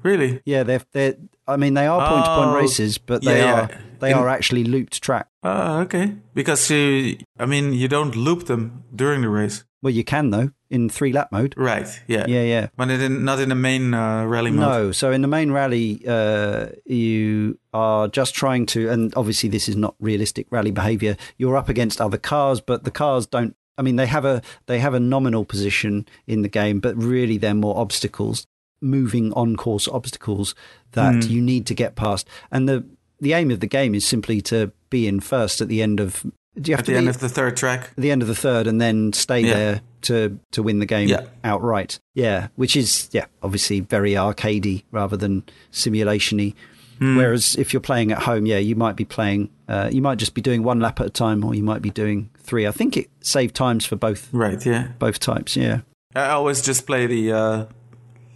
Really? 0.04 0.42
Yeah, 0.46 0.64
they're 0.64 0.82
they're. 0.92 1.16
I 1.48 1.56
mean, 1.58 1.74
they 1.74 1.88
are 1.88 2.08
point 2.08 2.26
to 2.26 2.36
point 2.36 2.50
Oh, 2.50 2.56
races, 2.56 2.98
but 2.98 3.24
they 3.24 3.40
yeah, 3.40 3.54
are 3.54 3.70
yeah. 3.72 3.78
They 4.04 4.12
In- 4.12 4.18
are 4.18 4.30
actually 4.30 4.64
looped 4.64 5.02
track. 5.02 5.28
Oh, 5.44 5.80
okay. 5.82 6.14
Because 6.34 6.70
you, 6.70 7.18
I 7.40 7.46
mean, 7.46 7.74
you 7.74 7.88
don't 7.88 8.16
loop 8.16 8.46
them 8.46 8.84
during 8.96 9.22
the 9.22 9.30
race, 9.30 9.64
Well, 9.82 9.94
you 9.94 10.04
can 10.04 10.30
though 10.30 10.52
in 10.70 10.90
three 10.90 11.12
lap 11.14 11.30
mode. 11.32 11.54
right? 11.58 11.88
Yeah. 12.08 12.26
Yeah, 12.28 12.44
yeah. 12.44 12.68
But 12.78 12.90
in, 12.90 13.24
not 13.26 13.40
in 13.40 13.50
the 13.50 13.56
main 13.70 13.94
uh, 13.94 14.26
rally 14.26 14.52
mode. 14.52 14.60
No, 14.70 14.92
so 14.92 15.12
in 15.12 15.22
the 15.22 15.28
main 15.28 15.52
rally, 15.52 16.02
uh, 16.08 16.68
you 16.86 17.58
are 17.74 18.08
just 18.08 18.34
trying 18.36 18.66
to, 18.68 18.90
and 18.90 19.14
obviously 19.16 19.50
this 19.50 19.68
is 19.70 19.76
not 19.76 19.96
realistic 20.00 20.48
rally 20.52 20.72
behaviour. 20.72 21.16
You're 21.38 21.58
up 21.58 21.70
against 21.70 22.00
other 22.02 22.18
cars, 22.18 22.62
but 22.62 22.84
the 22.84 22.92
cars 22.92 23.26
don't. 23.28 23.56
I 23.78 23.82
mean, 23.82 23.96
they 23.98 24.06
have 24.08 24.26
a 24.26 24.42
they 24.68 24.80
have 24.80 24.94
a 24.94 25.00
nominal 25.00 25.46
position 25.46 26.06
in 26.28 26.42
the 26.44 26.50
game, 26.50 26.80
but 26.80 26.96
really 26.96 27.38
they're 27.40 27.54
more 27.56 27.78
obstacles, 27.78 28.46
moving 28.82 29.34
on 29.34 29.56
course 29.56 29.88
obstacles 29.88 30.56
that 30.92 31.28
you 31.30 31.42
need 31.42 31.66
to 31.68 31.74
get 31.74 31.96
past. 31.96 32.28
And 32.52 32.70
the 32.70 32.84
the 33.24 33.34
aim 33.34 33.50
of 33.52 33.60
the 33.60 33.68
game 33.68 33.96
is 33.96 34.06
simply 34.06 34.42
to 34.42 34.72
be 34.90 35.08
in 35.08 35.20
first 35.20 35.62
at 35.62 35.68
the 35.68 35.82
end 35.82 36.00
of. 36.00 36.24
Do 36.62 36.70
you 36.70 36.76
have 36.76 36.82
At 36.82 36.86
to 36.86 36.92
the 36.92 36.96
be 36.96 36.98
end 37.00 37.08
of 37.10 37.20
the 37.20 37.30
third 37.30 37.58
track. 37.58 37.90
at 37.98 38.02
the 38.02 38.12
end 38.12 38.22
of 38.22 38.28
the 38.28 38.36
third 38.36 38.68
and 38.68 38.80
then 38.80 39.12
stay 39.14 39.40
Yeah. 39.42 39.54
there 39.56 39.82
to 40.04 40.38
to 40.52 40.62
win 40.62 40.78
the 40.80 40.86
game 40.86 41.10
Yeah. 41.10 41.22
outright. 41.44 42.00
Yeah, 42.14 42.50
which 42.56 42.76
is 42.76 43.10
yeah, 43.12 43.26
obviously 43.42 43.80
very 43.80 44.12
arcadey 44.12 44.84
rather 44.92 45.18
than 45.18 45.44
simulationy. 45.72 46.54
Hmm. 47.00 47.18
Whereas 47.18 47.56
if 47.56 47.74
you're 47.74 47.80
playing 47.82 48.12
at 48.12 48.20
home, 48.24 48.46
yeah, 48.46 48.60
you 48.60 48.76
might 48.76 48.96
be 48.96 49.06
playing. 49.06 49.50
Uh, 49.68 49.90
you 49.92 50.02
might 50.02 50.20
just 50.20 50.36
be 50.36 50.42
doing 50.42 50.62
one 50.64 50.80
lap 50.80 51.00
at 51.00 51.08
a 51.08 51.10
time, 51.10 51.44
or 51.44 51.56
you 51.56 51.64
might 51.64 51.82
be 51.82 51.90
doing 51.90 52.30
three. 52.38 52.68
I 52.68 52.72
think 52.72 52.96
it 52.98 53.10
saved 53.22 53.56
times 53.56 53.84
for 53.86 53.96
both 53.96 54.30
Right. 54.32 54.64
Yeah. 54.64 54.90
both 55.00 55.20
types. 55.20 55.56
Yeah. 55.56 55.80
I 56.16 56.30
always 56.30 56.62
just 56.62 56.86
play 56.86 57.08
the, 57.08 57.32
uh, 57.32 57.66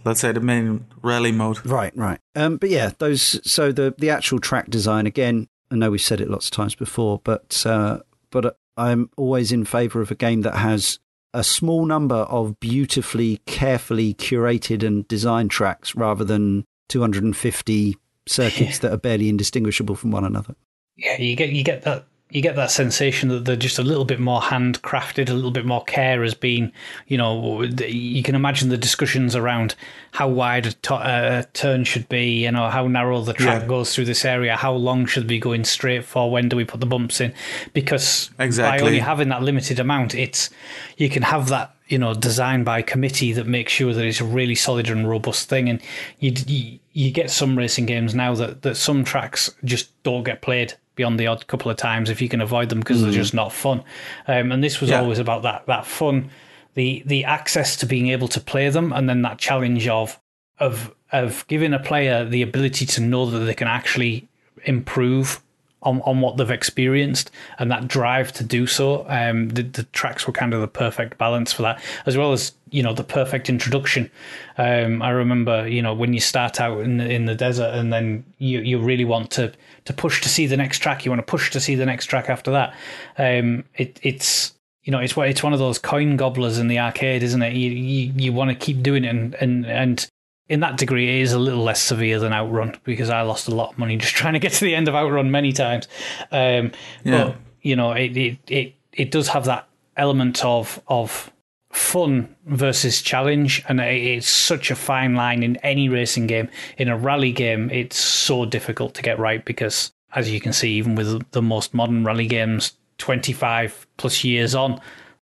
let's 0.04 0.20
say, 0.20 0.32
the 0.32 0.40
main 0.40 0.86
rally 1.02 1.32
mode. 1.32 1.64
Right, 1.66 1.96
right. 1.96 2.20
Um, 2.34 2.56
but 2.56 2.70
yeah, 2.70 2.92
those. 2.98 3.40
So 3.50 3.72
the 3.72 3.94
the 3.98 4.10
actual 4.10 4.38
track 4.38 4.70
design 4.70 5.06
again. 5.06 5.48
I 5.70 5.76
know 5.76 5.90
we've 5.90 6.00
said 6.00 6.20
it 6.20 6.30
lots 6.30 6.46
of 6.46 6.52
times 6.52 6.74
before, 6.74 7.20
but 7.24 7.64
uh, 7.66 8.00
but 8.30 8.56
I'm 8.76 9.10
always 9.16 9.52
in 9.52 9.64
favour 9.64 10.00
of 10.00 10.10
a 10.10 10.14
game 10.14 10.42
that 10.42 10.56
has 10.56 10.98
a 11.34 11.44
small 11.44 11.84
number 11.84 12.14
of 12.14 12.58
beautifully, 12.58 13.40
carefully 13.44 14.14
curated 14.14 14.82
and 14.82 15.06
designed 15.08 15.50
tracks, 15.50 15.94
rather 15.94 16.24
than 16.24 16.64
250 16.88 17.96
circuits 18.26 18.78
that 18.80 18.92
are 18.92 18.98
barely 18.98 19.28
indistinguishable 19.28 19.94
from 19.94 20.10
one 20.10 20.24
another. 20.24 20.54
Yeah, 20.96 21.20
you 21.20 21.36
get 21.36 21.50
you 21.50 21.62
get 21.62 21.82
that 21.82 22.06
you 22.30 22.42
get 22.42 22.56
that 22.56 22.70
sensation 22.70 23.30
that 23.30 23.46
they're 23.46 23.56
just 23.56 23.78
a 23.78 23.82
little 23.82 24.04
bit 24.04 24.20
more 24.20 24.40
handcrafted, 24.40 25.30
a 25.30 25.32
little 25.32 25.50
bit 25.50 25.64
more 25.64 25.82
care 25.84 26.22
has 26.22 26.34
been. 26.34 26.72
You 27.06 27.16
know, 27.16 27.62
you 27.62 28.22
can 28.22 28.34
imagine 28.34 28.68
the 28.68 28.76
discussions 28.76 29.34
around 29.34 29.74
how 30.12 30.28
wide 30.28 30.66
a 30.66 30.72
to- 30.72 30.94
uh, 30.94 31.42
turn 31.54 31.84
should 31.84 32.08
be. 32.08 32.44
You 32.44 32.52
know, 32.52 32.68
how 32.68 32.86
narrow 32.86 33.22
the 33.22 33.32
track 33.32 33.62
Yeah. 33.62 33.68
goes 33.68 33.94
through 33.94 34.04
this 34.04 34.24
area. 34.26 34.56
How 34.56 34.72
long 34.74 35.06
should 35.06 35.28
we 35.28 35.38
go 35.38 35.52
in 35.52 35.64
straight 35.64 36.04
for? 36.04 36.30
When 36.30 36.48
do 36.50 36.56
we 36.56 36.64
put 36.64 36.80
the 36.80 36.86
bumps 36.86 37.20
in? 37.20 37.32
Because 37.72 38.30
Exactly. 38.38 38.80
by 38.80 38.86
only 38.86 38.98
having 39.00 39.28
that 39.30 39.42
limited 39.42 39.80
amount, 39.80 40.14
it's 40.14 40.50
you 40.98 41.08
can 41.08 41.22
have 41.22 41.48
that 41.48 41.74
you 41.88 41.96
know 41.96 42.12
designed 42.12 42.66
by 42.66 42.82
committee 42.82 43.32
that 43.32 43.46
makes 43.46 43.72
sure 43.72 43.94
that 43.94 44.04
it's 44.04 44.20
a 44.20 44.24
really 44.24 44.54
solid 44.54 44.90
and 44.90 45.08
robust 45.08 45.48
thing. 45.48 45.70
And 45.70 45.80
you 46.20 46.34
you, 46.46 46.78
you 46.92 47.10
get 47.10 47.30
some 47.30 47.56
racing 47.56 47.86
games 47.86 48.14
now 48.14 48.34
that 48.34 48.60
that 48.62 48.76
some 48.76 49.04
tracks 49.04 49.50
just 49.64 49.90
don't 50.02 50.24
get 50.24 50.42
played 50.42 50.74
beyond 50.98 51.18
the 51.18 51.26
odd 51.26 51.46
couple 51.46 51.70
of 51.70 51.78
times 51.78 52.10
if 52.10 52.20
you 52.20 52.28
can 52.28 52.42
avoid 52.42 52.68
them 52.68 52.80
because 52.80 53.00
they're 53.00 53.10
just 53.22 53.32
not 53.32 53.52
fun. 53.52 53.82
Um, 54.26 54.52
and 54.52 54.62
this 54.62 54.80
was 54.82 54.90
Yeah. 54.90 55.00
always 55.00 55.18
about 55.18 55.42
that 55.44 55.64
that 55.66 55.86
fun, 55.86 56.28
the 56.74 57.02
the 57.06 57.24
access 57.24 57.74
to 57.76 57.86
being 57.86 58.08
able 58.08 58.28
to 58.28 58.40
play 58.40 58.68
them, 58.68 58.92
and 58.92 59.08
then 59.08 59.22
that 59.22 59.38
challenge 59.38 59.88
of 59.88 60.18
of 60.58 60.94
of 61.12 61.46
giving 61.48 61.72
a 61.72 61.78
player 61.78 62.24
the 62.26 62.42
ability 62.42 62.84
to 62.84 63.00
know 63.00 63.24
that 63.30 63.38
they 63.46 63.54
can 63.54 63.68
actually 63.68 64.28
improve 64.64 65.40
on, 65.82 66.02
on 66.02 66.20
what 66.20 66.36
they've 66.36 66.50
experienced 66.50 67.30
and 67.58 67.70
that 67.70 67.86
drive 67.86 68.32
to 68.32 68.42
do 68.44 68.66
so. 68.66 69.06
Um, 69.08 69.48
the, 69.50 69.62
the 69.62 69.84
tracks 69.84 70.26
were 70.26 70.32
kind 70.32 70.52
of 70.52 70.60
the 70.60 70.66
perfect 70.68 71.16
balance 71.18 71.52
for 71.52 71.62
that, 71.62 71.80
as 72.04 72.16
well 72.16 72.32
as 72.32 72.52
you 72.70 72.82
know 72.82 72.92
the 72.92 73.04
perfect 73.04 73.48
introduction. 73.48 74.10
Um, 74.58 75.00
I 75.02 75.10
remember 75.10 75.66
you 75.68 75.80
know 75.80 75.94
when 75.94 76.12
you 76.12 76.20
start 76.20 76.60
out 76.60 76.80
in 76.80 76.96
the, 76.98 77.08
in 77.08 77.26
the 77.26 77.34
desert 77.36 77.72
and 77.74 77.92
then 77.92 78.24
you 78.38 78.60
you 78.60 78.78
really 78.80 79.04
want 79.04 79.30
to 79.32 79.52
to 79.84 79.92
push 79.92 80.20
to 80.22 80.28
see 80.28 80.46
the 80.46 80.56
next 80.56 80.78
track. 80.78 81.04
You 81.04 81.10
want 81.10 81.20
to 81.26 81.30
push 81.30 81.50
to 81.52 81.60
see 81.60 81.74
the 81.74 81.86
next 81.86 82.06
track 82.06 82.28
after 82.28 82.50
that. 82.52 82.74
Um, 83.16 83.64
it 83.74 83.98
it's 84.02 84.54
you 84.84 84.92
know, 84.92 85.00
it's 85.00 85.14
one- 85.16 85.28
it's 85.28 85.42
one 85.42 85.52
of 85.52 85.58
those 85.58 85.78
coin 85.78 86.16
gobblers 86.16 86.58
in 86.58 86.68
the 86.68 86.78
arcade, 86.78 87.22
isn't 87.22 87.42
it? 87.42 87.52
You 87.54 87.70
you, 87.70 88.12
you 88.16 88.32
want 88.32 88.50
to 88.50 88.56
keep 88.56 88.82
doing 88.82 89.04
it, 89.04 89.08
and, 89.08 89.34
and 89.34 89.66
and 89.66 90.08
in 90.48 90.60
that 90.60 90.78
degree, 90.78 91.18
it 91.18 91.22
is 91.22 91.34
a 91.34 91.38
little 91.38 91.62
less 91.62 91.82
severe 91.82 92.18
than 92.18 92.32
Outrun 92.32 92.74
because 92.84 93.10
I 93.10 93.20
lost 93.20 93.48
a 93.48 93.54
lot 93.54 93.72
of 93.72 93.78
money 93.78 93.96
just 93.98 94.14
trying 94.20 94.32
to 94.32 94.38
get 94.38 94.52
to 94.52 94.64
the 94.64 94.74
end 94.74 94.88
of 94.88 94.94
Outrun 94.94 95.30
many 95.30 95.52
times. 95.52 95.88
Um, 96.32 96.72
Yeah. 97.04 97.24
But 97.24 97.36
you 97.62 97.76
know, 97.76 97.92
it, 97.92 98.16
it 98.16 98.38
it 98.48 98.74
it 98.92 99.10
does 99.10 99.28
have 99.28 99.44
that 99.44 99.68
element 99.96 100.44
of 100.44 100.80
of 100.88 101.30
fun 101.70 102.34
versus 102.46 103.02
challenge, 103.02 103.62
and 103.68 103.80
it's 103.80 104.28
such 104.28 104.70
a 104.70 104.76
fine 104.76 105.14
line 105.14 105.42
in 105.42 105.56
any 105.58 105.88
racing 105.88 106.26
game. 106.26 106.48
In 106.76 106.88
a 106.88 106.96
rally 106.96 107.32
game, 107.32 107.70
it's 107.70 107.96
so 107.96 108.44
difficult 108.44 108.94
to 108.94 109.02
get 109.02 109.18
right 109.18 109.44
because, 109.44 109.92
as 110.14 110.30
you 110.30 110.40
can 110.40 110.52
see, 110.52 110.72
even 110.72 110.94
with 110.94 111.30
the 111.32 111.42
most 111.42 111.74
modern 111.74 112.04
rally 112.04 112.26
games, 112.26 112.72
twenty 112.98 113.32
five 113.32 113.86
plus 113.96 114.24
years 114.24 114.54
on, 114.54 114.80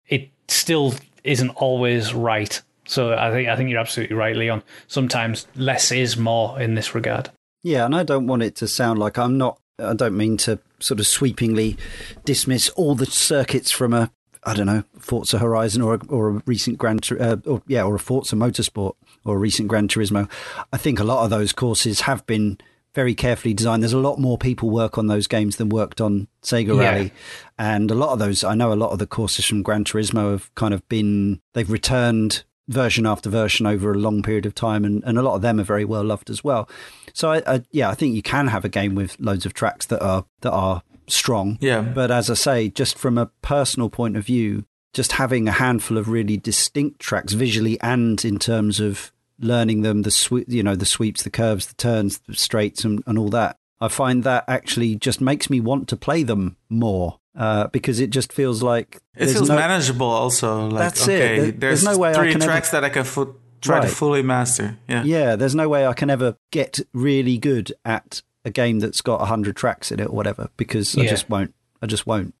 it 0.07 0.29
still 0.47 0.93
isn't 1.23 1.49
always 1.51 2.13
right. 2.13 2.61
So 2.85 3.13
I 3.13 3.31
think 3.31 3.47
I 3.47 3.55
think 3.55 3.69
you're 3.69 3.79
absolutely 3.79 4.15
right, 4.15 4.35
Leon. 4.35 4.63
Sometimes 4.87 5.47
less 5.55 5.91
is 5.91 6.17
more 6.17 6.59
in 6.59 6.75
this 6.75 6.93
regard. 6.93 7.29
Yeah, 7.61 7.85
and 7.85 7.95
I 7.95 8.03
don't 8.03 8.27
want 8.27 8.43
it 8.43 8.55
to 8.57 8.67
sound 8.67 8.99
like 8.99 9.17
I'm 9.17 9.37
not. 9.37 9.57
I 9.79 9.93
don't 9.93 10.17
mean 10.17 10.37
to 10.37 10.59
sort 10.79 10.99
of 10.99 11.07
sweepingly 11.07 11.77
dismiss 12.25 12.69
all 12.69 12.93
the 12.93 13.05
circuits 13.05 13.71
from 13.71 13.93
a, 13.93 14.11
I 14.43 14.53
don't 14.53 14.67
know, 14.67 14.83
Forza 15.03 15.39
Horizon 15.39 15.81
or 15.81 15.95
a, 15.95 16.05
or 16.07 16.29
a 16.29 16.43
recent 16.45 16.77
Gran, 16.77 16.99
uh, 17.19 17.37
or 17.45 17.61
yeah, 17.67 17.83
or 17.83 17.95
a 17.95 17.99
Forza 17.99 18.35
Motorsport 18.35 18.95
or 19.25 19.35
a 19.35 19.39
recent 19.39 19.67
Gran 19.67 19.87
Turismo. 19.87 20.29
I 20.71 20.77
think 20.77 20.99
a 20.99 21.03
lot 21.03 21.23
of 21.23 21.29
those 21.29 21.53
courses 21.53 22.01
have 22.01 22.25
been 22.25 22.57
very 22.95 23.15
carefully 23.15 23.53
designed. 23.53 23.81
There's 23.81 23.93
a 23.93 23.97
lot 23.99 24.19
more 24.19 24.37
people 24.37 24.69
work 24.69 24.97
on 24.97 25.07
those 25.07 25.27
games 25.27 25.57
than 25.57 25.69
worked 25.69 25.99
on 25.99 26.27
Sega 26.43 26.75
Yeah. 26.77 26.91
Rally, 26.91 27.13
and 27.57 27.91
a 27.91 27.95
lot 27.95 28.13
of 28.13 28.19
those. 28.19 28.43
I 28.43 28.55
know 28.55 28.71
a 28.71 28.75
lot 28.75 28.91
of 28.91 28.99
the 28.99 29.07
courses 29.07 29.45
from 29.45 29.61
Gran 29.61 29.83
Turismo 29.83 30.31
have 30.31 30.53
kind 30.55 30.73
of 30.73 30.87
been 30.89 31.41
they've 31.53 31.69
returned 31.69 32.43
version 32.69 33.05
after 33.05 33.29
version 33.29 33.65
over 33.65 33.91
a 33.91 33.97
long 33.97 34.23
period 34.23 34.45
of 34.45 34.55
time, 34.55 34.85
and, 34.85 35.03
and 35.05 35.17
a 35.17 35.21
lot 35.21 35.35
of 35.35 35.41
them 35.41 35.59
are 35.59 35.63
very 35.63 35.85
well 35.85 36.03
loved 36.03 36.29
as 36.29 36.43
well. 36.43 36.69
So 37.13 37.31
I, 37.31 37.41
I, 37.45 37.61
yeah, 37.71 37.89
I 37.89 37.95
think 37.95 38.15
you 38.15 38.21
can 38.23 38.47
have 38.47 38.63
a 38.63 38.69
game 38.69 38.95
with 38.95 39.19
loads 39.19 39.45
of 39.45 39.53
tracks 39.53 39.85
that 39.87 40.01
are 40.01 40.25
that 40.41 40.51
are 40.51 40.81
strong. 41.07 41.57
Yeah. 41.61 41.81
But 41.81 42.11
as 42.11 42.29
I 42.29 42.35
say, 42.35 42.69
just 42.69 42.97
from 42.97 43.17
a 43.17 43.27
personal 43.41 43.89
point 43.89 44.17
of 44.17 44.25
view, 44.25 44.65
just 44.93 45.13
having 45.13 45.47
a 45.47 45.51
handful 45.51 45.97
of 45.97 46.07
really 46.07 46.37
distinct 46.37 46.99
tracks 46.99 47.33
visually 47.33 47.79
and 47.81 48.23
in 48.23 48.37
terms 48.39 48.79
of 48.79 49.11
learning 49.39 49.81
them, 49.81 50.03
the 50.03 50.11
swe- 50.11 50.45
you 50.47 50.61
know, 50.63 50.75
the 50.75 50.85
sweeps, 50.85 51.23
the 51.23 51.29
curves, 51.29 51.65
the 51.67 51.73
turns, 51.75 52.19
the 52.27 52.35
straights, 52.35 52.85
and, 52.85 53.03
and 53.07 53.17
all 53.17 53.29
that. 53.29 53.57
I 53.81 53.87
find 53.89 54.23
that 54.23 54.45
actually 54.47 54.95
just 54.95 55.19
makes 55.19 55.49
me 55.49 55.59
want 55.59 55.89
to 55.89 55.97
play 55.97 56.23
them 56.23 56.55
more 56.69 57.19
uh, 57.35 57.67
because 57.67 57.99
it 57.99 58.11
just 58.11 58.31
feels 58.31 58.61
like 58.63 59.01
It 59.15 59.27
feels 59.31 59.49
no- 59.49 59.55
manageable 59.55 60.05
also. 60.07 60.67
Like, 60.67 60.79
That's 60.93 61.07
it. 61.07 61.11
okay, 61.21 61.35
There- 61.39 61.51
there's, 61.51 61.83
there's 61.83 61.83
no 61.83 61.97
way 61.97 62.11
I 62.11 62.13
three 62.13 62.31
can 62.31 62.41
ever- 62.41 62.51
tracks 62.51 62.69
that 62.71 62.83
I 62.83 62.89
can 62.89 63.03
fu- 63.03 63.35
try 63.59 63.79
Right. 63.79 63.89
to 63.89 63.93
fully 63.93 64.21
master. 64.21 64.77
Yeah. 64.87 65.03
Yeah, 65.03 65.35
there's 65.35 65.55
no 65.55 65.67
way 65.67 65.87
I 65.87 65.93
can 65.93 66.09
ever 66.11 66.37
get 66.51 66.79
really 66.93 67.37
good 67.39 67.73
at 67.83 68.21
a 68.45 68.51
game 68.51 68.79
that's 68.79 69.01
got 69.01 69.19
100 69.21 69.55
tracks 69.55 69.91
in 69.91 69.99
it 69.99 70.07
or 70.07 70.11
whatever 70.15 70.49
because 70.57 70.95
I 70.97 71.05
just 71.07 71.29
won't. 71.29 71.53
I 71.81 71.87
just 71.87 72.05
won't. 72.05 72.35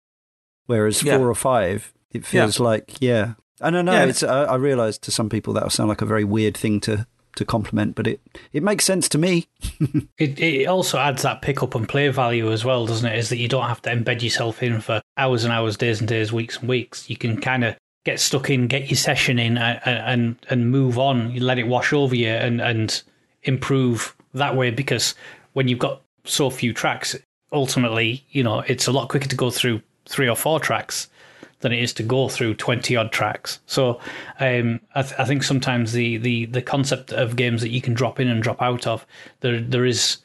Whereas 0.67 1.01
Yeah. 1.03 1.17
four 1.17 1.29
or 1.29 1.35
five, 1.35 1.93
it 2.13 2.25
feels 2.25 2.59
like, 2.59 3.01
yeah. 3.01 3.33
And 3.61 3.77
I 3.77 3.81
know 3.81 3.93
Yeah. 3.93 4.05
it's, 4.05 4.23
I, 4.23 4.43
I 4.43 4.55
realize 4.55 4.97
to 4.99 5.11
some 5.11 5.29
people 5.29 5.53
that'll 5.53 5.69
sound 5.69 5.89
like 5.89 6.01
a 6.01 6.05
very 6.05 6.23
weird 6.23 6.55
thing 6.57 6.79
to, 6.81 7.07
to 7.37 7.45
compliment, 7.45 7.95
but 7.95 8.05
it, 8.07 8.21
it 8.51 8.61
makes 8.63 8.85
sense 8.85 9.07
to 9.09 9.17
me. 9.17 9.47
It, 10.19 10.39
it 10.39 10.67
also 10.67 10.99
adds 10.99 11.23
that 11.23 11.41
pick 11.41 11.63
up 11.63 11.73
and 11.75 11.89
play 11.89 12.07
value 12.09 12.51
as 12.51 12.63
well, 12.63 12.85
doesn't 12.85 13.09
it? 13.11 13.17
Is 13.17 13.29
that 13.29 13.37
you 13.37 13.47
don't 13.47 13.67
have 13.67 13.81
to 13.83 13.89
embed 13.89 14.21
yourself 14.21 14.61
in 14.63 14.79
for 14.79 15.01
hours 15.17 15.43
and 15.43 15.51
hours, 15.51 15.75
days 15.75 15.99
and 15.99 16.07
days, 16.07 16.31
weeks 16.31 16.59
and 16.59 16.69
weeks. 16.69 17.09
You 17.09 17.17
can 17.17 17.41
kind 17.41 17.63
of 17.63 17.75
get 18.05 18.19
stuck 18.19 18.49
in, 18.49 18.67
get 18.67 18.89
your 18.89 18.97
session 18.97 19.39
in, 19.39 19.57
and 19.57 19.79
and, 19.85 20.35
and 20.49 20.71
move 20.71 20.97
on. 20.99 21.31
You 21.31 21.41
let 21.41 21.57
it 21.59 21.67
wash 21.67 21.91
over 21.93 22.15
you 22.15 22.29
and 22.29 22.61
and 22.61 23.01
improve 23.43 24.15
that 24.33 24.55
way 24.55 24.69
because 24.71 25.15
when 25.53 25.67
you've 25.67 25.79
got 25.79 26.01
so 26.25 26.49
few 26.49 26.73
tracks, 26.73 27.15
ultimately, 27.51 28.23
you 28.29 28.43
know, 28.43 28.59
it's 28.61 28.87
a 28.87 28.91
lot 28.91 29.09
quicker 29.09 29.27
to 29.27 29.35
go 29.35 29.49
through 29.51 29.81
three 30.07 30.29
or 30.29 30.35
four 30.35 30.59
tracks 30.59 31.07
than 31.63 31.71
it 31.73 31.81
is 31.81 31.91
to 31.93 32.03
go 32.03 32.29
through 32.29 32.53
20 32.53 32.95
odd 32.95 33.11
tracks. 33.11 33.59
So 33.65 33.99
um, 34.39 34.79
I, 34.93 35.01
th- 35.01 35.15
I 35.19 35.25
think 35.25 35.41
sometimes 35.41 35.93
the, 35.93 36.17
the, 36.17 36.45
the 36.45 36.61
concept 36.61 37.11
of 37.11 37.35
games 37.35 37.61
that 37.61 37.69
you 37.69 37.81
can 37.81 37.95
drop 37.95 38.19
in 38.19 38.27
and 38.27 38.43
drop 38.43 38.61
out 38.61 38.85
of, 38.85 39.07
there 39.39 39.59
there 39.59 39.85
is 39.85 40.17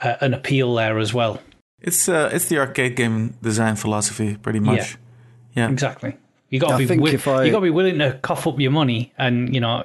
uh, 0.00 0.14
an 0.22 0.32
appeal 0.32 0.74
there 0.74 0.98
as 0.98 1.12
well. 1.12 1.40
It's 1.80 2.08
uh, 2.08 2.30
it's 2.32 2.46
the 2.46 2.58
arcade 2.58 2.96
game 2.96 3.36
design 3.42 3.76
philosophy, 3.76 4.36
pretty 4.36 4.60
much. 4.60 4.96
Yeah. 5.54 5.68
Exactly. 5.70 6.16
You 6.48 6.60
got 6.60 6.70
I 6.70 6.78
to 6.84 6.88
be 6.88 6.96
wi- 6.96 7.10
I- 7.40 7.44
you 7.44 7.52
got 7.52 7.58
to 7.58 7.64
be 7.64 7.70
willing 7.70 7.98
to 7.98 8.18
cough 8.22 8.46
up 8.46 8.58
your 8.58 8.70
money, 8.70 9.12
and 9.18 9.54
you 9.54 9.60
know, 9.60 9.84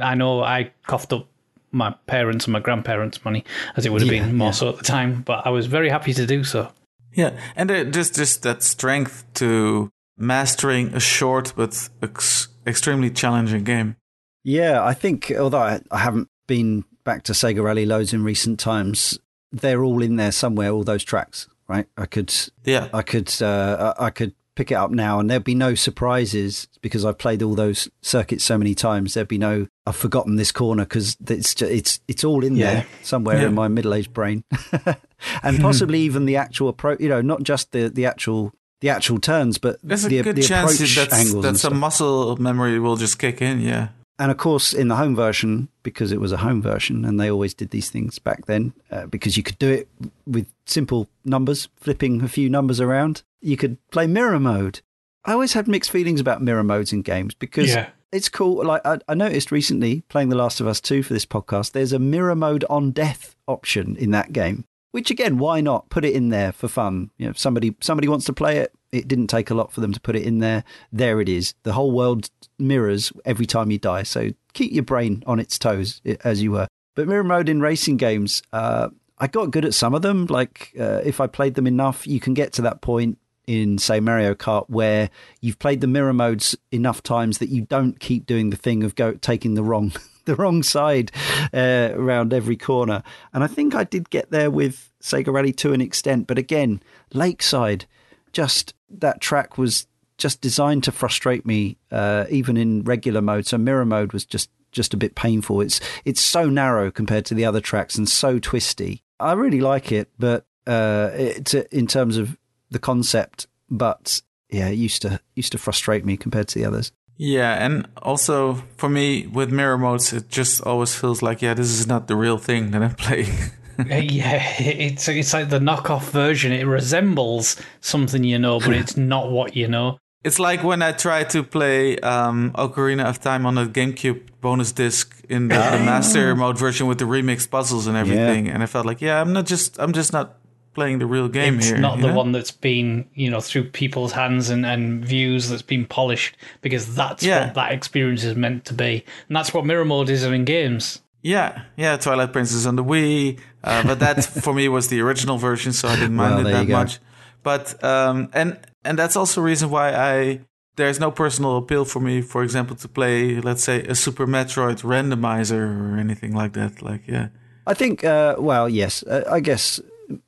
I 0.00 0.14
know 0.14 0.42
I 0.42 0.70
coughed 0.86 1.12
up 1.12 1.26
my 1.72 1.90
parents 2.06 2.44
and 2.44 2.52
my 2.52 2.60
grandparents' 2.60 3.24
money, 3.24 3.44
as 3.76 3.84
it 3.86 3.90
would 3.92 4.02
have 4.02 4.12
Yeah, 4.12 4.26
been 4.26 4.36
more 4.36 4.48
yeah. 4.48 4.52
so 4.52 4.68
at 4.68 4.76
the 4.78 4.84
time. 4.84 5.22
But 5.22 5.46
I 5.46 5.50
was 5.50 5.66
very 5.66 5.88
happy 5.88 6.12
to 6.14 6.26
do 6.26 6.44
so. 6.44 6.70
Yeah, 7.14 7.30
and 7.56 7.70
uh, 7.70 7.84
just 7.84 8.14
just 8.16 8.42
that 8.42 8.62
strength 8.62 9.24
to 9.34 9.90
mastering 10.16 10.88
a 10.94 11.00
short 11.00 11.52
but 11.56 11.88
ex- 12.02 12.48
extremely 12.66 13.10
challenging 13.10 13.64
game. 13.64 13.96
Yeah, 14.42 14.84
I 14.84 14.94
think 14.94 15.32
although 15.38 15.58
I, 15.58 15.80
I 15.90 15.98
haven't 15.98 16.28
been 16.46 16.84
back 17.04 17.22
to 17.24 17.32
Sega 17.32 17.62
Rally 17.62 17.86
loads 17.86 18.12
in 18.12 18.22
recent 18.22 18.58
times, 18.60 19.18
they're 19.52 19.82
all 19.82 20.02
in 20.02 20.16
there 20.16 20.32
somewhere. 20.32 20.70
All 20.70 20.84
those 20.84 21.04
tracks, 21.04 21.48
right? 21.68 21.86
I 21.96 22.06
could, 22.06 22.32
Yeah, 22.64 22.88
I 22.92 23.02
could, 23.02 23.30
uh, 23.42 23.94
I 23.98 24.10
could 24.10 24.34
pick 24.56 24.70
it 24.70 24.74
up 24.74 24.90
now, 24.90 25.18
and 25.18 25.28
there'd 25.30 25.42
be 25.44 25.54
no 25.54 25.74
surprises 25.74 26.68
because 26.80 27.04
I've 27.04 27.18
played 27.18 27.42
all 27.42 27.54
those 27.54 27.88
circuits 28.02 28.44
so 28.44 28.56
many 28.58 28.74
times. 28.74 29.14
There'd 29.14 29.26
be 29.28 29.38
no, 29.38 29.66
I've 29.86 29.96
forgotten 29.96 30.36
this 30.36 30.52
corner 30.52 30.84
because 30.84 31.16
it's 31.28 31.54
ju- 31.54 31.66
it's 31.66 32.00
it's 32.06 32.22
all 32.24 32.44
in 32.44 32.54
Yeah. 32.56 32.74
there 32.74 32.86
somewhere 33.02 33.38
Yeah. 33.40 33.48
in 33.48 33.54
my 33.54 33.68
middle-aged 33.68 34.12
brain, 34.12 34.44
and 35.42 35.60
possibly 35.60 36.00
even 36.00 36.24
the 36.26 36.36
actual 36.36 36.68
approach. 36.68 37.00
You 37.00 37.08
know, 37.08 37.20
not 37.22 37.42
just 37.42 37.72
the 37.72 37.88
the 37.88 38.06
actual. 38.06 38.52
The 38.84 38.90
actual 38.90 39.18
turns, 39.18 39.56
but 39.56 39.78
there's 39.82 40.04
a 40.04 40.08
the, 40.08 40.22
good 40.22 40.36
the 40.36 40.42
chance 40.42 40.74
approach 40.74 40.94
that 40.94 41.08
that's, 41.10 41.20
angles 41.26 41.44
and 41.46 41.54
that 41.54 41.58
some 41.58 41.80
muscle 41.80 42.36
memory 42.36 42.78
will 42.78 42.96
just 42.96 43.18
kick 43.18 43.40
in. 43.40 43.60
Yeah, 43.62 43.88
And 44.18 44.30
of 44.30 44.36
course, 44.36 44.74
in 44.74 44.88
the 44.88 44.96
home 44.96 45.16
version, 45.16 45.68
because 45.82 46.12
it 46.12 46.20
was 46.20 46.32
a 46.32 46.36
home 46.46 46.60
version, 46.60 47.04
and 47.06 47.18
they 47.18 47.30
always 47.30 47.54
did 47.54 47.70
these 47.70 47.88
things 47.88 48.18
back 48.18 48.44
then, 48.44 48.74
uh, 48.90 49.06
because 49.06 49.38
you 49.38 49.42
could 49.42 49.58
do 49.58 49.70
it 49.70 49.88
with 50.26 50.46
simple 50.66 51.08
numbers, 51.24 51.68
flipping 51.76 52.20
a 52.22 52.28
few 52.28 52.50
numbers 52.50 52.78
around. 52.78 53.22
You 53.40 53.56
could 53.56 53.78
play 53.90 54.06
mirror 54.06 54.38
mode. 54.38 54.82
I 55.24 55.32
always 55.32 55.54
had 55.54 55.66
mixed 55.66 55.90
feelings 55.90 56.20
about 56.20 56.42
mirror 56.42 56.62
modes 56.62 56.92
in 56.92 57.00
games 57.00 57.32
because 57.32 57.70
Yeah. 57.70 57.88
it's 58.12 58.28
cool. 58.28 58.62
Like 58.66 58.84
I, 58.84 58.98
I 59.08 59.14
noticed 59.14 59.50
recently, 59.50 60.02
playing 60.10 60.28
The 60.28 60.36
Last 60.36 60.60
of 60.60 60.66
Us 60.66 60.80
Two 60.82 61.02
for 61.02 61.14
this 61.14 61.24
podcast, 61.26 61.72
there's 61.72 61.94
a 61.94 61.98
mirror 61.98 62.34
mode 62.36 62.64
on 62.68 62.90
death 62.90 63.34
option 63.48 63.96
in 63.96 64.10
that 64.10 64.34
game. 64.34 64.66
Which 64.94 65.10
again, 65.10 65.38
why 65.38 65.60
not 65.60 65.90
put 65.90 66.04
it 66.04 66.14
in 66.14 66.28
there 66.28 66.52
for 66.52 66.68
fun? 66.68 67.10
You 67.18 67.26
know, 67.26 67.30
if 67.30 67.38
somebody 67.40 67.74
somebody 67.80 68.06
wants 68.06 68.26
to 68.26 68.32
play 68.32 68.58
it. 68.58 68.72
It 68.92 69.08
didn't 69.08 69.26
take 69.26 69.50
a 69.50 69.54
lot 69.54 69.72
for 69.72 69.80
them 69.80 69.92
to 69.92 69.98
put 69.98 70.14
it 70.14 70.22
in 70.22 70.38
there. 70.38 70.62
There 70.92 71.20
it 71.20 71.28
is. 71.28 71.52
The 71.64 71.72
whole 71.72 71.90
world 71.90 72.30
mirrors 72.60 73.12
every 73.24 73.44
time 73.44 73.72
you 73.72 73.78
die. 73.78 74.04
So 74.04 74.30
keep 74.52 74.70
your 74.70 74.84
brain 74.84 75.24
on 75.26 75.40
its 75.40 75.58
toes 75.58 76.00
as 76.22 76.44
you 76.44 76.52
were. 76.52 76.68
But 76.94 77.08
mirror 77.08 77.24
mode 77.24 77.48
in 77.48 77.60
racing 77.60 77.96
games, 77.96 78.40
uh, 78.52 78.90
I 79.18 79.26
got 79.26 79.50
good 79.50 79.64
at 79.64 79.74
some 79.74 79.94
of 79.94 80.02
them. 80.02 80.26
Like 80.26 80.72
uh, 80.78 81.00
if 81.04 81.20
I 81.20 81.26
played 81.26 81.54
them 81.54 81.66
enough, 81.66 82.06
you 82.06 82.20
can 82.20 82.32
get 82.32 82.52
to 82.52 82.62
that 82.62 82.80
point 82.80 83.18
in 83.46 83.78
say 83.78 84.00
Mario 84.00 84.34
Kart 84.34 84.68
where 84.68 85.10
you've 85.40 85.58
played 85.58 85.80
the 85.80 85.86
mirror 85.86 86.12
modes 86.12 86.56
enough 86.72 87.02
times 87.02 87.38
that 87.38 87.48
you 87.48 87.62
don't 87.62 88.00
keep 88.00 88.26
doing 88.26 88.50
the 88.50 88.56
thing 88.56 88.82
of 88.82 88.94
go 88.94 89.12
taking 89.12 89.54
the 89.54 89.62
wrong 89.62 89.92
the 90.24 90.34
wrong 90.36 90.62
side 90.62 91.10
uh, 91.52 91.90
around 91.92 92.32
every 92.32 92.56
corner. 92.56 93.02
And 93.32 93.44
I 93.44 93.46
think 93.46 93.74
I 93.74 93.84
did 93.84 94.10
get 94.10 94.30
there 94.30 94.50
with 94.50 94.90
Sega 95.02 95.32
Rally 95.32 95.52
to 95.54 95.72
an 95.72 95.80
extent, 95.80 96.26
but 96.26 96.38
again, 96.38 96.82
Lakeside, 97.12 97.86
just 98.32 98.74
that 98.90 99.20
track 99.20 99.58
was 99.58 99.86
just 100.16 100.40
designed 100.40 100.84
to 100.84 100.92
frustrate 100.92 101.44
me, 101.44 101.76
uh, 101.90 102.24
even 102.30 102.56
in 102.56 102.84
regular 102.84 103.20
mode. 103.20 103.46
So 103.46 103.58
mirror 103.58 103.84
mode 103.84 104.12
was 104.12 104.24
just 104.24 104.50
just 104.72 104.92
a 104.92 104.96
bit 104.96 105.14
painful. 105.14 105.60
It's 105.60 105.80
it's 106.04 106.20
so 106.20 106.48
narrow 106.48 106.90
compared 106.90 107.24
to 107.26 107.34
the 107.34 107.44
other 107.44 107.60
tracks 107.60 107.96
and 107.96 108.08
so 108.08 108.38
twisty. 108.38 109.02
I 109.20 109.32
really 109.32 109.60
like 109.60 109.92
it, 109.92 110.10
but 110.18 110.46
uh, 110.66 111.10
it's 111.14 111.54
in 111.54 111.86
terms 111.86 112.16
of 112.16 112.36
the 112.74 112.78
concept, 112.78 113.46
but 113.70 114.20
yeah, 114.50 114.68
it 114.68 114.74
used 114.76 115.00
to 115.02 115.18
used 115.34 115.52
to 115.52 115.58
frustrate 115.58 116.04
me 116.04 116.18
compared 116.18 116.48
to 116.48 116.58
the 116.58 116.66
others. 116.66 116.92
yeah, 117.16 117.64
and 117.64 117.86
also 118.02 118.36
for 118.76 118.88
me 118.88 119.26
with 119.26 119.50
mirror 119.50 119.78
modes, 119.78 120.12
it 120.12 120.28
just 120.28 120.60
always 120.62 120.94
feels 120.94 121.22
like 121.22 121.40
yeah, 121.40 121.54
this 121.54 121.70
is 121.70 121.86
not 121.86 122.06
the 122.08 122.16
real 122.16 122.38
thing 122.38 122.72
that 122.72 122.82
I'm 122.82 122.94
playing. 123.06 123.32
Uh, 123.78 123.96
yeah, 123.96 124.38
it's 124.58 125.08
it's 125.08 125.32
like 125.32 125.48
the 125.48 125.58
knockoff 125.58 126.10
version. 126.10 126.52
It 126.52 126.64
resembles 126.64 127.56
something 127.80 128.22
you 128.22 128.38
know, 128.38 128.60
but 128.60 128.74
it's 128.74 128.96
not 128.96 129.30
what 129.30 129.56
you 129.56 129.66
know. 129.66 129.98
It's 130.22 130.38
like 130.38 130.62
when 130.64 130.80
I 130.80 130.92
tried 130.92 131.28
to 131.30 131.42
play 131.42 131.98
um, 131.98 132.52
Ocarina 132.54 133.04
of 133.04 133.20
Time 133.20 133.44
on 133.46 133.58
a 133.58 133.66
GameCube 133.66 134.20
bonus 134.40 134.72
disc 134.72 135.22
in 135.28 135.48
the, 135.48 135.56
the 135.56 135.78
master 135.84 136.34
mode 136.34 136.56
version 136.58 136.86
with 136.86 136.98
the 136.98 137.04
remixed 137.04 137.50
puzzles 137.50 137.86
and 137.86 137.96
everything, 137.96 138.48
and 138.48 138.62
I 138.62 138.66
felt 138.66 138.86
like, 138.86 139.02
yeah, 139.02 139.20
I'm 139.20 139.32
not 139.32 139.44
just, 139.44 139.78
I'm 139.78 139.92
just 139.92 140.12
not 140.14 140.38
playing 140.74 140.98
the 140.98 141.06
real 141.06 141.28
game 141.28 141.58
it's 141.58 141.68
here. 141.68 141.78
not 141.78 142.00
the 142.00 142.08
know? 142.08 142.14
one 142.14 142.32
that's 142.32 142.50
been 142.50 143.08
you 143.14 143.30
know 143.30 143.40
through 143.40 143.70
people's 143.70 144.12
hands 144.12 144.50
and, 144.50 144.66
and 144.66 145.04
views 145.04 145.48
that's 145.48 145.62
been 145.62 145.86
polished 145.86 146.36
because 146.60 146.94
that's 146.94 147.22
Yeah. 147.22 147.46
what 147.46 147.54
that 147.54 147.72
experience 147.72 148.24
is 148.24 148.36
meant 148.36 148.64
to 148.66 148.74
be, 148.74 149.04
and 149.28 149.36
that's 149.36 149.54
what 149.54 149.64
mirror 149.64 149.84
mode 149.84 150.10
is 150.10 150.24
in 150.24 150.44
games. 150.44 151.00
Yeah, 151.22 151.62
yeah, 151.76 151.96
Twilight 151.96 152.32
Princess 152.34 152.66
on 152.66 152.76
the 152.76 152.84
Wii, 152.84 153.38
uh, 153.62 153.82
but 153.86 153.98
that 154.00 154.22
for 154.44 154.52
me 154.52 154.68
was 154.68 154.88
the 154.88 155.00
original 155.00 155.38
version, 155.38 155.72
so 155.72 155.88
I 155.88 155.96
didn't 155.96 156.16
mind 156.16 156.36
Well, 156.36 156.46
it 156.46 156.52
that 156.52 156.68
much. 156.68 156.98
But 157.42 157.82
um, 157.82 158.28
and 158.34 158.58
and 158.84 158.98
that's 158.98 159.16
also 159.16 159.40
a 159.40 159.44
reason 159.44 159.70
why 159.70 159.92
I 159.94 160.40
there's 160.76 160.98
no 160.98 161.10
personal 161.10 161.56
appeal 161.56 161.84
for 161.84 162.00
me, 162.00 162.20
for 162.20 162.42
example, 162.42 162.74
to 162.76 162.88
play, 162.88 163.40
let's 163.40 163.62
say, 163.62 163.82
a 163.84 163.94
Super 163.94 164.26
Metroid 164.26 164.82
randomizer 164.82 165.60
or 165.94 165.98
anything 165.98 166.34
like 166.34 166.52
that. 166.54 166.82
Like, 166.82 167.06
yeah, 167.06 167.28
I 167.66 167.74
think, 167.74 168.02
uh, 168.04 168.34
well, 168.38 168.68
yes, 168.68 169.02
uh, 169.04 169.22
I 169.30 169.40
guess, 169.40 169.80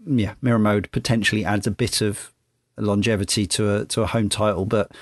yeah, 0.07 0.35
mirror 0.43 0.59
mode 0.59 0.91
potentially 0.93 1.45
adds 1.45 1.67
a 1.67 1.71
bit 1.71 2.01
of 2.01 2.33
longevity 2.77 3.47
to 3.47 3.75
a 3.75 3.85
to 3.87 4.03
a 4.03 4.07
home 4.07 4.29
title, 4.29 4.65
but 4.65 4.93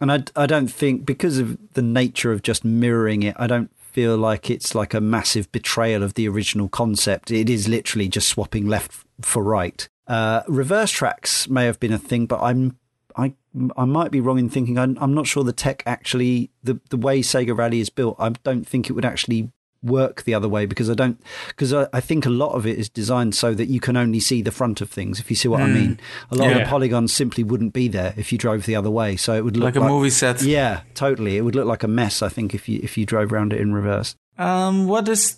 and 0.00 0.12
I 0.12 0.24
I 0.36 0.46
don't 0.46 0.68
think 0.68 1.06
because 1.06 1.38
of 1.38 1.58
the 1.72 1.82
nature 1.82 2.32
of 2.32 2.42
just 2.42 2.64
mirroring 2.64 3.22
it, 3.22 3.36
I 3.38 3.46
don't 3.46 3.70
feel 3.78 4.16
like 4.16 4.50
it's 4.50 4.74
like 4.74 4.92
a 4.92 5.00
massive 5.00 5.50
betrayal 5.52 6.02
of 6.02 6.14
the 6.14 6.28
original 6.28 6.68
concept. 6.68 7.30
It 7.30 7.48
is 7.48 7.68
literally 7.68 8.08
just 8.08 8.28
swapping 8.28 8.66
left 8.66 8.92
for 9.20 9.42
right. 9.42 9.88
Uh, 10.06 10.42
reverse 10.48 10.90
tracks 10.90 11.48
may 11.48 11.64
have 11.64 11.78
been 11.80 11.92
a 11.92 11.98
thing, 11.98 12.26
but 12.26 12.42
I'm 12.42 12.76
I 13.16 13.34
I 13.76 13.84
might 13.84 14.10
be 14.10 14.20
wrong 14.20 14.38
in 14.38 14.48
thinking 14.50 14.78
I'm, 14.78 14.98
I'm 15.00 15.14
not 15.14 15.26
sure 15.26 15.44
the 15.44 15.52
tech 15.52 15.82
actually 15.86 16.50
the 16.62 16.80
the 16.90 16.96
way 16.96 17.20
Sega 17.20 17.56
Rally 17.56 17.80
is 17.80 17.90
built. 17.90 18.16
I 18.18 18.30
don't 18.30 18.66
think 18.66 18.90
it 18.90 18.94
would 18.94 19.04
actually 19.04 19.52
work 19.84 20.24
the 20.24 20.34
other 20.34 20.48
way 20.48 20.66
because 20.66 20.88
I 20.90 20.94
don't 20.94 21.20
because 21.48 21.72
I, 21.72 21.86
I 21.92 22.00
think 22.00 22.26
a 22.26 22.30
lot 22.30 22.52
of 22.52 22.66
it 22.66 22.78
is 22.78 22.88
designed 22.88 23.34
so 23.34 23.54
that 23.54 23.66
you 23.66 23.80
can 23.80 23.96
only 23.96 24.20
see 24.20 24.42
the 24.42 24.50
front 24.50 24.80
of 24.80 24.90
things. 24.90 25.20
If 25.20 25.30
you 25.30 25.36
see 25.36 25.48
what 25.48 25.60
I 25.60 25.66
mean, 25.66 26.00
a 26.30 26.36
lot 26.36 26.50
of 26.50 26.58
the 26.58 26.64
polygons 26.64 27.12
simply 27.12 27.44
wouldn't 27.44 27.72
be 27.72 27.88
there 27.88 28.14
if 28.16 28.32
you 28.32 28.38
drove 28.38 28.66
the 28.66 28.76
other 28.76 28.90
way. 28.90 29.16
So 29.16 29.34
it 29.34 29.44
would 29.44 29.56
look 29.56 29.74
like 29.74 29.84
a 29.84 29.88
movie 29.88 30.10
set. 30.10 30.42
Yeah, 30.42 30.80
totally. 30.94 31.36
It 31.36 31.42
would 31.42 31.54
look 31.54 31.66
like 31.66 31.82
a 31.82 31.88
mess. 31.88 32.22
I 32.22 32.28
think 32.28 32.54
if 32.54 32.68
you 32.68 32.80
if 32.82 32.96
you 32.96 33.06
drove 33.06 33.32
around 33.32 33.52
it 33.52 33.60
in 33.60 33.72
reverse. 33.74 34.16
Um, 34.38 34.86
what 34.86 35.08
is? 35.08 35.36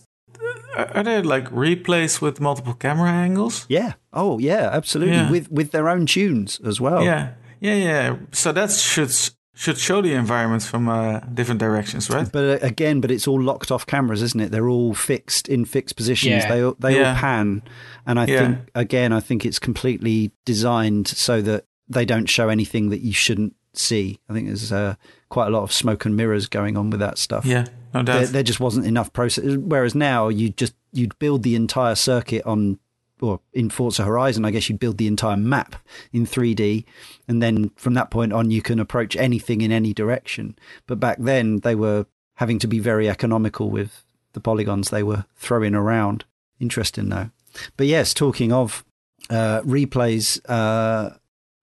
Are 0.77 1.03
there 1.03 1.23
like 1.23 1.51
replays 1.51 2.21
with 2.21 2.41
multiple 2.41 2.75
camera 2.75 3.11
angles? 3.11 3.67
Yeah. 3.69 3.95
Oh 4.13 4.39
yeah, 4.39 4.71
absolutely. 4.73 5.15
Yeah. 5.15 5.31
With 5.31 5.51
with 5.51 5.71
their 5.73 5.89
own 5.89 6.07
tunes 6.07 6.61
as 6.65 6.81
well. 6.81 7.03
Yeah, 7.03 7.33
yeah, 7.61 7.75
yeah. 7.75 8.17
So 8.33 8.53
that 8.53 8.71
should 8.71 9.11
should 9.57 9.79
show 9.79 10.03
the 10.03 10.13
environments 10.13 10.67
from 10.67 10.87
uh, 10.89 11.21
different 11.21 11.59
directions, 11.61 12.11
right? 12.11 12.31
But 12.31 12.63
uh, 12.63 12.67
again, 12.67 13.01
but 13.01 13.11
it's 13.11 13.27
all 13.27 13.41
locked 13.41 13.71
off 13.73 13.87
cameras, 13.87 14.21
isn't 14.23 14.41
it? 14.41 14.51
They're 14.53 14.69
all 14.69 14.93
fixed 14.95 15.49
in 15.49 15.65
fixed 15.65 15.97
positions. 15.97 16.45
Yeah. 16.45 16.49
They 16.49 16.63
all, 16.63 16.77
they 16.79 16.99
Yeah. 17.01 17.11
all 17.15 17.17
pan, 17.17 17.63
and 18.07 18.21
I 18.21 18.27
Yeah. 18.27 18.39
think 18.47 18.59
again, 18.75 19.13
I 19.13 19.21
think 19.21 19.47
it's 19.47 19.59
completely 19.59 20.31
designed 20.45 21.09
so 21.09 21.41
that 21.43 21.65
they 21.89 22.05
don't 22.05 22.27
show 22.27 22.49
anything 22.51 22.91
that 22.91 23.01
you 23.01 23.13
shouldn't 23.13 23.55
see. 23.73 24.19
I 24.29 24.35
think 24.35 24.47
there's 24.49 24.73
uh, 24.73 24.97
quite 25.31 25.47
a 25.47 25.51
lot 25.51 25.63
of 25.63 25.73
smoke 25.73 26.05
and 26.05 26.17
mirrors 26.17 26.47
going 26.49 26.77
on 26.77 26.91
with 26.91 27.01
that 27.01 27.17
stuff. 27.19 27.47
Yeah, 27.47 27.67
no 27.95 28.03
doubt. 28.03 28.19
there, 28.19 28.27
there 28.27 28.43
just 28.43 28.61
wasn't 28.61 28.87
enough 28.87 29.13
process. 29.13 29.57
Whereas 29.57 29.95
now 29.95 30.29
you 30.29 30.51
just 30.51 30.75
you'd 30.93 31.19
build 31.19 31.43
the 31.45 31.55
entire 31.55 31.95
circuit 31.95 32.43
on, 32.45 32.79
or 33.21 33.41
in 33.53 33.71
Forza 33.71 34.05
Horizon, 34.05 34.45
I 34.45 34.51
guess 34.51 34.69
you'd 34.69 34.79
build 34.79 34.99
the 34.99 35.07
entire 35.07 35.37
map 35.37 35.77
in 36.13 36.27
3D, 36.27 36.85
and 37.27 37.43
then 37.43 37.71
from 37.77 37.95
that 37.95 38.11
point 38.11 38.33
on 38.33 38.51
you 38.51 38.63
can 38.63 38.79
approach 38.79 39.17
anything 39.17 39.61
in 39.61 39.73
any 39.73 39.93
direction. 39.93 40.57
But 40.87 41.01
back 41.01 41.19
then 41.19 41.61
they 41.61 41.75
were 41.75 42.07
having 42.35 42.59
to 42.59 42.67
be 42.67 42.79
very 42.79 43.09
economical 43.09 43.71
with 43.71 44.05
the 44.33 44.41
polygons 44.41 44.91
they 44.91 45.03
were 45.03 45.25
throwing 45.35 45.75
around. 45.75 46.25
Interesting 46.61 47.09
though. 47.09 47.31
But 47.77 47.87
yes, 47.87 48.13
talking 48.13 48.53
of 48.53 48.85
uh, 49.31 49.63
replays, 49.63 50.41
uh, 50.49 51.17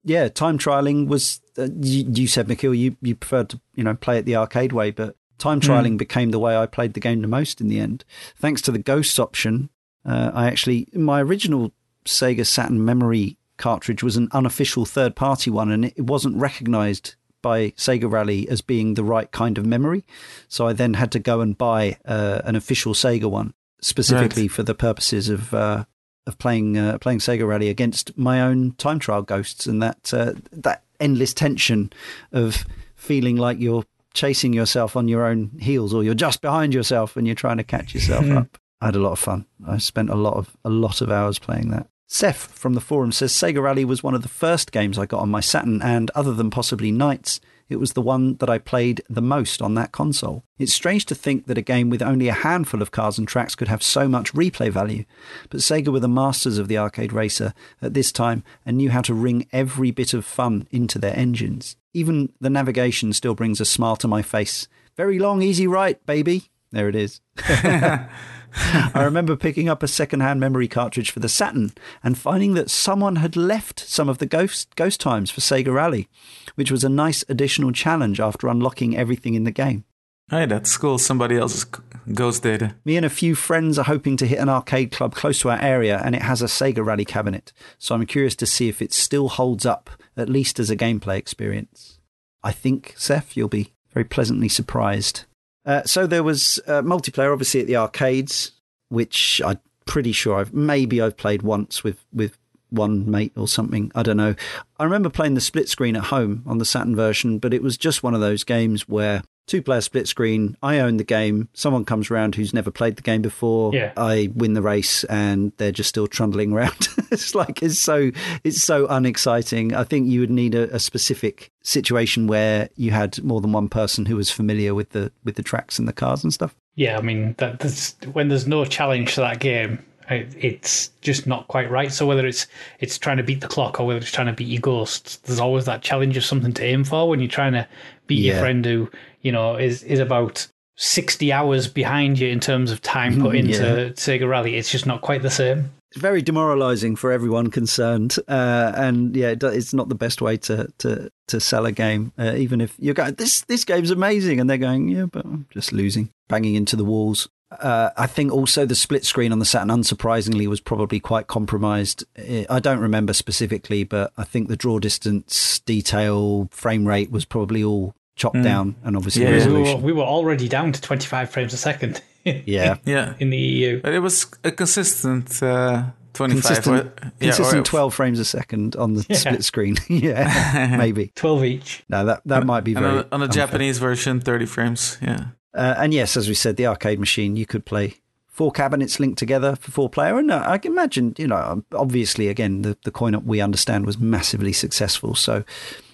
yeah, 0.03 0.27
time 0.29 0.57
trialing 0.57 1.07
was. 1.07 1.39
Uh, 1.57 1.67
you, 1.81 2.11
you 2.11 2.27
said, 2.27 2.47
Michiel, 2.47 2.77
you 2.77 2.97
you 3.01 3.15
preferred 3.15 3.49
to 3.49 3.61
you 3.75 3.83
know 3.83 3.93
play 3.93 4.17
it 4.17 4.25
the 4.25 4.35
arcade 4.35 4.73
way, 4.73 4.91
but 4.91 5.15
time 5.37 5.59
trialing 5.59 5.97
became 5.97 6.31
the 6.31 6.39
way 6.39 6.57
I 6.57 6.65
played 6.65 6.93
the 6.93 6.99
game 6.99 7.21
the 7.21 7.27
most 7.27 7.61
in 7.61 7.67
the 7.67 7.79
end. 7.79 8.03
Thanks 8.35 8.61
to 8.63 8.71
the 8.71 8.79
ghosts 8.79 9.19
option, 9.19 9.69
uh, 10.05 10.31
I 10.33 10.47
actually 10.47 10.87
my 10.93 11.21
original 11.21 11.71
Sega 12.05 12.45
Saturn 12.45 12.83
memory 12.83 13.37
cartridge 13.57 14.03
was 14.03 14.17
an 14.17 14.29
unofficial 14.31 14.85
third 14.85 15.15
party 15.15 15.49
one, 15.49 15.71
and 15.71 15.85
it 15.85 16.01
wasn't 16.01 16.37
recognised 16.37 17.15
by 17.41 17.71
Sega 17.71 18.09
Rally 18.09 18.47
as 18.49 18.61
being 18.61 18.93
the 18.93 19.03
right 19.03 19.31
kind 19.31 19.57
of 19.57 19.65
memory. 19.65 20.03
So 20.47 20.67
I 20.67 20.73
then 20.73 20.95
had 20.95 21.11
to 21.11 21.19
go 21.19 21.41
and 21.41 21.57
buy 21.57 21.97
uh, 22.05 22.41
an 22.45 22.55
official 22.55 22.93
Sega 22.93 23.29
one 23.29 23.53
specifically 23.81 24.47
for 24.47 24.63
the 24.63 24.73
purposes 24.73 25.29
of 25.29 25.53
uh, 25.53 25.85
of 26.25 26.37
playing 26.37 26.77
uh, 26.77 26.97
playing 26.99 27.19
Sega 27.19 27.47
Rally 27.47 27.69
against 27.69 28.17
my 28.17 28.41
own 28.41 28.73
time 28.73 28.99
trial 28.99 29.21
ghosts, 29.21 29.67
and 29.67 29.81
that 29.83 30.13
uh, 30.13 30.33
that 30.51 30.83
endless 30.99 31.33
tension 31.33 31.91
of 32.31 32.65
feeling 32.95 33.35
like 33.35 33.59
you're 33.59 33.83
chasing 34.13 34.53
yourself 34.53 34.95
on 34.95 35.07
your 35.07 35.25
own 35.25 35.51
heels, 35.59 35.93
or 35.93 36.03
you're 36.03 36.13
just 36.13 36.41
behind 36.41 36.73
yourself 36.73 37.17
and 37.17 37.27
you're 37.27 37.35
trying 37.35 37.57
to 37.57 37.63
catch 37.63 37.93
yourself 37.93 38.25
up. 38.37 38.57
I 38.83 38.87
had 38.87 38.97
a 38.97 38.99
lot 38.99 39.13
of 39.13 39.19
fun. 39.19 39.45
I 39.65 39.77
spent 39.77 40.09
a 40.09 40.15
lot 40.15 40.33
of 40.33 40.57
a 40.65 40.69
lot 40.69 40.99
of 40.99 41.09
hours 41.09 41.39
playing 41.39 41.69
that. 41.69 41.87
Seth 42.05 42.51
from 42.51 42.73
the 42.73 42.81
forum 42.81 43.13
says 43.13 43.31
Sega 43.31 43.63
Rally 43.63 43.85
was 43.85 44.03
one 44.03 44.13
of 44.13 44.23
the 44.23 44.27
first 44.27 44.73
games 44.73 44.99
I 44.99 45.05
got 45.05 45.21
on 45.21 45.29
my 45.29 45.39
Saturn, 45.39 45.81
and 45.81 46.11
other 46.13 46.33
than 46.33 46.51
possibly 46.51 46.91
NiGHTS, 46.91 47.39
it 47.69 47.77
was 47.77 47.93
the 47.93 48.01
one 48.01 48.35
that 48.35 48.49
I 48.49 48.57
played 48.57 49.01
the 49.09 49.21
most 49.21 49.61
on 49.61 49.75
that 49.75 49.93
console. 49.93 50.43
It's 50.59 50.73
strange 50.73 51.05
to 51.05 51.15
think 51.15 51.47
that 51.47 51.57
a 51.57 51.61
game 51.61 51.89
with 51.89 52.01
only 52.01 52.27
a 52.27 52.33
handful 52.33 52.81
of 52.81 52.91
cars 52.91 53.17
and 53.17 53.25
tracks 53.25 53.55
could 53.55 53.69
have 53.69 53.81
so 53.81 54.09
much 54.09 54.33
replay 54.33 54.69
value, 54.69 55.05
but 55.49 55.61
Sega 55.61 55.87
were 55.87 56.01
the 56.01 56.09
masters 56.09 56.57
of 56.57 56.67
the 56.67 56.77
arcade 56.77 57.13
racer 57.13 57.53
at 57.81 57.93
this 57.93 58.11
time 58.11 58.43
and 58.65 58.75
knew 58.75 58.89
how 58.89 59.01
to 59.03 59.13
wring 59.13 59.47
every 59.53 59.91
bit 59.91 60.13
of 60.13 60.25
fun 60.25 60.67
into 60.71 60.99
their 60.99 61.17
engines. 61.17 61.77
Even 61.93 62.33
the 62.41 62.49
navigation 62.49 63.13
still 63.13 63.33
brings 63.33 63.61
a 63.61 63.65
smile 63.65 63.95
to 63.95 64.09
my 64.09 64.21
face. 64.21 64.67
Very 64.97 65.19
long, 65.19 65.41
easy 65.41 65.67
right, 65.67 66.05
baby. 66.05 66.49
There 66.71 66.89
it 66.89 66.95
is. 66.95 67.21
I 68.93 69.03
remember 69.03 69.35
picking 69.35 69.67
up 69.67 69.81
a 69.81 69.87
second-hand 69.87 70.39
memory 70.39 70.67
cartridge 70.67 71.11
for 71.11 71.19
the 71.19 71.29
Saturn 71.29 71.73
and 72.03 72.17
finding 72.17 72.53
that 72.53 72.69
someone 72.69 73.15
had 73.17 73.35
left 73.35 73.79
some 73.79 74.09
of 74.09 74.19
the 74.19 74.25
ghost 74.25 74.75
ghost 74.75 74.99
times 74.99 75.31
for 75.31 75.41
Sega 75.41 75.73
Rally, 75.73 76.07
which 76.55 76.71
was 76.71 76.83
a 76.83 76.89
nice 76.89 77.23
additional 77.27 77.71
challenge 77.71 78.19
after 78.19 78.47
unlocking 78.47 78.95
everything 78.95 79.33
in 79.33 79.43
the 79.43 79.51
game. 79.51 79.85
Hey, 80.29 80.45
that's 80.45 80.77
cool. 80.77 80.97
Somebody 80.97 81.37
else's 81.37 81.65
ghost 82.13 82.43
data. 82.43 82.75
Me 82.85 82.95
and 82.95 83.05
a 83.05 83.09
few 83.09 83.35
friends 83.35 83.77
are 83.77 83.85
hoping 83.85 84.17
to 84.17 84.27
hit 84.27 84.39
an 84.39 84.49
arcade 84.49 84.91
club 84.91 85.15
close 85.15 85.39
to 85.39 85.49
our 85.49 85.59
area, 85.59 86.01
and 86.03 86.15
it 86.15 86.21
has 86.21 86.41
a 86.41 86.45
Sega 86.45 86.85
Rally 86.85 87.05
cabinet. 87.05 87.51
So 87.77 87.95
I'm 87.95 88.05
curious 88.05 88.35
to 88.37 88.45
see 88.45 88.69
if 88.69 88.81
it 88.81 88.93
still 88.93 89.29
holds 89.29 89.65
up, 89.65 89.89
at 90.15 90.29
least 90.29 90.59
as 90.59 90.69
a 90.69 90.77
gameplay 90.77 91.17
experience. 91.17 91.99
I 92.43 92.51
think, 92.51 92.93
Seth, 92.97 93.35
you'll 93.35 93.47
be 93.47 93.73
very 93.93 94.05
pleasantly 94.05 94.49
surprised. 94.49 95.25
Uh, 95.65 95.83
so 95.83 96.05
there 96.05 96.23
was 96.23 96.59
uh, 96.67 96.81
multiplayer, 96.81 97.31
obviously 97.31 97.61
at 97.61 97.67
the 97.67 97.77
arcades, 97.77 98.51
which 98.89 99.41
I'm 99.45 99.59
pretty 99.85 100.11
sure 100.11 100.39
I've 100.39 100.53
maybe 100.53 101.01
I've 101.01 101.17
played 101.17 101.41
once 101.41 101.83
with 101.83 102.05
with 102.13 102.37
one 102.69 103.09
mate 103.09 103.33
or 103.35 103.47
something. 103.47 103.91
I 103.95 104.03
don't 104.03 104.17
know. 104.17 104.35
I 104.79 104.83
remember 104.83 105.09
playing 105.09 105.35
the 105.35 105.41
split 105.41 105.69
screen 105.69 105.95
at 105.95 106.05
home 106.05 106.43
on 106.45 106.57
the 106.57 106.65
Saturn 106.65 106.95
version, 106.95 107.37
but 107.39 107.53
it 107.53 107.61
was 107.61 107.77
just 107.77 108.03
one 108.03 108.15
of 108.15 108.21
those 108.21 108.43
games 108.43 108.89
where 108.89 109.21
two 109.47 109.61
player 109.61 109.81
split 109.81 110.07
screen. 110.07 110.57
I 110.63 110.79
own 110.79 110.97
the 110.97 111.03
game. 111.03 111.49
Someone 111.53 111.85
comes 111.85 112.09
around 112.09 112.35
who's 112.35 112.53
never 112.53 112.71
played 112.71 112.95
the 112.95 113.01
game 113.01 113.21
before. 113.21 113.73
Yeah. 113.73 113.93
I 113.97 114.31
win 114.33 114.53
the 114.53 114.61
race, 114.61 115.03
and 115.05 115.51
they're 115.57 115.71
just 115.71 115.89
still 115.89 116.07
trundling 116.07 116.53
around. 116.53 116.87
it's 117.11 117.35
like 117.35 117.61
it's 117.61 117.79
so 117.79 118.11
it's 118.43 118.61
so 118.61 118.87
unexciting. 118.87 119.73
I 119.73 119.83
think 119.83 120.09
you 120.09 120.19
would 120.21 120.31
need 120.31 120.55
a, 120.55 120.73
a, 120.75 120.79
specific 120.79 121.51
situation 121.61 122.27
where 122.27 122.69
you 122.75 122.91
had 122.91 123.23
more 123.23 123.41
than 123.41 123.51
one 123.51 123.69
person 123.69 124.05
who 124.05 124.15
was 124.15 124.29
familiar 124.29 124.73
with 124.75 124.89
the 124.91 125.11
with 125.23 125.35
the 125.35 125.43
tracks 125.43 125.79
and 125.79 125.87
the 125.87 125.93
cars 125.93 126.23
and 126.23 126.33
stuff. 126.33 126.55
Yeah, 126.75 126.97
I 126.97 127.01
mean 127.01 127.35
that 127.37 127.95
when 128.13 128.29
there's 128.29 128.47
no 128.47 128.65
challenge 128.65 129.15
to 129.15 129.21
that 129.21 129.39
game, 129.39 129.83
it's 130.09 130.89
just 131.01 131.27
not 131.27 131.47
quite 131.47 131.69
right. 131.69 131.91
So 131.91 132.05
whether 132.05 132.25
it's 132.25 132.47
it's 132.79 132.97
trying 132.97 133.17
to 133.17 133.23
beat 133.23 133.41
the 133.41 133.47
clock 133.47 133.79
or 133.79 133.87
whether 133.87 133.99
it's 133.99 134.11
trying 134.11 134.27
to 134.27 134.33
beat 134.33 134.47
your 134.47 134.61
ghosts, 134.61 135.17
there's 135.17 135.39
always 135.39 135.65
that 135.65 135.81
challenge 135.81 136.17
of 136.17 136.25
something 136.25 136.53
to 136.53 136.63
aim 136.63 136.83
for 136.83 137.07
when 137.09 137.19
you're 137.19 137.29
trying 137.29 137.53
to 137.53 137.67
beat 138.07 138.19
yeah. 138.19 138.33
your 138.33 138.41
friend 138.41 138.65
who 138.65 138.89
you 139.23 139.31
know 139.31 139.55
is 139.55 139.83
is 139.83 139.99
about 139.99 140.47
sixty 140.75 141.31
hours 141.31 141.67
behind 141.67 142.19
you 142.19 142.27
in 142.27 142.39
terms 142.39 142.71
of 142.71 142.81
time 142.81 143.21
put 143.21 143.35
into 143.41 143.51
yeah. 143.51 143.89
Sega 143.93 144.29
Rally. 144.29 144.55
It's 144.55 144.71
just 144.71 144.85
not 144.85 145.01
quite 145.01 145.21
the 145.21 145.31
same. 145.31 145.71
It's 145.91 146.01
very 146.01 146.23
demoralising 146.23 146.95
for 146.95 147.11
everyone 147.11 147.51
concerned, 147.51 148.15
uh, 148.27 148.71
and 148.75 149.15
yeah, 149.15 149.35
it's 149.39 149.75
not 149.75 149.89
the 149.89 149.95
best 149.95 150.21
way 150.21 150.37
to 150.37 150.71
to 150.79 151.11
to 151.27 151.39
sell 151.39 151.65
a 151.67 151.71
game. 151.71 152.11
Uh, 152.17 152.33
even 152.35 152.61
if 152.61 152.75
you're 152.79 152.95
going, 152.95 153.13
this 153.13 153.41
this 153.41 153.63
game's 153.63 153.91
amazing, 153.91 154.39
and 154.39 154.49
they're 154.49 154.57
going, 154.57 154.87
yeah, 154.87 155.05
but 155.05 155.23
I'm 155.23 155.45
just 155.51 155.71
losing, 155.71 156.09
banging 156.27 156.55
into 156.55 156.75
the 156.75 156.85
walls. 156.85 157.29
Uh, 157.51 157.91
I 157.95 158.07
think 158.07 158.31
also 158.31 158.65
the 158.65 158.73
split 158.73 159.05
screen 159.05 159.31
on 159.31 159.37
the 159.37 159.45
Saturn, 159.45 159.69
unsurprisingly, 159.69 160.47
was 160.47 160.59
probably 160.59 160.99
quite 160.99 161.27
compromised. 161.27 162.03
I 162.17 162.59
don't 162.59 162.79
remember 162.79 163.13
specifically, 163.13 163.83
but 163.83 164.11
I 164.17 164.23
think 164.23 164.47
the 164.47 164.57
draw 164.57 164.79
distance, 164.79 165.59
detail, 165.59 166.47
frame 166.51 166.87
rate 166.87 167.11
was 167.11 167.25
probably 167.25 167.63
all 167.63 167.93
chopped 168.15 168.37
mm. 168.37 168.43
down, 168.43 168.75
and 168.83 168.95
obviously 168.95 169.23
yeah, 169.23 169.31
resolution. 169.31 169.77
We 169.77 169.93
were, 169.93 169.93
we 169.93 169.93
were 169.93 170.07
already 170.07 170.47
down 170.47 170.71
to 170.71 170.81
25 170.81 171.29
frames 171.29 171.53
a 171.53 171.57
second. 171.57 172.01
yeah, 172.23 172.77
yeah, 172.85 173.15
in 173.19 173.29
the 173.29 173.37
EU, 173.37 173.81
but 173.81 173.93
it 173.93 173.99
was 173.99 174.27
a 174.43 174.51
consistent. 174.51 175.41
Uh, 175.41 175.85
25 176.13 176.43
consistent, 176.43 176.85
or, 176.85 177.11
yeah, 177.19 177.31
consistent 177.31 177.67
or, 177.67 177.71
12 177.71 177.93
frames 177.95 178.19
a 178.19 178.25
second 178.25 178.75
on 178.75 178.93
the 178.93 179.03
yeah. 179.09 179.17
split 179.17 179.43
screen 179.43 179.75
yeah 179.89 180.75
maybe 180.77 181.11
12 181.15 181.43
each 181.43 181.83
no 181.89 182.05
that 182.05 182.21
that 182.25 182.45
might 182.45 182.63
be 182.63 182.75
very 182.75 182.85
on 182.85 182.97
a, 182.99 183.07
on 183.13 183.23
a 183.23 183.27
Japanese 183.27 183.79
version 183.79 184.21
30 184.21 184.45
frames 184.45 184.99
yeah 185.01 185.29
uh, 185.53 185.75
and 185.77 185.93
yes, 185.93 186.17
as 186.17 186.27
we 186.27 186.33
said, 186.33 186.57
the 186.57 186.67
arcade 186.67 186.99
machine, 186.99 187.35
you 187.35 187.45
could 187.45 187.65
play 187.65 187.95
four 188.27 188.51
cabinets 188.51 188.99
linked 188.99 189.19
together 189.19 189.55
for 189.55 189.71
four 189.71 189.89
player. 189.89 190.17
And 190.17 190.31
uh, 190.31 190.43
I 190.45 190.57
can 190.57 190.71
imagine, 190.71 191.13
you 191.17 191.27
know, 191.27 191.37
um, 191.37 191.65
obviously, 191.73 192.27
again, 192.27 192.63
the, 192.63 192.77
the 192.83 192.91
coin 192.91 193.13
up 193.13 193.23
we 193.23 193.39
understand 193.39 193.85
was 193.85 193.99
massively 193.99 194.53
successful. 194.53 195.13
So 195.13 195.43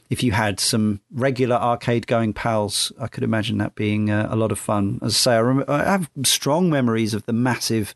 if 0.10 0.24
you 0.24 0.32
had 0.32 0.60
some 0.60 1.02
regular 1.12 1.56
arcade 1.56 2.08
going 2.08 2.34
pals, 2.34 2.92
I 3.00 3.08
could 3.08 3.24
imagine 3.24 3.58
that 3.60 3.76
being 3.76 4.10
uh, 4.10 4.28
a 4.30 4.36
lot 4.36 4.52
of 4.52 4.60
fun. 4.60 5.00
As 5.02 5.14
I 5.14 5.18
say, 5.18 5.34
I, 5.36 5.40
rem- 5.40 5.66
I 5.68 5.84
have 5.84 6.10
strong 6.24 6.70
memories 6.70 7.14
of 7.14 7.26
the 7.26 7.34
massive 7.34 7.94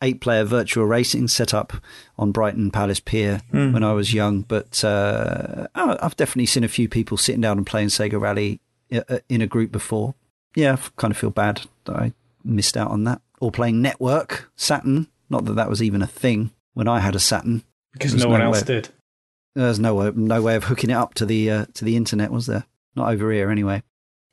eight 0.00 0.20
player 0.20 0.44
virtual 0.44 0.86
racing 0.86 1.26
set 1.26 1.52
up 1.52 1.72
on 2.16 2.30
Brighton 2.30 2.70
Palace 2.70 3.00
Pier 3.00 3.42
mm. 3.52 3.72
when 3.72 3.82
I 3.82 3.92
was 3.92 4.14
young. 4.14 4.42
But 4.42 4.84
uh, 4.84 5.66
I've 5.74 6.16
definitely 6.16 6.46
seen 6.46 6.62
a 6.62 6.68
few 6.68 6.88
people 6.88 7.16
sitting 7.16 7.40
down 7.40 7.58
and 7.58 7.66
playing 7.66 7.88
Sega 7.88 8.20
Rally 8.20 8.60
uh, 8.92 9.18
in 9.28 9.42
a 9.42 9.46
group 9.48 9.72
before 9.72 10.14
yeah, 10.58 10.72
I 10.74 10.78
kind 10.96 11.12
of 11.12 11.16
feel 11.16 11.30
bad 11.30 11.62
that 11.84 11.96
I 11.96 12.12
missed 12.44 12.76
out 12.76 12.90
on 12.90 13.04
that. 13.04 13.20
Or 13.40 13.52
playing 13.52 13.80
Network, 13.80 14.50
Saturn. 14.56 15.06
Not 15.30 15.44
that 15.44 15.54
that 15.54 15.70
was 15.70 15.82
even 15.82 16.02
a 16.02 16.06
thing 16.06 16.50
when 16.74 16.88
I 16.88 16.98
had 17.00 17.14
a 17.14 17.20
Saturn. 17.20 17.62
Because 17.92 18.14
no, 18.14 18.24
no 18.24 18.30
one 18.30 18.42
else 18.42 18.62
did. 18.62 18.88
There's 19.58 19.80
no 19.80 19.96
way, 19.96 20.12
no 20.14 20.40
way 20.40 20.54
of 20.54 20.64
hooking 20.64 20.90
it 20.90 20.94
up 20.94 21.14
to 21.14 21.26
the 21.26 21.50
uh, 21.50 21.66
to 21.74 21.84
the 21.84 21.96
internet, 21.96 22.30
was 22.30 22.46
there? 22.46 22.64
Not 22.94 23.10
over 23.10 23.32
here, 23.32 23.50
anyway. 23.50 23.82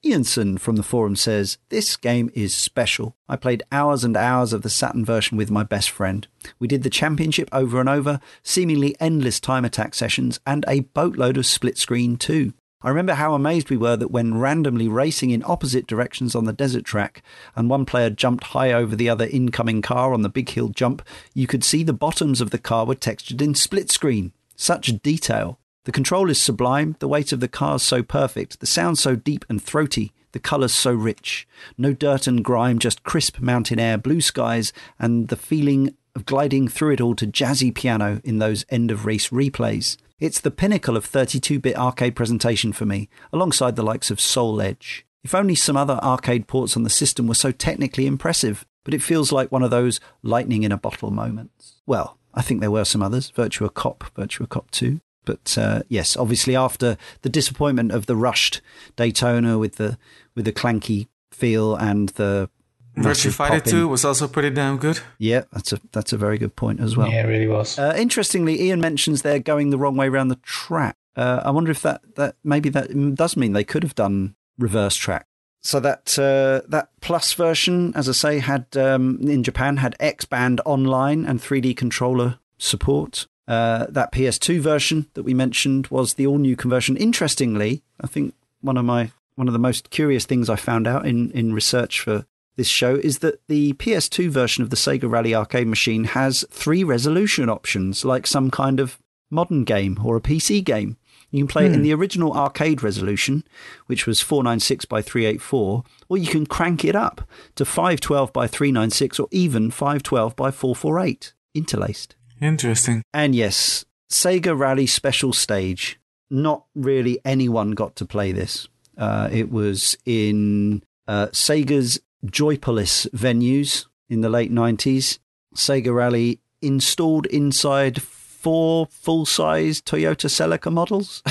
Ianson 0.05 0.59
from 0.59 0.75
the 0.75 0.83
forum 0.83 1.15
says, 1.15 1.57
This 1.69 1.97
game 1.97 2.29
is 2.35 2.53
special. 2.53 3.15
I 3.27 3.35
played 3.35 3.63
hours 3.71 4.03
and 4.03 4.15
hours 4.15 4.53
of 4.53 4.61
the 4.61 4.69
Saturn 4.69 5.03
version 5.03 5.35
with 5.35 5.49
my 5.49 5.63
best 5.63 5.89
friend. 5.89 6.27
We 6.59 6.67
did 6.67 6.83
the 6.83 6.91
championship 6.91 7.49
over 7.51 7.79
and 7.79 7.89
over, 7.89 8.19
seemingly 8.43 8.95
endless 8.99 9.39
time 9.39 9.65
attack 9.65 9.95
sessions, 9.95 10.39
and 10.45 10.63
a 10.67 10.81
boatload 10.81 11.37
of 11.37 11.47
split 11.47 11.79
screen 11.79 12.17
too. 12.17 12.53
I 12.83 12.89
remember 12.89 13.15
how 13.15 13.33
amazed 13.33 13.71
we 13.71 13.77
were 13.77 13.97
that 13.97 14.11
when 14.11 14.37
randomly 14.37 14.87
racing 14.87 15.31
in 15.31 15.41
opposite 15.43 15.87
directions 15.87 16.35
on 16.35 16.45
the 16.45 16.53
desert 16.53 16.85
track 16.85 17.23
and 17.55 17.67
one 17.67 17.85
player 17.85 18.11
jumped 18.11 18.43
high 18.43 18.71
over 18.71 18.95
the 18.95 19.09
other 19.09 19.25
incoming 19.25 19.81
car 19.81 20.13
on 20.13 20.21
the 20.21 20.29
big 20.29 20.49
hill 20.49 20.69
jump, 20.69 21.01
you 21.33 21.47
could 21.47 21.63
see 21.63 21.81
the 21.81 21.93
bottoms 21.93 22.41
of 22.41 22.51
the 22.51 22.59
car 22.59 22.85
were 22.85 22.93
textured 22.93 23.41
in 23.41 23.55
split 23.55 23.89
screen. 23.89 24.31
Such 24.55 25.01
detail. 25.01 25.59
The 25.85 25.91
control 25.91 26.29
is 26.29 26.41
sublime, 26.41 26.95
the 26.99 27.07
weight 27.07 27.31
of 27.31 27.39
the 27.39 27.47
car 27.47 27.75
is 27.75 27.83
so 27.83 28.01
perfect, 28.01 28.59
the 28.59 28.65
sound 28.65 28.97
so 28.97 29.15
deep 29.15 29.45
and 29.49 29.61
throaty, 29.61 30.13
the 30.31 30.39
colours 30.39 30.73
so 30.73 30.91
rich. 30.93 31.47
No 31.77 31.93
dirt 31.93 32.27
and 32.27 32.43
grime, 32.43 32.79
just 32.79 33.03
crisp 33.03 33.39
mountain 33.39 33.79
air, 33.79 33.97
blue 33.97 34.19
skies, 34.19 34.73
and 34.97 35.27
the 35.27 35.35
feeling 35.35 35.95
of 36.15 36.25
gliding 36.25 36.67
through 36.67 36.93
it 36.93 37.01
all 37.01 37.15
to 37.15 37.27
jazzy 37.27 37.73
piano 37.73 38.19
in 38.23 38.39
those 38.39 38.65
end 38.69 38.89
of 38.89 39.05
race 39.05 39.29
replays. 39.29 39.97
It's 40.19 40.39
the 40.39 40.51
pinnacle 40.51 40.97
of 40.97 41.05
32 41.05 41.59
bit 41.59 41.77
arcade 41.77 42.15
presentation 42.15 42.73
for 42.73 42.85
me, 42.85 43.09
alongside 43.31 43.75
the 43.75 43.83
likes 43.83 44.09
of 44.09 44.19
Soul 44.19 44.61
Edge. 44.61 45.05
If 45.23 45.35
only 45.35 45.55
some 45.55 45.77
other 45.77 45.99
arcade 46.01 46.47
ports 46.47 46.77
on 46.77 46.83
the 46.83 46.89
system 46.89 47.27
were 47.27 47.35
so 47.35 47.51
technically 47.51 48.05
impressive, 48.05 48.65
but 48.83 48.93
it 48.93 49.01
feels 49.01 49.31
like 49.31 49.51
one 49.51 49.63
of 49.63 49.71
those 49.71 49.99
lightning 50.23 50.63
in 50.63 50.71
a 50.71 50.77
bottle 50.77 51.11
moments. 51.11 51.81
Well, 51.85 52.17
I 52.35 52.41
think 52.41 52.61
there 52.61 52.71
were 52.71 52.85
some 52.85 53.01
others 53.01 53.31
Virtua 53.31 53.73
Cop, 53.73 54.03
Virtua 54.15 54.47
Cop 54.49 54.69
2. 54.71 54.99
But 55.25 55.57
uh, 55.57 55.81
yes, 55.89 56.15
obviously 56.15 56.55
after 56.55 56.97
the 57.23 57.29
disappointment 57.29 57.91
of 57.91 58.05
the 58.05 58.15
rushed 58.15 58.61
Daytona 58.95 59.57
with 59.57 59.77
the 59.77 59.97
with 60.35 60.45
the 60.45 60.53
clanky 60.53 61.07
feel 61.31 61.75
and 61.75 62.09
the 62.09 62.49
Virtua 62.97 63.33
Fighter 63.33 63.59
Two 63.59 63.87
was 63.87 64.05
also 64.05 64.27
pretty 64.27 64.51
damn 64.51 64.77
good. 64.77 64.99
Yeah, 65.17 65.43
that's 65.51 65.73
a 65.73 65.79
that's 65.91 66.13
a 66.13 66.17
very 66.17 66.37
good 66.37 66.55
point 66.55 66.79
as 66.79 66.95
well. 66.95 67.09
Yeah, 67.09 67.23
it 67.23 67.27
really 67.27 67.47
was. 67.47 67.77
Uh, 67.77 67.93
interestingly, 67.97 68.61
Ian 68.61 68.79
mentions 68.79 69.21
they're 69.21 69.39
going 69.39 69.69
the 69.69 69.77
wrong 69.77 69.97
way 69.97 70.07
around 70.07 70.29
the 70.29 70.37
track. 70.37 70.95
Uh, 71.15 71.41
I 71.43 71.51
wonder 71.51 71.71
if 71.71 71.81
that 71.81 72.01
that 72.15 72.35
maybe 72.43 72.69
that 72.69 73.15
does 73.15 73.35
mean 73.35 73.53
they 73.53 73.63
could 73.63 73.83
have 73.83 73.95
done 73.95 74.35
reverse 74.57 74.95
track. 74.95 75.27
So 75.65 75.79
that 75.79 76.19
uh, 76.19 76.61
that 76.69 76.89
plus 77.01 77.33
version, 77.33 77.91
as 77.95 78.07
I 78.07 78.11
say, 78.11 78.37
had 78.37 78.77
um, 78.77 79.17
in 79.21 79.41
Japan 79.41 79.77
had 79.77 79.95
X 79.99 80.23
Band 80.23 80.61
online 80.63 81.25
and 81.25 81.41
3D 81.41 81.75
controller 81.75 82.37
support. 82.59 83.25
Uh, 83.47 83.87
that 83.89 84.11
PS2 84.11 84.59
version 84.59 85.07
that 85.15 85.23
we 85.23 85.33
mentioned 85.33 85.87
was 85.87 86.13
the 86.13 86.27
all 86.27 86.37
new 86.37 86.55
conversion. 86.55 86.95
Interestingly, 86.95 87.81
I 87.99 88.05
think 88.05 88.35
one 88.61 88.77
of 88.77 88.85
my 88.85 89.09
one 89.37 89.47
of 89.47 89.53
the 89.53 89.59
most 89.59 89.89
curious 89.89 90.25
things 90.25 90.51
I 90.51 90.55
found 90.55 90.85
out 90.85 91.07
in 91.07 91.31
in 91.31 91.51
research 91.51 91.99
for 91.99 92.27
this 92.57 92.67
show 92.67 92.97
is 92.97 93.19
that 93.19 93.41
the 93.47 93.73
PS2 93.73 94.29
version 94.29 94.61
of 94.61 94.69
the 94.69 94.75
Sega 94.75 95.09
Rally 95.09 95.33
arcade 95.33 95.67
machine 95.67 96.03
has 96.03 96.45
three 96.51 96.83
resolution 96.83 97.49
options, 97.49 98.05
like 98.05 98.27
some 98.27 98.51
kind 98.51 98.79
of 98.79 98.99
modern 99.31 99.63
game 99.63 99.99
or 100.03 100.15
a 100.15 100.21
PC 100.21 100.63
game. 100.63 100.97
You 101.31 101.43
can 101.43 101.47
play 101.47 101.65
it 101.65 101.73
in 101.73 101.81
the 101.81 101.93
original 101.93 102.33
arcade 102.33 102.81
resolution, 102.81 103.43
which 103.87 104.07
was 104.07 104.21
496 104.21 104.85
by 104.85 105.01
384, 105.01 105.83
or 106.07 106.17
you 106.17 106.27
can 106.27 106.45
crank 106.45 106.85
it 106.85 106.95
up 106.95 107.27
to 107.55 107.65
512 107.65 108.31
by 108.31 108.47
396 108.47 109.19
or 109.19 109.27
even 109.31 109.71
512 109.71 110.35
by 110.35 110.51
448, 110.51 111.33
interlaced. 111.53 112.15
Interesting. 112.39 113.03
And 113.13 113.35
yes, 113.35 113.85
Sega 114.09 114.57
Rally 114.57 114.87
Special 114.87 115.33
Stage. 115.33 115.99
Not 116.29 116.65
really 116.73 117.19
anyone 117.23 117.71
got 117.71 117.95
to 117.97 118.05
play 118.05 118.31
this. 118.31 118.67
Uh, 118.97 119.29
it 119.31 119.51
was 119.51 119.97
in 120.05 120.83
uh, 121.07 121.27
Sega's 121.27 121.99
Joypolis 122.25 123.09
venues 123.11 123.85
in 124.09 124.21
the 124.21 124.29
late 124.29 124.51
90s. 124.51 125.19
Sega 125.55 125.93
Rally 125.93 126.39
installed 126.61 127.25
inside 127.27 128.01
four 128.45 128.85
full 128.91 129.25
size 129.25 129.81
Toyota 129.81 130.29
Celica 130.29 130.71
models 130.71 131.23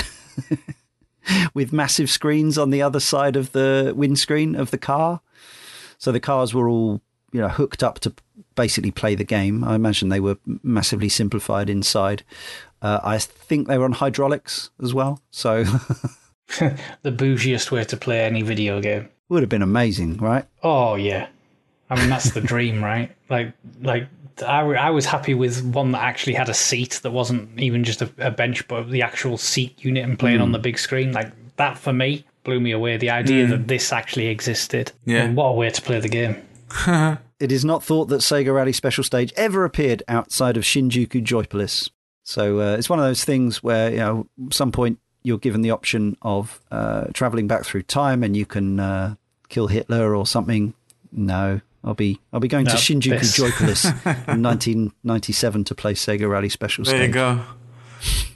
with 1.53 1.71
massive 1.71 2.09
screens 2.09 2.57
on 2.57 2.71
the 2.71 2.81
other 2.81 2.99
side 2.99 3.37
of 3.37 3.53
the 3.53 3.93
windscreen 3.95 4.53
of 4.53 4.69
the 4.69 4.77
car. 4.77 5.21
So 5.97 6.11
the 6.11 6.19
cars 6.19 6.53
were 6.53 6.67
all 6.67 6.99
you 7.31 7.39
know 7.39 7.47
hooked 7.47 7.83
up 7.83 7.99
to 8.01 8.13
basically 8.55 8.91
play 8.91 9.15
the 9.15 9.23
game. 9.23 9.63
I 9.63 9.75
imagine 9.75 10.09
they 10.09 10.19
were 10.19 10.35
massively 10.61 11.07
simplified 11.07 11.69
inside. 11.69 12.23
Uh, 12.81 12.99
I 13.01 13.17
think 13.17 13.69
they 13.69 13.77
were 13.77 13.85
on 13.85 13.93
hydraulics 13.93 14.71
as 14.83 14.93
well, 14.93 15.21
so 15.31 15.63
the 16.59 17.11
bougiest 17.13 17.71
way 17.71 17.85
to 17.85 17.95
play 17.95 18.25
any 18.25 18.41
video 18.41 18.81
game. 18.81 19.07
would 19.29 19.41
have 19.41 19.49
been 19.49 19.61
amazing, 19.61 20.17
right? 20.17 20.43
Oh 20.63 20.95
yeah, 20.95 21.29
I 21.89 21.95
mean 21.95 22.09
that's 22.09 22.31
the 22.31 22.41
dream, 22.41 22.83
right? 22.83 23.15
Like 23.29 23.53
like 23.81 24.09
I, 24.41 24.59
w- 24.59 24.77
I 24.77 24.89
was 24.89 25.05
happy 25.05 25.33
with 25.33 25.63
one 25.63 25.91
that 25.91 26.01
actually 26.01 26.33
had 26.33 26.49
a 26.49 26.53
seat 26.53 26.99
that 27.03 27.11
wasn't 27.11 27.59
even 27.59 27.83
just 27.83 28.01
a, 28.01 28.09
a 28.17 28.31
bench, 28.31 28.67
but 28.67 28.89
the 28.89 29.01
actual 29.01 29.37
seat 29.37 29.83
unit 29.83 30.03
and 30.03 30.17
playing 30.17 30.41
on 30.41 30.51
the 30.51 30.59
big 30.59 30.77
screen. 30.77 31.11
Like 31.11 31.31
that 31.57 31.77
for 31.77 31.93
me 31.93 32.25
blew 32.43 32.59
me 32.59 32.71
away. 32.71 32.97
The 32.97 33.09
idea 33.09 33.47
that 33.47 33.67
this 33.67 33.91
actually 33.91 34.27
existed. 34.27 34.91
Yeah. 35.05 35.23
And 35.23 35.35
what 35.35 35.45
a 35.45 35.53
way 35.53 35.69
to 35.69 35.81
play 35.81 35.99
the 35.99 36.09
game. 36.09 36.41
It 37.37 37.51
is 37.51 37.65
not 37.65 37.83
thought 37.83 38.05
that 38.05 38.21
Sega 38.21 38.55
Rally 38.55 38.71
Special 38.71 39.03
Stage 39.03 39.33
ever 39.35 39.65
appeared 39.65 40.01
outside 40.07 40.55
of 40.55 40.63
Shinjuku 40.63 41.21
Joypolis. 41.21 41.89
So 42.23 42.61
uh, 42.61 42.77
it's 42.77 42.89
one 42.89 42.97
of 42.97 43.03
those 43.03 43.25
things 43.25 43.61
where, 43.61 43.91
you 43.91 43.97
know, 43.97 44.27
some 44.51 44.71
point 44.71 44.99
you're 45.21 45.37
given 45.37 45.61
the 45.61 45.71
option 45.71 46.15
of 46.21 46.61
uh, 46.71 47.07
traveling 47.13 47.47
back 47.47 47.65
through 47.65 47.83
time 47.83 48.23
and 48.23 48.37
you 48.37 48.45
can 48.45 48.79
uh, 48.79 49.15
kill 49.49 49.67
Hitler 49.67 50.15
or 50.15 50.25
something. 50.25 50.73
No, 51.11 51.59
I'll 51.85 51.93
be 51.93 52.19
I'll 52.33 52.39
be 52.39 52.47
going 52.47 52.65
to 52.65 52.71
Shinjuku 52.73 53.19
this. 53.19 53.37
Joypolis 53.37 53.85
in 54.27 54.41
1997 54.43 55.63
to 55.65 55.75
play 55.75 55.93
Sega 55.93 56.27
Rally 56.29 56.49
Special 56.49 56.83
There 56.83 56.95
Stage. 56.95 57.07
you 57.09 57.13
go. 57.13 57.41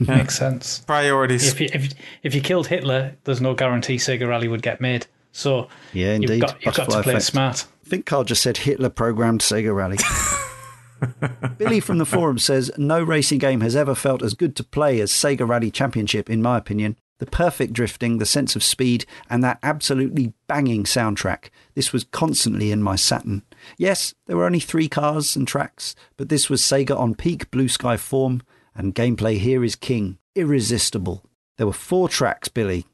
Makes 0.00 0.38
sense. 0.38 0.78
Priorities. 0.80 1.48
If 1.52 1.60
you, 1.60 1.68
if 1.74 1.92
if 2.22 2.34
you 2.34 2.40
killed 2.40 2.68
Hitler, 2.68 3.16
there's 3.24 3.40
no 3.40 3.54
guarantee 3.54 3.96
Sega 3.96 4.26
Rally 4.28 4.48
would 4.48 4.62
get 4.62 4.80
made. 4.80 5.06
So 5.32 5.68
Yeah, 5.92 6.14
indeed. 6.14 6.30
you've 6.30 6.40
got 6.42 6.64
you've 6.64 6.74
got 6.74 6.90
to 6.90 7.02
play 7.02 7.12
effect. 7.14 7.24
smart. 7.24 7.66
I 7.84 7.88
think 7.88 8.06
Karl 8.06 8.24
just 8.24 8.42
said 8.42 8.56
Hitler 8.58 8.88
programmed 8.88 9.40
Sega 9.40 9.74
Rally. 9.74 9.98
Billy 11.58 11.80
from 11.80 11.98
the 11.98 12.04
forum 12.04 12.38
says 12.38 12.70
no 12.76 13.02
racing 13.02 13.38
game 13.38 13.62
has 13.62 13.74
ever 13.74 13.94
felt 13.94 14.22
as 14.22 14.34
good 14.34 14.54
to 14.56 14.64
play 14.64 15.00
as 15.00 15.10
Sega 15.10 15.48
Rally 15.48 15.70
Championship, 15.70 16.28
in 16.28 16.42
my 16.42 16.58
opinion. 16.58 16.96
The 17.20 17.26
perfect 17.26 17.72
drifting, 17.72 18.18
the 18.18 18.26
sense 18.26 18.56
of 18.56 18.64
speed, 18.64 19.06
and 19.28 19.44
that 19.44 19.60
absolutely 19.62 20.32
banging 20.48 20.84
soundtrack. 20.84 21.50
This 21.74 21.92
was 21.92 22.04
constantly 22.04 22.72
in 22.72 22.82
my 22.82 22.96
Saturn. 22.96 23.42
Yes, 23.78 24.14
there 24.26 24.36
were 24.36 24.46
only 24.46 24.58
three 24.58 24.88
cars 24.88 25.36
and 25.36 25.46
tracks, 25.46 25.94
but 26.16 26.28
this 26.28 26.50
was 26.50 26.60
Sega 26.60 26.98
on 26.98 27.14
peak 27.14 27.50
blue 27.50 27.68
sky 27.68 27.96
form, 27.96 28.42
and 28.74 28.94
gameplay 28.94 29.38
here 29.38 29.62
is 29.62 29.76
king. 29.76 30.18
Irresistible. 30.34 31.24
There 31.56 31.66
were 31.66 31.72
four 31.72 32.08
tracks, 32.08 32.48
Billy. 32.48 32.86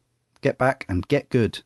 Get 0.43 0.59
back 0.59 0.85
and 0.89 1.09
get 1.09 1.31
good. 1.31 1.63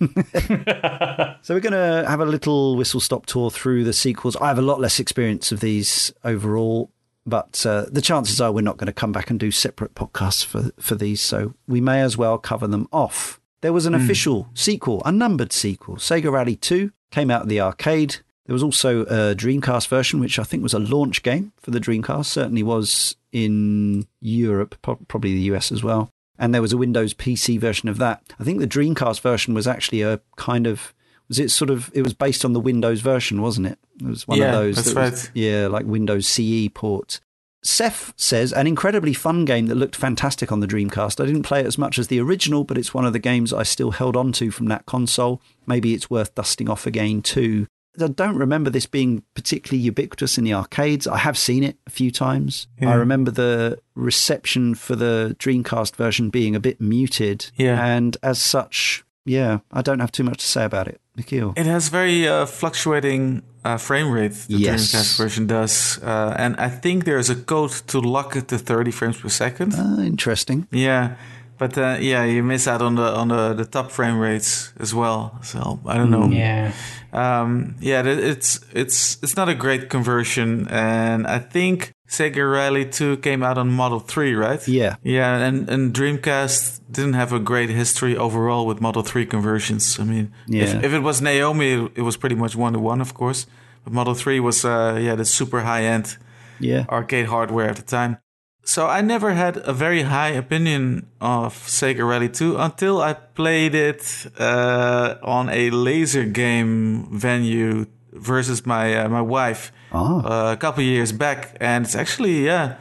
So 1.42 1.54
we're 1.54 1.60
going 1.60 1.72
to 1.72 2.08
have 2.08 2.20
a 2.20 2.26
little 2.26 2.76
whistle 2.76 3.00
stop 3.00 3.26
tour 3.26 3.50
through 3.50 3.84
the 3.84 3.92
sequels. 3.92 4.36
I 4.36 4.48
have 4.48 4.58
a 4.58 4.62
lot 4.62 4.80
less 4.80 5.00
experience 5.00 5.50
of 5.50 5.60
these 5.60 6.12
overall, 6.24 6.90
but 7.28 7.64
uh, 7.66 7.86
the 7.90 8.00
chances 8.00 8.40
are 8.40 8.52
we're 8.52 8.62
not 8.62 8.76
going 8.76 8.86
to 8.86 8.92
come 8.92 9.12
back 9.12 9.30
and 9.30 9.38
do 9.38 9.50
separate 9.50 9.94
podcasts 9.94 10.44
for 10.44 10.70
for 10.80 10.94
these. 10.94 11.20
So 11.20 11.54
we 11.66 11.80
may 11.80 12.00
as 12.00 12.16
well 12.16 12.38
cover 12.38 12.66
them 12.66 12.88
off. 12.92 13.40
There 13.60 13.72
was 13.72 13.86
an 13.86 13.94
official 13.94 14.48
sequel, 14.54 15.02
a 15.04 15.10
numbered 15.10 15.52
sequel. 15.52 15.96
Sega 15.96 16.30
Rally 16.30 16.54
2 16.54 16.92
came 17.10 17.30
out 17.30 17.42
of 17.42 17.48
the 17.48 17.60
arcade. 17.60 18.18
There 18.46 18.54
was 18.54 18.62
also 18.62 19.02
a 19.02 19.34
Dreamcast 19.34 19.88
version, 19.88 20.20
which 20.20 20.38
I 20.38 20.44
think 20.44 20.62
was 20.62 20.74
a 20.74 20.78
launch 20.78 21.22
game 21.22 21.52
for 21.60 21.72
the 21.72 21.80
Dreamcast. 21.80 22.26
Certainly 22.26 22.62
was 22.62 23.16
in 23.32 24.06
Europe, 24.20 24.76
probably 24.80 25.34
the 25.34 25.52
US 25.52 25.72
as 25.72 25.82
well. 25.82 26.10
And 26.38 26.54
there 26.54 26.62
was 26.62 26.72
a 26.72 26.78
Windows 26.78 27.14
PC 27.14 27.58
version 27.58 27.88
of 27.88 27.98
that. 27.98 28.22
I 28.38 28.44
think 28.44 28.60
the 28.60 28.68
Dreamcast 28.68 29.20
version 29.20 29.54
was 29.54 29.66
actually 29.66 30.02
a 30.02 30.20
kind 30.36 30.66
of 30.66 30.94
was 31.28 31.38
it 31.38 31.50
sort 31.50 31.70
of 31.70 31.90
it 31.94 32.02
was 32.02 32.14
based 32.14 32.44
on 32.44 32.52
the 32.52 32.60
Windows 32.60 33.00
version, 33.00 33.42
wasn't 33.42 33.66
it? 33.68 33.78
It 34.00 34.06
was 34.06 34.26
one 34.26 34.38
Yeah, 34.38 34.46
of 34.48 34.52
those. 34.54 34.76
that's 34.76 34.92
that 34.94 35.10
was- 35.12 35.30
yeah, 35.34 35.66
like 35.66 35.86
Windows 35.86 36.26
CE 36.26 36.68
port. 36.72 37.20
Seth 37.64 38.12
says 38.16 38.52
an 38.52 38.66
incredibly 38.68 39.12
fun 39.12 39.44
game 39.44 39.66
that 39.66 39.74
looked 39.74 39.96
fantastic 39.96 40.52
on 40.52 40.60
the 40.60 40.66
Dreamcast. 40.66 41.20
I 41.20 41.26
didn't 41.26 41.42
play 41.42 41.60
it 41.60 41.66
as 41.66 41.76
much 41.76 41.98
as 41.98 42.06
the 42.06 42.20
original, 42.20 42.62
but 42.62 42.78
it's 42.78 42.94
one 42.94 43.04
of 43.04 43.12
the 43.12 43.18
games 43.18 43.52
I 43.52 43.64
still 43.64 43.90
held 43.90 44.16
on 44.16 44.30
to 44.32 44.50
from 44.52 44.66
that 44.66 44.86
console. 44.86 45.42
Maybe 45.66 45.92
it's 45.92 46.08
worth 46.08 46.34
dusting 46.36 46.68
off 46.70 46.86
again 46.86 47.20
too. 47.20 47.66
I 48.00 48.06
don't 48.06 48.36
remember 48.36 48.70
this 48.70 48.86
being 48.86 49.24
particularly 49.34 49.82
ubiquitous 49.82 50.38
in 50.38 50.44
the 50.44 50.54
arcades. 50.54 51.08
I 51.08 51.18
have 51.18 51.36
seen 51.36 51.64
it 51.64 51.76
a 51.84 51.90
few 51.90 52.12
times. 52.12 52.68
Yeah. 52.80 52.90
I 52.90 52.94
remember 52.94 53.32
the 53.32 53.80
reception 53.96 54.76
for 54.76 54.94
the 54.94 55.34
Dreamcast 55.40 55.96
version 55.96 56.30
being 56.30 56.54
a 56.54 56.60
bit 56.60 56.80
muted. 56.80 57.50
Yeah. 57.56 57.84
And 57.84 58.16
as 58.22 58.38
such, 58.40 59.02
yeah, 59.28 59.58
I 59.72 59.82
don't 59.82 60.00
have 60.00 60.10
too 60.12 60.24
much 60.24 60.38
to 60.38 60.46
say 60.46 60.64
about 60.64 60.86
it. 60.88 61.00
Michiel. 61.16 61.52
It 61.58 61.66
has 61.66 61.88
very 61.90 62.28
uh, 62.28 62.46
fluctuating 62.46 63.42
uh, 63.64 63.76
frame 63.78 64.10
rate. 64.10 64.34
The 64.48 64.54
Yes. 64.56 64.80
Dreamcast 64.92 65.18
version 65.18 65.46
does, 65.46 65.98
uh, 66.02 66.34
and 66.38 66.54
I 66.56 66.68
think 66.80 67.04
there's 67.04 67.30
a 67.30 67.34
code 67.36 67.72
to 67.88 67.98
lock 68.00 68.36
it 68.36 68.46
to 68.48 68.58
30 68.58 68.90
frames 68.92 69.16
per 69.20 69.28
second. 69.28 69.74
Ah, 69.76 70.00
interesting. 70.02 70.66
Yeah, 70.70 71.16
but 71.58 71.76
uh, 71.76 71.96
yeah, 72.00 72.24
you 72.24 72.42
miss 72.44 72.66
out 72.68 72.82
on 72.82 72.94
the 72.94 73.02
on 73.20 73.28
the, 73.28 73.54
the 73.54 73.64
top 73.64 73.90
frame 73.90 74.18
rates 74.20 74.72
as 74.80 74.92
well. 74.94 75.38
So 75.42 75.80
I 75.86 75.96
don't 75.96 76.10
know. 76.10 76.28
Yeah. 76.30 76.72
Um, 77.12 77.74
yeah, 77.80 78.00
it- 78.06 78.18
it's 78.24 78.60
it's 78.72 79.18
it's 79.22 79.36
not 79.36 79.48
a 79.48 79.54
great 79.54 79.88
conversion, 79.90 80.68
and 80.70 81.26
I 81.26 81.38
think 81.40 81.92
Sega 82.08 82.50
Rally 82.50 82.86
2 82.86 83.18
came 83.18 83.42
out 83.42 83.58
on 83.58 83.68
Model 83.70 84.00
3, 84.00 84.34
right? 84.34 84.66
Yeah. 84.66 84.96
Yeah, 85.02 85.36
and, 85.36 85.68
and 85.68 85.92
Dreamcast 85.94 86.80
didn't 86.90 87.12
have 87.14 87.32
a 87.34 87.38
great 87.38 87.68
history 87.68 88.16
overall 88.16 88.66
with 88.66 88.80
Model 88.80 89.02
3 89.02 89.26
conversions. 89.26 89.98
I 90.00 90.04
mean, 90.04 90.32
Yeah. 90.46 90.62
if, 90.64 90.84
if 90.84 90.92
it 90.94 91.00
was 91.00 91.20
Naomi, 91.20 91.90
it 91.94 92.02
was 92.02 92.16
pretty 92.16 92.34
much 92.36 92.56
one 92.56 92.72
to 92.72 92.78
one, 92.78 93.00
of 93.02 93.12
course. 93.12 93.46
But 93.84 93.92
Model 93.92 94.14
3 94.14 94.40
was, 94.40 94.64
uh, 94.64 94.98
yeah, 95.00 95.16
the 95.16 95.24
super 95.24 95.60
high 95.60 95.84
end 95.84 96.16
Yeah. 96.60 96.84
arcade 96.88 97.26
hardware 97.26 97.68
at 97.68 97.76
the 97.76 97.82
time. 97.82 98.16
So 98.64 98.86
I 98.86 99.00
never 99.02 99.32
had 99.32 99.56
a 99.64 99.72
very 99.72 100.02
high 100.02 100.28
opinion 100.30 101.06
of 101.20 101.54
Sega 101.66 102.06
Rally 102.08 102.28
2 102.28 102.56
until 102.58 103.00
I 103.00 103.12
played 103.14 103.74
it 103.74 104.26
uh, 104.38 105.14
on 105.22 105.48
a 105.50 105.70
laser 105.70 106.24
game 106.24 107.08
venue 107.12 107.86
versus 108.12 108.66
my 108.66 108.94
uh, 108.96 109.08
my 109.08 109.22
wife 109.22 109.72
Ah. 109.92 110.50
uh, 110.50 110.52
a 110.52 110.56
couple 110.56 110.82
years 110.82 111.12
back, 111.12 111.56
and 111.60 111.84
it's 111.86 111.94
actually 111.96 112.44
yeah, 112.46 112.74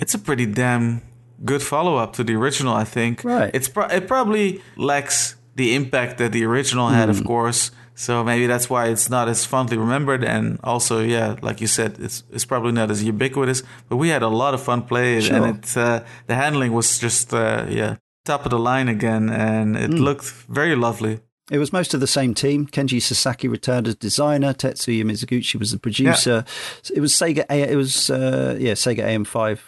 it's 0.00 0.14
a 0.14 0.18
pretty 0.18 0.46
damn 0.46 1.00
good 1.44 1.62
follow 1.62 1.96
up 1.96 2.12
to 2.14 2.24
the 2.24 2.34
original. 2.34 2.74
I 2.74 2.84
think. 2.84 3.22
Right. 3.24 3.50
It's 3.54 3.68
pro- 3.68 3.88
it 3.88 4.06
probably 4.08 4.60
lacks 4.76 5.36
the 5.54 5.74
impact 5.74 6.18
that 6.18 6.32
the 6.32 6.44
original 6.44 6.88
had, 6.88 7.04
Hmm. 7.08 7.10
of 7.18 7.24
course. 7.24 7.70
So 7.98 8.22
maybe 8.22 8.46
that's 8.46 8.68
why 8.68 8.88
it's 8.92 9.08
not 9.08 9.26
as 9.28 9.46
fondly 9.46 9.78
remembered, 9.78 10.22
and 10.22 10.58
also, 10.62 11.00
yeah, 11.00 11.36
like 11.40 11.62
you 11.62 11.66
said, 11.68 11.96
it's 11.98 12.24
it's 12.30 12.44
probably 12.44 12.72
not 12.72 12.90
as 12.90 13.02
ubiquitous. 13.02 13.62
But 13.88 13.96
we 13.96 14.08
had 14.10 14.22
a 14.22 14.28
lot 14.28 14.52
of 14.54 14.60
fun 14.62 14.82
playing, 14.82 15.22
Sure. 15.22 15.36
and 15.36 15.46
it 15.64 15.76
uh, 15.76 16.00
the 16.26 16.34
handling 16.34 16.72
was 16.74 16.98
just 16.98 17.32
uh, 17.32 17.64
yeah 17.70 17.96
top 18.24 18.44
of 18.44 18.50
the 18.50 18.58
line 18.58 18.88
again, 18.90 19.30
and 19.30 19.76
Hmm. 19.76 19.84
it 19.84 19.90
looked 19.98 20.26
very 20.48 20.74
lovely. 20.76 21.20
It 21.50 21.58
was 21.58 21.72
most 21.72 21.94
of 21.94 22.00
the 22.00 22.06
same 22.08 22.34
team. 22.34 22.66
Kenji 22.66 23.00
Sasaki 23.00 23.46
returned 23.46 23.86
as 23.86 23.94
designer. 23.94 24.52
Tetsuya 24.52 25.04
Mizuguchi 25.04 25.56
was 25.58 25.70
the 25.70 25.78
producer. 25.78 26.44
It 26.92 27.00
was 27.00 27.12
Sega. 27.12 27.44
A- 27.48 27.70
It 27.72 27.76
was 27.76 28.10
uh, 28.10 28.56
yeah, 28.58 28.72
Sega 28.72 29.04
AM5 29.04 29.58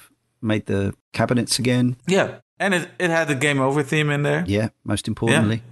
made 0.43 0.67
the 0.67 0.93
cabinets 1.13 1.59
again. 1.59 1.97
Yeah, 2.07 2.39
and 2.59 2.75
it, 2.75 2.89
it 2.99 3.11
had 3.11 3.29
the 3.29 3.35
game 3.37 3.61
over 3.61 3.83
theme 3.85 4.11
in 4.11 4.23
there. 4.23 4.45
Yeah, 4.47 4.71
most 4.85 5.07
importantly. 5.09 5.59
Came 5.59 5.65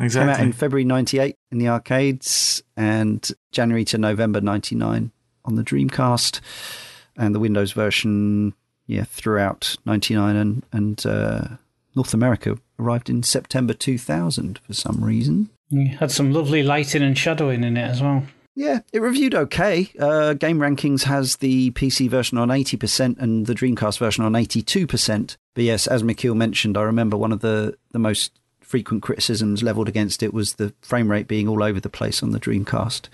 out 0.00 0.04
Exactly. 0.06 0.44
in 0.46 0.52
February 0.52 0.84
98 0.86 1.36
in 1.52 1.58
the 1.58 1.68
arcades 1.68 2.62
and 2.74 3.30
January 3.52 3.84
to 3.84 3.98
November 3.98 4.40
99 4.40 5.10
on 5.44 5.54
the 5.56 5.62
Dreamcast 5.62 6.40
and 7.18 7.34
the 7.34 7.38
Windows 7.38 7.72
version, 7.72 8.54
yeah, 8.86 9.04
throughout 9.04 9.76
99 9.84 10.36
and, 10.36 10.62
and 10.72 11.04
uh, 11.04 11.42
North 11.94 12.14
America 12.14 12.56
arrived 12.80 13.10
in 13.10 13.22
September 13.22 13.74
2000 13.74 14.58
for 14.58 14.72
some 14.72 15.04
reason. 15.04 15.50
You 15.68 15.96
had 15.96 16.10
some 16.10 16.32
lovely 16.32 16.62
lighting 16.62 17.02
and 17.02 17.16
shadowing 17.16 17.62
in 17.62 17.76
it 17.76 17.82
as 17.82 18.02
well. 18.02 18.24
Yeah, 18.56 18.80
it 18.92 19.00
reviewed 19.00 19.34
okay. 19.34 19.90
Uh, 19.98 20.34
Game 20.34 20.58
Rankings 20.58 21.04
has 21.04 21.36
the 21.36 21.70
PC 21.70 22.10
version 22.10 22.36
on 22.36 22.48
80% 22.48 23.18
and 23.18 23.46
the 23.46 23.54
Dreamcast 23.54 23.98
version 23.98 24.24
on 24.24 24.32
82%. 24.32 25.36
But 25.54 25.64
yes, 25.64 25.86
as 25.86 26.02
Michiel 26.02 26.36
mentioned, 26.36 26.76
I 26.76 26.82
remember 26.82 27.16
one 27.16 27.32
of 27.32 27.40
the, 27.40 27.76
the 27.92 27.98
most 27.98 28.32
frequent 28.60 29.02
criticisms 29.02 29.62
leveled 29.62 29.88
against 29.88 30.22
it 30.22 30.32
was 30.32 30.54
the 30.54 30.72
frame 30.80 31.10
rate 31.10 31.26
being 31.26 31.48
all 31.48 31.62
over 31.62 31.80
the 31.80 31.88
place 31.88 32.22
on 32.22 32.30
the 32.30 32.40
Dreamcast, 32.40 33.08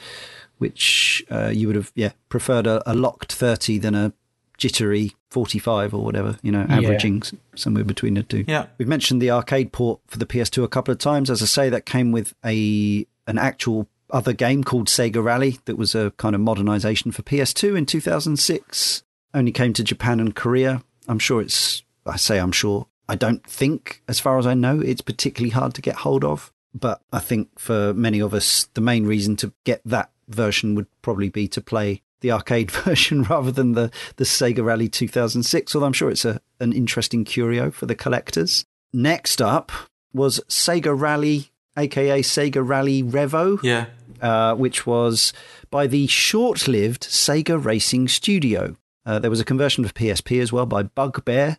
which 0.59 1.24
uh, 1.30 1.48
you 1.48 1.66
would 1.66 1.76
have 1.76 1.93
yeah 1.94 2.12
preferred 2.28 2.66
a, 2.66 2.82
a, 2.90 2.94
locked 2.94 3.32
30 3.32 3.78
than 3.78 3.94
a 3.94 4.12
jittery 4.56 5.14
45 5.30 5.94
or 5.94 6.04
whatever, 6.04 6.38
you 6.42 6.50
know, 6.50 6.66
averaging 6.68 7.22
yeah. 7.22 7.38
somewhere 7.54 7.84
between 7.84 8.14
the 8.14 8.22
two. 8.22 8.44
Yeah. 8.46 8.66
We've 8.78 8.88
mentioned 8.88 9.20
the 9.20 9.30
arcade 9.30 9.72
port 9.72 10.00
for 10.06 10.18
the 10.18 10.26
PS2 10.26 10.64
a 10.64 10.68
couple 10.68 10.92
of 10.92 10.98
times. 10.98 11.30
As 11.30 11.42
I 11.42 11.46
say, 11.46 11.68
that 11.70 11.86
came 11.86 12.12
with 12.12 12.34
a 12.44 13.06
an 13.26 13.38
actual 13.38 13.88
other 14.10 14.32
game 14.32 14.62
called 14.64 14.88
Sega 14.88 15.22
Rally 15.22 15.58
that 15.64 15.76
was 15.76 15.94
a 15.94 16.12
kind 16.12 16.34
of 16.34 16.40
modernization 16.40 17.10
for 17.12 17.22
PS2 17.22 17.76
in 17.76 17.86
2006. 17.86 19.02
Only 19.34 19.52
came 19.52 19.72
to 19.72 19.84
Japan 19.84 20.20
and 20.20 20.34
Korea. 20.34 20.82
I'm 21.08 21.18
sure 21.18 21.40
it's, 21.40 21.82
I 22.04 22.16
say 22.16 22.38
I'm 22.38 22.52
sure, 22.52 22.86
I 23.08 23.16
don't 23.16 23.44
think, 23.46 24.02
as 24.08 24.20
far 24.20 24.38
as 24.38 24.46
I 24.46 24.54
know, 24.54 24.80
it's 24.80 25.00
particularly 25.00 25.50
hard 25.50 25.74
to 25.74 25.82
get 25.82 25.96
hold 25.96 26.24
of. 26.24 26.52
But 26.74 27.00
I 27.12 27.20
think 27.20 27.58
for 27.58 27.94
many 27.94 28.20
of 28.20 28.34
us, 28.34 28.68
the 28.74 28.80
main 28.80 29.06
reason 29.06 29.36
to 29.36 29.52
get 29.64 29.80
that 29.84 30.10
version 30.28 30.74
would 30.74 30.86
probably 31.02 31.28
be 31.28 31.48
to 31.48 31.60
play 31.60 32.02
the 32.27 32.32
arcade 32.32 32.70
version 32.85 33.23
rather 33.23 33.53
than 33.53 33.73
the, 33.73 33.90
the 34.16 34.24
Sega 34.24 34.65
Rally 34.65 34.89
2006, 34.89 35.74
although 35.74 35.86
I'm 35.86 35.93
sure 35.93 36.11
it's 36.11 36.24
a, 36.24 36.40
an 36.61 36.73
interesting 36.73 37.24
curio 37.24 37.70
for 37.70 37.86
the 37.86 37.94
collectors. 37.94 38.65
Next 38.93 39.40
up 39.40 39.70
was 40.12 40.40
Sega 40.48 40.98
Rally, 40.98 41.51
aka 41.77 42.23
Sega 42.23 42.66
Rally 42.66 43.03
Revo. 43.03 43.62
Yeah. 43.62 43.86
Uh, 44.20 44.55
which 44.55 44.86
was 44.86 45.35
by 45.70 45.86
the 45.86 46.07
short 46.07 46.66
lived 46.66 47.03
Sega 47.03 47.62
Racing 47.62 48.09
Studio. 48.09 48.74
Uh, 49.05 49.19
there 49.19 49.28
was 49.28 49.40
a 49.40 49.44
conversion 49.44 49.85
for 49.85 49.93
PSP 49.93 50.40
as 50.40 50.51
well 50.51 50.65
by 50.65 50.85
Bugbear, 50.85 51.59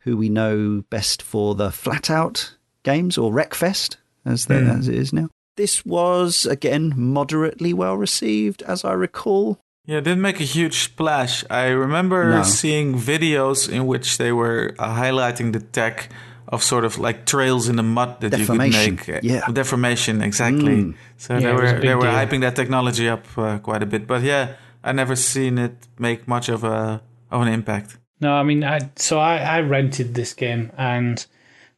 who 0.00 0.16
we 0.16 0.30
know 0.30 0.84
best 0.88 1.20
for 1.20 1.54
the 1.54 1.70
Flat 1.70 2.08
Out 2.08 2.56
games 2.82 3.18
or 3.18 3.30
Wreckfest, 3.30 3.96
as, 4.24 4.46
mm. 4.46 4.78
as 4.78 4.88
it 4.88 4.94
is 4.94 5.12
now. 5.12 5.28
This 5.56 5.84
was, 5.84 6.46
again, 6.46 6.94
moderately 6.96 7.74
well 7.74 7.96
received, 7.96 8.62
as 8.62 8.86
I 8.86 8.92
recall. 8.92 9.58
Yeah, 9.88 9.98
it 9.98 10.04
didn't 10.04 10.20
make 10.20 10.38
a 10.38 10.44
huge 10.44 10.80
splash. 10.80 11.44
I 11.48 11.68
remember 11.68 12.30
no. 12.30 12.42
seeing 12.42 12.94
videos 12.94 13.70
in 13.72 13.86
which 13.86 14.18
they 14.18 14.32
were 14.32 14.74
uh, 14.78 14.94
highlighting 14.94 15.54
the 15.54 15.60
tech 15.60 16.10
of 16.46 16.62
sort 16.62 16.84
of 16.84 16.98
like 16.98 17.24
trails 17.24 17.70
in 17.70 17.76
the 17.76 17.82
mud 17.82 18.20
that 18.20 18.38
you 18.38 18.44
could 18.44 18.58
make. 18.58 19.06
Yeah, 19.22 19.46
deformation, 19.50 20.20
exactly. 20.20 20.76
Mm. 20.76 20.94
So 21.16 21.34
yeah, 21.34 21.40
they 21.40 21.52
were 21.54 21.80
they 21.80 21.94
were 21.94 22.02
deal. 22.02 22.12
hyping 22.12 22.42
that 22.42 22.54
technology 22.54 23.08
up 23.08 23.24
uh, 23.38 23.58
quite 23.60 23.82
a 23.82 23.86
bit. 23.86 24.06
But 24.06 24.22
yeah, 24.22 24.56
I 24.84 24.92
never 24.92 25.16
seen 25.16 25.56
it 25.56 25.88
make 25.98 26.28
much 26.28 26.50
of 26.50 26.64
a 26.64 27.00
of 27.30 27.40
an 27.40 27.48
impact. 27.48 27.96
No, 28.20 28.34
I 28.34 28.42
mean, 28.42 28.64
I, 28.64 28.90
so 28.96 29.18
I, 29.18 29.38
I 29.38 29.60
rented 29.60 30.14
this 30.14 30.34
game, 30.34 30.70
and 30.76 31.24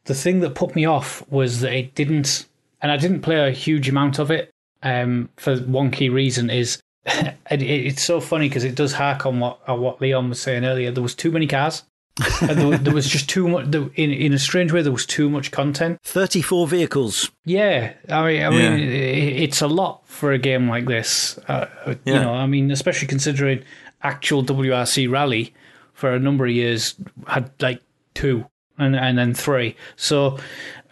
the 0.03 0.15
thing 0.15 0.41
that 0.41 0.53
put 0.53 0.75
me 0.75 0.83
off 0.83 1.23
was 1.29 1.61
that 1.61 1.71
it 1.71 1.95
didn't, 1.95 2.45
and 2.81 2.91
I 2.91 2.97
didn't 2.97 3.21
play 3.21 3.47
a 3.47 3.51
huge 3.51 3.87
amount 3.87 4.19
of 4.19 4.31
it. 4.31 4.49
Um, 4.83 5.29
for 5.37 5.55
one 5.57 5.91
key 5.91 6.09
reason 6.09 6.49
is 6.49 6.75
it, 6.75 6.81
it's 7.05 8.03
so 8.03 8.21
funny 8.21 8.47
because 8.47 8.63
it 8.63 8.75
does 8.75 8.93
hark 8.93 9.25
on 9.25 9.39
what 9.39 9.59
on 9.67 9.79
what 9.81 10.01
Leon 10.01 10.29
was 10.29 10.41
saying 10.41 10.65
earlier. 10.65 10.91
There 10.91 11.03
was 11.03 11.15
too 11.15 11.31
many 11.31 11.47
cars. 11.47 11.83
and 12.41 12.59
there, 12.59 12.77
there, 12.77 12.93
was 12.93 13.07
just 13.07 13.29
too 13.29 13.47
much. 13.47 13.65
In 13.73 14.11
in 14.11 14.33
a 14.33 14.39
strange 14.39 14.71
way, 14.73 14.81
there 14.81 14.91
was 14.91 15.05
too 15.05 15.29
much 15.29 15.51
content. 15.51 15.99
Thirty 16.03 16.41
four 16.41 16.67
vehicles. 16.67 17.31
Yeah, 17.45 17.93
I 18.09 18.27
mean, 18.27 18.43
I 18.43 18.49
mean, 18.49 18.79
it, 18.79 19.41
it's 19.43 19.61
a 19.61 19.67
lot 19.67 20.07
for 20.07 20.31
a 20.31 20.37
game 20.37 20.67
like 20.67 20.85
this. 20.85 21.37
Uh, 21.47 21.67
yeah. 21.85 21.95
You 22.05 22.19
know, 22.19 22.33
I 22.33 22.45
mean, 22.47 22.69
especially 22.69 23.07
considering 23.07 23.63
actual 24.03 24.43
WRC 24.43 25.09
Rally 25.09 25.53
for 25.93 26.13
a 26.13 26.19
number 26.19 26.45
of 26.45 26.51
years 26.51 26.95
had 27.27 27.51
like 27.61 27.81
two 28.13 28.45
and 28.81 28.95
and 28.95 29.17
then 29.17 29.33
three. 29.33 29.75
So 29.95 30.39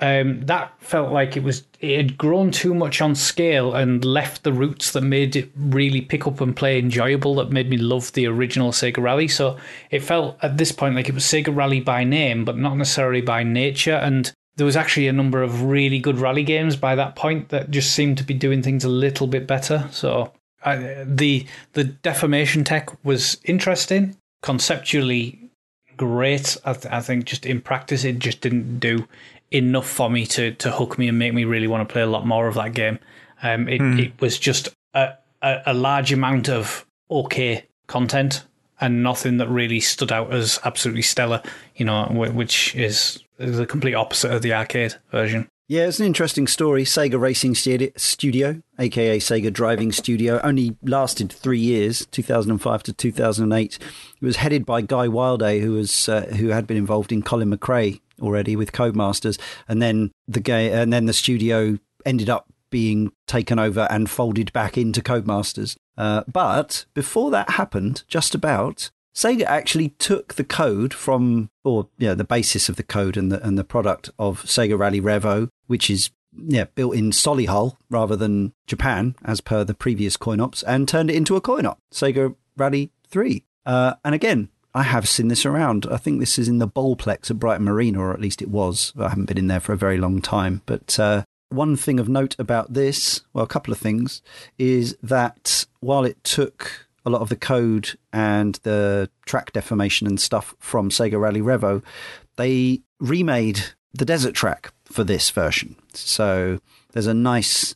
um, 0.01 0.41
that 0.45 0.73
felt 0.79 1.11
like 1.11 1.35
it 1.35 1.43
was 1.43 1.63
it 1.79 1.97
had 1.97 2.17
grown 2.17 2.51
too 2.51 2.73
much 2.73 3.01
on 3.01 3.15
scale 3.15 3.73
and 3.73 4.03
left 4.03 4.43
the 4.43 4.53
roots 4.53 4.91
that 4.91 5.01
made 5.01 5.35
it 5.35 5.49
really 5.55 6.01
pick 6.01 6.25
up 6.27 6.41
and 6.41 6.55
play 6.55 6.79
enjoyable. 6.79 7.35
That 7.35 7.51
made 7.51 7.69
me 7.69 7.77
love 7.77 8.11
the 8.13 8.27
original 8.27 8.71
Sega 8.71 9.01
Rally. 9.01 9.27
So 9.27 9.57
it 9.91 10.01
felt 10.01 10.37
at 10.41 10.57
this 10.57 10.71
point 10.71 10.95
like 10.95 11.09
it 11.09 11.15
was 11.15 11.23
Sega 11.23 11.55
Rally 11.55 11.81
by 11.81 12.03
name, 12.03 12.45
but 12.45 12.57
not 12.57 12.77
necessarily 12.77 13.21
by 13.21 13.43
nature. 13.43 13.95
And 13.95 14.31
there 14.55 14.65
was 14.65 14.77
actually 14.77 15.07
a 15.07 15.13
number 15.13 15.41
of 15.41 15.63
really 15.63 15.99
good 15.99 16.17
rally 16.17 16.43
games 16.43 16.75
by 16.75 16.95
that 16.95 17.15
point 17.15 17.49
that 17.49 17.71
just 17.71 17.93
seemed 17.93 18.17
to 18.17 18.23
be 18.25 18.33
doing 18.33 18.61
things 18.61 18.83
a 18.83 18.89
little 18.89 19.27
bit 19.27 19.47
better. 19.47 19.87
So 19.91 20.33
the 20.65 21.45
the 21.73 21.83
deformation 21.85 22.63
tech 22.63 22.89
was 23.03 23.37
interesting 23.45 24.17
conceptually 24.41 25.48
great. 25.99 26.55
I, 26.63 26.73
th- 26.73 26.91
I, 26.91 27.01
think 27.01 27.25
just 27.25 27.45
in 27.45 27.59
practice, 27.59 28.05
it 28.05 28.19
just 28.19 28.39
didn't 28.39 28.79
do 28.79 29.05
enough 29.51 29.87
for 29.87 30.09
me 30.09 30.25
to 30.25 30.53
to 30.53 30.71
hook 30.71 30.97
me 30.97 31.09
and 31.09 31.19
make 31.19 31.33
me 31.33 31.43
really 31.43 31.67
want 31.67 31.87
to 31.87 31.91
play 31.91 32.01
a 32.01 32.07
lot 32.07 32.25
more 32.25 32.47
of 32.47 32.55
that 32.55 32.73
game. 32.73 32.99
Um, 33.43 33.67
it, 33.67 33.81
hmm. 33.81 33.99
it 33.99 34.21
was 34.21 34.39
just 34.39 34.69
a, 34.93 35.13
a, 35.41 35.57
a 35.67 35.73
large 35.73 36.13
amount 36.13 36.47
of 36.47 36.85
okay 37.11 37.65
content 37.87 38.45
and 38.79 39.03
nothing 39.03 39.37
that 39.37 39.49
really 39.49 39.81
stood 39.81 40.11
out 40.11 40.33
as 40.33 40.57
absolutely 40.63 41.01
stellar. 41.01 41.43
You 41.75 41.85
know, 41.85 42.05
which 42.05 42.73
is 42.75 43.21
the 43.37 43.65
complete 43.65 43.95
opposite 43.95 44.31
of 44.31 44.41
the 44.41 44.53
arcade 44.53 44.95
version. 45.11 45.49
Yeah, 45.69 45.85
it's 45.85 45.99
an 45.99 46.07
interesting 46.07 46.47
story. 46.47 46.83
Sega 46.83 47.21
Racing 47.21 47.53
Studio, 47.53 48.63
aka 48.79 49.19
Sega 49.19 49.53
Driving 49.53 49.91
Studio, 49.91 50.41
only 50.43 50.75
lasted 50.81 51.31
three 51.31 51.59
years, 51.59 52.07
2005 52.07 52.81
to 52.81 52.91
2008. 52.91 53.75
It 53.75 54.25
was 54.25 54.37
headed 54.37 54.65
by 54.65 54.81
Guy 54.81 55.05
Wilday, 55.05 55.61
who 55.61 55.73
was 55.73 56.09
uh, 56.09 56.21
who 56.21 56.47
had 56.47 56.65
been 56.65 56.75
involved 56.75 57.11
in 57.11 57.21
Colin 57.21 57.55
McRae 57.55 58.01
already 58.19 58.55
with 58.55 58.71
Codemasters, 58.71 59.39
and 59.67 59.79
then 59.79 60.11
the 60.27 60.39
gay, 60.39 60.73
and 60.73 60.91
then 60.91 61.05
the 61.05 61.13
studio 61.13 61.77
ended 62.03 62.31
up 62.31 62.47
being 62.71 63.11
taken 63.27 63.59
over 63.59 63.87
and 63.91 64.09
folded 64.09 64.51
back 64.51 64.75
into 64.75 65.03
Codemasters. 65.03 65.75
Uh, 65.95 66.23
but 66.27 66.85
before 66.95 67.29
that 67.29 67.51
happened, 67.51 68.05
just 68.07 68.33
about 68.33 68.89
Sega 69.19 69.43
actually 69.43 69.89
took 69.99 70.35
the 70.35 70.45
code 70.45 70.93
from, 70.93 71.49
or 71.65 71.89
yeah, 71.97 72.13
the 72.13 72.23
basis 72.23 72.69
of 72.69 72.77
the 72.77 72.83
code 72.83 73.17
and 73.17 73.29
the 73.29 73.45
and 73.45 73.57
the 73.57 73.65
product 73.65 74.09
of 74.17 74.43
Sega 74.43 74.79
Rally 74.79 75.01
Revo, 75.01 75.49
which 75.67 75.89
is 75.89 76.11
yeah 76.33 76.65
built 76.73 76.95
in 76.95 77.11
Solihull 77.11 77.75
rather 77.89 78.15
than 78.15 78.53
Japan, 78.65 79.15
as 79.25 79.41
per 79.41 79.65
the 79.65 79.73
previous 79.73 80.15
coin 80.15 80.39
ops, 80.39 80.63
and 80.63 80.87
turned 80.87 81.09
it 81.09 81.17
into 81.17 81.35
a 81.35 81.41
coin 81.41 81.65
op, 81.65 81.79
Sega 81.93 82.33
Rally 82.55 82.91
Three. 83.09 83.43
Uh, 83.65 83.95
and 84.05 84.15
again, 84.15 84.47
I 84.73 84.83
have 84.83 85.09
seen 85.09 85.27
this 85.27 85.45
around. 85.45 85.85
I 85.91 85.97
think 85.97 86.21
this 86.21 86.39
is 86.39 86.47
in 86.47 86.59
the 86.59 86.67
Bowlplex 86.67 87.29
at 87.29 87.39
Brighton 87.39 87.65
Marina, 87.65 87.99
or 87.99 88.13
at 88.13 88.21
least 88.21 88.41
it 88.41 88.49
was. 88.49 88.93
I 88.97 89.09
haven't 89.09 89.25
been 89.25 89.37
in 89.37 89.47
there 89.47 89.59
for 89.59 89.73
a 89.73 89.77
very 89.77 89.97
long 89.97 90.21
time, 90.21 90.61
but. 90.65 90.97
Uh, 90.97 91.23
one 91.51 91.75
thing 91.75 91.99
of 91.99 92.07
note 92.07 92.35
about 92.37 92.75
this, 92.75 93.21
well, 93.33 93.43
a 93.43 93.47
couple 93.47 93.71
of 93.71 93.79
things, 93.79 94.21
is 94.59 94.95
that 95.01 95.65
while 95.79 96.05
it 96.05 96.23
took 96.23 96.87
a 97.05 97.09
lot 97.09 97.21
of 97.21 97.29
the 97.29 97.35
code 97.35 97.97
and 98.11 98.55
the 98.63 99.09
track 99.25 99.51
deformation 99.53 100.07
and 100.07 100.19
stuff 100.19 100.55
from 100.59 100.89
Sega 100.89 101.19
Rally 101.19 101.41
Revo, 101.41 101.83
they 102.35 102.81
remade 102.99 103.63
the 103.93 104.05
desert 104.05 104.33
track 104.33 104.71
for 104.85 105.03
this 105.03 105.29
version. 105.29 105.75
So 105.93 106.59
there's 106.93 107.07
a 107.07 107.13
nice, 107.13 107.75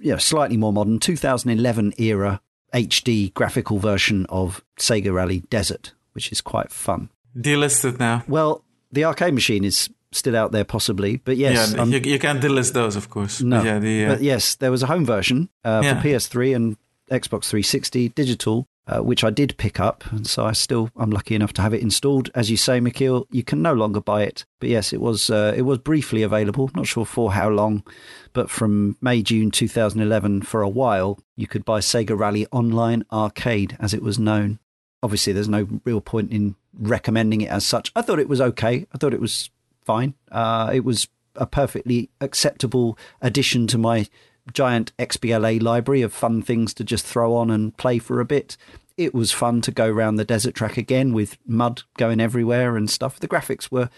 you 0.00 0.12
know, 0.12 0.18
slightly 0.18 0.56
more 0.56 0.72
modern 0.72 0.98
2011 0.98 1.94
era 1.98 2.40
HD 2.72 3.32
graphical 3.34 3.78
version 3.78 4.26
of 4.28 4.64
Sega 4.78 5.12
Rally 5.12 5.40
Desert, 5.50 5.92
which 6.12 6.32
is 6.32 6.40
quite 6.40 6.70
fun. 6.70 7.10
Delisted 7.36 7.98
now. 7.98 8.24
Well, 8.26 8.64
the 8.90 9.04
arcade 9.04 9.34
machine 9.34 9.64
is 9.64 9.88
still 10.12 10.36
out 10.36 10.52
there, 10.52 10.64
possibly. 10.64 11.16
But 11.16 11.36
yes, 11.36 11.72
yeah, 11.72 11.82
um, 11.82 11.90
you, 11.92 11.98
you, 11.98 12.18
can't 12.18 12.40
delist 12.40 12.72
those, 12.72 12.96
of 12.96 13.10
course. 13.10 13.40
No, 13.40 13.58
but, 13.58 13.66
yeah, 13.66 13.78
the, 13.78 14.04
uh, 14.04 14.08
but 14.10 14.22
yes, 14.22 14.54
there 14.56 14.70
was 14.70 14.82
a 14.82 14.86
home 14.86 15.04
version 15.04 15.48
uh, 15.64 15.80
yeah. 15.82 16.00
for 16.00 16.08
PS3 16.08 16.56
and 16.56 16.76
Xbox 17.12 17.44
360 17.44 18.08
digital, 18.10 18.66
uh, 18.86 19.00
which 19.00 19.22
I 19.22 19.30
did 19.30 19.56
pick 19.58 19.78
up, 19.78 20.04
and 20.10 20.26
so 20.26 20.44
I 20.44 20.52
still 20.52 20.90
I'm 20.96 21.10
lucky 21.10 21.34
enough 21.34 21.52
to 21.54 21.62
have 21.62 21.74
it 21.74 21.82
installed. 21.82 22.30
As 22.34 22.50
you 22.50 22.56
say, 22.56 22.80
Michiel, 22.80 23.26
you 23.30 23.44
can 23.44 23.62
no 23.62 23.74
longer 23.74 24.00
buy 24.00 24.22
it, 24.22 24.44
but 24.58 24.68
yes, 24.68 24.92
it 24.92 25.00
was 25.00 25.30
uh, 25.30 25.52
it 25.56 25.62
was 25.62 25.78
briefly 25.78 26.22
available. 26.22 26.70
Not 26.74 26.86
sure 26.86 27.06
for 27.06 27.32
how 27.32 27.48
long, 27.48 27.84
but 28.32 28.50
from 28.50 28.96
May 29.00 29.22
June 29.22 29.50
2011 29.50 30.42
for 30.42 30.62
a 30.62 30.68
while, 30.68 31.20
you 31.36 31.46
could 31.46 31.64
buy 31.64 31.80
Sega 31.80 32.18
Rally 32.18 32.46
Online 32.50 33.04
Arcade, 33.12 33.76
as 33.78 33.94
it 33.94 34.02
was 34.02 34.18
known. 34.18 34.58
Obviously, 35.02 35.32
there's 35.32 35.48
no 35.48 35.68
real 35.84 36.00
point 36.00 36.32
in 36.32 36.56
recommending 36.78 37.42
it 37.42 37.50
as 37.50 37.64
such. 37.64 37.92
I 37.94 38.02
thought 38.02 38.18
it 38.20 38.28
was 38.28 38.40
okay. 38.40 38.86
I 38.92 38.98
thought 38.98 39.14
it 39.14 39.20
was 39.20 39.50
fine. 39.84 40.14
Uh, 40.30 40.70
it 40.72 40.84
was 40.84 41.08
a 41.36 41.46
perfectly 41.46 42.10
acceptable 42.20 42.98
addition 43.20 43.66
to 43.68 43.78
my 43.78 44.06
giant 44.52 44.96
XBLA 44.98 45.62
library 45.62 46.02
of 46.02 46.12
fun 46.12 46.42
things 46.42 46.74
to 46.74 46.84
just 46.84 47.06
throw 47.06 47.34
on 47.34 47.50
and 47.50 47.76
play 47.76 47.98
for 47.98 48.20
a 48.20 48.24
bit. 48.24 48.56
It 48.96 49.14
was 49.14 49.32
fun 49.32 49.60
to 49.62 49.70
go 49.70 49.88
around 49.88 50.16
the 50.16 50.24
desert 50.24 50.54
track 50.54 50.76
again 50.76 51.12
with 51.12 51.38
mud 51.46 51.82
going 51.96 52.20
everywhere 52.20 52.76
and 52.76 52.90
stuff. 52.90 53.18
The 53.18 53.28
graphics 53.28 53.70
were, 53.70 53.88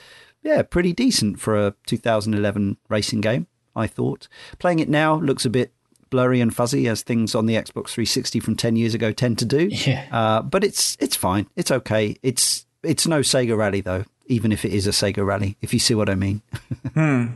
yeah, 0.43 0.63
pretty 0.63 0.93
decent 0.93 1.41
for 1.41 1.57
a 1.57 1.75
2011 1.87 2.77
racing 2.89 3.21
game, 3.21 3.47
I 3.75 3.87
thought. 3.87 4.29
Playing 4.59 4.79
it 4.79 4.89
now 4.89 5.17
looks 5.17 5.45
a 5.45 5.51
bit 5.51 5.73
blurry 6.11 6.41
and 6.41 6.55
fuzzy 6.55 6.87
as 6.87 7.03
things 7.03 7.35
on 7.35 7.47
the 7.47 7.55
Xbox 7.55 7.89
360 7.89 8.39
from 8.39 8.55
10 8.55 8.77
years 8.77 8.95
ago 8.95 9.11
tend 9.11 9.39
to 9.41 9.45
do. 9.45 9.67
Yeah. 9.67 10.07
Uh, 10.13 10.43
but 10.43 10.63
it's 10.63 10.97
it's 11.01 11.17
fine. 11.17 11.49
It's 11.57 11.73
okay. 11.73 12.17
It's 12.23 12.67
it's 12.85 13.07
no 13.07 13.21
Sega 13.21 13.57
Rally 13.57 13.81
though. 13.81 14.05
even 14.27 14.53
if 14.53 14.65
it 14.65 14.73
is 14.73 14.87
a 14.87 14.91
Sega 14.91 15.27
Rally, 15.27 15.57
if 15.61 15.73
you 15.73 15.81
see 15.81 15.95
what 15.95 16.09
I 16.09 16.15
mean. 16.15 16.43
hmm. 16.95 17.27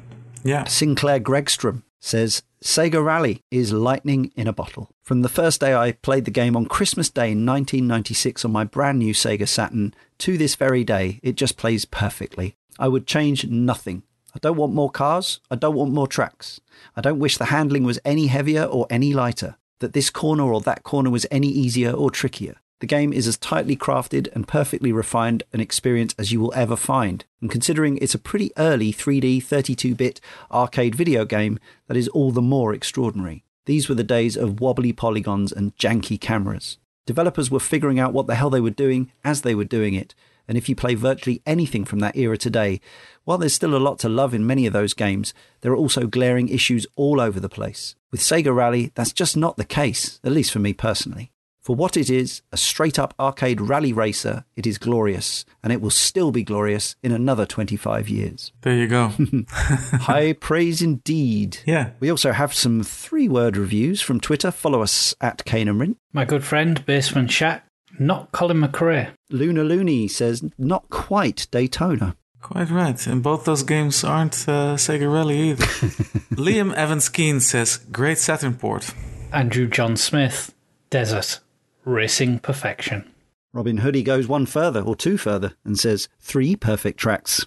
Yeah. 0.45 0.65
Sinclair 0.65 1.19
Gregstrom 1.19 1.83
says 2.01 2.43
Sega 2.63 3.05
Rally 3.05 3.45
is 3.51 3.73
lightning 3.73 4.33
in 4.37 4.47
a 4.47 4.53
bottle. 4.53 4.91
From 5.03 5.23
the 5.23 5.29
first 5.29 5.61
day 5.61 5.75
I 5.75 5.93
played 5.93 6.25
the 6.25 6.31
game 6.31 6.57
on 6.57 6.67
Christmas 6.67 7.09
Day 7.09 7.33
in 7.33 7.47
1996 7.47 8.45
on 8.45 8.53
my 8.53 8.65
brand 8.65 8.99
new 8.99 9.15
Sega 9.15 9.47
Saturn 9.47 9.95
to 10.19 10.37
this 10.37 10.55
very 10.55 10.85
day, 10.85 11.21
it 11.23 11.37
just 11.37 11.57
plays 11.57 11.85
perfectly. 11.85 12.57
I 12.79 12.89
would 12.89 13.07
change 13.07 13.47
nothing. 13.47 14.03
I 14.35 14.39
don't 14.41 14.57
want 14.57 14.75
more 14.75 14.91
cars. 14.91 15.41
I 15.51 15.57
don't 15.57 15.75
want 15.75 15.93
more 15.93 16.07
tracks. 16.07 16.61
I 16.97 17.01
don't 17.01 17.19
wish 17.19 17.39
the 17.39 17.47
handling 17.47 17.85
was 17.85 18.01
any 18.05 18.27
heavier 18.27 18.65
or 18.65 18.87
any 18.91 19.13
lighter, 19.15 19.57
that 19.81 19.93
this 19.93 20.11
corner 20.11 20.53
or 20.53 20.61
that 20.61 20.83
corner 20.83 21.11
was 21.11 21.27
any 21.31 21.49
easier 21.49 21.93
or 21.93 22.11
trickier. 22.11 22.57
The 22.81 22.87
game 22.87 23.13
is 23.13 23.27
as 23.27 23.37
tightly 23.37 23.77
crafted 23.77 24.29
and 24.35 24.47
perfectly 24.47 24.93
refined 24.93 25.43
an 25.53 25.61
experience 25.61 26.15
as 26.17 26.31
you 26.31 26.41
will 26.41 26.53
ever 26.55 26.77
find. 26.77 27.25
And 27.41 27.51
considering 27.51 27.99
it's 27.99 28.15
a 28.15 28.21
pretty 28.21 28.53
early 28.57 28.93
3D 28.93 29.43
32 29.43 29.97
bit 29.97 30.21
arcade 30.53 30.95
video 30.95 31.25
game, 31.25 31.59
that 31.89 31.97
is 31.97 32.07
all 32.09 32.31
the 32.31 32.41
more 32.41 32.73
extraordinary. 32.73 33.43
These 33.67 33.89
were 33.89 33.97
the 33.97 34.05
days 34.05 34.37
of 34.37 34.61
wobbly 34.61 34.93
polygons 34.93 35.51
and 35.51 35.77
janky 35.77 36.21
cameras. 36.21 36.79
Developers 37.05 37.51
were 37.51 37.59
figuring 37.59 37.99
out 37.99 38.13
what 38.13 38.29
the 38.29 38.37
hell 38.37 38.51
they 38.51 38.61
were 38.61 38.71
doing 38.71 39.11
as 39.25 39.43
they 39.43 39.55
were 39.55 39.65
doing 39.65 39.95
it. 39.95 40.15
And 40.47 40.57
if 40.57 40.69
you 40.69 40.77
play 40.77 40.95
virtually 40.95 41.43
anything 41.45 41.85
from 41.85 41.99
that 41.99 42.17
era 42.17 42.39
today, 42.39 42.81
while 43.25 43.39
there's 43.39 43.55
still 43.55 43.75
a 43.75 43.79
lot 43.79 43.99
to 44.01 44.09
love 44.09 44.33
in 44.33 44.47
many 44.47 44.67
of 44.67 44.73
those 44.73 44.95
games, 44.95 45.35
there 45.63 45.73
are 45.73 45.77
also 45.77 46.07
glaring 46.07 46.49
issues 46.49 46.87
all 46.97 47.21
over 47.21 47.41
the 47.41 47.49
place. 47.49 47.97
With 48.11 48.21
Sega 48.21 48.55
Rally, 48.55 48.93
that's 48.95 49.13
just 49.13 49.37
not 49.37 49.57
the 49.57 49.65
case, 49.65 50.21
at 50.23 50.33
least 50.33 50.53
for 50.53 50.61
me 50.61 50.73
personally. 50.73 51.33
For 51.69 51.77
what 51.77 51.99
it 51.99 52.09
is, 52.09 52.41
a 52.51 52.57
straight 52.57 52.99
up 52.99 53.13
arcade 53.21 53.61
rally 53.61 53.93
racer, 53.93 54.47
it 54.57 54.67
is 54.67 54.79
glorious, 54.79 55.45
and 55.63 55.71
it 55.71 55.83
will 55.83 55.91
still 55.91 56.33
be 56.33 56.43
glorious 56.43 56.97
in 57.03 57.13
another 57.13 57.45
25 57.45 58.09
years. 58.09 58.53
There 58.63 58.75
you 58.75 58.89
go. 58.89 59.13
High 59.53 60.33
praise 60.33 60.81
indeed. 60.81 61.59
yeah. 61.67 61.91
We 62.01 62.11
also 62.11 62.33
have 62.33 62.55
some 62.55 62.83
three 62.83 63.29
word 63.29 63.59
reviews 63.59 64.01
from 64.01 64.19
Twitter. 64.19 64.51
Follow 64.51 64.81
us 64.81 65.15
at 65.21 65.45
Cane 65.45 65.69
and 65.69 65.79
Rinse. 65.79 65.99
My 66.11 66.25
good 66.25 66.43
friend, 66.43 66.87
Basement 66.87 67.29
Chat, 67.29 67.67
not 67.99 68.33
Colin 68.33 68.63
McRae. 68.63 69.11
Luna 69.29 69.63
Looney 69.63 70.09
says, 70.09 70.43
not 70.57 70.89
quite 70.89 71.49
Daytona. 71.51 72.17
Quite 72.41 72.71
right. 72.71 73.07
And 73.07 73.23
both 73.23 73.45
those 73.45 73.63
games 73.63 74.03
aren't 74.05 74.49
uh, 74.49 74.77
Sega 74.77 75.13
Rally 75.13 75.51
either. 75.51 75.67
Liam 76.33 76.73
Evans 76.73 77.11
Keen 77.11 77.41
says, 77.41 77.77
Great 77.93 78.17
Saturn 78.17 78.55
port. 78.55 78.95
Andrew 79.35 79.67
John 79.67 79.99
Smith, 79.99 80.55
Desert, 80.89 81.41
Racing 81.85 82.39
Perfection. 82.41 83.11
Robin 83.53 83.79
Hoodie 83.79 84.03
goes 84.03 84.27
one 84.29 84.47
further, 84.47 84.83
or 84.83 84.95
two 84.95 85.17
further, 85.17 85.55
and 85.65 85.79
says, 85.79 86.09
three 86.21 86.55
perfect 86.55 86.99
tracks. 86.99 87.47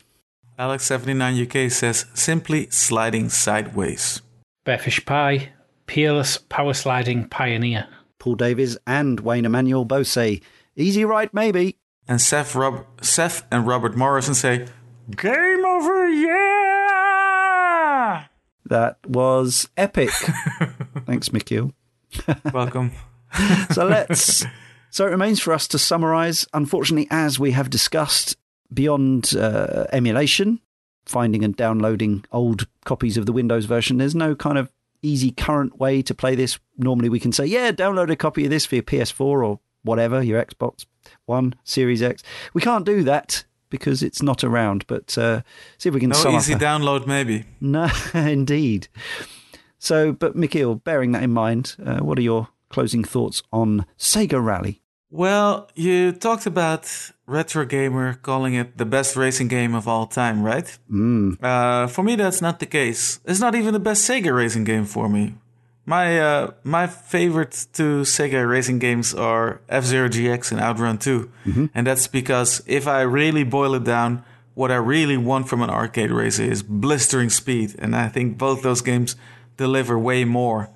Alex79UK 0.57 1.71
says, 1.71 2.05
Simply 2.13 2.69
sliding 2.69 3.29
sideways. 3.29 4.21
Bearfish 4.65 5.05
Pie, 5.05 5.53
Peerless 5.85 6.37
Power 6.37 6.73
Sliding 6.73 7.27
Pioneer. 7.29 7.87
Paul 8.19 8.35
Davies 8.35 8.77
and 8.85 9.19
Wayne 9.19 9.45
Emanuel 9.45 9.85
both 9.85 10.07
say, 10.07 10.41
easy 10.75 11.03
ride 11.05 11.33
maybe. 11.33 11.77
And 12.07 12.21
Seth, 12.21 12.55
Rob- 12.55 12.85
Seth 13.01 13.43
and 13.51 13.65
Robert 13.67 13.95
Morrison 13.95 14.35
say, 14.35 14.67
Game 15.15 15.65
over, 15.65 16.07
yeah! 16.09 17.01
That 18.65 18.97
was 19.07 19.67
epic. 19.75 20.09
Thanks, 21.05 21.29
Michiel. 21.29 21.73
Welcome. 22.53 22.91
so 23.71 23.85
let's. 23.85 24.45
So 24.93 25.07
it 25.07 25.11
remains 25.11 25.39
for 25.39 25.53
us 25.53 25.69
to 25.69 25.79
summarise. 25.79 26.45
Unfortunately, 26.53 27.07
as 27.09 27.39
we 27.39 27.51
have 27.51 27.69
discussed, 27.69 28.35
beyond 28.73 29.33
uh, 29.37 29.85
emulation, 29.93 30.59
finding 31.05 31.45
and 31.45 31.55
downloading 31.55 32.25
old 32.29 32.67
copies 32.83 33.15
of 33.15 33.25
the 33.25 33.31
Windows 33.31 33.63
version, 33.63 33.97
there's 33.97 34.15
no 34.15 34.35
kind 34.35 34.57
of 34.57 34.69
easy 35.01 35.31
current 35.31 35.79
way 35.79 36.01
to 36.01 36.13
play 36.13 36.35
this. 36.35 36.59
Normally, 36.77 37.07
we 37.07 37.21
can 37.21 37.31
say, 37.31 37.45
"Yeah, 37.45 37.71
download 37.71 38.09
a 38.09 38.17
copy 38.17 38.43
of 38.43 38.49
this 38.49 38.65
for 38.65 38.75
your 38.75 38.83
PS4 38.83 39.21
or 39.21 39.59
whatever, 39.83 40.21
your 40.21 40.43
Xbox 40.43 40.85
One, 41.25 41.55
Series 41.63 42.01
X." 42.01 42.21
We 42.53 42.61
can't 42.61 42.85
do 42.85 43.03
that 43.03 43.45
because 43.69 44.03
it's 44.03 44.21
not 44.21 44.43
around. 44.43 44.85
But 44.87 45.17
uh, 45.17 45.41
see 45.77 45.89
if 45.89 45.95
we 45.95 46.01
can. 46.01 46.09
No 46.09 46.35
easy 46.35 46.55
download, 46.55 47.07
maybe. 47.07 47.45
No, 47.61 47.89
indeed. 48.13 48.89
So, 49.79 50.11
but 50.11 50.35
Michiel, 50.35 50.83
bearing 50.83 51.13
that 51.13 51.23
in 51.23 51.31
mind, 51.31 51.75
uh, 51.83 51.99
what 51.99 52.19
are 52.19 52.21
your 52.21 52.49
closing 52.71 53.03
thoughts 53.03 53.43
on 53.51 53.85
Sega 53.97 54.43
Rally? 54.43 54.81
Well, 55.09 55.69
you 55.75 56.13
talked 56.13 56.45
about 56.45 56.89
Retro 57.25 57.65
Gamer 57.65 58.13
calling 58.13 58.53
it 58.53 58.77
the 58.77 58.85
best 58.85 59.17
racing 59.17 59.49
game 59.49 59.75
of 59.75 59.85
all 59.85 60.07
time, 60.07 60.41
right? 60.41 60.77
Mm. 60.89 61.37
Uh, 61.43 61.87
for 61.87 62.01
me, 62.01 62.15
that's 62.15 62.41
not 62.41 62.59
the 62.59 62.65
case. 62.65 63.19
It's 63.25 63.41
not 63.41 63.53
even 63.53 63.73
the 63.73 63.79
best 63.79 64.09
Sega 64.09 64.33
racing 64.33 64.63
game 64.63 64.85
for 64.85 65.09
me. 65.09 65.35
My 65.85 66.19
uh, 66.19 66.51
my 66.63 66.87
favorite 66.87 67.67
two 67.73 68.03
Sega 68.03 68.47
racing 68.47 68.79
games 68.79 69.13
are 69.13 69.61
F 69.67 69.83
Zero 69.83 70.07
GX 70.07 70.51
and 70.51 70.61
Outrun 70.61 70.97
2. 70.97 71.31
And 71.73 71.87
that's 71.87 72.07
because 72.07 72.61
if 72.65 72.87
I 72.87 73.01
really 73.01 73.43
boil 73.43 73.73
it 73.75 73.83
down, 73.83 74.23
what 74.53 74.71
I 74.71 74.75
really 74.75 75.17
want 75.17 75.49
from 75.49 75.61
an 75.61 75.69
arcade 75.69 76.11
racer 76.11 76.43
is 76.43 76.63
blistering 76.63 77.29
speed. 77.29 77.75
And 77.79 77.95
I 77.95 78.07
think 78.07 78.37
both 78.37 78.61
those 78.61 78.81
games 78.81 79.15
deliver 79.57 79.97
way 79.97 80.23
more 80.23 80.69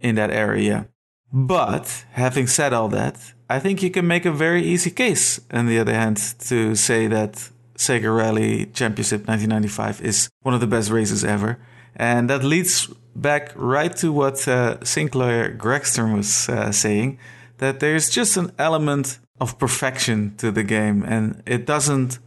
in 0.00 0.16
that 0.16 0.30
area. 0.30 0.88
But 1.32 2.04
having 2.12 2.46
said 2.46 2.72
all 2.72 2.88
that, 2.88 3.34
I 3.50 3.58
think 3.58 3.82
you 3.82 3.90
can 3.90 4.06
make 4.06 4.24
a 4.24 4.32
very 4.32 4.62
easy 4.62 4.90
case, 4.90 5.40
on 5.50 5.66
the 5.66 5.78
other 5.78 5.94
hand, 5.94 6.16
to 6.40 6.74
say 6.74 7.06
that 7.06 7.50
Sega 7.76 8.14
Rally 8.14 8.66
Championship 8.66 9.26
1995 9.28 10.00
is 10.02 10.28
one 10.42 10.54
of 10.54 10.60
the 10.60 10.66
best 10.66 10.90
races 10.90 11.24
ever. 11.24 11.58
And 11.96 12.28
that 12.30 12.44
leads 12.44 12.86
back 13.14 13.52
right 13.54 13.94
to 13.96 14.12
what 14.12 14.46
uh, 14.46 14.82
Sinclair 14.84 15.54
Gregstrom 15.54 16.16
was 16.16 16.48
uh, 16.48 16.72
saying 16.72 17.18
that 17.58 17.80
there's 17.80 18.08
just 18.08 18.36
an 18.36 18.52
element 18.58 19.18
of 19.40 19.58
perfection 19.58 20.34
to 20.36 20.50
the 20.50 20.62
game 20.62 21.04
and 21.04 21.42
it 21.46 21.64
doesn't 21.66 22.18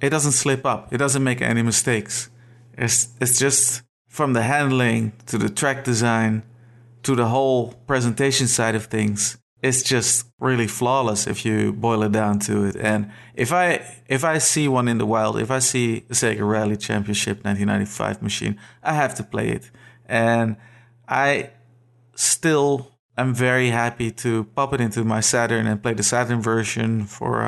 it 0.00 0.10
doesn't 0.10 0.32
slip 0.32 0.64
up. 0.64 0.92
It 0.92 0.98
doesn't 0.98 1.24
make 1.24 1.42
any 1.42 1.62
mistakes. 1.62 2.30
It's 2.76 3.08
it's 3.20 3.38
just 3.38 3.82
from 4.06 4.32
the 4.32 4.42
handling 4.42 5.12
to 5.26 5.38
the 5.38 5.48
track 5.48 5.84
design 5.84 6.42
to 7.02 7.14
the 7.14 7.26
whole 7.26 7.72
presentation 7.86 8.46
side 8.46 8.74
of 8.74 8.86
things. 8.86 9.38
It's 9.62 9.82
just 9.82 10.26
really 10.38 10.68
flawless 10.68 11.26
if 11.26 11.44
you 11.44 11.72
boil 11.72 12.02
it 12.04 12.12
down 12.12 12.38
to 12.40 12.64
it. 12.64 12.76
And 12.76 13.10
if 13.34 13.52
I 13.52 13.84
if 14.06 14.24
I 14.24 14.38
see 14.38 14.68
one 14.68 14.86
in 14.86 14.98
the 14.98 15.06
wild, 15.06 15.38
if 15.38 15.50
I 15.50 15.58
see 15.58 16.00
the 16.00 16.14
Sega 16.14 16.48
Rally 16.48 16.76
Championship 16.76 17.44
1995 17.44 18.22
machine, 18.22 18.58
I 18.82 18.92
have 18.92 19.14
to 19.16 19.24
play 19.24 19.48
it. 19.48 19.70
And 20.06 20.56
I 21.08 21.50
still 22.14 22.92
am 23.16 23.34
very 23.34 23.70
happy 23.70 24.12
to 24.12 24.44
pop 24.44 24.72
it 24.74 24.80
into 24.80 25.02
my 25.04 25.20
Saturn 25.20 25.66
and 25.66 25.82
play 25.82 25.94
the 25.94 26.04
Saturn 26.04 26.40
version 26.40 27.04
for 27.04 27.40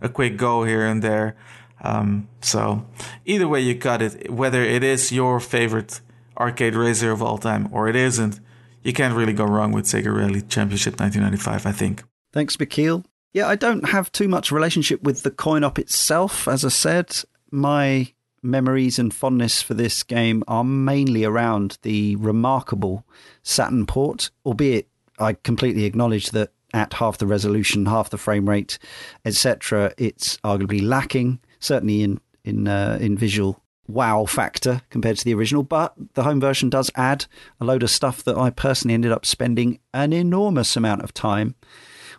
a 0.00 0.08
quick 0.08 0.36
go 0.36 0.62
here 0.62 0.86
and 0.86 1.02
there. 1.02 1.36
Um, 1.82 2.28
so 2.40 2.86
either 3.24 3.48
way 3.48 3.60
you 3.60 3.76
cut 3.76 4.02
it, 4.02 4.30
whether 4.30 4.62
it 4.62 4.82
is 4.82 5.12
your 5.12 5.40
favorite 5.40 6.00
arcade 6.38 6.74
racer 6.74 7.10
of 7.10 7.22
all 7.22 7.38
time 7.38 7.68
or 7.72 7.88
it 7.88 7.96
isn't, 7.96 8.40
you 8.86 8.92
can't 8.92 9.14
really 9.14 9.32
go 9.32 9.44
wrong 9.44 9.72
with 9.72 9.84
Sega 9.84 10.14
Rally 10.14 10.42
Championship 10.42 11.00
1995, 11.00 11.66
I 11.66 11.72
think. 11.72 12.04
Thanks, 12.32 12.56
Michiel. 12.56 13.04
Yeah, 13.32 13.48
I 13.48 13.56
don't 13.56 13.88
have 13.88 14.12
too 14.12 14.28
much 14.28 14.52
relationship 14.52 15.02
with 15.02 15.22
the 15.24 15.30
coin 15.30 15.64
op 15.64 15.78
itself. 15.78 16.46
As 16.46 16.64
I 16.64 16.68
said, 16.68 17.16
my 17.50 18.12
memories 18.42 18.98
and 18.98 19.12
fondness 19.12 19.60
for 19.60 19.74
this 19.74 20.02
game 20.04 20.44
are 20.46 20.62
mainly 20.62 21.24
around 21.24 21.78
the 21.82 22.14
remarkable 22.16 23.04
Saturn 23.42 23.86
port, 23.86 24.30
albeit 24.44 24.88
I 25.18 25.32
completely 25.32 25.84
acknowledge 25.84 26.30
that 26.30 26.52
at 26.72 26.94
half 26.94 27.18
the 27.18 27.26
resolution, 27.26 27.86
half 27.86 28.10
the 28.10 28.18
frame 28.18 28.48
rate, 28.48 28.78
etc., 29.24 29.92
it's 29.98 30.36
arguably 30.38 30.80
lacking, 30.80 31.40
certainly 31.58 32.02
in 32.02 32.20
in 32.44 32.68
uh, 32.68 32.98
in 33.00 33.18
visual 33.18 33.60
wow 33.88 34.24
factor 34.24 34.82
compared 34.90 35.16
to 35.18 35.24
the 35.24 35.34
original. 35.34 35.62
But 35.62 35.94
the 36.14 36.22
home 36.22 36.40
version 36.40 36.70
does 36.70 36.90
add 36.94 37.26
a 37.60 37.64
load 37.64 37.82
of 37.82 37.90
stuff 37.90 38.22
that 38.24 38.36
I 38.36 38.50
personally 38.50 38.94
ended 38.94 39.12
up 39.12 39.26
spending 39.26 39.78
an 39.94 40.12
enormous 40.12 40.76
amount 40.76 41.02
of 41.02 41.14
time 41.14 41.54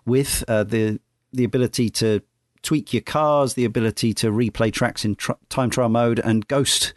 with 0.05 0.43
uh, 0.47 0.63
the 0.63 0.99
the 1.33 1.43
ability 1.43 1.89
to 1.89 2.21
tweak 2.63 2.93
your 2.93 3.01
cars, 3.01 3.53
the 3.53 3.65
ability 3.65 4.13
to 4.13 4.31
replay 4.31 4.71
tracks 4.71 5.05
in 5.05 5.15
tr- 5.15 5.33
time 5.49 5.69
trial 5.69 5.89
mode, 5.89 6.19
and 6.19 6.47
Ghost 6.47 6.93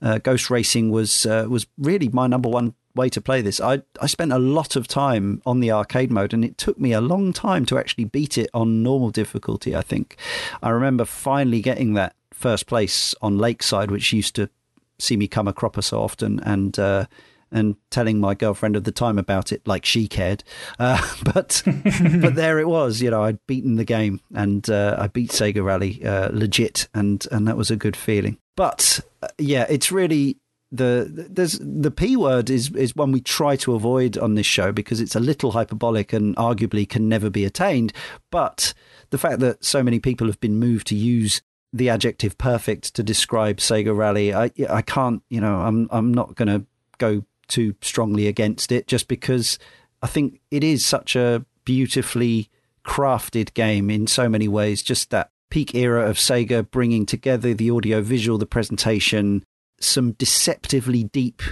uh, 0.00 0.18
Ghost 0.18 0.50
Racing 0.50 0.90
was 0.90 1.26
uh, 1.26 1.46
was 1.48 1.66
really 1.78 2.08
my 2.08 2.26
number 2.26 2.48
one 2.48 2.74
way 2.94 3.08
to 3.08 3.20
play 3.20 3.40
this. 3.40 3.60
I 3.60 3.82
I 4.00 4.06
spent 4.06 4.32
a 4.32 4.38
lot 4.38 4.76
of 4.76 4.86
time 4.86 5.40
on 5.46 5.60
the 5.60 5.70
arcade 5.72 6.10
mode, 6.10 6.34
and 6.34 6.44
it 6.44 6.58
took 6.58 6.78
me 6.78 6.92
a 6.92 7.00
long 7.00 7.32
time 7.32 7.64
to 7.66 7.78
actually 7.78 8.04
beat 8.04 8.36
it 8.36 8.50
on 8.52 8.82
normal 8.82 9.10
difficulty. 9.10 9.74
I 9.74 9.82
think 9.82 10.16
I 10.62 10.70
remember 10.70 11.04
finally 11.04 11.60
getting 11.60 11.94
that 11.94 12.14
first 12.42 12.66
place 12.66 13.14
on 13.22 13.38
Lakeside, 13.38 13.90
which 13.90 14.12
used 14.12 14.34
to 14.34 14.50
see 14.98 15.16
me 15.16 15.28
come 15.28 15.48
a 15.48 15.52
cropper 15.52 15.82
so 15.82 16.02
often, 16.02 16.40
and 16.40 16.78
uh, 16.78 17.06
and 17.52 17.76
telling 17.90 18.18
my 18.18 18.34
girlfriend 18.34 18.74
of 18.74 18.84
the 18.84 18.92
time 18.92 19.18
about 19.18 19.52
it 19.52 19.66
like 19.66 19.84
she 19.84 20.08
cared. 20.08 20.42
Uh, 20.78 21.00
but 21.24 21.62
but 22.20 22.34
there 22.34 22.58
it 22.58 22.68
was. 22.68 23.00
You 23.00 23.10
know, 23.10 23.22
I'd 23.22 23.38
beaten 23.46 23.76
the 23.76 23.84
game 23.84 24.20
and 24.34 24.68
uh, 24.68 24.96
I 24.98 25.06
beat 25.06 25.30
Sega 25.30 25.64
Rally 25.64 26.04
uh, 26.04 26.30
legit, 26.32 26.88
and 26.92 27.24
and 27.30 27.46
that 27.46 27.56
was 27.56 27.70
a 27.70 27.76
good 27.76 27.96
feeling. 27.96 28.38
But 28.56 29.00
uh, 29.22 29.28
yeah, 29.38 29.66
it's 29.68 29.92
really 29.92 30.38
the 30.74 31.28
there's 31.30 31.58
the 31.60 31.90
p 31.90 32.16
word 32.16 32.48
is 32.48 32.74
is 32.74 32.96
one 32.96 33.12
we 33.12 33.20
try 33.20 33.56
to 33.56 33.74
avoid 33.74 34.16
on 34.16 34.34
this 34.34 34.46
show 34.46 34.72
because 34.72 35.02
it's 35.02 35.14
a 35.14 35.20
little 35.20 35.52
hyperbolic 35.52 36.14
and 36.14 36.34
arguably 36.36 36.88
can 36.88 37.08
never 37.08 37.30
be 37.30 37.44
attained. 37.44 37.92
But 38.30 38.74
the 39.10 39.18
fact 39.18 39.40
that 39.40 39.64
so 39.64 39.82
many 39.82 40.00
people 40.00 40.26
have 40.26 40.40
been 40.40 40.58
moved 40.58 40.86
to 40.88 40.96
use 40.96 41.42
the 41.72 41.88
adjective 41.88 42.36
perfect 42.38 42.94
to 42.94 43.02
describe 43.02 43.58
Sega 43.58 43.96
Rally, 43.96 44.34
I 44.34 44.50
I 44.68 44.82
can't 44.82 45.22
you 45.28 45.40
know 45.40 45.60
I'm 45.60 45.88
I'm 45.90 46.12
not 46.12 46.34
going 46.34 46.48
to 46.48 46.66
go 46.98 47.24
too 47.48 47.74
strongly 47.80 48.26
against 48.26 48.72
it 48.72 48.86
just 48.86 49.08
because 49.08 49.58
I 50.02 50.06
think 50.06 50.40
it 50.50 50.64
is 50.64 50.84
such 50.84 51.16
a 51.16 51.44
beautifully 51.64 52.48
crafted 52.84 53.54
game 53.54 53.90
in 53.90 54.06
so 54.06 54.28
many 54.28 54.48
ways. 54.48 54.82
Just 54.82 55.10
that 55.10 55.30
peak 55.50 55.74
era 55.74 56.08
of 56.08 56.16
Sega 56.16 56.68
bringing 56.68 57.06
together 57.06 57.54
the 57.54 57.70
audio 57.70 58.00
visual, 58.00 58.38
the 58.38 58.46
presentation, 58.46 59.44
some 59.80 60.12
deceptively 60.12 61.04
deep 61.04 61.42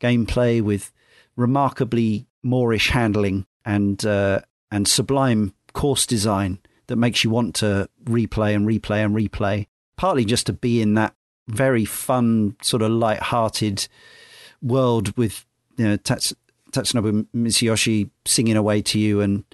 gameplay 0.00 0.62
with 0.62 0.92
remarkably 1.36 2.26
moreish 2.44 2.90
handling 2.90 3.46
and 3.64 4.04
uh, 4.04 4.40
and 4.70 4.88
sublime 4.88 5.54
course 5.72 6.06
design 6.06 6.58
that 6.90 6.96
makes 6.96 7.22
you 7.22 7.30
want 7.30 7.54
to 7.54 7.88
replay 8.04 8.54
and 8.54 8.66
replay 8.66 9.04
and 9.04 9.14
replay. 9.14 9.66
Partly 9.96 10.24
just 10.24 10.46
to 10.46 10.52
be 10.52 10.82
in 10.82 10.94
that 10.94 11.14
very 11.46 11.84
fun, 11.84 12.56
sort 12.62 12.82
of 12.82 12.90
light-hearted 12.90 13.86
world 14.60 15.16
with 15.16 15.46
you 15.76 15.86
know 15.86 15.96
Tats- 15.96 16.34
Tatsunobu 16.72 17.26
Mitsuyoshi 17.34 18.10
singing 18.26 18.56
away 18.56 18.82
to 18.82 18.98
you 18.98 19.20
and 19.20 19.44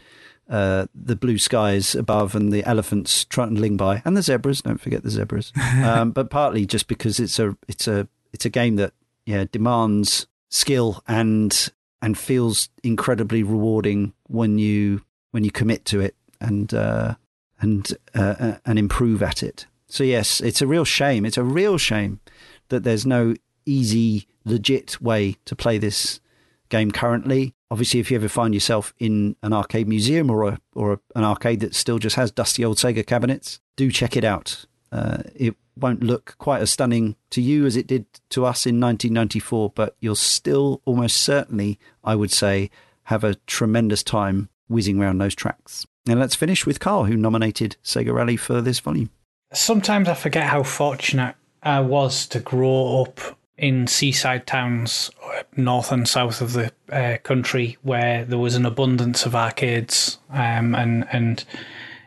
uh, 0.49 0.87
the 0.95 1.15
blue 1.17 1.39
skies 1.39 1.95
above 1.95 2.35
and 2.35 2.53
the 2.53 2.65
elephants 2.65 3.25
trundling 3.27 3.77
by 3.77 4.03
and 4.05 4.17
the 4.17 4.23
zebras. 4.23 4.63
Don't 4.63 4.81
forget 4.81 5.03
the 5.03 5.11
zebras. 5.11 5.53
um, 5.85 6.13
but 6.13 6.31
partly 6.31 6.65
just 6.65 6.89
because 6.89 7.21
it's 7.21 7.39
a 7.39 7.57
it's 7.69 7.87
a 7.87 8.09
it's 8.33 8.47
a 8.47 8.51
game 8.51 8.77
that 8.77 8.93
yeah 9.27 9.45
demands 9.53 10.27
skill 10.49 11.03
and 11.07 11.71
and 12.01 12.17
feels 12.17 12.71
incredibly 12.83 13.43
rewarding 13.43 14.15
when 14.29 14.59
you 14.59 15.03
when 15.33 15.45
you 15.45 15.51
commit 15.51 15.85
to 15.85 16.01
it 16.01 16.15
and 16.41 16.73
uh, 16.73 17.15
and 17.61 17.97
uh, 18.15 18.35
uh, 18.39 18.57
and 18.65 18.79
improve 18.79 19.23
at 19.23 19.43
it. 19.43 19.67
So 19.89 20.05
yes, 20.05 20.41
it's 20.41 20.61
a 20.61 20.67
real 20.67 20.85
shame. 20.85 21.25
It's 21.25 21.39
a 21.39 21.45
real 21.45 21.79
shame 21.79 22.21
that 22.69 22.83
there's 22.83 23.07
no 23.07 23.35
easy, 23.65 24.27
legit 24.45 25.01
way 25.01 25.37
to 25.45 25.57
play 25.57 25.79
this 25.79 26.21
game 26.69 26.91
currently. 26.91 27.55
Obviously, 27.71 28.01
if 28.01 28.11
you 28.11 28.17
ever 28.17 28.29
find 28.29 28.55
yourself 28.55 28.95
in 28.99 29.37
an 29.43 29.53
arcade 29.53 29.89
museum 29.89 30.31
or 30.31 30.49
a, 30.49 30.59
or 30.75 30.95
a, 30.95 31.01
an 31.17 31.25
arcade 31.25 31.61
that 31.61 31.75
still 31.75 31.99
just 31.99 32.17
has 32.17 32.31
dusty 32.31 32.65
old 32.65 32.77
Sega 32.79 33.05
cabinets, 33.05 33.61
do 33.75 33.91
check 33.91 34.17
it 34.17 34.25
out. 34.25 34.67
Uh, 34.93 35.23
it 35.35 35.57
won't 35.77 36.03
look 36.03 36.37
quite 36.39 36.63
as 36.63 36.71
stunning 36.71 37.17
to 37.31 37.43
you 37.43 37.67
as 37.67 37.77
it 37.77 37.87
did 37.87 38.07
to 38.31 38.45
us 38.45 38.67
in 38.67 38.81
1994, 38.81 39.73
but 39.75 39.97
you'll 40.01 40.15
still 40.15 40.81
almost 40.85 41.19
certainly, 41.19 41.79
I 42.05 42.15
would 42.15 42.31
say, 42.31 42.71
have 43.05 43.25
a 43.25 43.35
tremendous 43.47 44.03
time 44.03 44.49
whizzing 44.69 45.01
around 45.01 45.19
those 45.19 45.35
tracks. 45.35 45.87
And 46.09 46.21
let's 46.21 46.35
finish 46.35 46.67
with 46.67 46.81
Karl, 46.81 47.05
who 47.05 47.17
nominated 47.17 47.77
Sega 47.83 48.13
Rally 48.13 48.37
for 48.37 48.61
this 48.61 48.79
volume. 48.79 49.11
Sometimes 49.53 50.09
I 50.09 50.15
forget 50.15 50.49
how 50.49 50.63
fortunate 50.63 51.35
I 51.63 51.81
was 51.81 52.27
to 52.29 52.41
grow 52.41 53.03
up 53.03 53.21
in 53.59 53.87
seaside 53.87 54.47
towns 54.47 55.11
north 55.57 55.91
and 55.91 56.07
south 56.07 56.41
of 56.41 56.53
the 56.53 56.73
uh, 56.93 57.17
country 57.23 57.77
where 57.83 58.25
there 58.25 58.39
was 58.39 58.55
an 58.55 58.67
abundance 58.67 59.25
of 59.25 59.35
arcades 59.35 60.19
um, 60.31 60.75
and 60.75 61.07
and 61.11 61.45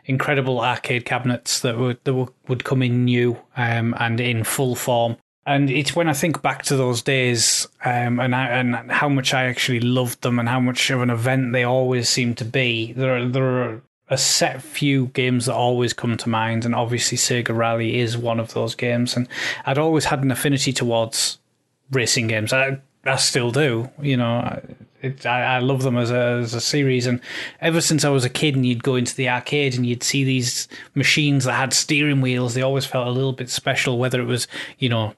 incredible 0.04 0.60
arcade 0.60 1.04
cabinets 1.04 1.60
that 1.60 1.76
would 1.76 2.02
that 2.04 2.28
would 2.48 2.64
come 2.64 2.82
in 2.82 3.04
new 3.04 3.36
um, 3.56 3.94
and 3.98 4.20
in 4.20 4.44
full 4.44 4.74
form. 4.74 5.16
And 5.46 5.70
it's 5.70 5.96
when 5.96 6.08
I 6.08 6.12
think 6.12 6.42
back 6.42 6.62
to 6.64 6.76
those 6.76 7.02
days 7.02 7.66
um, 7.84 8.20
and 8.20 8.34
I, 8.34 8.46
and 8.48 8.92
how 8.92 9.08
much 9.08 9.34
I 9.34 9.44
actually 9.44 9.80
loved 9.80 10.22
them 10.22 10.38
and 10.38 10.48
how 10.48 10.60
much 10.60 10.90
of 10.90 11.00
an 11.00 11.10
event 11.10 11.52
they 11.52 11.64
always 11.64 12.08
seem 12.08 12.34
to 12.36 12.44
be. 12.44 12.92
There 12.92 13.16
are, 13.16 13.26
there 13.26 13.62
are 13.62 13.82
a 14.10 14.18
set 14.18 14.60
few 14.60 15.06
games 15.06 15.46
that 15.46 15.54
always 15.54 15.92
come 15.92 16.16
to 16.16 16.28
mind, 16.28 16.64
and 16.64 16.74
obviously 16.74 17.16
Sega 17.16 17.56
Rally 17.56 18.00
is 18.00 18.18
one 18.18 18.40
of 18.40 18.52
those 18.52 18.74
games. 18.74 19.16
And 19.16 19.28
I'd 19.64 19.78
always 19.78 20.06
had 20.06 20.22
an 20.22 20.32
affinity 20.32 20.72
towards 20.72 21.38
racing 21.92 22.26
games. 22.26 22.52
I, 22.52 22.80
I 23.04 23.16
still 23.16 23.52
do. 23.52 23.88
You 24.02 24.16
know, 24.16 24.60
it, 25.00 25.24
I, 25.24 25.56
I, 25.56 25.58
love 25.60 25.82
them 25.82 25.96
as 25.96 26.10
a, 26.10 26.40
as 26.42 26.54
a 26.54 26.60
series. 26.60 27.06
And 27.06 27.20
ever 27.60 27.80
since 27.80 28.04
I 28.04 28.10
was 28.10 28.24
a 28.24 28.28
kid 28.28 28.56
and 28.56 28.66
you'd 28.66 28.82
go 28.82 28.96
into 28.96 29.14
the 29.14 29.28
arcade 29.28 29.76
and 29.76 29.86
you'd 29.86 30.02
see 30.02 30.24
these 30.24 30.66
machines 30.94 31.44
that 31.44 31.52
had 31.52 31.72
steering 31.72 32.20
wheels, 32.20 32.54
they 32.54 32.62
always 32.62 32.86
felt 32.86 33.06
a 33.06 33.12
little 33.12 33.32
bit 33.32 33.48
special, 33.48 33.96
whether 33.96 34.20
it 34.20 34.26
was, 34.26 34.48
you 34.78 34.88
know, 34.88 35.14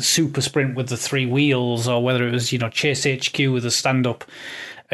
Super 0.00 0.40
Sprint 0.40 0.74
with 0.74 0.88
the 0.88 0.96
three 0.96 1.26
wheels 1.26 1.86
or 1.86 2.02
whether 2.02 2.26
it 2.26 2.32
was, 2.32 2.52
you 2.52 2.58
know, 2.58 2.70
Chase 2.70 3.04
HQ 3.04 3.38
with 3.38 3.64
a 3.64 3.70
stand 3.70 4.06
up 4.06 4.24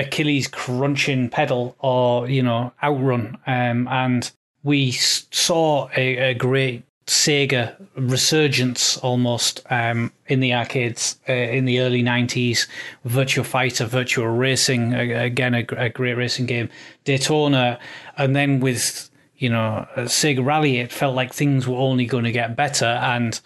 Achilles 0.01 0.49
crunching 0.49 1.29
pedal 1.29 1.77
or, 1.79 2.29
you 2.29 2.43
know, 2.43 2.73
Outrun. 2.83 3.39
Um, 3.47 3.89
and 3.89 4.31
we 4.63 4.93
saw 4.93 5.89
a, 5.97 6.31
a 6.31 6.35
great 6.35 6.85
Sega 7.07 7.75
resurgence 7.97 8.97
almost 8.99 9.63
um, 9.69 10.13
in 10.29 10.39
the 10.39 10.55
arcades 10.55 11.19
uh, 11.29 11.33
in 11.33 11.65
the 11.65 11.81
early 11.81 12.03
90s. 12.03 12.69
Virtua 13.05 13.45
Fighter, 13.45 13.85
Virtua 13.87 14.39
Racing, 14.39 14.95
again, 14.95 15.55
a, 15.55 15.67
a, 15.77 15.89
great 15.89 16.15
racing 16.15 16.47
game. 16.47 16.69
Daytona, 17.05 17.81
and 18.17 18.37
then 18.37 18.61
with, 18.61 19.11
you 19.39 19.49
know, 19.49 19.89
Sega 19.97 20.45
Rally, 20.45 20.79
it 20.79 20.93
felt 20.93 21.17
like 21.17 21.33
things 21.33 21.67
were 21.67 21.79
only 21.79 22.07
going 22.07 22.25
to 22.25 22.33
get 22.33 22.55
better. 22.55 22.87
And, 22.87 23.41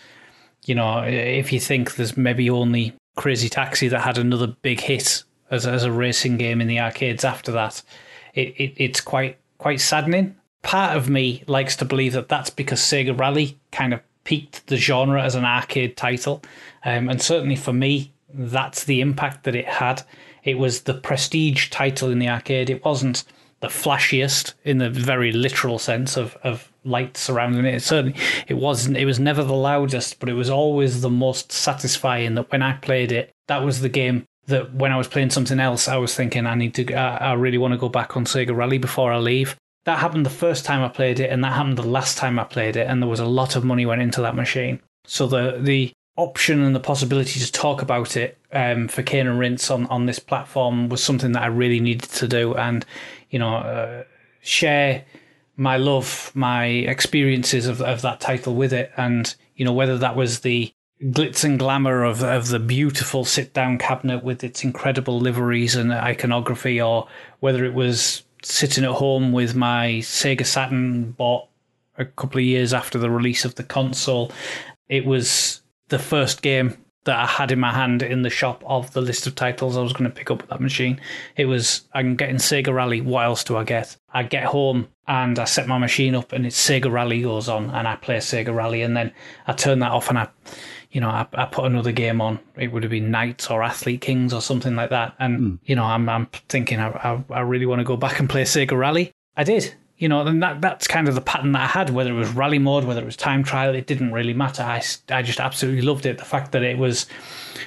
you 0.66 0.74
know, 0.74 0.98
if 1.02 1.50
you 1.50 1.58
think 1.58 1.94
there's 1.94 2.18
maybe 2.18 2.50
only 2.50 2.94
Crazy 3.16 3.48
Taxi 3.48 3.88
that 3.88 4.00
had 4.00 4.18
another 4.18 4.48
big 4.48 4.80
hit 4.80 5.24
as, 5.54 5.66
as 5.66 5.84
a 5.84 5.92
racing 5.92 6.36
game 6.36 6.60
in 6.60 6.68
the 6.68 6.80
arcades 6.80 7.24
after 7.24 7.52
that, 7.52 7.82
it, 8.34 8.48
it 8.58 8.74
it's 8.76 9.00
quite 9.00 9.38
quite 9.58 9.80
saddening 9.80 10.36
part 10.64 10.96
of 10.96 11.08
me 11.08 11.44
likes 11.46 11.76
to 11.76 11.84
believe 11.84 12.14
that 12.14 12.28
that's 12.28 12.50
because 12.50 12.80
Sega 12.80 13.16
Rally 13.16 13.56
kind 13.70 13.94
of 13.94 14.00
peaked 14.24 14.66
the 14.66 14.76
genre 14.76 15.22
as 15.22 15.36
an 15.36 15.44
arcade 15.44 15.96
title. 15.96 16.42
Um, 16.84 17.08
and 17.08 17.22
certainly 17.22 17.54
for 17.54 17.72
me, 17.72 18.12
that's 18.32 18.84
the 18.84 19.00
impact 19.00 19.44
that 19.44 19.54
it 19.54 19.68
had. 19.68 20.02
It 20.42 20.58
was 20.58 20.82
the 20.82 20.94
prestige 20.94 21.70
title 21.70 22.10
in 22.10 22.18
the 22.18 22.28
arcade. 22.28 22.68
It 22.68 22.84
wasn't 22.84 23.24
the 23.60 23.68
flashiest 23.68 24.54
in 24.64 24.78
the 24.78 24.90
very 24.90 25.32
literal 25.32 25.78
sense 25.78 26.16
of, 26.16 26.36
of 26.42 26.70
light 26.84 27.16
surrounding 27.16 27.64
it. 27.64 27.74
it. 27.74 27.82
Certainly, 27.82 28.18
it 28.48 28.54
wasn't. 28.54 28.96
It 28.96 29.06
was 29.06 29.20
never 29.20 29.44
the 29.44 29.54
loudest, 29.54 30.18
but 30.18 30.28
it 30.28 30.34
was 30.34 30.50
always 30.50 31.00
the 31.00 31.10
most 31.10 31.52
satisfying. 31.52 32.34
That 32.34 32.50
when 32.50 32.62
I 32.62 32.74
played 32.74 33.12
it, 33.12 33.30
that 33.46 33.62
was 33.62 33.80
the 33.80 33.88
game 33.88 34.26
that 34.46 34.74
when 34.74 34.92
I 34.92 34.96
was 34.96 35.08
playing 35.08 35.30
something 35.30 35.60
else, 35.60 35.88
I 35.88 35.96
was 35.96 36.14
thinking 36.14 36.46
I 36.46 36.54
need 36.54 36.74
to. 36.74 36.94
I, 36.94 37.30
I 37.30 37.32
really 37.34 37.58
want 37.58 37.72
to 37.72 37.78
go 37.78 37.88
back 37.88 38.16
on 38.16 38.24
Sega 38.24 38.54
Rally 38.54 38.78
before 38.78 39.12
I 39.12 39.18
leave 39.18 39.56
that 39.84 39.98
happened 39.98 40.24
the 40.24 40.30
first 40.30 40.64
time 40.64 40.82
I 40.82 40.88
played 40.88 41.20
it, 41.20 41.30
and 41.30 41.44
that 41.44 41.52
happened 41.52 41.78
the 41.78 41.82
last 41.82 42.16
time 42.16 42.38
I 42.38 42.44
played 42.44 42.76
it, 42.76 42.86
and 42.86 43.00
there 43.02 43.08
was 43.08 43.20
a 43.20 43.26
lot 43.26 43.54
of 43.54 43.64
money 43.64 43.86
went 43.86 44.02
into 44.02 44.22
that 44.22 44.34
machine. 44.34 44.80
So 45.06 45.26
the 45.26 45.58
the 45.60 45.92
option 46.16 46.62
and 46.62 46.74
the 46.74 46.80
possibility 46.80 47.40
to 47.40 47.52
talk 47.52 47.82
about 47.82 48.16
it 48.16 48.38
um, 48.52 48.88
for 48.88 49.02
Cane 49.02 49.26
and 49.26 49.38
Rinse 49.38 49.68
on, 49.70 49.86
on 49.86 50.06
this 50.06 50.20
platform 50.20 50.88
was 50.88 51.02
something 51.02 51.32
that 51.32 51.42
I 51.42 51.46
really 51.46 51.80
needed 51.80 52.10
to 52.10 52.28
do, 52.28 52.54
and 52.54 52.84
you 53.30 53.38
know, 53.38 53.56
uh, 53.56 54.04
share 54.40 55.04
my 55.56 55.76
love, 55.76 56.32
my 56.34 56.66
experiences 56.66 57.66
of 57.66 57.82
of 57.82 58.00
that 58.02 58.20
title 58.20 58.54
with 58.54 58.72
it, 58.72 58.90
and 58.96 59.34
you 59.54 59.64
know 59.64 59.72
whether 59.72 59.98
that 59.98 60.16
was 60.16 60.40
the 60.40 60.72
glitz 61.02 61.44
and 61.44 61.58
glamour 61.58 62.04
of 62.04 62.22
of 62.22 62.48
the 62.48 62.58
beautiful 62.58 63.24
sit 63.24 63.52
down 63.52 63.78
cabinet 63.78 64.22
with 64.22 64.44
its 64.44 64.64
incredible 64.64 65.18
liveries 65.18 65.74
and 65.76 65.92
iconography, 65.92 66.80
or 66.80 67.08
whether 67.40 67.64
it 67.64 67.74
was 67.74 68.22
sitting 68.42 68.84
at 68.84 68.90
home 68.90 69.32
with 69.32 69.54
my 69.54 70.00
Sega 70.02 70.46
Saturn 70.46 71.12
bought 71.12 71.48
a 71.96 72.04
couple 72.04 72.38
of 72.38 72.44
years 72.44 72.74
after 72.74 72.98
the 72.98 73.10
release 73.10 73.44
of 73.44 73.54
the 73.54 73.62
console. 73.62 74.30
It 74.88 75.06
was 75.06 75.62
the 75.88 75.98
first 75.98 76.42
game 76.42 76.76
that 77.04 77.18
I 77.18 77.26
had 77.26 77.52
in 77.52 77.60
my 77.60 77.72
hand 77.72 78.02
in 78.02 78.22
the 78.22 78.30
shop 78.30 78.62
of 78.66 78.92
the 78.92 79.00
list 79.00 79.26
of 79.26 79.34
titles 79.34 79.76
I 79.76 79.82
was 79.82 79.92
going 79.92 80.10
to 80.10 80.14
pick 80.16 80.30
up 80.30 80.40
with 80.40 80.50
that 80.50 80.60
machine. 80.60 81.00
It 81.36 81.44
was, 81.44 81.82
I'm 81.92 82.16
getting 82.16 82.36
Sega 82.36 82.72
Rally, 82.74 83.00
what 83.00 83.24
else 83.24 83.44
do 83.44 83.56
I 83.56 83.64
get? 83.64 83.96
I 84.12 84.22
get 84.22 84.44
home 84.44 84.88
and 85.06 85.38
I 85.38 85.44
set 85.44 85.68
my 85.68 85.78
machine 85.78 86.14
up 86.14 86.32
and 86.32 86.46
it's 86.46 86.68
Sega 86.68 86.90
Rally 86.90 87.22
goes 87.22 87.48
on 87.48 87.70
and 87.70 87.86
I 87.86 87.96
play 87.96 88.16
Sega 88.16 88.54
Rally 88.54 88.82
and 88.82 88.96
then 88.96 89.12
I 89.46 89.52
turn 89.52 89.80
that 89.80 89.92
off 89.92 90.08
and 90.08 90.18
I 90.18 90.28
you 90.94 91.00
know, 91.00 91.08
I, 91.08 91.26
I, 91.34 91.44
put 91.46 91.64
another 91.64 91.90
game 91.90 92.20
on. 92.20 92.38
It 92.56 92.68
would 92.68 92.84
have 92.84 92.90
been 92.90 93.10
NiGHTS 93.10 93.50
or 93.50 93.64
Athlete 93.64 94.00
Kings 94.00 94.32
or 94.32 94.40
something 94.40 94.76
like 94.76 94.90
that. 94.90 95.14
And 95.18 95.40
mm. 95.40 95.58
you 95.64 95.74
know, 95.74 95.82
I'm 95.82 96.08
I'm 96.08 96.26
thinking 96.48 96.78
I, 96.78 96.88
I, 96.88 97.24
I 97.34 97.40
really 97.40 97.66
want 97.66 97.80
to 97.80 97.84
go 97.84 97.96
back 97.96 98.20
and 98.20 98.30
play 98.30 98.44
Sega 98.44 98.78
Rally. 98.78 99.10
I 99.36 99.42
did. 99.42 99.74
you 99.98 100.08
know, 100.08 100.20
and 100.20 100.40
that 100.40 100.60
that's 100.60 100.86
kind 100.86 101.08
of 101.08 101.16
the 101.16 101.20
pattern 101.20 101.50
that 101.52 101.62
I 101.62 101.66
had. 101.66 101.90
Whether 101.90 102.10
it 102.10 102.18
was 102.18 102.30
rally 102.30 102.60
mode, 102.60 102.84
whether 102.84 103.02
it 103.02 103.06
was 103.06 103.16
time 103.16 103.42
trial, 103.42 103.74
it 103.74 103.88
didn't 103.88 104.12
really 104.12 104.34
matter. 104.34 104.62
I, 104.62 104.82
I 105.10 105.22
just 105.22 105.40
absolutely 105.40 105.82
loved 105.82 106.06
it. 106.06 106.18
The 106.18 106.24
fact 106.24 106.52
that 106.52 106.62
it 106.62 106.78
was 106.78 107.06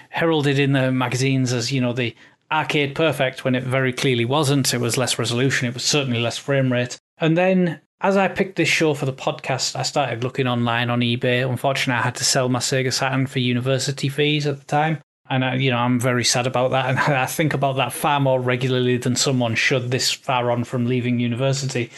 heralded 0.10 0.58
in 0.58 0.72
the 0.72 0.90
magazines 0.94 1.52
as 1.52 1.70
you 1.70 1.82
know 1.82 1.92
the 1.92 2.16
arcade 2.50 2.96
perfect 2.96 3.44
when 3.44 3.56
it 3.56 3.64
very 3.64 3.92
clearly 3.92 4.24
wasn't. 4.24 4.74
It 4.74 4.80
was 4.80 4.98
less 4.98 5.20
resolution. 5.20 5.68
It 5.68 5.74
was 5.74 5.84
certainly 5.84 6.22
less 6.22 6.38
frame 6.38 6.72
rate. 6.72 6.98
And 7.18 7.38
then 7.38 7.82
as 8.02 8.16
I 8.16 8.28
picked 8.28 8.58
this 8.58 8.70
show 8.70 8.94
for 8.94 9.06
the 9.06 9.14
podcast, 9.14 9.76
I 9.76 9.82
started 9.82 10.24
looking 10.24 10.48
online 10.48 10.90
on 10.90 11.00
eBay. 11.00 11.48
Unfortunately, 11.48 12.00
I 12.00 12.04
had 12.04 12.16
to 12.16 12.24
sell 12.24 12.48
my 12.48 12.60
Sega 12.60 12.94
Saturn 12.94 13.26
for 13.26 13.40
university 13.40 14.08
fees 14.08 14.46
at 14.46 14.60
the 14.60 14.66
time. 14.66 15.00
And, 15.30 15.44
I, 15.44 15.56
you 15.56 15.72
know, 15.72 15.78
I'm 15.78 16.00
very 16.00 16.24
sad 16.24 16.48
about 16.48 16.72
that. 16.72 16.86
And 16.90 17.00
I 17.00 17.26
think 17.26 17.54
about 17.54 17.78
that 17.78 17.92
far 17.92 18.20
more 18.20 18.40
regularly 18.40 18.98
than 18.98 19.16
someone 19.16 19.56
should 19.56 19.90
this 19.90 20.12
far 20.12 20.52
on 20.52 20.64
from 20.64 20.86
leaving 20.86 21.20
university. 21.20 21.90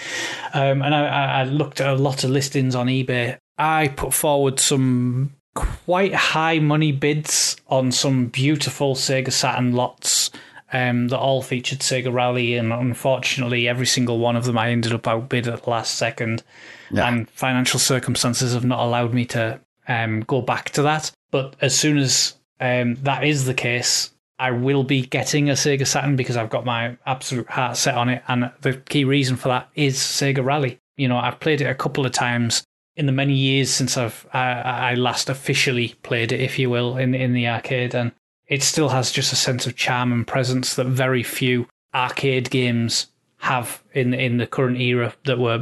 Um, 0.53 0.81
and 0.81 0.95
I, 0.95 1.41
I 1.41 1.43
looked 1.43 1.81
at 1.81 1.89
a 1.89 1.95
lot 1.95 2.23
of 2.23 2.30
listings 2.30 2.76
on 2.76 2.88
eBay. 2.88 3.38
I 3.57 3.89
put 3.89 4.13
forward 4.13 4.59
some 4.59 5.35
quite 5.53 6.13
high 6.13 6.59
money 6.59 6.93
bids 6.93 7.57
on 7.67 7.91
some 7.91 8.27
beautiful 8.27 8.95
Sega 8.95 9.31
Saturn 9.31 9.73
lots 9.73 10.31
um, 10.71 11.07
that 11.07 11.17
all 11.17 11.41
featured 11.41 11.79
Sega 11.79 12.13
Rally, 12.13 12.55
and 12.55 12.71
unfortunately, 12.71 13.67
every 13.67 13.85
single 13.85 14.19
one 14.19 14.35
of 14.35 14.45
them 14.45 14.57
I 14.57 14.69
ended 14.69 14.93
up 14.93 15.07
outbid 15.07 15.47
at 15.47 15.63
the 15.63 15.69
last 15.69 15.95
second. 15.95 16.43
Yeah. 16.91 17.07
And 17.07 17.29
financial 17.29 17.79
circumstances 17.79 18.53
have 18.53 18.65
not 18.65 18.79
allowed 18.79 19.13
me 19.13 19.25
to 19.25 19.59
um, 19.87 20.21
go 20.21 20.41
back 20.41 20.69
to 20.71 20.81
that. 20.83 21.11
But 21.31 21.55
as 21.61 21.77
soon 21.77 21.97
as 21.97 22.35
um, 22.59 22.95
that 23.03 23.23
is 23.23 23.45
the 23.45 23.53
case, 23.53 24.11
I 24.37 24.51
will 24.51 24.83
be 24.83 25.05
getting 25.05 25.49
a 25.49 25.53
Sega 25.53 25.85
Saturn 25.85 26.15
because 26.15 26.37
I've 26.37 26.49
got 26.49 26.65
my 26.65 26.97
absolute 27.05 27.49
heart 27.49 27.77
set 27.77 27.95
on 27.95 28.09
it. 28.09 28.23
And 28.27 28.51
the 28.61 28.73
key 28.73 29.03
reason 29.03 29.35
for 29.35 29.49
that 29.49 29.69
is 29.75 29.97
Sega 29.97 30.43
Rally. 30.43 30.79
You 30.97 31.07
know, 31.07 31.17
I've 31.17 31.39
played 31.39 31.61
it 31.61 31.65
a 31.65 31.75
couple 31.75 32.05
of 32.05 32.11
times 32.11 32.63
in 32.95 33.05
the 33.05 33.11
many 33.11 33.33
years 33.33 33.69
since 33.69 33.97
I've 33.97 34.27
I, 34.33 34.51
I 34.51 34.93
last 34.95 35.29
officially 35.29 35.95
played 36.03 36.31
it, 36.31 36.41
if 36.41 36.59
you 36.59 36.69
will, 36.69 36.97
in 36.97 37.15
in 37.15 37.33
the 37.33 37.47
arcade, 37.47 37.95
and 37.95 38.11
it 38.49 38.63
still 38.63 38.89
has 38.89 39.11
just 39.11 39.31
a 39.31 39.38
sense 39.38 39.65
of 39.65 39.76
charm 39.76 40.11
and 40.11 40.27
presence 40.27 40.76
that 40.76 40.88
very 40.88 41.23
few 41.23 41.67
arcade 41.93 42.49
games 42.49 43.07
have 43.38 43.81
in 43.93 44.13
in 44.13 44.38
the 44.38 44.47
current 44.47 44.80
era 44.81 45.13
that 45.26 45.39
were 45.39 45.59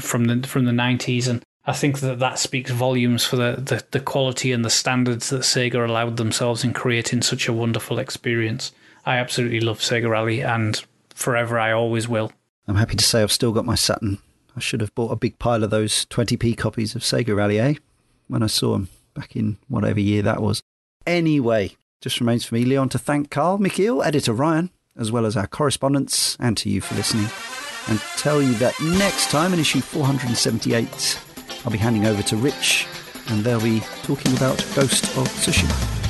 from 0.00 0.24
the 0.24 0.46
from 0.46 0.64
the 0.64 0.72
nineties, 0.72 1.28
and 1.28 1.42
I 1.66 1.72
think 1.72 2.00
that 2.00 2.18
that 2.18 2.38
speaks 2.38 2.70
volumes 2.70 3.24
for 3.24 3.36
the, 3.36 3.56
the, 3.56 3.84
the 3.92 4.00
quality 4.00 4.50
and 4.50 4.64
the 4.64 4.70
standards 4.70 5.30
that 5.30 5.42
Sega 5.42 5.86
allowed 5.88 6.16
themselves 6.16 6.64
in 6.64 6.72
creating 6.72 7.22
such 7.22 7.46
a 7.46 7.52
wonderful 7.52 7.98
experience. 7.98 8.72
I 9.06 9.18
absolutely 9.18 9.60
love 9.60 9.78
Sega 9.78 10.08
Rally, 10.08 10.40
and 10.40 10.82
forever 11.14 11.60
I 11.60 11.70
always 11.72 12.08
will. 12.08 12.32
I'm 12.66 12.76
happy 12.76 12.96
to 12.96 13.04
say 13.04 13.22
I've 13.22 13.32
still 13.32 13.52
got 13.52 13.64
my 13.64 13.74
Saturn 13.74 14.18
I 14.56 14.60
should 14.60 14.80
have 14.80 14.94
bought 14.94 15.12
a 15.12 15.16
big 15.16 15.38
pile 15.38 15.64
of 15.64 15.70
those 15.70 16.06
20p 16.06 16.56
copies 16.56 16.94
of 16.94 17.02
Sega 17.02 17.34
Rally, 17.34 17.58
eh? 17.58 17.74
When 18.28 18.42
I 18.42 18.46
saw 18.46 18.72
them 18.72 18.88
back 19.14 19.36
in 19.36 19.58
whatever 19.68 20.00
year 20.00 20.22
that 20.22 20.42
was. 20.42 20.62
Anyway, 21.06 21.76
just 22.00 22.20
remains 22.20 22.44
for 22.44 22.54
me, 22.54 22.64
Leon, 22.64 22.88
to 22.90 22.98
thank 22.98 23.30
Karl, 23.30 23.58
Michiel, 23.58 24.04
editor 24.04 24.32
Ryan, 24.32 24.70
as 24.96 25.12
well 25.12 25.26
as 25.26 25.36
our 25.36 25.46
correspondents, 25.46 26.36
and 26.40 26.56
to 26.56 26.68
you 26.68 26.80
for 26.80 26.94
listening. 26.94 27.28
And 27.88 28.00
tell 28.16 28.42
you 28.42 28.54
that 28.54 28.78
next 28.80 29.30
time 29.30 29.52
in 29.52 29.60
issue 29.60 29.80
478, 29.80 31.20
I'll 31.64 31.72
be 31.72 31.78
handing 31.78 32.06
over 32.06 32.22
to 32.22 32.36
Rich, 32.36 32.86
and 33.28 33.44
they'll 33.44 33.60
be 33.60 33.80
talking 34.02 34.34
about 34.36 34.58
Ghost 34.74 35.04
of 35.16 35.28
Tsushima. 35.28 36.09